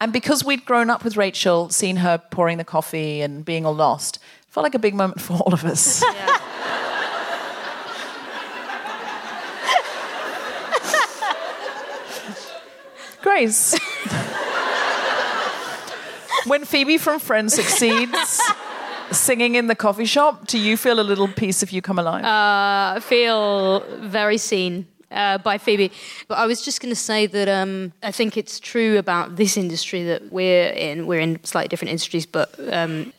And 0.01 0.13
because 0.13 0.45
we'd 0.45 0.65
grown 0.65 0.91
up 0.91 1.05
with 1.05 1.17
rachel 1.17 1.69
seen 1.71 1.97
her 1.97 2.19
pouring 2.19 2.59
the 2.59 2.65
coffee 2.65 3.21
and 3.21 3.45
being 3.45 3.67
all 3.67 3.75
lost 3.75 4.19
felt 4.49 4.65
like 4.65 4.75
a 4.75 4.79
big 4.79 4.95
moment 4.95 5.21
for 5.21 5.35
all 5.39 5.53
of 5.55 5.65
us. 5.65 6.05
Grace. 13.23 13.79
When 16.45 16.65
phoebe 16.65 16.99
from 16.99 17.21
friends 17.21 17.55
succeeds 17.55 18.41
singing 19.13 19.55
in 19.55 19.67
the 19.67 19.75
coffee 19.75 20.05
shop 20.05 20.47
do 20.47 20.59
you 20.59 20.77
feel 20.77 21.01
a 21.01 21.03
little 21.03 21.29
piece 21.29 21.63
of 21.63 21.71
you 21.71 21.83
come 21.83 21.99
alive 21.99 22.25
I 22.25 23.01
feel 23.01 23.81
very 24.01 24.39
seen 24.39 24.87
uh, 25.13 25.39
by 25.39 25.59
Phoebe. 25.59 25.93
But 26.29 26.39
I 26.39 26.47
was 26.47 26.63
just 26.63 26.81
going 26.81 26.91
to 26.91 27.01
say 27.01 27.27
that 27.27 27.49
um, 27.49 27.93
I 28.03 28.11
think 28.11 28.37
it's 28.37 28.59
true 28.59 28.99
about 28.99 29.37
this 29.37 29.57
industry 29.57 30.03
that 30.05 30.33
we're 30.33 30.71
in. 30.71 31.07
We're 31.07 31.21
in 31.21 31.43
slightly 31.45 31.69
different 31.69 31.91
industries, 31.91 32.27
but 32.27 32.55
um, 32.73 33.13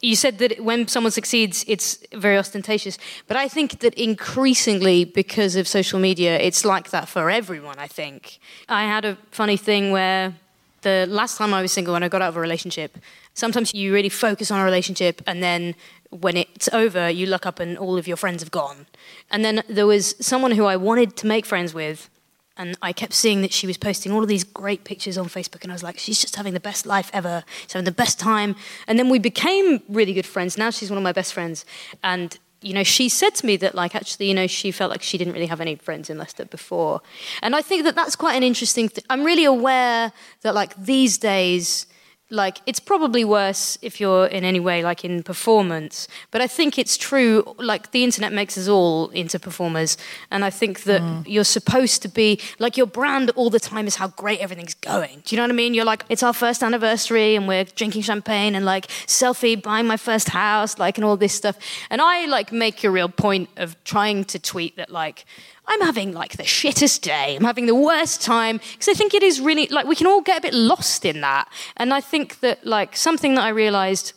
you 0.00 0.14
said 0.14 0.38
that 0.38 0.62
when 0.62 0.86
someone 0.86 1.10
succeeds, 1.10 1.64
it's 1.66 1.98
very 2.14 2.38
ostentatious. 2.38 2.98
But 3.26 3.36
I 3.36 3.48
think 3.48 3.80
that 3.80 3.94
increasingly, 3.94 5.04
because 5.04 5.56
of 5.56 5.66
social 5.66 5.98
media, 5.98 6.38
it's 6.38 6.64
like 6.64 6.90
that 6.90 7.08
for 7.08 7.30
everyone, 7.30 7.78
I 7.78 7.88
think. 7.88 8.38
I 8.68 8.84
had 8.84 9.04
a 9.04 9.16
funny 9.30 9.56
thing 9.56 9.90
where 9.90 10.34
the 10.82 11.06
last 11.08 11.38
time 11.38 11.52
I 11.54 11.62
was 11.62 11.72
single, 11.72 11.94
when 11.94 12.02
I 12.02 12.08
got 12.08 12.22
out 12.22 12.28
of 12.28 12.36
a 12.36 12.40
relationship, 12.40 12.98
sometimes 13.34 13.74
you 13.74 13.92
really 13.92 14.08
focus 14.08 14.50
on 14.50 14.60
a 14.60 14.64
relationship 14.64 15.22
and 15.26 15.42
then 15.42 15.74
when 16.10 16.36
it's 16.36 16.68
over, 16.72 17.10
you 17.10 17.26
look 17.26 17.46
up 17.46 17.60
and 17.60 17.76
all 17.76 17.98
of 17.98 18.08
your 18.08 18.16
friends 18.16 18.42
have 18.42 18.50
gone. 18.50 18.86
And 19.30 19.44
then 19.44 19.62
there 19.68 19.86
was 19.86 20.14
someone 20.20 20.52
who 20.52 20.64
I 20.64 20.76
wanted 20.76 21.16
to 21.18 21.26
make 21.26 21.44
friends 21.44 21.74
with, 21.74 22.08
and 22.56 22.76
I 22.82 22.92
kept 22.92 23.12
seeing 23.12 23.42
that 23.42 23.52
she 23.52 23.66
was 23.66 23.76
posting 23.76 24.10
all 24.10 24.22
of 24.22 24.28
these 24.28 24.42
great 24.42 24.84
pictures 24.84 25.16
on 25.16 25.26
Facebook, 25.26 25.62
and 25.62 25.70
I 25.70 25.74
was 25.74 25.82
like, 25.82 25.98
she's 25.98 26.20
just 26.20 26.34
having 26.36 26.54
the 26.54 26.60
best 26.60 26.86
life 26.86 27.10
ever. 27.12 27.44
She's 27.62 27.74
having 27.74 27.84
the 27.84 27.92
best 27.92 28.18
time. 28.18 28.56
And 28.88 28.98
then 28.98 29.08
we 29.08 29.18
became 29.18 29.80
really 29.88 30.12
good 30.12 30.26
friends. 30.26 30.58
Now 30.58 30.70
she's 30.70 30.90
one 30.90 30.98
of 30.98 31.04
my 31.04 31.12
best 31.12 31.32
friends. 31.32 31.64
And 32.02 32.36
you 32.60 32.74
know, 32.74 32.82
she 32.82 33.08
said 33.08 33.34
to 33.36 33.46
me 33.46 33.56
that, 33.58 33.74
like, 33.74 33.94
actually, 33.94 34.28
you 34.28 34.34
know, 34.34 34.46
she 34.46 34.70
felt 34.70 34.90
like 34.90 35.02
she 35.02 35.18
didn't 35.18 35.32
really 35.32 35.46
have 35.46 35.60
any 35.60 35.76
friends 35.76 36.10
in 36.10 36.18
Leicester 36.18 36.44
before. 36.44 37.00
And 37.42 37.54
I 37.54 37.62
think 37.62 37.84
that 37.84 37.94
that's 37.94 38.16
quite 38.16 38.34
an 38.34 38.42
interesting 38.42 38.88
thing. 38.88 39.04
I'm 39.08 39.24
really 39.24 39.44
aware 39.44 40.12
that, 40.42 40.54
like, 40.54 40.74
these 40.76 41.18
days, 41.18 41.86
like 42.30 42.60
it's 42.66 42.80
probably 42.80 43.24
worse 43.24 43.78
if 43.82 44.00
you're 44.00 44.26
in 44.26 44.44
any 44.44 44.60
way 44.60 44.82
like 44.82 45.04
in 45.04 45.22
performance 45.22 46.08
but 46.30 46.40
i 46.40 46.46
think 46.46 46.78
it's 46.78 46.96
true 46.96 47.42
like 47.58 47.90
the 47.92 48.04
internet 48.04 48.32
makes 48.32 48.58
us 48.58 48.68
all 48.68 49.08
into 49.10 49.38
performers 49.38 49.96
and 50.30 50.44
i 50.44 50.50
think 50.50 50.82
that 50.82 51.00
mm. 51.00 51.24
you're 51.26 51.44
supposed 51.44 52.02
to 52.02 52.08
be 52.08 52.38
like 52.58 52.76
your 52.76 52.86
brand 52.86 53.30
all 53.36 53.50
the 53.50 53.60
time 53.60 53.86
is 53.86 53.96
how 53.96 54.08
great 54.08 54.40
everything's 54.40 54.74
going. 54.74 55.22
Do 55.24 55.34
you 55.34 55.36
know 55.38 55.44
what 55.44 55.50
i 55.50 55.54
mean? 55.54 55.74
You're 55.74 55.84
like 55.84 56.04
it's 56.08 56.22
our 56.22 56.32
first 56.32 56.62
anniversary 56.62 57.34
and 57.36 57.46
we're 57.48 57.64
drinking 57.64 58.02
champagne 58.02 58.54
and 58.54 58.64
like 58.64 58.86
selfie 59.06 59.60
buying 59.60 59.86
my 59.86 59.96
first 59.96 60.28
house 60.28 60.78
like 60.78 60.98
and 60.98 61.04
all 61.04 61.16
this 61.16 61.34
stuff. 61.34 61.56
And 61.90 62.00
i 62.00 62.26
like 62.26 62.52
make 62.52 62.84
a 62.84 62.90
real 62.90 63.08
point 63.08 63.48
of 63.56 63.82
trying 63.84 64.24
to 64.26 64.38
tweet 64.38 64.76
that 64.76 64.90
like 64.90 65.24
I'm 65.68 65.82
having 65.82 66.12
like 66.12 66.36
the 66.36 66.44
shittest 66.44 67.02
day. 67.02 67.36
I'm 67.36 67.44
having 67.44 67.66
the 67.66 67.74
worst 67.74 68.22
time 68.22 68.56
because 68.56 68.88
I 68.88 68.94
think 68.94 69.12
it 69.12 69.22
is 69.22 69.40
really 69.40 69.66
like 69.68 69.86
we 69.86 69.94
can 69.94 70.06
all 70.06 70.22
get 70.22 70.38
a 70.38 70.40
bit 70.40 70.54
lost 70.54 71.04
in 71.04 71.20
that. 71.20 71.48
And 71.76 71.92
I 71.92 72.00
think 72.00 72.40
that 72.40 72.66
like 72.66 72.96
something 72.96 73.34
that 73.34 73.44
I 73.44 73.50
realized 73.50 74.14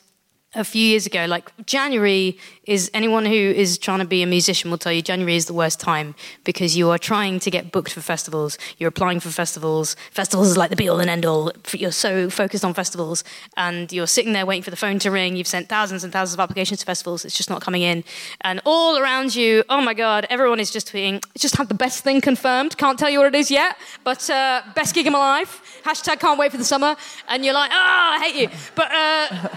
a 0.54 0.64
few 0.66 0.86
years 0.86 1.06
ago, 1.06 1.26
like 1.26 1.50
January 1.66 2.38
is 2.66 2.92
anyone 2.94 3.26
who 3.26 3.32
is 3.32 3.78
trying 3.78 4.00
to 4.00 4.06
be 4.06 4.22
a 4.22 4.28
musician 4.28 4.70
will 4.70 4.78
tell 4.78 4.92
you 4.92 5.02
January 5.02 5.36
is 5.38 5.46
the 5.46 5.54
worst 5.54 5.80
time 5.80 6.14
because 6.44 6.76
you 6.76 6.90
are 6.90 6.98
trying 6.98 7.40
to 7.40 7.50
get 7.50 7.72
booked 7.72 7.94
for 7.94 8.02
festivals. 8.02 8.58
You're 8.78 8.90
applying 8.90 9.22
for 9.22 9.30
festivals. 9.30 9.96
Festivals 10.12 10.50
is 10.50 10.58
like 10.58 10.70
the 10.70 10.76
be 10.76 10.90
all 10.90 11.00
and 11.00 11.10
end 11.10 11.26
all. 11.26 11.54
You're 11.74 11.92
so 11.92 12.30
focused 12.30 12.66
on 12.66 12.74
festivals 12.74 13.24
and 13.56 13.92
you're 13.94 14.08
sitting 14.08 14.34
there 14.34 14.46
waiting 14.46 14.64
for 14.64 14.72
the 14.72 14.78
phone 14.78 15.00
to 15.00 15.10
ring. 15.10 15.38
You've 15.38 15.48
sent 15.48 15.70
thousands 15.70 16.04
and 16.04 16.12
thousands 16.12 16.34
of 16.34 16.42
applications 16.42 16.82
to 16.82 16.86
festivals. 16.86 17.24
It's 17.24 17.38
just 17.38 17.50
not 17.50 17.62
coming 17.62 17.82
in. 17.82 18.04
And 18.42 18.60
all 18.66 18.98
around 18.98 19.34
you, 19.34 19.64
oh 19.70 19.82
my 19.82 19.94
God, 19.94 20.28
everyone 20.30 20.60
is 20.60 20.70
just 20.70 20.92
tweeting, 20.92 21.24
just 21.38 21.56
had 21.56 21.70
the 21.70 21.76
best 21.76 22.04
thing 22.04 22.20
confirmed. 22.20 22.78
Can't 22.78 23.00
tell 23.00 23.10
you 23.10 23.20
what 23.20 23.28
it 23.28 23.36
is 23.36 23.52
yet, 23.52 23.78
but 24.04 24.30
uh, 24.30 24.64
best 24.76 24.96
gig 24.96 25.08
of 25.08 25.14
my 25.14 25.20
life. 25.20 25.82
Hashtag 25.86 26.20
can't 26.20 26.38
wait 26.38 26.52
for 26.52 26.58
the 26.58 26.66
summer. 26.66 26.98
And 27.30 27.46
you're 27.46 27.54
like, 27.54 27.72
ah, 27.74 28.12
oh, 28.12 28.20
I 28.20 28.30
hate 28.30 28.42
you. 28.42 28.50
But, 28.76 28.92
uh, 28.92 29.50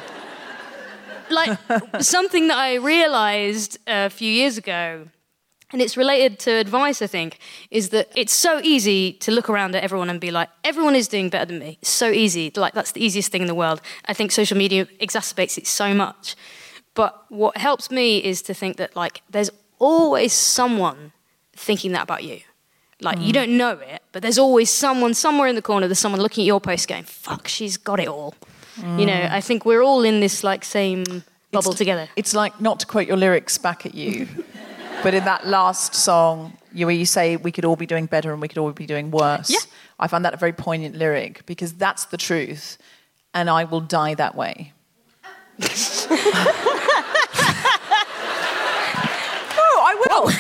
like 1.30 1.58
something 2.00 2.48
that 2.48 2.58
I 2.58 2.74
realized 2.74 3.78
a 3.86 4.10
few 4.10 4.30
years 4.30 4.58
ago, 4.58 5.08
and 5.74 5.82
it's 5.82 5.96
related 5.96 6.38
to 6.40 6.52
advice, 6.52 7.02
I 7.02 7.08
think, 7.08 7.38
is 7.70 7.88
that 7.88 8.08
it's 8.14 8.32
so 8.32 8.60
easy 8.62 9.14
to 9.14 9.32
look 9.32 9.50
around 9.50 9.74
at 9.74 9.82
everyone 9.82 10.08
and 10.08 10.20
be 10.20 10.30
like, 10.30 10.48
everyone 10.62 10.94
is 10.94 11.08
doing 11.08 11.30
better 11.30 11.46
than 11.46 11.58
me. 11.58 11.78
It's 11.82 11.90
so 11.90 12.10
easy. 12.10 12.52
Like, 12.54 12.74
that's 12.74 12.92
the 12.92 13.04
easiest 13.04 13.32
thing 13.32 13.40
in 13.40 13.48
the 13.48 13.56
world. 13.56 13.80
I 14.06 14.14
think 14.14 14.30
social 14.30 14.56
media 14.56 14.86
exacerbates 15.00 15.58
it 15.58 15.66
so 15.66 15.92
much. 15.92 16.36
But 16.94 17.24
what 17.28 17.56
helps 17.56 17.90
me 17.90 18.18
is 18.18 18.40
to 18.42 18.54
think 18.54 18.76
that, 18.76 18.94
like, 18.94 19.22
there's 19.28 19.50
always 19.80 20.32
someone 20.32 21.12
thinking 21.56 21.90
that 21.92 22.04
about 22.04 22.22
you. 22.22 22.40
Like, 23.00 23.18
mm. 23.18 23.26
you 23.26 23.32
don't 23.32 23.56
know 23.56 23.72
it, 23.72 24.00
but 24.12 24.22
there's 24.22 24.38
always 24.38 24.70
someone 24.70 25.12
somewhere 25.14 25.48
in 25.48 25.56
the 25.56 25.62
corner, 25.62 25.88
there's 25.88 25.98
someone 25.98 26.20
looking 26.20 26.42
at 26.42 26.46
your 26.46 26.60
post 26.60 26.86
going, 26.86 27.02
fuck, 27.02 27.48
she's 27.48 27.76
got 27.76 27.98
it 27.98 28.06
all. 28.06 28.34
Mm. 28.76 29.00
You 29.00 29.06
know, 29.06 29.28
I 29.30 29.40
think 29.40 29.64
we're 29.64 29.82
all 29.82 30.04
in 30.04 30.20
this 30.20 30.42
like 30.44 30.64
same 30.64 31.04
bubble 31.52 31.70
it's, 31.70 31.78
together. 31.78 32.08
It's 32.16 32.34
like 32.34 32.60
not 32.60 32.80
to 32.80 32.86
quote 32.86 33.06
your 33.06 33.16
lyrics 33.16 33.58
back 33.58 33.86
at 33.86 33.94
you, 33.94 34.28
but 35.02 35.14
in 35.14 35.24
that 35.24 35.46
last 35.46 35.94
song, 35.94 36.56
you, 36.72 36.86
where 36.86 36.94
you 36.94 37.06
say 37.06 37.36
we 37.36 37.52
could 37.52 37.64
all 37.64 37.76
be 37.76 37.86
doing 37.86 38.06
better 38.06 38.32
and 38.32 38.40
we 38.40 38.48
could 38.48 38.58
all 38.58 38.72
be 38.72 38.86
doing 38.86 39.10
worse. 39.10 39.50
Yeah. 39.50 39.58
I 39.98 40.08
find 40.08 40.24
that 40.24 40.34
a 40.34 40.36
very 40.36 40.52
poignant 40.52 40.96
lyric 40.96 41.46
because 41.46 41.72
that's 41.74 42.06
the 42.06 42.16
truth, 42.16 42.78
and 43.32 43.48
I 43.48 43.64
will 43.64 43.80
die 43.80 44.14
that 44.14 44.34
way. 44.34 44.72
no, 45.60 45.66
I 49.86 49.94
will. 50.08 50.30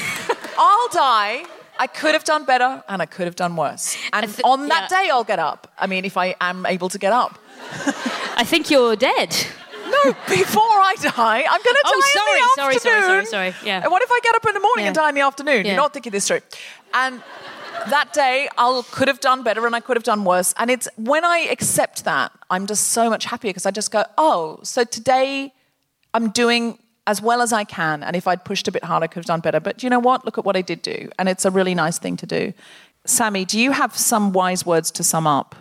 I'll 0.58 0.88
die. 0.88 1.44
I 1.78 1.86
could 1.86 2.12
have 2.12 2.24
done 2.24 2.44
better 2.44 2.82
and 2.88 3.02
I 3.02 3.06
could 3.06 3.26
have 3.26 3.36
done 3.36 3.56
worse. 3.56 3.96
And 4.12 4.26
th- 4.26 4.40
on 4.44 4.68
that 4.68 4.90
yeah. 4.90 5.02
day, 5.02 5.10
I'll 5.10 5.24
get 5.24 5.38
up. 5.38 5.72
I 5.78 5.86
mean, 5.86 6.04
if 6.04 6.16
I 6.16 6.34
am 6.40 6.66
able 6.66 6.88
to 6.88 6.98
get 6.98 7.12
up. 7.12 7.38
I 8.36 8.44
think 8.44 8.70
you're 8.70 8.96
dead. 8.96 9.36
No, 9.86 10.12
before 10.28 10.62
I 10.62 10.96
die, 10.98 11.44
I'm 11.48 11.62
going 11.62 11.62
to 11.62 11.82
oh, 11.84 12.00
die 12.00 12.08
sorry, 12.12 12.38
in 12.38 12.44
the 12.44 12.52
sorry, 12.54 12.74
afternoon. 12.76 13.02
Sorry, 13.02 13.26
sorry, 13.26 13.52
sorry, 13.52 13.66
Yeah. 13.66 13.82
And 13.82 13.92
what 13.92 14.02
if 14.02 14.10
I 14.10 14.20
get 14.22 14.34
up 14.34 14.46
in 14.46 14.54
the 14.54 14.60
morning 14.60 14.84
yeah. 14.84 14.88
and 14.88 14.94
die 14.94 15.08
in 15.10 15.14
the 15.14 15.20
afternoon? 15.20 15.64
Yeah. 15.64 15.72
You're 15.72 15.82
not 15.82 15.92
thinking 15.92 16.12
this 16.12 16.26
through. 16.26 16.40
And 16.94 17.22
that 17.90 18.12
day, 18.12 18.48
I 18.56 18.82
could 18.90 19.08
have 19.08 19.20
done 19.20 19.42
better 19.42 19.66
and 19.66 19.76
I 19.76 19.80
could 19.80 19.96
have 19.96 20.04
done 20.04 20.24
worse. 20.24 20.54
And 20.56 20.70
it's 20.70 20.88
when 20.96 21.24
I 21.24 21.40
accept 21.50 22.04
that, 22.04 22.32
I'm 22.50 22.66
just 22.66 22.88
so 22.88 23.10
much 23.10 23.26
happier 23.26 23.50
because 23.50 23.66
I 23.66 23.70
just 23.70 23.90
go, 23.90 24.04
oh, 24.16 24.58
so 24.62 24.84
today 24.84 25.52
I'm 26.12 26.30
doing 26.30 26.78
as 27.06 27.20
well 27.20 27.42
as 27.42 27.52
I 27.52 27.64
can. 27.64 28.02
And 28.02 28.16
if 28.16 28.26
I'd 28.26 28.44
pushed 28.44 28.66
a 28.68 28.72
bit 28.72 28.84
harder, 28.84 29.04
I 29.04 29.06
could 29.08 29.20
have 29.20 29.26
done 29.26 29.40
better. 29.40 29.60
But 29.60 29.82
you 29.82 29.90
know 29.90 29.98
what? 29.98 30.24
Look 30.24 30.38
at 30.38 30.44
what 30.44 30.56
I 30.56 30.62
did 30.62 30.82
do. 30.82 31.10
And 31.18 31.28
it's 31.28 31.44
a 31.44 31.50
really 31.50 31.74
nice 31.74 31.98
thing 31.98 32.16
to 32.16 32.26
do. 32.26 32.52
Sammy, 33.04 33.44
do 33.44 33.60
you 33.60 33.72
have 33.72 33.96
some 33.96 34.32
wise 34.32 34.64
words 34.64 34.90
to 34.92 35.02
sum 35.02 35.26
up? 35.26 35.54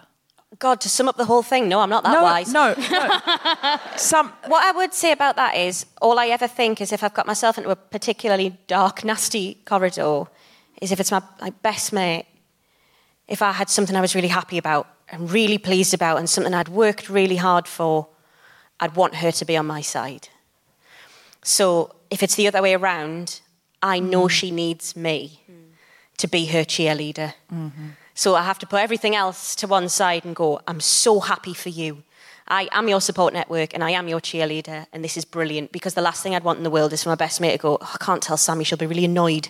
God, 0.64 0.80
to 0.80 0.88
sum 0.88 1.10
up 1.10 1.18
the 1.18 1.26
whole 1.26 1.44
thing, 1.44 1.68
no, 1.68 1.82
I'm 1.82 1.90
not 1.90 2.06
that 2.06 2.14
no, 2.14 2.24
wise. 2.24 2.54
No, 2.54 2.74
no. 2.74 3.80
Some... 3.98 4.30
What 4.48 4.64
I 4.64 4.72
would 4.72 4.94
say 4.94 5.12
about 5.12 5.36
that 5.36 5.58
is, 5.58 5.86
all 6.02 6.18
I 6.18 6.28
ever 6.28 6.48
think 6.48 6.80
is 6.80 6.94
if 6.94 7.04
I've 7.04 7.14
got 7.14 7.28
myself 7.28 7.58
into 7.58 7.70
a 7.70 7.76
particularly 7.76 8.58
dark, 8.68 9.04
nasty 9.04 9.58
corridor, 9.66 10.24
is 10.82 10.94
if 10.94 11.02
it's 11.02 11.12
my, 11.12 11.22
my 11.42 11.50
best 11.50 11.92
mate, 11.92 12.28
if 13.28 13.42
I 13.42 13.52
had 13.52 13.70
something 13.70 13.94
I 13.94 14.00
was 14.00 14.16
really 14.16 14.30
happy 14.30 14.58
about 14.58 14.88
and 15.10 15.30
really 15.30 15.58
pleased 15.58 15.94
about 15.94 16.18
and 16.18 16.30
something 16.30 16.54
I'd 16.54 16.70
worked 16.70 17.10
really 17.10 17.36
hard 17.36 17.68
for, 17.68 18.08
I'd 18.80 18.96
want 18.96 19.16
her 19.16 19.34
to 19.34 19.44
be 19.44 19.58
on 19.58 19.66
my 19.66 19.82
side. 19.82 20.30
So 21.44 21.94
if 22.10 22.24
it's 22.24 22.36
the 22.36 22.48
other 22.48 22.62
way 22.62 22.74
around, 22.74 23.42
I 23.82 24.00
know 24.00 24.28
mm. 24.28 24.32
she 24.32 24.50
needs 24.50 24.96
me 24.96 25.42
mm. 25.52 25.74
to 26.20 26.28
be 26.30 26.46
her 26.46 26.64
cheerleader. 26.64 27.34
Mm-hmm. 27.52 27.88
So 28.16 28.36
I 28.36 28.44
have 28.44 28.60
to 28.60 28.68
put 28.68 28.80
everything 28.80 29.16
else 29.16 29.56
to 29.56 29.68
one 29.68 29.90
side 29.90 30.26
and 30.26 30.36
go, 30.36 30.62
I'm 30.68 30.80
so 30.80 31.20
happy 31.20 31.54
for 31.54 31.70
you. 31.70 32.04
I 32.48 32.68
am 32.72 32.90
your 32.90 33.00
support 33.00 33.34
network 33.34 33.74
and 33.74 33.84
I 33.84 33.92
am 33.92 34.08
your 34.08 34.20
cheerleader, 34.20 34.86
and 34.92 35.04
this 35.04 35.16
is 35.16 35.24
brilliant 35.24 35.72
because 35.72 35.94
the 35.94 36.02
last 36.02 36.22
thing 36.22 36.36
I'd 36.36 36.44
want 36.44 36.58
in 36.58 36.64
the 36.64 36.70
world 36.70 36.92
is 36.92 37.02
for 37.02 37.10
my 37.10 37.16
best 37.16 37.40
mate 37.40 37.54
to 37.54 37.58
go, 37.58 37.78
oh, 37.80 37.92
I 37.94 38.04
can't 38.04 38.22
tell 38.22 38.36
Sammy, 38.36 38.66
she'll 38.66 38.78
be 38.78 38.86
really 38.86 39.06
annoyed. 39.06 39.48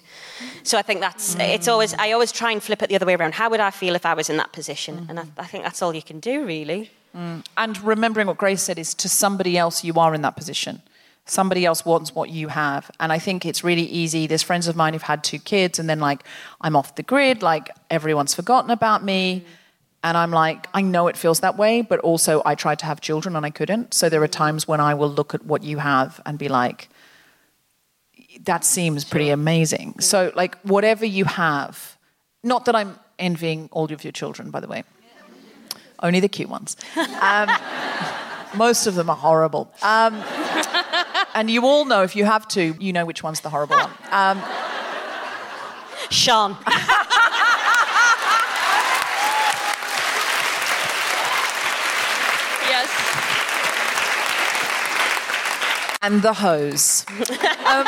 So 0.61 0.77
I 0.77 0.84
think 0.84 1.02
that's, 1.02 1.35
mm. 1.35 1.41
it's 1.41 1.68
always, 1.68 1.94
I 1.95 2.11
always 2.11 2.31
try 2.31 2.52
and 2.52 2.61
flip 2.61 2.84
it 2.84 2.90
the 2.90 2.95
other 2.95 3.07
way 3.07 3.15
around. 3.15 3.34
How 3.34 3.49
would 3.49 3.60
I 3.60 3.72
feel 3.72 3.95
if 3.95 4.06
I 4.06 4.14
was 4.14 4.30
in 4.30 4.38
that 4.38 4.53
position? 4.53 5.06
Mm. 5.06 5.10
And 5.10 5.19
I, 5.19 5.26
I, 5.38 5.45
think 5.45 5.64
that's 5.64 5.81
all 5.81 5.95
you 5.95 6.03
can 6.03 6.19
do, 6.19 6.45
really. 6.45 6.91
Mm. 7.18 7.44
And 7.57 7.84
remembering 7.84 8.27
what 8.27 8.38
Grace 8.38 8.61
said 8.61 8.77
is 8.77 8.94
to 8.95 9.10
somebody 9.10 9.57
else, 9.57 9.84
you 9.84 9.95
are 9.95 10.14
in 10.14 10.22
that 10.22 10.35
position 10.35 10.84
somebody 11.26 11.66
else 11.66 11.86
wants 11.86 12.14
what 12.14 12.30
you 12.30 12.50
have. 12.50 12.91
And 13.00 13.12
I 13.12 13.20
think 13.20 13.45
it's 13.45 13.64
really 13.64 13.84
easy. 13.84 14.28
There's 14.28 14.44
friends 14.44 14.68
of 14.68 14.76
mine 14.76 14.94
who've 14.94 15.02
had 15.02 15.24
two 15.24 15.40
kids, 15.40 15.80
and 15.80 15.90
then 15.90 16.00
like 16.00 16.24
I'm 16.62 16.76
off 16.76 16.95
the 16.95 17.04
grid, 17.04 17.41
like 17.41 17.70
everyone's 17.90 18.34
forgotten 18.34 18.72
about 18.72 19.04
me. 19.04 19.40
Mm. 19.40 19.44
And 20.06 20.18
I'm 20.18 20.32
like, 20.32 20.68
I 20.74 20.82
know 20.82 21.08
it 21.08 21.16
feels 21.16 21.40
that 21.40 21.58
way, 21.58 21.82
but 21.82 22.00
also 22.02 22.41
I 22.45 22.56
tried 22.56 22.80
to 22.80 22.86
have 22.86 23.00
children 23.00 23.38
and 23.38 23.45
I 23.45 23.50
couldn't. 23.50 23.94
So 23.94 24.10
there 24.10 24.22
are 24.22 24.28
times 24.28 24.68
when 24.68 24.82
I 24.82 24.94
will 24.95 25.10
look 25.10 25.34
at 25.34 25.45
what 25.45 25.64
you 25.64 25.78
have 25.78 26.20
and 26.26 26.38
be 26.38 26.50
like, 26.50 26.90
that 28.41 28.66
seems 28.66 29.06
pretty 29.06 29.30
amazing. 29.30 30.00
So, 30.00 30.32
like, 30.36 30.58
whatever 30.62 31.06
you 31.06 31.24
have, 31.24 31.98
not 32.44 32.66
that 32.66 32.76
I'm 32.76 33.00
envying 33.18 33.70
all 33.72 33.86
of 33.91 34.04
your 34.04 34.12
children, 34.12 34.50
by 34.50 34.60
the 34.60 34.68
way, 34.68 34.84
only 36.02 36.20
the 36.20 36.28
cute 36.28 36.50
ones. 36.50 36.76
Um, 36.98 37.50
most 38.56 38.88
of 38.88 38.96
them 38.96 39.10
are 39.10 39.16
horrible. 39.16 39.72
Um, 39.82 40.24
and 41.34 41.50
you 41.50 41.66
all 41.66 41.86
know, 41.86 42.04
if 42.04 42.16
you 42.16 42.26
have 42.26 42.48
to, 42.50 42.76
you 42.80 42.94
know 42.94 43.06
which 43.06 43.24
one's 43.24 43.42
the 43.42 43.50
horrible 43.50 43.76
one. 43.78 43.92
Um, 44.12 44.42
Sean. 46.10 46.56
yes. 52.70 52.90
And 56.02 56.22
the 56.22 56.34
hose. 56.34 57.06
um, 57.66 57.88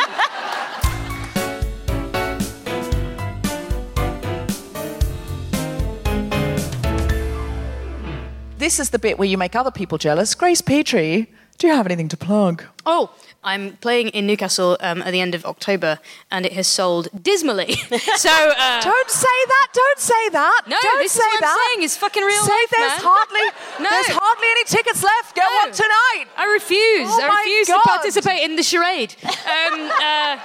this 8.66 8.80
is 8.80 8.90
the 8.90 8.98
bit 8.98 9.20
where 9.20 9.28
you 9.28 9.38
make 9.38 9.56
other 9.56 9.70
people 9.70 10.00
jealous. 10.00 10.34
Grace 10.34 10.60
Petrie, 10.60 11.32
do 11.60 11.68
you 11.68 11.74
have 11.76 11.86
anything 11.86 12.08
to 12.10 12.18
plug? 12.18 12.64
Oh, 12.84 13.12
I'm 13.44 13.78
playing 13.78 14.08
in 14.08 14.26
Newcastle 14.26 14.76
um, 14.80 15.04
at 15.04 15.12
the 15.12 15.22
end 15.22 15.36
of 15.36 15.46
October, 15.46 16.00
and 16.32 16.48
it 16.48 16.54
has 16.54 16.66
sold 16.66 17.08
dismally. 17.14 17.74
so 18.18 18.32
uh, 18.32 18.82
Don't 18.82 19.10
say 19.12 19.38
that. 19.54 19.68
Don't 19.72 20.00
say 20.00 20.30
that. 20.30 20.62
No, 20.66 20.78
don't 20.82 20.98
this 20.98 21.12
is 21.16 21.22
say 21.22 21.28
what 21.28 21.36
I'm 21.36 21.42
that. 21.42 21.70
saying. 21.76 21.84
It's 21.86 21.96
fucking 21.96 22.24
real 22.24 22.42
Say 22.42 22.54
life, 22.54 22.70
there's 22.72 22.92
man. 22.94 23.02
hardly 23.06 23.46
No. 23.84 23.90
there's 23.92 24.08
hardly 24.18 24.48
any 24.50 24.64
tickets 24.64 25.04
left. 25.04 25.36
Go 25.36 25.44
No. 25.44 25.56
one 25.62 25.72
tonight. 25.72 26.26
I 26.36 26.46
refuse. 26.52 27.08
Oh 27.08 27.22
I 27.22 27.38
refuse 27.46 27.68
God. 27.68 27.84
to 27.84 27.90
participate 27.90 28.42
in 28.50 28.56
the 28.56 28.64
charade. 28.64 29.14
Um, 29.24 29.92
uh, 30.10 30.40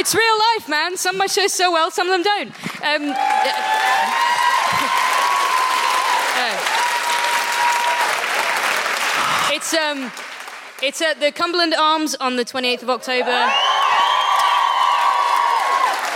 it's 0.00 0.14
real 0.14 0.36
life, 0.56 0.66
man. 0.66 0.96
Some 0.96 1.16
of 1.16 1.18
my 1.18 1.26
shows 1.26 1.52
so 1.52 1.70
well, 1.70 1.90
some 1.90 2.08
of 2.08 2.14
them 2.14 2.22
don't. 2.24 2.48
Um, 2.80 3.12
uh, 3.12 5.05
it's 9.56 9.72
um, 9.72 10.12
it's 10.82 11.00
at 11.00 11.18
the 11.18 11.32
Cumberland 11.32 11.74
Arms 11.74 12.14
on 12.16 12.36
the 12.36 12.44
28th 12.44 12.82
of 12.82 12.90
October. 12.90 13.50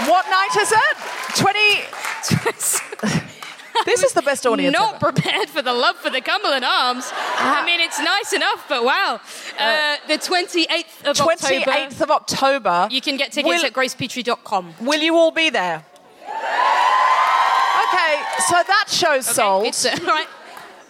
What 0.08 0.26
night 0.28 0.56
is 0.60 0.72
it? 0.72 0.96
Twenty. 1.36 1.80
this 3.86 4.02
is 4.02 4.12
the 4.12 4.20
best 4.22 4.46
audience. 4.46 4.74
Not 4.76 4.96
ever. 4.96 5.12
prepared 5.12 5.48
for 5.48 5.62
the 5.62 5.72
love 5.72 5.96
for 5.96 6.10
the 6.10 6.20
Cumberland 6.20 6.64
Arms. 6.66 7.10
I 7.14 7.64
mean, 7.64 7.80
it's 7.80 7.98
nice 7.98 8.34
enough, 8.34 8.66
but 8.68 8.84
wow. 8.84 9.20
Uh, 9.58 9.96
the 10.06 10.18
28th 10.18 11.06
of 11.06 11.16
Twenty 11.16 11.56
October. 11.56 11.70
eighth 11.78 12.00
of 12.02 12.10
October. 12.10 12.88
You 12.90 13.00
can 13.00 13.16
get 13.16 13.32
tickets 13.32 13.62
Will- 13.62 13.66
at 13.66 13.72
gracepetrie.com. 13.72 14.74
Will 14.80 15.00
you 15.00 15.16
all 15.16 15.30
be 15.30 15.48
there? 15.48 15.84
Okay, 17.88 18.22
so 18.48 18.62
that 18.66 18.84
show's 18.88 19.26
sold. 19.26 19.66
It's, 19.66 19.84
uh, 19.84 19.96
right. 20.06 20.26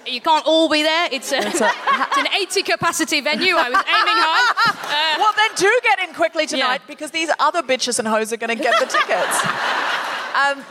You 0.07 0.21
can't 0.21 0.47
all 0.47 0.69
be 0.69 0.83
there. 0.83 1.09
It's, 1.13 1.31
a, 1.33 1.39
it's, 1.39 1.61
an 2.21 2.27
80 2.41 2.63
capacity 2.63 3.21
venue. 3.21 3.55
I 3.57 3.69
was 3.69 3.79
aiming 3.79 3.85
high. 4.27 5.17
Uh, 5.17 5.19
well, 5.19 5.33
then 5.37 5.51
do 5.57 5.81
get 5.83 6.09
in 6.09 6.15
quickly 6.15 6.47
tonight 6.47 6.81
Yeah. 6.83 6.87
because 6.89 7.11
these 7.11 7.31
other 7.39 7.63
bitches 7.63 7.99
and 7.99 8.09
hoes 8.09 8.33
are 8.33 8.37
going 8.37 8.57
to 8.57 8.63
get 8.63 8.79
the 8.81 8.87
tickets. 8.87 9.45
um, 10.35 10.65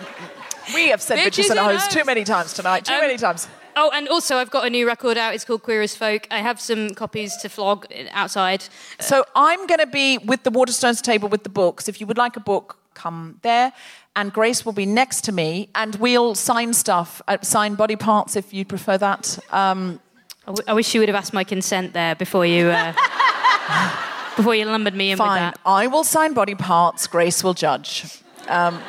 we 0.74 0.90
have 0.90 1.02
said 1.02 1.20
bitches, 1.20 1.46
Bitches 1.46 1.50
and 1.52 1.60
and 1.60 1.68
hoes 1.72 1.82
hoes. 1.84 1.94
too 1.94 2.04
many 2.06 2.24
times 2.24 2.54
tonight. 2.54 2.86
Too 2.86 2.94
Um, 2.94 3.02
many 3.02 3.18
times. 3.18 3.48
Oh, 3.76 3.92
and 3.94 4.08
also 4.10 4.38
I've 4.38 4.50
got 4.50 4.66
a 4.66 4.70
new 4.70 4.86
record 4.88 5.18
out. 5.18 5.34
It's 5.36 5.46
called 5.46 5.64
Queer 5.64 5.82
as 5.84 5.96
Folk. 5.96 6.28
I 6.32 6.40
have 6.40 6.60
some 6.60 6.90
copies 6.96 7.38
to 7.38 7.50
flog 7.50 7.86
outside. 8.12 8.66
So 9.00 9.24
I'm 9.36 9.68
going 9.68 9.80
to 9.80 9.88
be 9.88 10.18
with 10.18 10.44
the 10.44 10.52
Waterstones 10.52 11.02
table 11.02 11.30
with 11.30 11.44
the 11.44 11.50
books. 11.50 11.88
If 11.88 12.02
you 12.02 12.08
would 12.08 12.18
like 12.18 12.36
a 12.36 12.42
book, 12.42 12.78
come 13.00 13.40
there. 13.42 13.72
And 14.16 14.34
Grace 14.34 14.66
will 14.66 14.74
be 14.74 14.86
next 14.86 15.22
to 15.26 15.32
me, 15.32 15.70
and 15.74 15.96
we'll 15.96 16.36
sign 16.36 16.74
stuff, 16.74 17.22
uh, 17.28 17.38
sign 17.42 17.76
body 17.76 17.96
parts 17.96 18.36
if 18.36 18.54
you 18.54 18.66
prefer 18.66 18.98
that. 18.98 19.40
Um, 19.52 20.00
I, 20.44 20.52
w- 20.52 20.66
I 20.68 20.74
wish 20.74 20.94
you 20.94 21.00
would 21.02 21.10
have 21.10 21.16
asked 21.16 21.34
my 21.34 21.44
consent 21.44 21.94
there 21.94 22.16
before 22.16 22.46
you 22.46 22.68
uh, 22.68 22.94
before 24.36 24.56
you 24.56 24.66
lumbered 24.66 24.96
me 24.96 25.12
in 25.12 25.18
with 25.18 25.26
fine. 25.28 25.40
that. 25.42 25.60
I 25.66 25.88
will 25.88 26.04
sign 26.04 26.34
body 26.34 26.56
parts. 26.56 27.08
Grace 27.08 27.44
will 27.44 27.54
judge. 27.54 28.22
Um, 28.48 28.82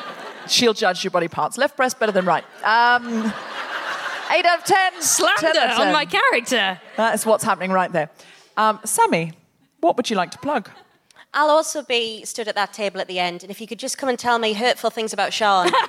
she'll 0.49 0.75
judge 0.75 1.05
your 1.05 1.11
body 1.13 1.29
parts. 1.29 1.59
Left 1.59 1.77
breast 1.77 2.01
better 2.01 2.13
than 2.13 2.25
right. 2.25 2.45
Um, 2.65 3.33
eight 4.35 4.47
out 4.47 4.59
of 4.61 4.65
ten. 4.65 5.01
Slander 5.03 5.53
10 5.53 5.57
out 5.57 5.71
of 5.73 5.87
on 5.87 5.93
my 5.93 6.07
character. 6.07 6.81
That 6.97 7.15
is 7.15 7.25
what's 7.27 7.45
happening 7.45 7.71
right 7.73 7.93
there. 7.93 8.11
Um, 8.57 8.81
Sammy, 8.85 9.33
what 9.81 9.97
would 9.97 10.11
you 10.11 10.17
like 10.17 10.31
to 10.33 10.39
plug? 10.39 10.71
I'll 11.33 11.51
also 11.51 11.83
be 11.83 12.25
stood 12.25 12.49
at 12.49 12.57
that 12.57 12.73
table 12.73 13.01
at 13.01 13.07
the 13.07 13.21
end, 13.21 13.43
and 13.43 13.51
if 13.51 13.61
you 13.61 13.67
could 13.67 13.79
just 13.79 13.99
come 13.99 14.09
and 14.09 14.19
tell 14.19 14.39
me 14.39 14.53
hurtful 14.53 14.91
things 14.91 15.13
about 15.13 15.33
Sean. 15.33 15.67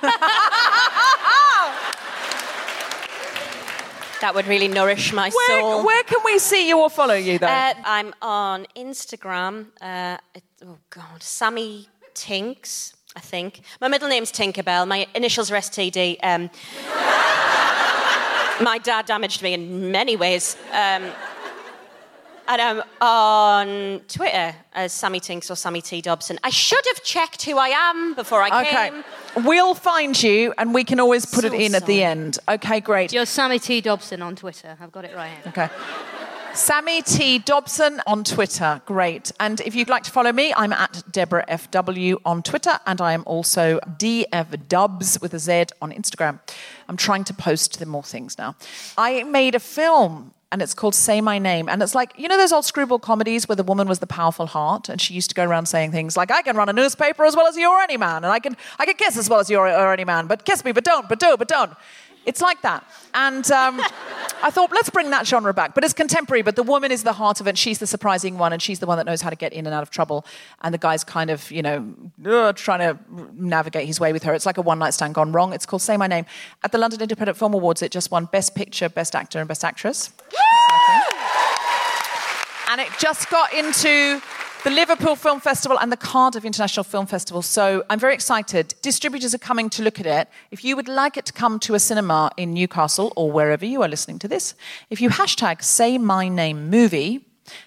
that 4.20 4.32
would 4.36 4.46
really 4.46 4.68
nourish 4.68 5.12
my 5.12 5.30
Where, 5.30 5.60
soul. 5.60 5.84
where 5.84 6.04
can 6.04 6.20
we 6.24 6.38
see 6.38 6.68
you 6.68 6.78
or 6.78 6.88
follow 6.88 7.14
you, 7.14 7.40
though? 7.40 7.48
Uh, 7.48 7.74
I'm 7.84 8.14
on 8.22 8.66
Instagram. 8.76 9.66
Uh, 9.80 10.18
it, 10.32 10.44
oh 10.64 10.78
God, 10.90 11.20
Sammy 11.20 11.88
Tinks, 12.14 12.94
I 13.16 13.20
think. 13.20 13.62
My 13.80 13.88
middle 13.88 14.08
name's 14.08 14.30
Tinkerbell. 14.30 14.86
My 14.86 15.08
initials 15.16 15.50
are 15.50 15.56
STD. 15.56 16.18
Um, 16.22 16.50
my 18.64 18.78
dad 18.78 19.06
damaged 19.06 19.42
me 19.42 19.54
in 19.54 19.90
many 19.90 20.14
ways. 20.14 20.56
Um, 20.70 21.10
and 22.52 22.60
I'm 22.60 22.82
on 23.00 24.00
Twitter 24.08 24.54
as 24.74 24.92
Sammy 24.92 25.20
Tinks 25.20 25.50
or 25.50 25.56
Sammy 25.56 25.80
T 25.80 26.02
Dobson. 26.02 26.38
I 26.44 26.50
should 26.50 26.84
have 26.86 27.02
checked 27.02 27.42
who 27.44 27.56
I 27.56 27.68
am 27.68 28.14
before 28.14 28.42
I 28.42 28.60
okay. 28.60 28.90
came. 28.90 29.04
We'll 29.46 29.74
find 29.74 30.20
you, 30.22 30.52
and 30.58 30.74
we 30.74 30.84
can 30.84 31.00
always 31.00 31.24
put 31.24 31.44
it 31.44 31.52
So 31.52 31.58
in 31.58 31.74
at 31.74 31.86
the 31.86 32.02
end. 32.02 32.38
Okay, 32.46 32.80
great. 32.80 33.12
You're 33.12 33.24
Sammy 33.24 33.58
T 33.58 33.80
Dobson 33.80 34.20
on 34.20 34.36
Twitter. 34.36 34.76
I've 34.80 34.92
got 34.92 35.06
it 35.06 35.16
right 35.16 35.30
here. 35.30 35.42
Okay. 35.48 35.68
Sammy 36.54 37.00
T. 37.00 37.38
Dobson 37.38 38.02
on 38.06 38.24
Twitter. 38.24 38.82
Great. 38.84 39.32
And 39.40 39.62
if 39.62 39.74
you'd 39.74 39.88
like 39.88 40.02
to 40.02 40.10
follow 40.10 40.32
me, 40.32 40.52
I'm 40.54 40.74
at 40.74 41.02
Deborah 41.10 41.46
FW 41.48 42.16
on 42.26 42.42
Twitter, 42.42 42.78
and 42.86 43.00
I 43.00 43.14
am 43.14 43.22
also 43.24 43.80
DF 43.80 44.68
Dubs 44.68 45.18
with 45.22 45.32
a 45.32 45.38
Z 45.38 45.68
on 45.80 45.92
Instagram. 45.92 46.40
I'm 46.90 46.98
trying 46.98 47.24
to 47.24 47.32
post 47.32 47.78
them 47.78 47.88
more 47.88 48.02
things 48.02 48.36
now. 48.36 48.56
I 48.98 49.22
made 49.22 49.54
a 49.54 49.60
film. 49.60 50.34
And 50.52 50.60
it's 50.60 50.74
called 50.74 50.94
Say 50.94 51.22
My 51.22 51.38
Name. 51.38 51.66
And 51.68 51.82
it's 51.82 51.94
like, 51.94 52.12
you 52.18 52.28
know, 52.28 52.36
those 52.36 52.52
old 52.52 52.66
screwball 52.66 52.98
comedies 52.98 53.48
where 53.48 53.56
the 53.56 53.62
woman 53.62 53.88
was 53.88 54.00
the 54.00 54.06
powerful 54.06 54.46
heart 54.46 54.90
and 54.90 55.00
she 55.00 55.14
used 55.14 55.30
to 55.30 55.34
go 55.34 55.44
around 55.44 55.66
saying 55.66 55.92
things 55.92 56.14
like, 56.14 56.30
I 56.30 56.42
can 56.42 56.56
run 56.56 56.68
a 56.68 56.74
newspaper 56.74 57.24
as 57.24 57.34
well 57.34 57.46
as 57.46 57.56
you 57.56 57.70
or 57.70 57.80
any 57.80 57.96
man, 57.96 58.16
and 58.16 58.26
I 58.26 58.38
can, 58.38 58.56
I 58.78 58.84
can 58.84 58.94
kiss 58.94 59.16
as 59.16 59.30
well 59.30 59.40
as 59.40 59.48
you 59.48 59.56
or, 59.56 59.66
or 59.66 59.92
any 59.94 60.04
man, 60.04 60.26
but 60.26 60.44
kiss 60.44 60.62
me, 60.62 60.72
but 60.72 60.84
don't, 60.84 61.08
but 61.08 61.18
do, 61.18 61.36
but 61.38 61.48
don't. 61.48 61.72
It's 62.24 62.40
like 62.40 62.62
that. 62.62 62.84
And 63.14 63.50
um, 63.50 63.80
I 64.42 64.50
thought, 64.50 64.70
let's 64.72 64.90
bring 64.90 65.10
that 65.10 65.26
genre 65.26 65.52
back. 65.52 65.74
But 65.74 65.84
it's 65.84 65.92
contemporary, 65.92 66.42
but 66.42 66.56
the 66.56 66.62
woman 66.62 66.92
is 66.92 67.02
the 67.02 67.12
heart 67.12 67.40
of 67.40 67.46
it. 67.46 67.58
She's 67.58 67.78
the 67.78 67.86
surprising 67.86 68.38
one, 68.38 68.52
and 68.52 68.62
she's 68.62 68.78
the 68.78 68.86
one 68.86 68.96
that 68.98 69.06
knows 69.06 69.20
how 69.20 69.30
to 69.30 69.36
get 69.36 69.52
in 69.52 69.66
and 69.66 69.74
out 69.74 69.82
of 69.82 69.90
trouble. 69.90 70.24
And 70.62 70.72
the 70.72 70.78
guy's 70.78 71.04
kind 71.04 71.30
of, 71.30 71.50
you 71.50 71.62
know, 71.62 71.94
uh, 72.24 72.52
trying 72.52 72.80
to 72.80 72.98
navigate 73.34 73.86
his 73.86 73.98
way 73.98 74.12
with 74.12 74.22
her. 74.22 74.34
It's 74.34 74.46
like 74.46 74.58
a 74.58 74.62
one 74.62 74.78
night 74.78 74.94
stand 74.94 75.14
gone 75.14 75.32
wrong. 75.32 75.52
It's 75.52 75.66
called 75.66 75.82
Say 75.82 75.96
My 75.96 76.06
Name. 76.06 76.26
At 76.62 76.72
the 76.72 76.78
London 76.78 77.00
Independent 77.00 77.36
Film 77.36 77.54
Awards, 77.54 77.82
it 77.82 77.90
just 77.90 78.10
won 78.10 78.26
Best 78.26 78.54
Picture, 78.54 78.88
Best 78.88 79.14
Actor, 79.14 79.40
and 79.40 79.48
Best 79.48 79.64
Actress. 79.64 80.12
And 82.68 82.80
it 82.80 82.88
just 82.98 83.28
got 83.28 83.52
into 83.52 84.22
the 84.64 84.70
Liverpool 84.70 85.16
Film 85.16 85.40
Festival 85.40 85.76
and 85.80 85.90
the 85.90 85.96
Cardiff 85.96 86.44
International 86.44 86.84
Film 86.84 87.06
Festival. 87.06 87.42
So 87.42 87.84
I'm 87.90 87.98
very 87.98 88.14
excited. 88.14 88.74
Distributors 88.80 89.34
are 89.34 89.38
coming 89.38 89.68
to 89.70 89.82
look 89.82 89.98
at 89.98 90.06
it. 90.06 90.28
If 90.52 90.64
you 90.64 90.76
would 90.76 90.86
like 90.86 91.16
it 91.16 91.26
to 91.26 91.32
come 91.32 91.58
to 91.60 91.74
a 91.74 91.80
cinema 91.80 92.30
in 92.36 92.54
Newcastle 92.54 93.12
or 93.16 93.32
wherever 93.32 93.66
you 93.66 93.82
are 93.82 93.88
listening 93.88 94.20
to 94.20 94.28
this, 94.28 94.54
if 94.88 95.00
you 95.00 95.10
hashtag 95.10 95.64
say 95.64 95.98
my 95.98 96.28
name 96.28 96.70
movie 96.70 97.26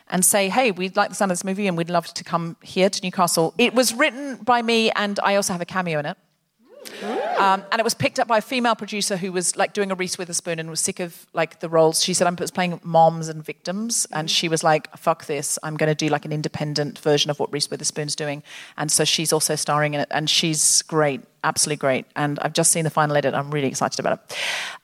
and 0.09 0.23
say, 0.23 0.47
hey, 0.47 0.72
we'd 0.72 0.95
like 0.95 1.09
the 1.09 1.15
sound 1.15 1.31
of 1.31 1.38
this 1.38 1.43
movie 1.43 1.67
and 1.67 1.76
we'd 1.76 1.89
love 1.89 2.07
to 2.13 2.23
come 2.23 2.55
here 2.61 2.89
to 2.89 3.01
Newcastle. 3.03 3.53
It 3.57 3.73
was 3.73 3.93
written 3.93 4.38
by 4.38 4.61
me 4.61 4.89
and 4.91 5.19
I 5.22 5.35
also 5.35 5.51
have 5.51 5.61
a 5.61 5.65
cameo 5.65 5.99
in 5.99 6.05
it. 6.05 6.17
Um, 7.37 7.63
and 7.71 7.79
it 7.79 7.83
was 7.83 7.93
picked 7.93 8.19
up 8.19 8.27
by 8.27 8.37
a 8.37 8.41
female 8.41 8.75
producer 8.75 9.17
who 9.17 9.31
was 9.31 9.55
like 9.55 9.73
doing 9.73 9.91
a 9.91 9.95
Reese 9.95 10.17
Witherspoon 10.17 10.59
and 10.59 10.69
was 10.69 10.79
sick 10.79 10.99
of 10.99 11.25
like 11.33 11.59
the 11.59 11.69
roles. 11.69 12.01
She 12.03 12.13
said, 12.13 12.27
I'm 12.27 12.35
playing 12.35 12.79
moms 12.83 13.27
and 13.27 13.43
victims. 13.43 14.07
And 14.11 14.29
she 14.29 14.47
was 14.47 14.63
like, 14.63 14.95
fuck 14.97 15.25
this. 15.25 15.59
I'm 15.63 15.77
going 15.77 15.89
to 15.89 15.95
do 15.95 16.07
like 16.07 16.25
an 16.25 16.31
independent 16.31 16.99
version 16.99 17.29
of 17.31 17.39
what 17.39 17.51
Reese 17.51 17.69
Witherspoon's 17.69 18.15
doing. 18.15 18.43
And 18.77 18.91
so 18.91 19.03
she's 19.03 19.33
also 19.33 19.55
starring 19.55 19.93
in 19.93 20.01
it. 20.01 20.07
And 20.11 20.29
she's 20.29 20.81
great, 20.83 21.21
absolutely 21.45 21.77
great. 21.77 22.05
And 22.15 22.39
I've 22.39 22.53
just 22.53 22.72
seen 22.72 22.84
the 22.84 22.89
final 22.89 23.15
edit. 23.15 23.34
I'm 23.34 23.51
really 23.51 23.67
excited 23.67 23.99
about 23.99 24.19
it. 24.19 24.38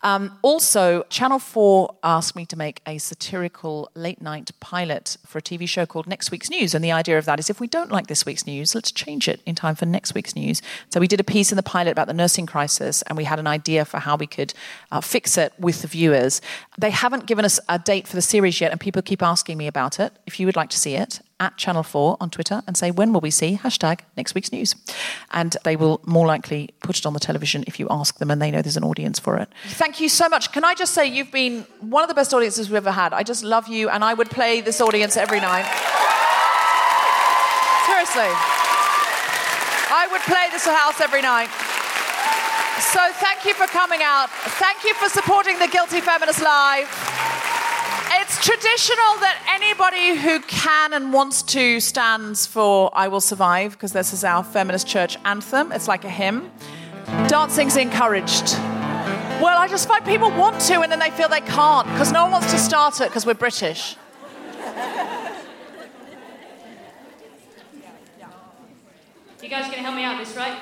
Um, 0.03 0.37
also, 0.41 1.03
Channel 1.09 1.39
4 1.39 1.95
asked 2.03 2.35
me 2.35 2.45
to 2.45 2.55
make 2.55 2.81
a 2.87 2.97
satirical 2.99 3.91
late 3.95 4.21
night 4.21 4.51
pilot 4.59 5.17
for 5.25 5.39
a 5.39 5.41
TV 5.41 5.67
show 5.67 5.85
called 5.85 6.07
Next 6.07 6.31
Week's 6.31 6.49
News. 6.49 6.73
And 6.73 6.85
the 6.85 6.91
idea 6.91 7.17
of 7.17 7.25
that 7.25 7.39
is 7.39 7.49
if 7.49 7.59
we 7.59 7.67
don't 7.67 7.91
like 7.91 8.07
this 8.07 8.25
week's 8.25 8.45
news, 8.45 8.73
let's 8.75 8.91
change 8.91 9.27
it 9.27 9.41
in 9.45 9.55
time 9.55 9.75
for 9.75 9.85
next 9.85 10.13
week's 10.13 10.35
news. 10.35 10.61
So 10.89 10.99
we 10.99 11.07
did 11.07 11.19
a 11.19 11.23
piece 11.23 11.51
in 11.51 11.55
the 11.55 11.63
pilot 11.63 11.91
about 11.91 12.07
the 12.07 12.13
nursing 12.13 12.45
crisis 12.45 13.01
and 13.03 13.17
we 13.17 13.23
had 13.25 13.39
an 13.39 13.47
idea 13.47 13.83
for 13.83 13.99
how 13.99 14.15
we 14.15 14.27
could 14.27 14.53
uh, 14.91 15.01
fix 15.01 15.37
it 15.37 15.53
with 15.59 15.81
the 15.81 15.87
viewers. 15.87 16.41
They 16.81 16.89
haven't 16.89 17.27
given 17.27 17.45
us 17.45 17.59
a 17.69 17.79
date 17.79 18.07
for 18.07 18.15
the 18.15 18.21
series 18.21 18.59
yet, 18.59 18.71
and 18.71 18.79
people 18.79 19.01
keep 19.01 19.21
asking 19.21 19.57
me 19.57 19.67
about 19.67 19.99
it. 19.99 20.13
If 20.25 20.39
you 20.39 20.45
would 20.47 20.55
like 20.55 20.69
to 20.71 20.79
see 20.79 20.95
it, 20.95 21.21
at 21.41 21.57
Channel 21.57 21.81
4 21.81 22.17
on 22.21 22.29
Twitter 22.29 22.61
and 22.67 22.77
say, 22.77 22.91
when 22.91 23.11
will 23.11 23.19
we 23.19 23.31
see 23.31 23.59
hashtag 23.61 24.01
next 24.15 24.35
week's 24.35 24.51
news? 24.51 24.75
And 25.31 25.57
they 25.63 25.75
will 25.75 25.99
more 26.05 26.27
likely 26.27 26.69
put 26.81 26.99
it 26.99 27.05
on 27.05 27.13
the 27.13 27.19
television 27.19 27.63
if 27.65 27.79
you 27.79 27.87
ask 27.89 28.19
them 28.19 28.29
and 28.29 28.39
they 28.39 28.51
know 28.51 28.61
there's 28.61 28.77
an 28.77 28.83
audience 28.83 29.17
for 29.17 29.37
it. 29.37 29.49
Thank 29.69 29.99
you 29.99 30.07
so 30.07 30.29
much. 30.29 30.51
Can 30.51 30.63
I 30.63 30.75
just 30.75 30.93
say 30.93 31.07
you've 31.07 31.31
been 31.31 31.65
one 31.79 32.03
of 32.03 32.09
the 32.09 32.13
best 32.13 32.31
audiences 32.31 32.69
we've 32.69 32.77
ever 32.77 32.91
had. 32.91 33.11
I 33.11 33.23
just 33.23 33.43
love 33.43 33.67
you 33.67 33.89
and 33.89 34.03
I 34.03 34.13
would 34.13 34.29
play 34.29 34.61
this 34.61 34.79
audience 34.79 35.17
every 35.17 35.39
night. 35.39 35.65
Seriously. 37.87 38.31
I 39.93 40.07
would 40.11 40.21
play 40.21 40.47
this 40.51 40.65
house 40.65 41.01
every 41.01 41.23
night. 41.23 41.49
So 42.81 42.99
thank 43.13 43.45
you 43.45 43.53
for 43.53 43.67
coming 43.67 44.01
out. 44.03 44.29
Thank 44.29 44.83
you 44.83 44.93
for 44.95 45.07
supporting 45.07 45.59
the 45.59 45.67
Guilty 45.67 46.01
Feminist 46.01 46.41
Live. 46.41 46.87
It's 48.13 48.43
traditional 48.43 49.15
that 49.21 49.37
anybody 49.47 50.17
who 50.19 50.41
can 50.41 50.93
and 50.93 51.13
wants 51.13 51.43
to 51.43 51.79
stands 51.79 52.45
for 52.45 52.89
I 52.93 53.07
Will 53.07 53.21
Survive, 53.21 53.73
because 53.73 53.93
this 53.93 54.13
is 54.13 54.23
our 54.23 54.43
feminist 54.43 54.87
church 54.87 55.15
anthem. 55.25 55.71
It's 55.71 55.87
like 55.87 56.03
a 56.05 56.09
hymn. 56.09 56.51
Dancing's 57.27 57.77
encouraged. 57.77 58.55
Well, 59.41 59.57
I 59.57 59.67
just 59.69 59.87
find 59.87 60.03
people 60.03 60.31
want 60.31 60.59
to 60.61 60.81
and 60.81 60.91
then 60.91 60.99
they 60.99 61.11
feel 61.11 61.29
they 61.29 61.41
can't 61.41 61.87
because 61.87 62.11
no 62.11 62.23
one 62.23 62.31
wants 62.31 62.51
to 62.51 62.57
start 62.57 62.99
it 62.99 63.09
because 63.09 63.25
we're 63.25 63.35
British. 63.35 63.95
You 69.41 69.49
guys 69.49 69.67
are 69.67 69.71
gonna 69.71 69.81
help 69.81 69.95
me 69.95 70.03
out 70.03 70.17
this, 70.19 70.35
right? 70.35 70.57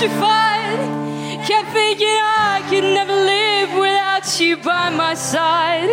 Petrified. 0.00 0.78
Kept 1.46 1.72
thinking 1.72 2.08
I 2.08 2.64
could 2.70 2.84
never 2.84 3.12
live 3.12 3.70
without 3.78 4.40
you 4.40 4.56
by 4.56 4.88
my 4.88 5.14
side. 5.14 5.90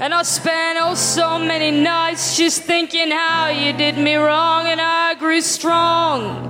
And 0.00 0.14
I 0.14 0.22
spent 0.22 0.78
oh 0.80 0.94
so 0.94 1.38
many 1.38 1.70
nights 1.70 2.36
just 2.36 2.62
thinking 2.62 3.10
how 3.10 3.48
you 3.48 3.72
did 3.72 3.98
me 3.98 4.14
wrong, 4.14 4.66
and 4.66 4.80
I 4.80 5.14
grew 5.14 5.40
strong. 5.40 6.46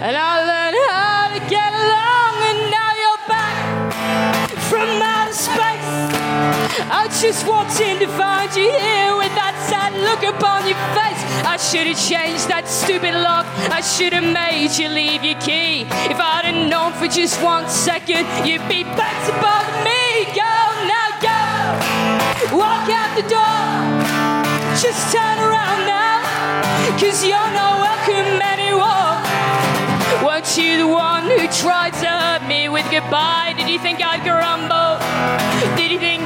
And 0.00 0.16
I 0.16 0.32
learned 0.50 0.78
how 0.90 1.28
to 1.34 1.40
get 1.48 1.72
along, 1.84 2.34
and 2.50 2.60
now 2.76 2.90
you're 3.02 3.24
back 3.28 4.50
from 4.68 4.88
outer 5.02 5.32
space. 5.32 5.86
I 6.90 7.08
just 7.20 7.46
walked 7.46 7.80
in 7.80 8.00
to 8.00 8.08
find 8.08 8.50
you 8.56 8.70
here 8.70 9.16
with 9.16 9.34
sad 9.68 9.92
look 10.08 10.22
upon 10.22 10.66
your 10.66 10.78
face. 10.94 11.22
I 11.44 11.56
should 11.58 11.86
have 11.86 11.98
changed 11.98 12.48
that 12.48 12.68
stupid 12.68 13.14
lock. 13.14 13.46
I 13.70 13.80
should 13.80 14.12
have 14.12 14.26
made 14.26 14.76
you 14.78 14.88
leave 14.88 15.24
your 15.24 15.38
key. 15.40 15.86
If 16.12 16.18
I'd 16.18 16.46
have 16.46 16.70
known 16.70 16.92
for 16.94 17.08
just 17.08 17.42
one 17.42 17.68
second, 17.68 18.26
you'd 18.46 18.66
be 18.68 18.84
back 18.94 19.16
to 19.26 19.32
bother 19.42 19.76
me. 19.82 20.30
Go 20.34 20.54
now, 20.86 21.08
go. 21.18 21.42
Walk 22.54 22.86
out 22.90 23.12
the 23.18 23.26
door. 23.26 23.66
Just 24.78 25.12
turn 25.12 25.38
around 25.42 25.80
now. 25.88 26.22
Cause 27.00 27.24
you're 27.26 27.52
not 27.52 27.82
welcome 27.82 28.38
anymore. 28.54 29.14
Weren't 30.24 30.50
you 30.56 30.78
the 30.78 30.88
one 30.88 31.24
who 31.24 31.46
tried 31.48 31.94
to 32.04 32.08
hurt 32.08 32.46
me 32.46 32.68
with 32.68 32.86
goodbye? 32.90 33.54
Did 33.56 33.68
you 33.68 33.78
think 33.78 33.98
I'd 34.02 34.22
grumble? 34.22 35.00
Did 35.76 35.90
you 35.92 35.98
think 35.98 36.25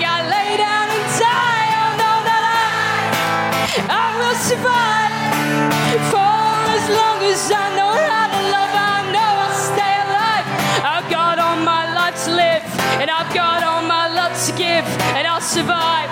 survive. 15.51 16.09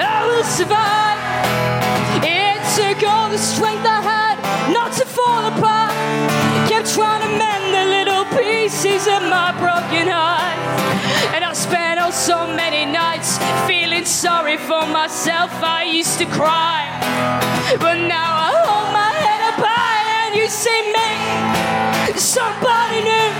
I 0.00 0.24
will 0.26 0.44
survive. 0.44 1.01
So 12.12 12.46
many 12.46 12.84
nights 12.84 13.38
feeling 13.66 14.04
sorry 14.04 14.58
for 14.58 14.86
myself. 14.86 15.50
I 15.64 15.84
used 15.84 16.18
to 16.18 16.26
cry, 16.26 16.84
but 17.80 17.96
now 18.04 18.36
I 18.36 18.52
hold 18.52 18.92
my 18.92 19.12
head 19.16 19.42
up 19.48 19.56
high 19.56 20.28
and 20.28 20.36
you 20.36 20.46
see 20.46 20.92
me, 20.92 22.12
somebody 22.20 23.00
new. 23.00 23.32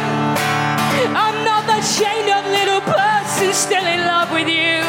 I'm 1.12 1.44
not 1.44 1.68
that 1.68 1.84
chained 1.84 2.32
up 2.32 2.48
little 2.48 2.80
person 2.80 3.52
still 3.52 3.84
in 3.84 4.08
love 4.08 4.32
with 4.32 4.48
you. 4.48 4.80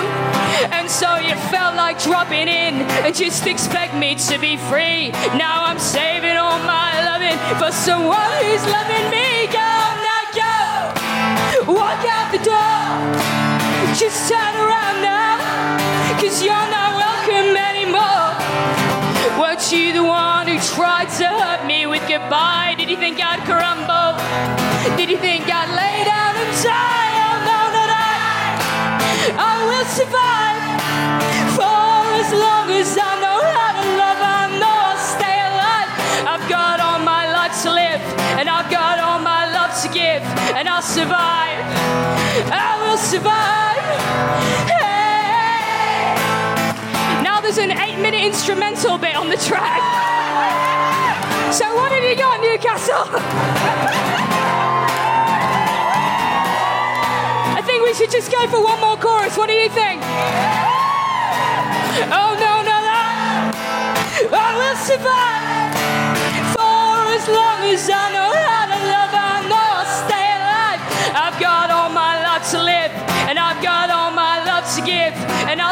And 0.71 0.89
so 0.89 1.19
you 1.19 1.35
felt 1.51 1.75
like 1.75 2.01
dropping 2.01 2.47
in 2.47 2.87
and 3.03 3.13
just 3.13 3.45
expect 3.45 3.93
me 3.95 4.15
to 4.31 4.39
be 4.39 4.55
free. 4.71 5.11
Now 5.35 5.67
I'm 5.67 5.77
saving 5.77 6.37
all 6.39 6.57
my 6.63 7.03
loving 7.03 7.35
for 7.59 7.71
someone 7.75 8.31
who's 8.47 8.63
loving 8.63 9.11
me. 9.11 9.51
Go 9.51 9.69
now, 10.07 10.23
go. 10.31 11.73
Walk 11.75 11.99
out 12.07 12.31
the 12.31 12.39
door. 12.47 13.32
Just 13.93 14.27
turn 14.27 14.55
around 14.55 15.03
now. 15.03 15.37
Cause 16.19 16.41
you're 16.41 16.69
not 16.73 16.97
welcome 16.97 17.55
anymore. 17.55 18.33
Weren't 19.37 19.71
you 19.71 19.93
the 19.93 20.03
one 20.03 20.47
who 20.47 20.57
tried 20.57 21.09
to 21.21 21.27
hurt 21.27 21.67
me 21.67 21.85
with 21.85 22.01
goodbye? 22.09 22.73
Did 22.75 22.89
you 22.89 22.97
think 22.97 23.21
I'd 23.21 23.45
crumble? 23.45 24.17
Did 24.97 25.11
you 25.11 25.17
think 25.17 25.45
I'd 25.45 25.69
lay 25.77 26.03
down 26.09 26.33
and 26.41 26.53
die? 26.65 27.13
Oh 27.21 27.37
no, 27.45 27.59
not 27.69 27.91
I. 27.93 28.49
I 29.37 29.55
will 29.69 29.85
survive 29.85 30.61
for 31.53 31.93
as 32.17 32.33
long 32.33 32.73
as 32.73 32.97
I 32.97 33.13
know 33.21 33.39
how 33.45 33.71
to 33.77 33.85
love. 33.93 34.21
I 34.25 34.57
know 34.57 34.73
I'll 34.89 35.05
stay 35.05 35.37
alive. 35.53 35.89
I've 36.33 36.49
got 36.49 36.79
all 36.79 36.97
my 36.97 37.31
life 37.31 37.61
to 37.61 37.69
live, 37.69 38.01
and 38.41 38.49
I've 38.49 38.71
got 38.71 38.97
all 38.97 39.19
my 39.19 39.53
love 39.53 39.69
to 39.83 39.87
give, 39.89 40.23
and 40.57 40.67
I'll 40.67 40.81
survive. 40.81 41.61
I 42.49 42.81
will 42.81 42.97
survive. 42.97 43.72
Now 47.23 47.39
there's 47.41 47.57
an 47.57 47.71
eight-minute 47.71 48.21
instrumental 48.21 48.97
bit 48.97 49.15
on 49.15 49.29
the 49.29 49.37
track. 49.37 49.81
So 51.51 51.75
what 51.75 51.91
have 51.91 52.03
you 52.03 52.15
got, 52.15 52.41
Newcastle? 52.41 53.05
I 57.55 57.61
think 57.65 57.83
we 57.83 57.93
should 57.93 58.09
just 58.11 58.31
go 58.31 58.47
for 58.47 58.61
one 58.63 58.79
more 58.81 58.97
chorus. 58.97 59.37
What 59.37 59.47
do 59.47 59.53
you 59.53 59.69
think? 59.69 60.01
Oh 62.09 62.35
no, 62.39 62.61
no, 62.65 62.77
no. 62.81 63.53
I 64.33 64.55
will 64.57 64.77
survive 64.81 65.75
for 66.55 67.13
as 67.13 67.27
long 67.29 67.63
as 67.69 67.89
I 67.89 68.11
know 68.13 68.33
how 68.33 68.62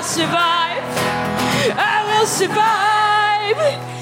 survive. 0.03 0.83
I 1.77 2.03
will 2.07 2.25
survive. 2.25 4.00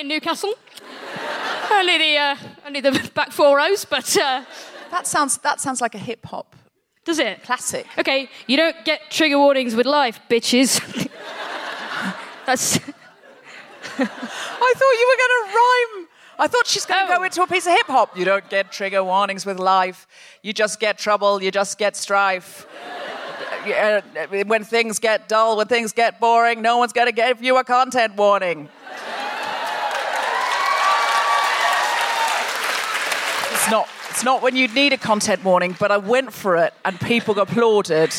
in 0.00 0.08
Newcastle. 0.08 0.54
only 1.70 1.98
the 1.98 2.16
uh, 2.16 2.36
only 2.66 2.80
the 2.80 3.10
back 3.14 3.30
four 3.32 3.56
rows, 3.56 3.84
but 3.84 4.16
uh, 4.16 4.42
That 4.90 5.06
sounds 5.06 5.38
that 5.38 5.60
sounds 5.60 5.80
like 5.80 5.94
a 5.94 5.98
hip 5.98 6.24
hop 6.26 6.56
does 7.04 7.18
it? 7.18 7.42
classic. 7.42 7.86
Okay, 7.98 8.28
you 8.46 8.56
don't 8.56 8.76
get 8.84 9.10
trigger 9.10 9.38
warnings 9.38 9.74
with 9.74 9.86
life, 9.86 10.20
bitches. 10.28 10.80
That's 12.46 12.76
I 13.98 14.74
thought 14.78 14.94
you 15.00 15.06
were 15.10 15.20
going 15.22 15.36
to 15.38 15.44
rhyme. 15.56 16.08
I 16.38 16.46
thought 16.46 16.66
she's 16.66 16.86
going 16.86 17.06
to 17.06 17.12
Oh. 17.12 17.16
go 17.18 17.22
into 17.24 17.42
a 17.42 17.46
piece 17.46 17.66
of 17.66 17.72
hip 17.72 17.86
hop. 17.86 18.16
You 18.16 18.24
don't 18.24 18.48
get 18.48 18.70
trigger 18.72 19.02
warnings 19.02 19.44
with 19.46 19.58
life. 19.58 20.06
You 20.42 20.52
just 20.52 20.78
get 20.80 20.98
trouble. 20.98 21.42
You 21.42 21.50
just 21.50 21.78
get 21.78 21.96
strife. 21.96 22.66
When 24.46 24.64
things 24.64 24.98
get 24.98 25.28
dull, 25.28 25.58
when 25.58 25.66
things 25.66 25.92
get 25.92 26.18
boring, 26.18 26.62
no 26.62 26.78
one's 26.78 26.94
going 26.94 27.08
to 27.08 27.12
give 27.12 27.42
you 27.42 27.58
a 27.58 27.64
content 27.64 28.16
warning. 28.16 28.68
It's 33.70 33.72
not. 33.72 33.88
It's 34.10 34.10
It's 34.10 34.24
not 34.24 34.42
when 34.42 34.56
you'd 34.56 34.74
need 34.74 34.92
a 34.92 34.96
content 34.98 35.44
warning, 35.44 35.76
but 35.78 35.92
I 35.92 35.96
went 35.96 36.32
for 36.32 36.56
it 36.56 36.74
and 36.84 37.00
people 37.00 37.38
applauded. 37.38 38.12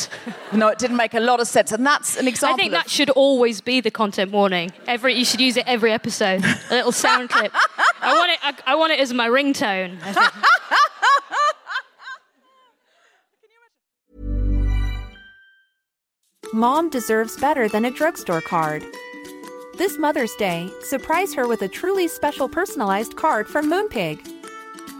no, 0.54 0.70
it 0.70 0.80
didn't 0.80 0.96
make 0.96 1.14
a 1.14 1.20
lot 1.20 1.42
of 1.42 1.48
sense. 1.48 1.74
And 1.74 1.86
that's 1.86 2.16
an 2.18 2.28
example. 2.28 2.56
I 2.56 2.58
think 2.58 2.74
of- 2.74 2.80
that 2.84 2.90
should 2.90 3.10
always 3.10 3.60
be 3.60 3.82
the 3.82 3.92
content 3.92 4.32
warning. 4.32 4.72
Every 4.88 5.14
you 5.14 5.26
should 5.26 5.42
use 5.42 5.58
it 5.58 5.66
every 5.68 5.92
episode. 5.92 6.44
A 6.46 6.76
little 6.76 6.94
sound 6.94 7.30
clip. 7.30 7.52
I 8.02 8.14
want 8.14 8.32
it. 8.32 8.40
I, 8.42 8.72
I 8.72 8.76
want 8.76 8.94
it 8.94 9.00
as 9.02 9.14
my 9.14 9.28
ringtone. 9.28 9.98
Mom 16.54 16.90
deserves 16.90 17.38
better 17.38 17.68
than 17.70 17.86
a 17.86 17.92
drugstore 17.92 18.42
card. 18.42 18.84
This 19.78 19.98
Mother's 19.98 20.34
Day, 20.36 20.70
surprise 20.82 21.34
her 21.34 21.48
with 21.48 21.62
a 21.62 21.68
truly 21.68 22.08
special 22.08 22.50
personalized 22.50 23.16
card 23.16 23.48
from 23.48 23.70
Moonpig. 23.72 24.20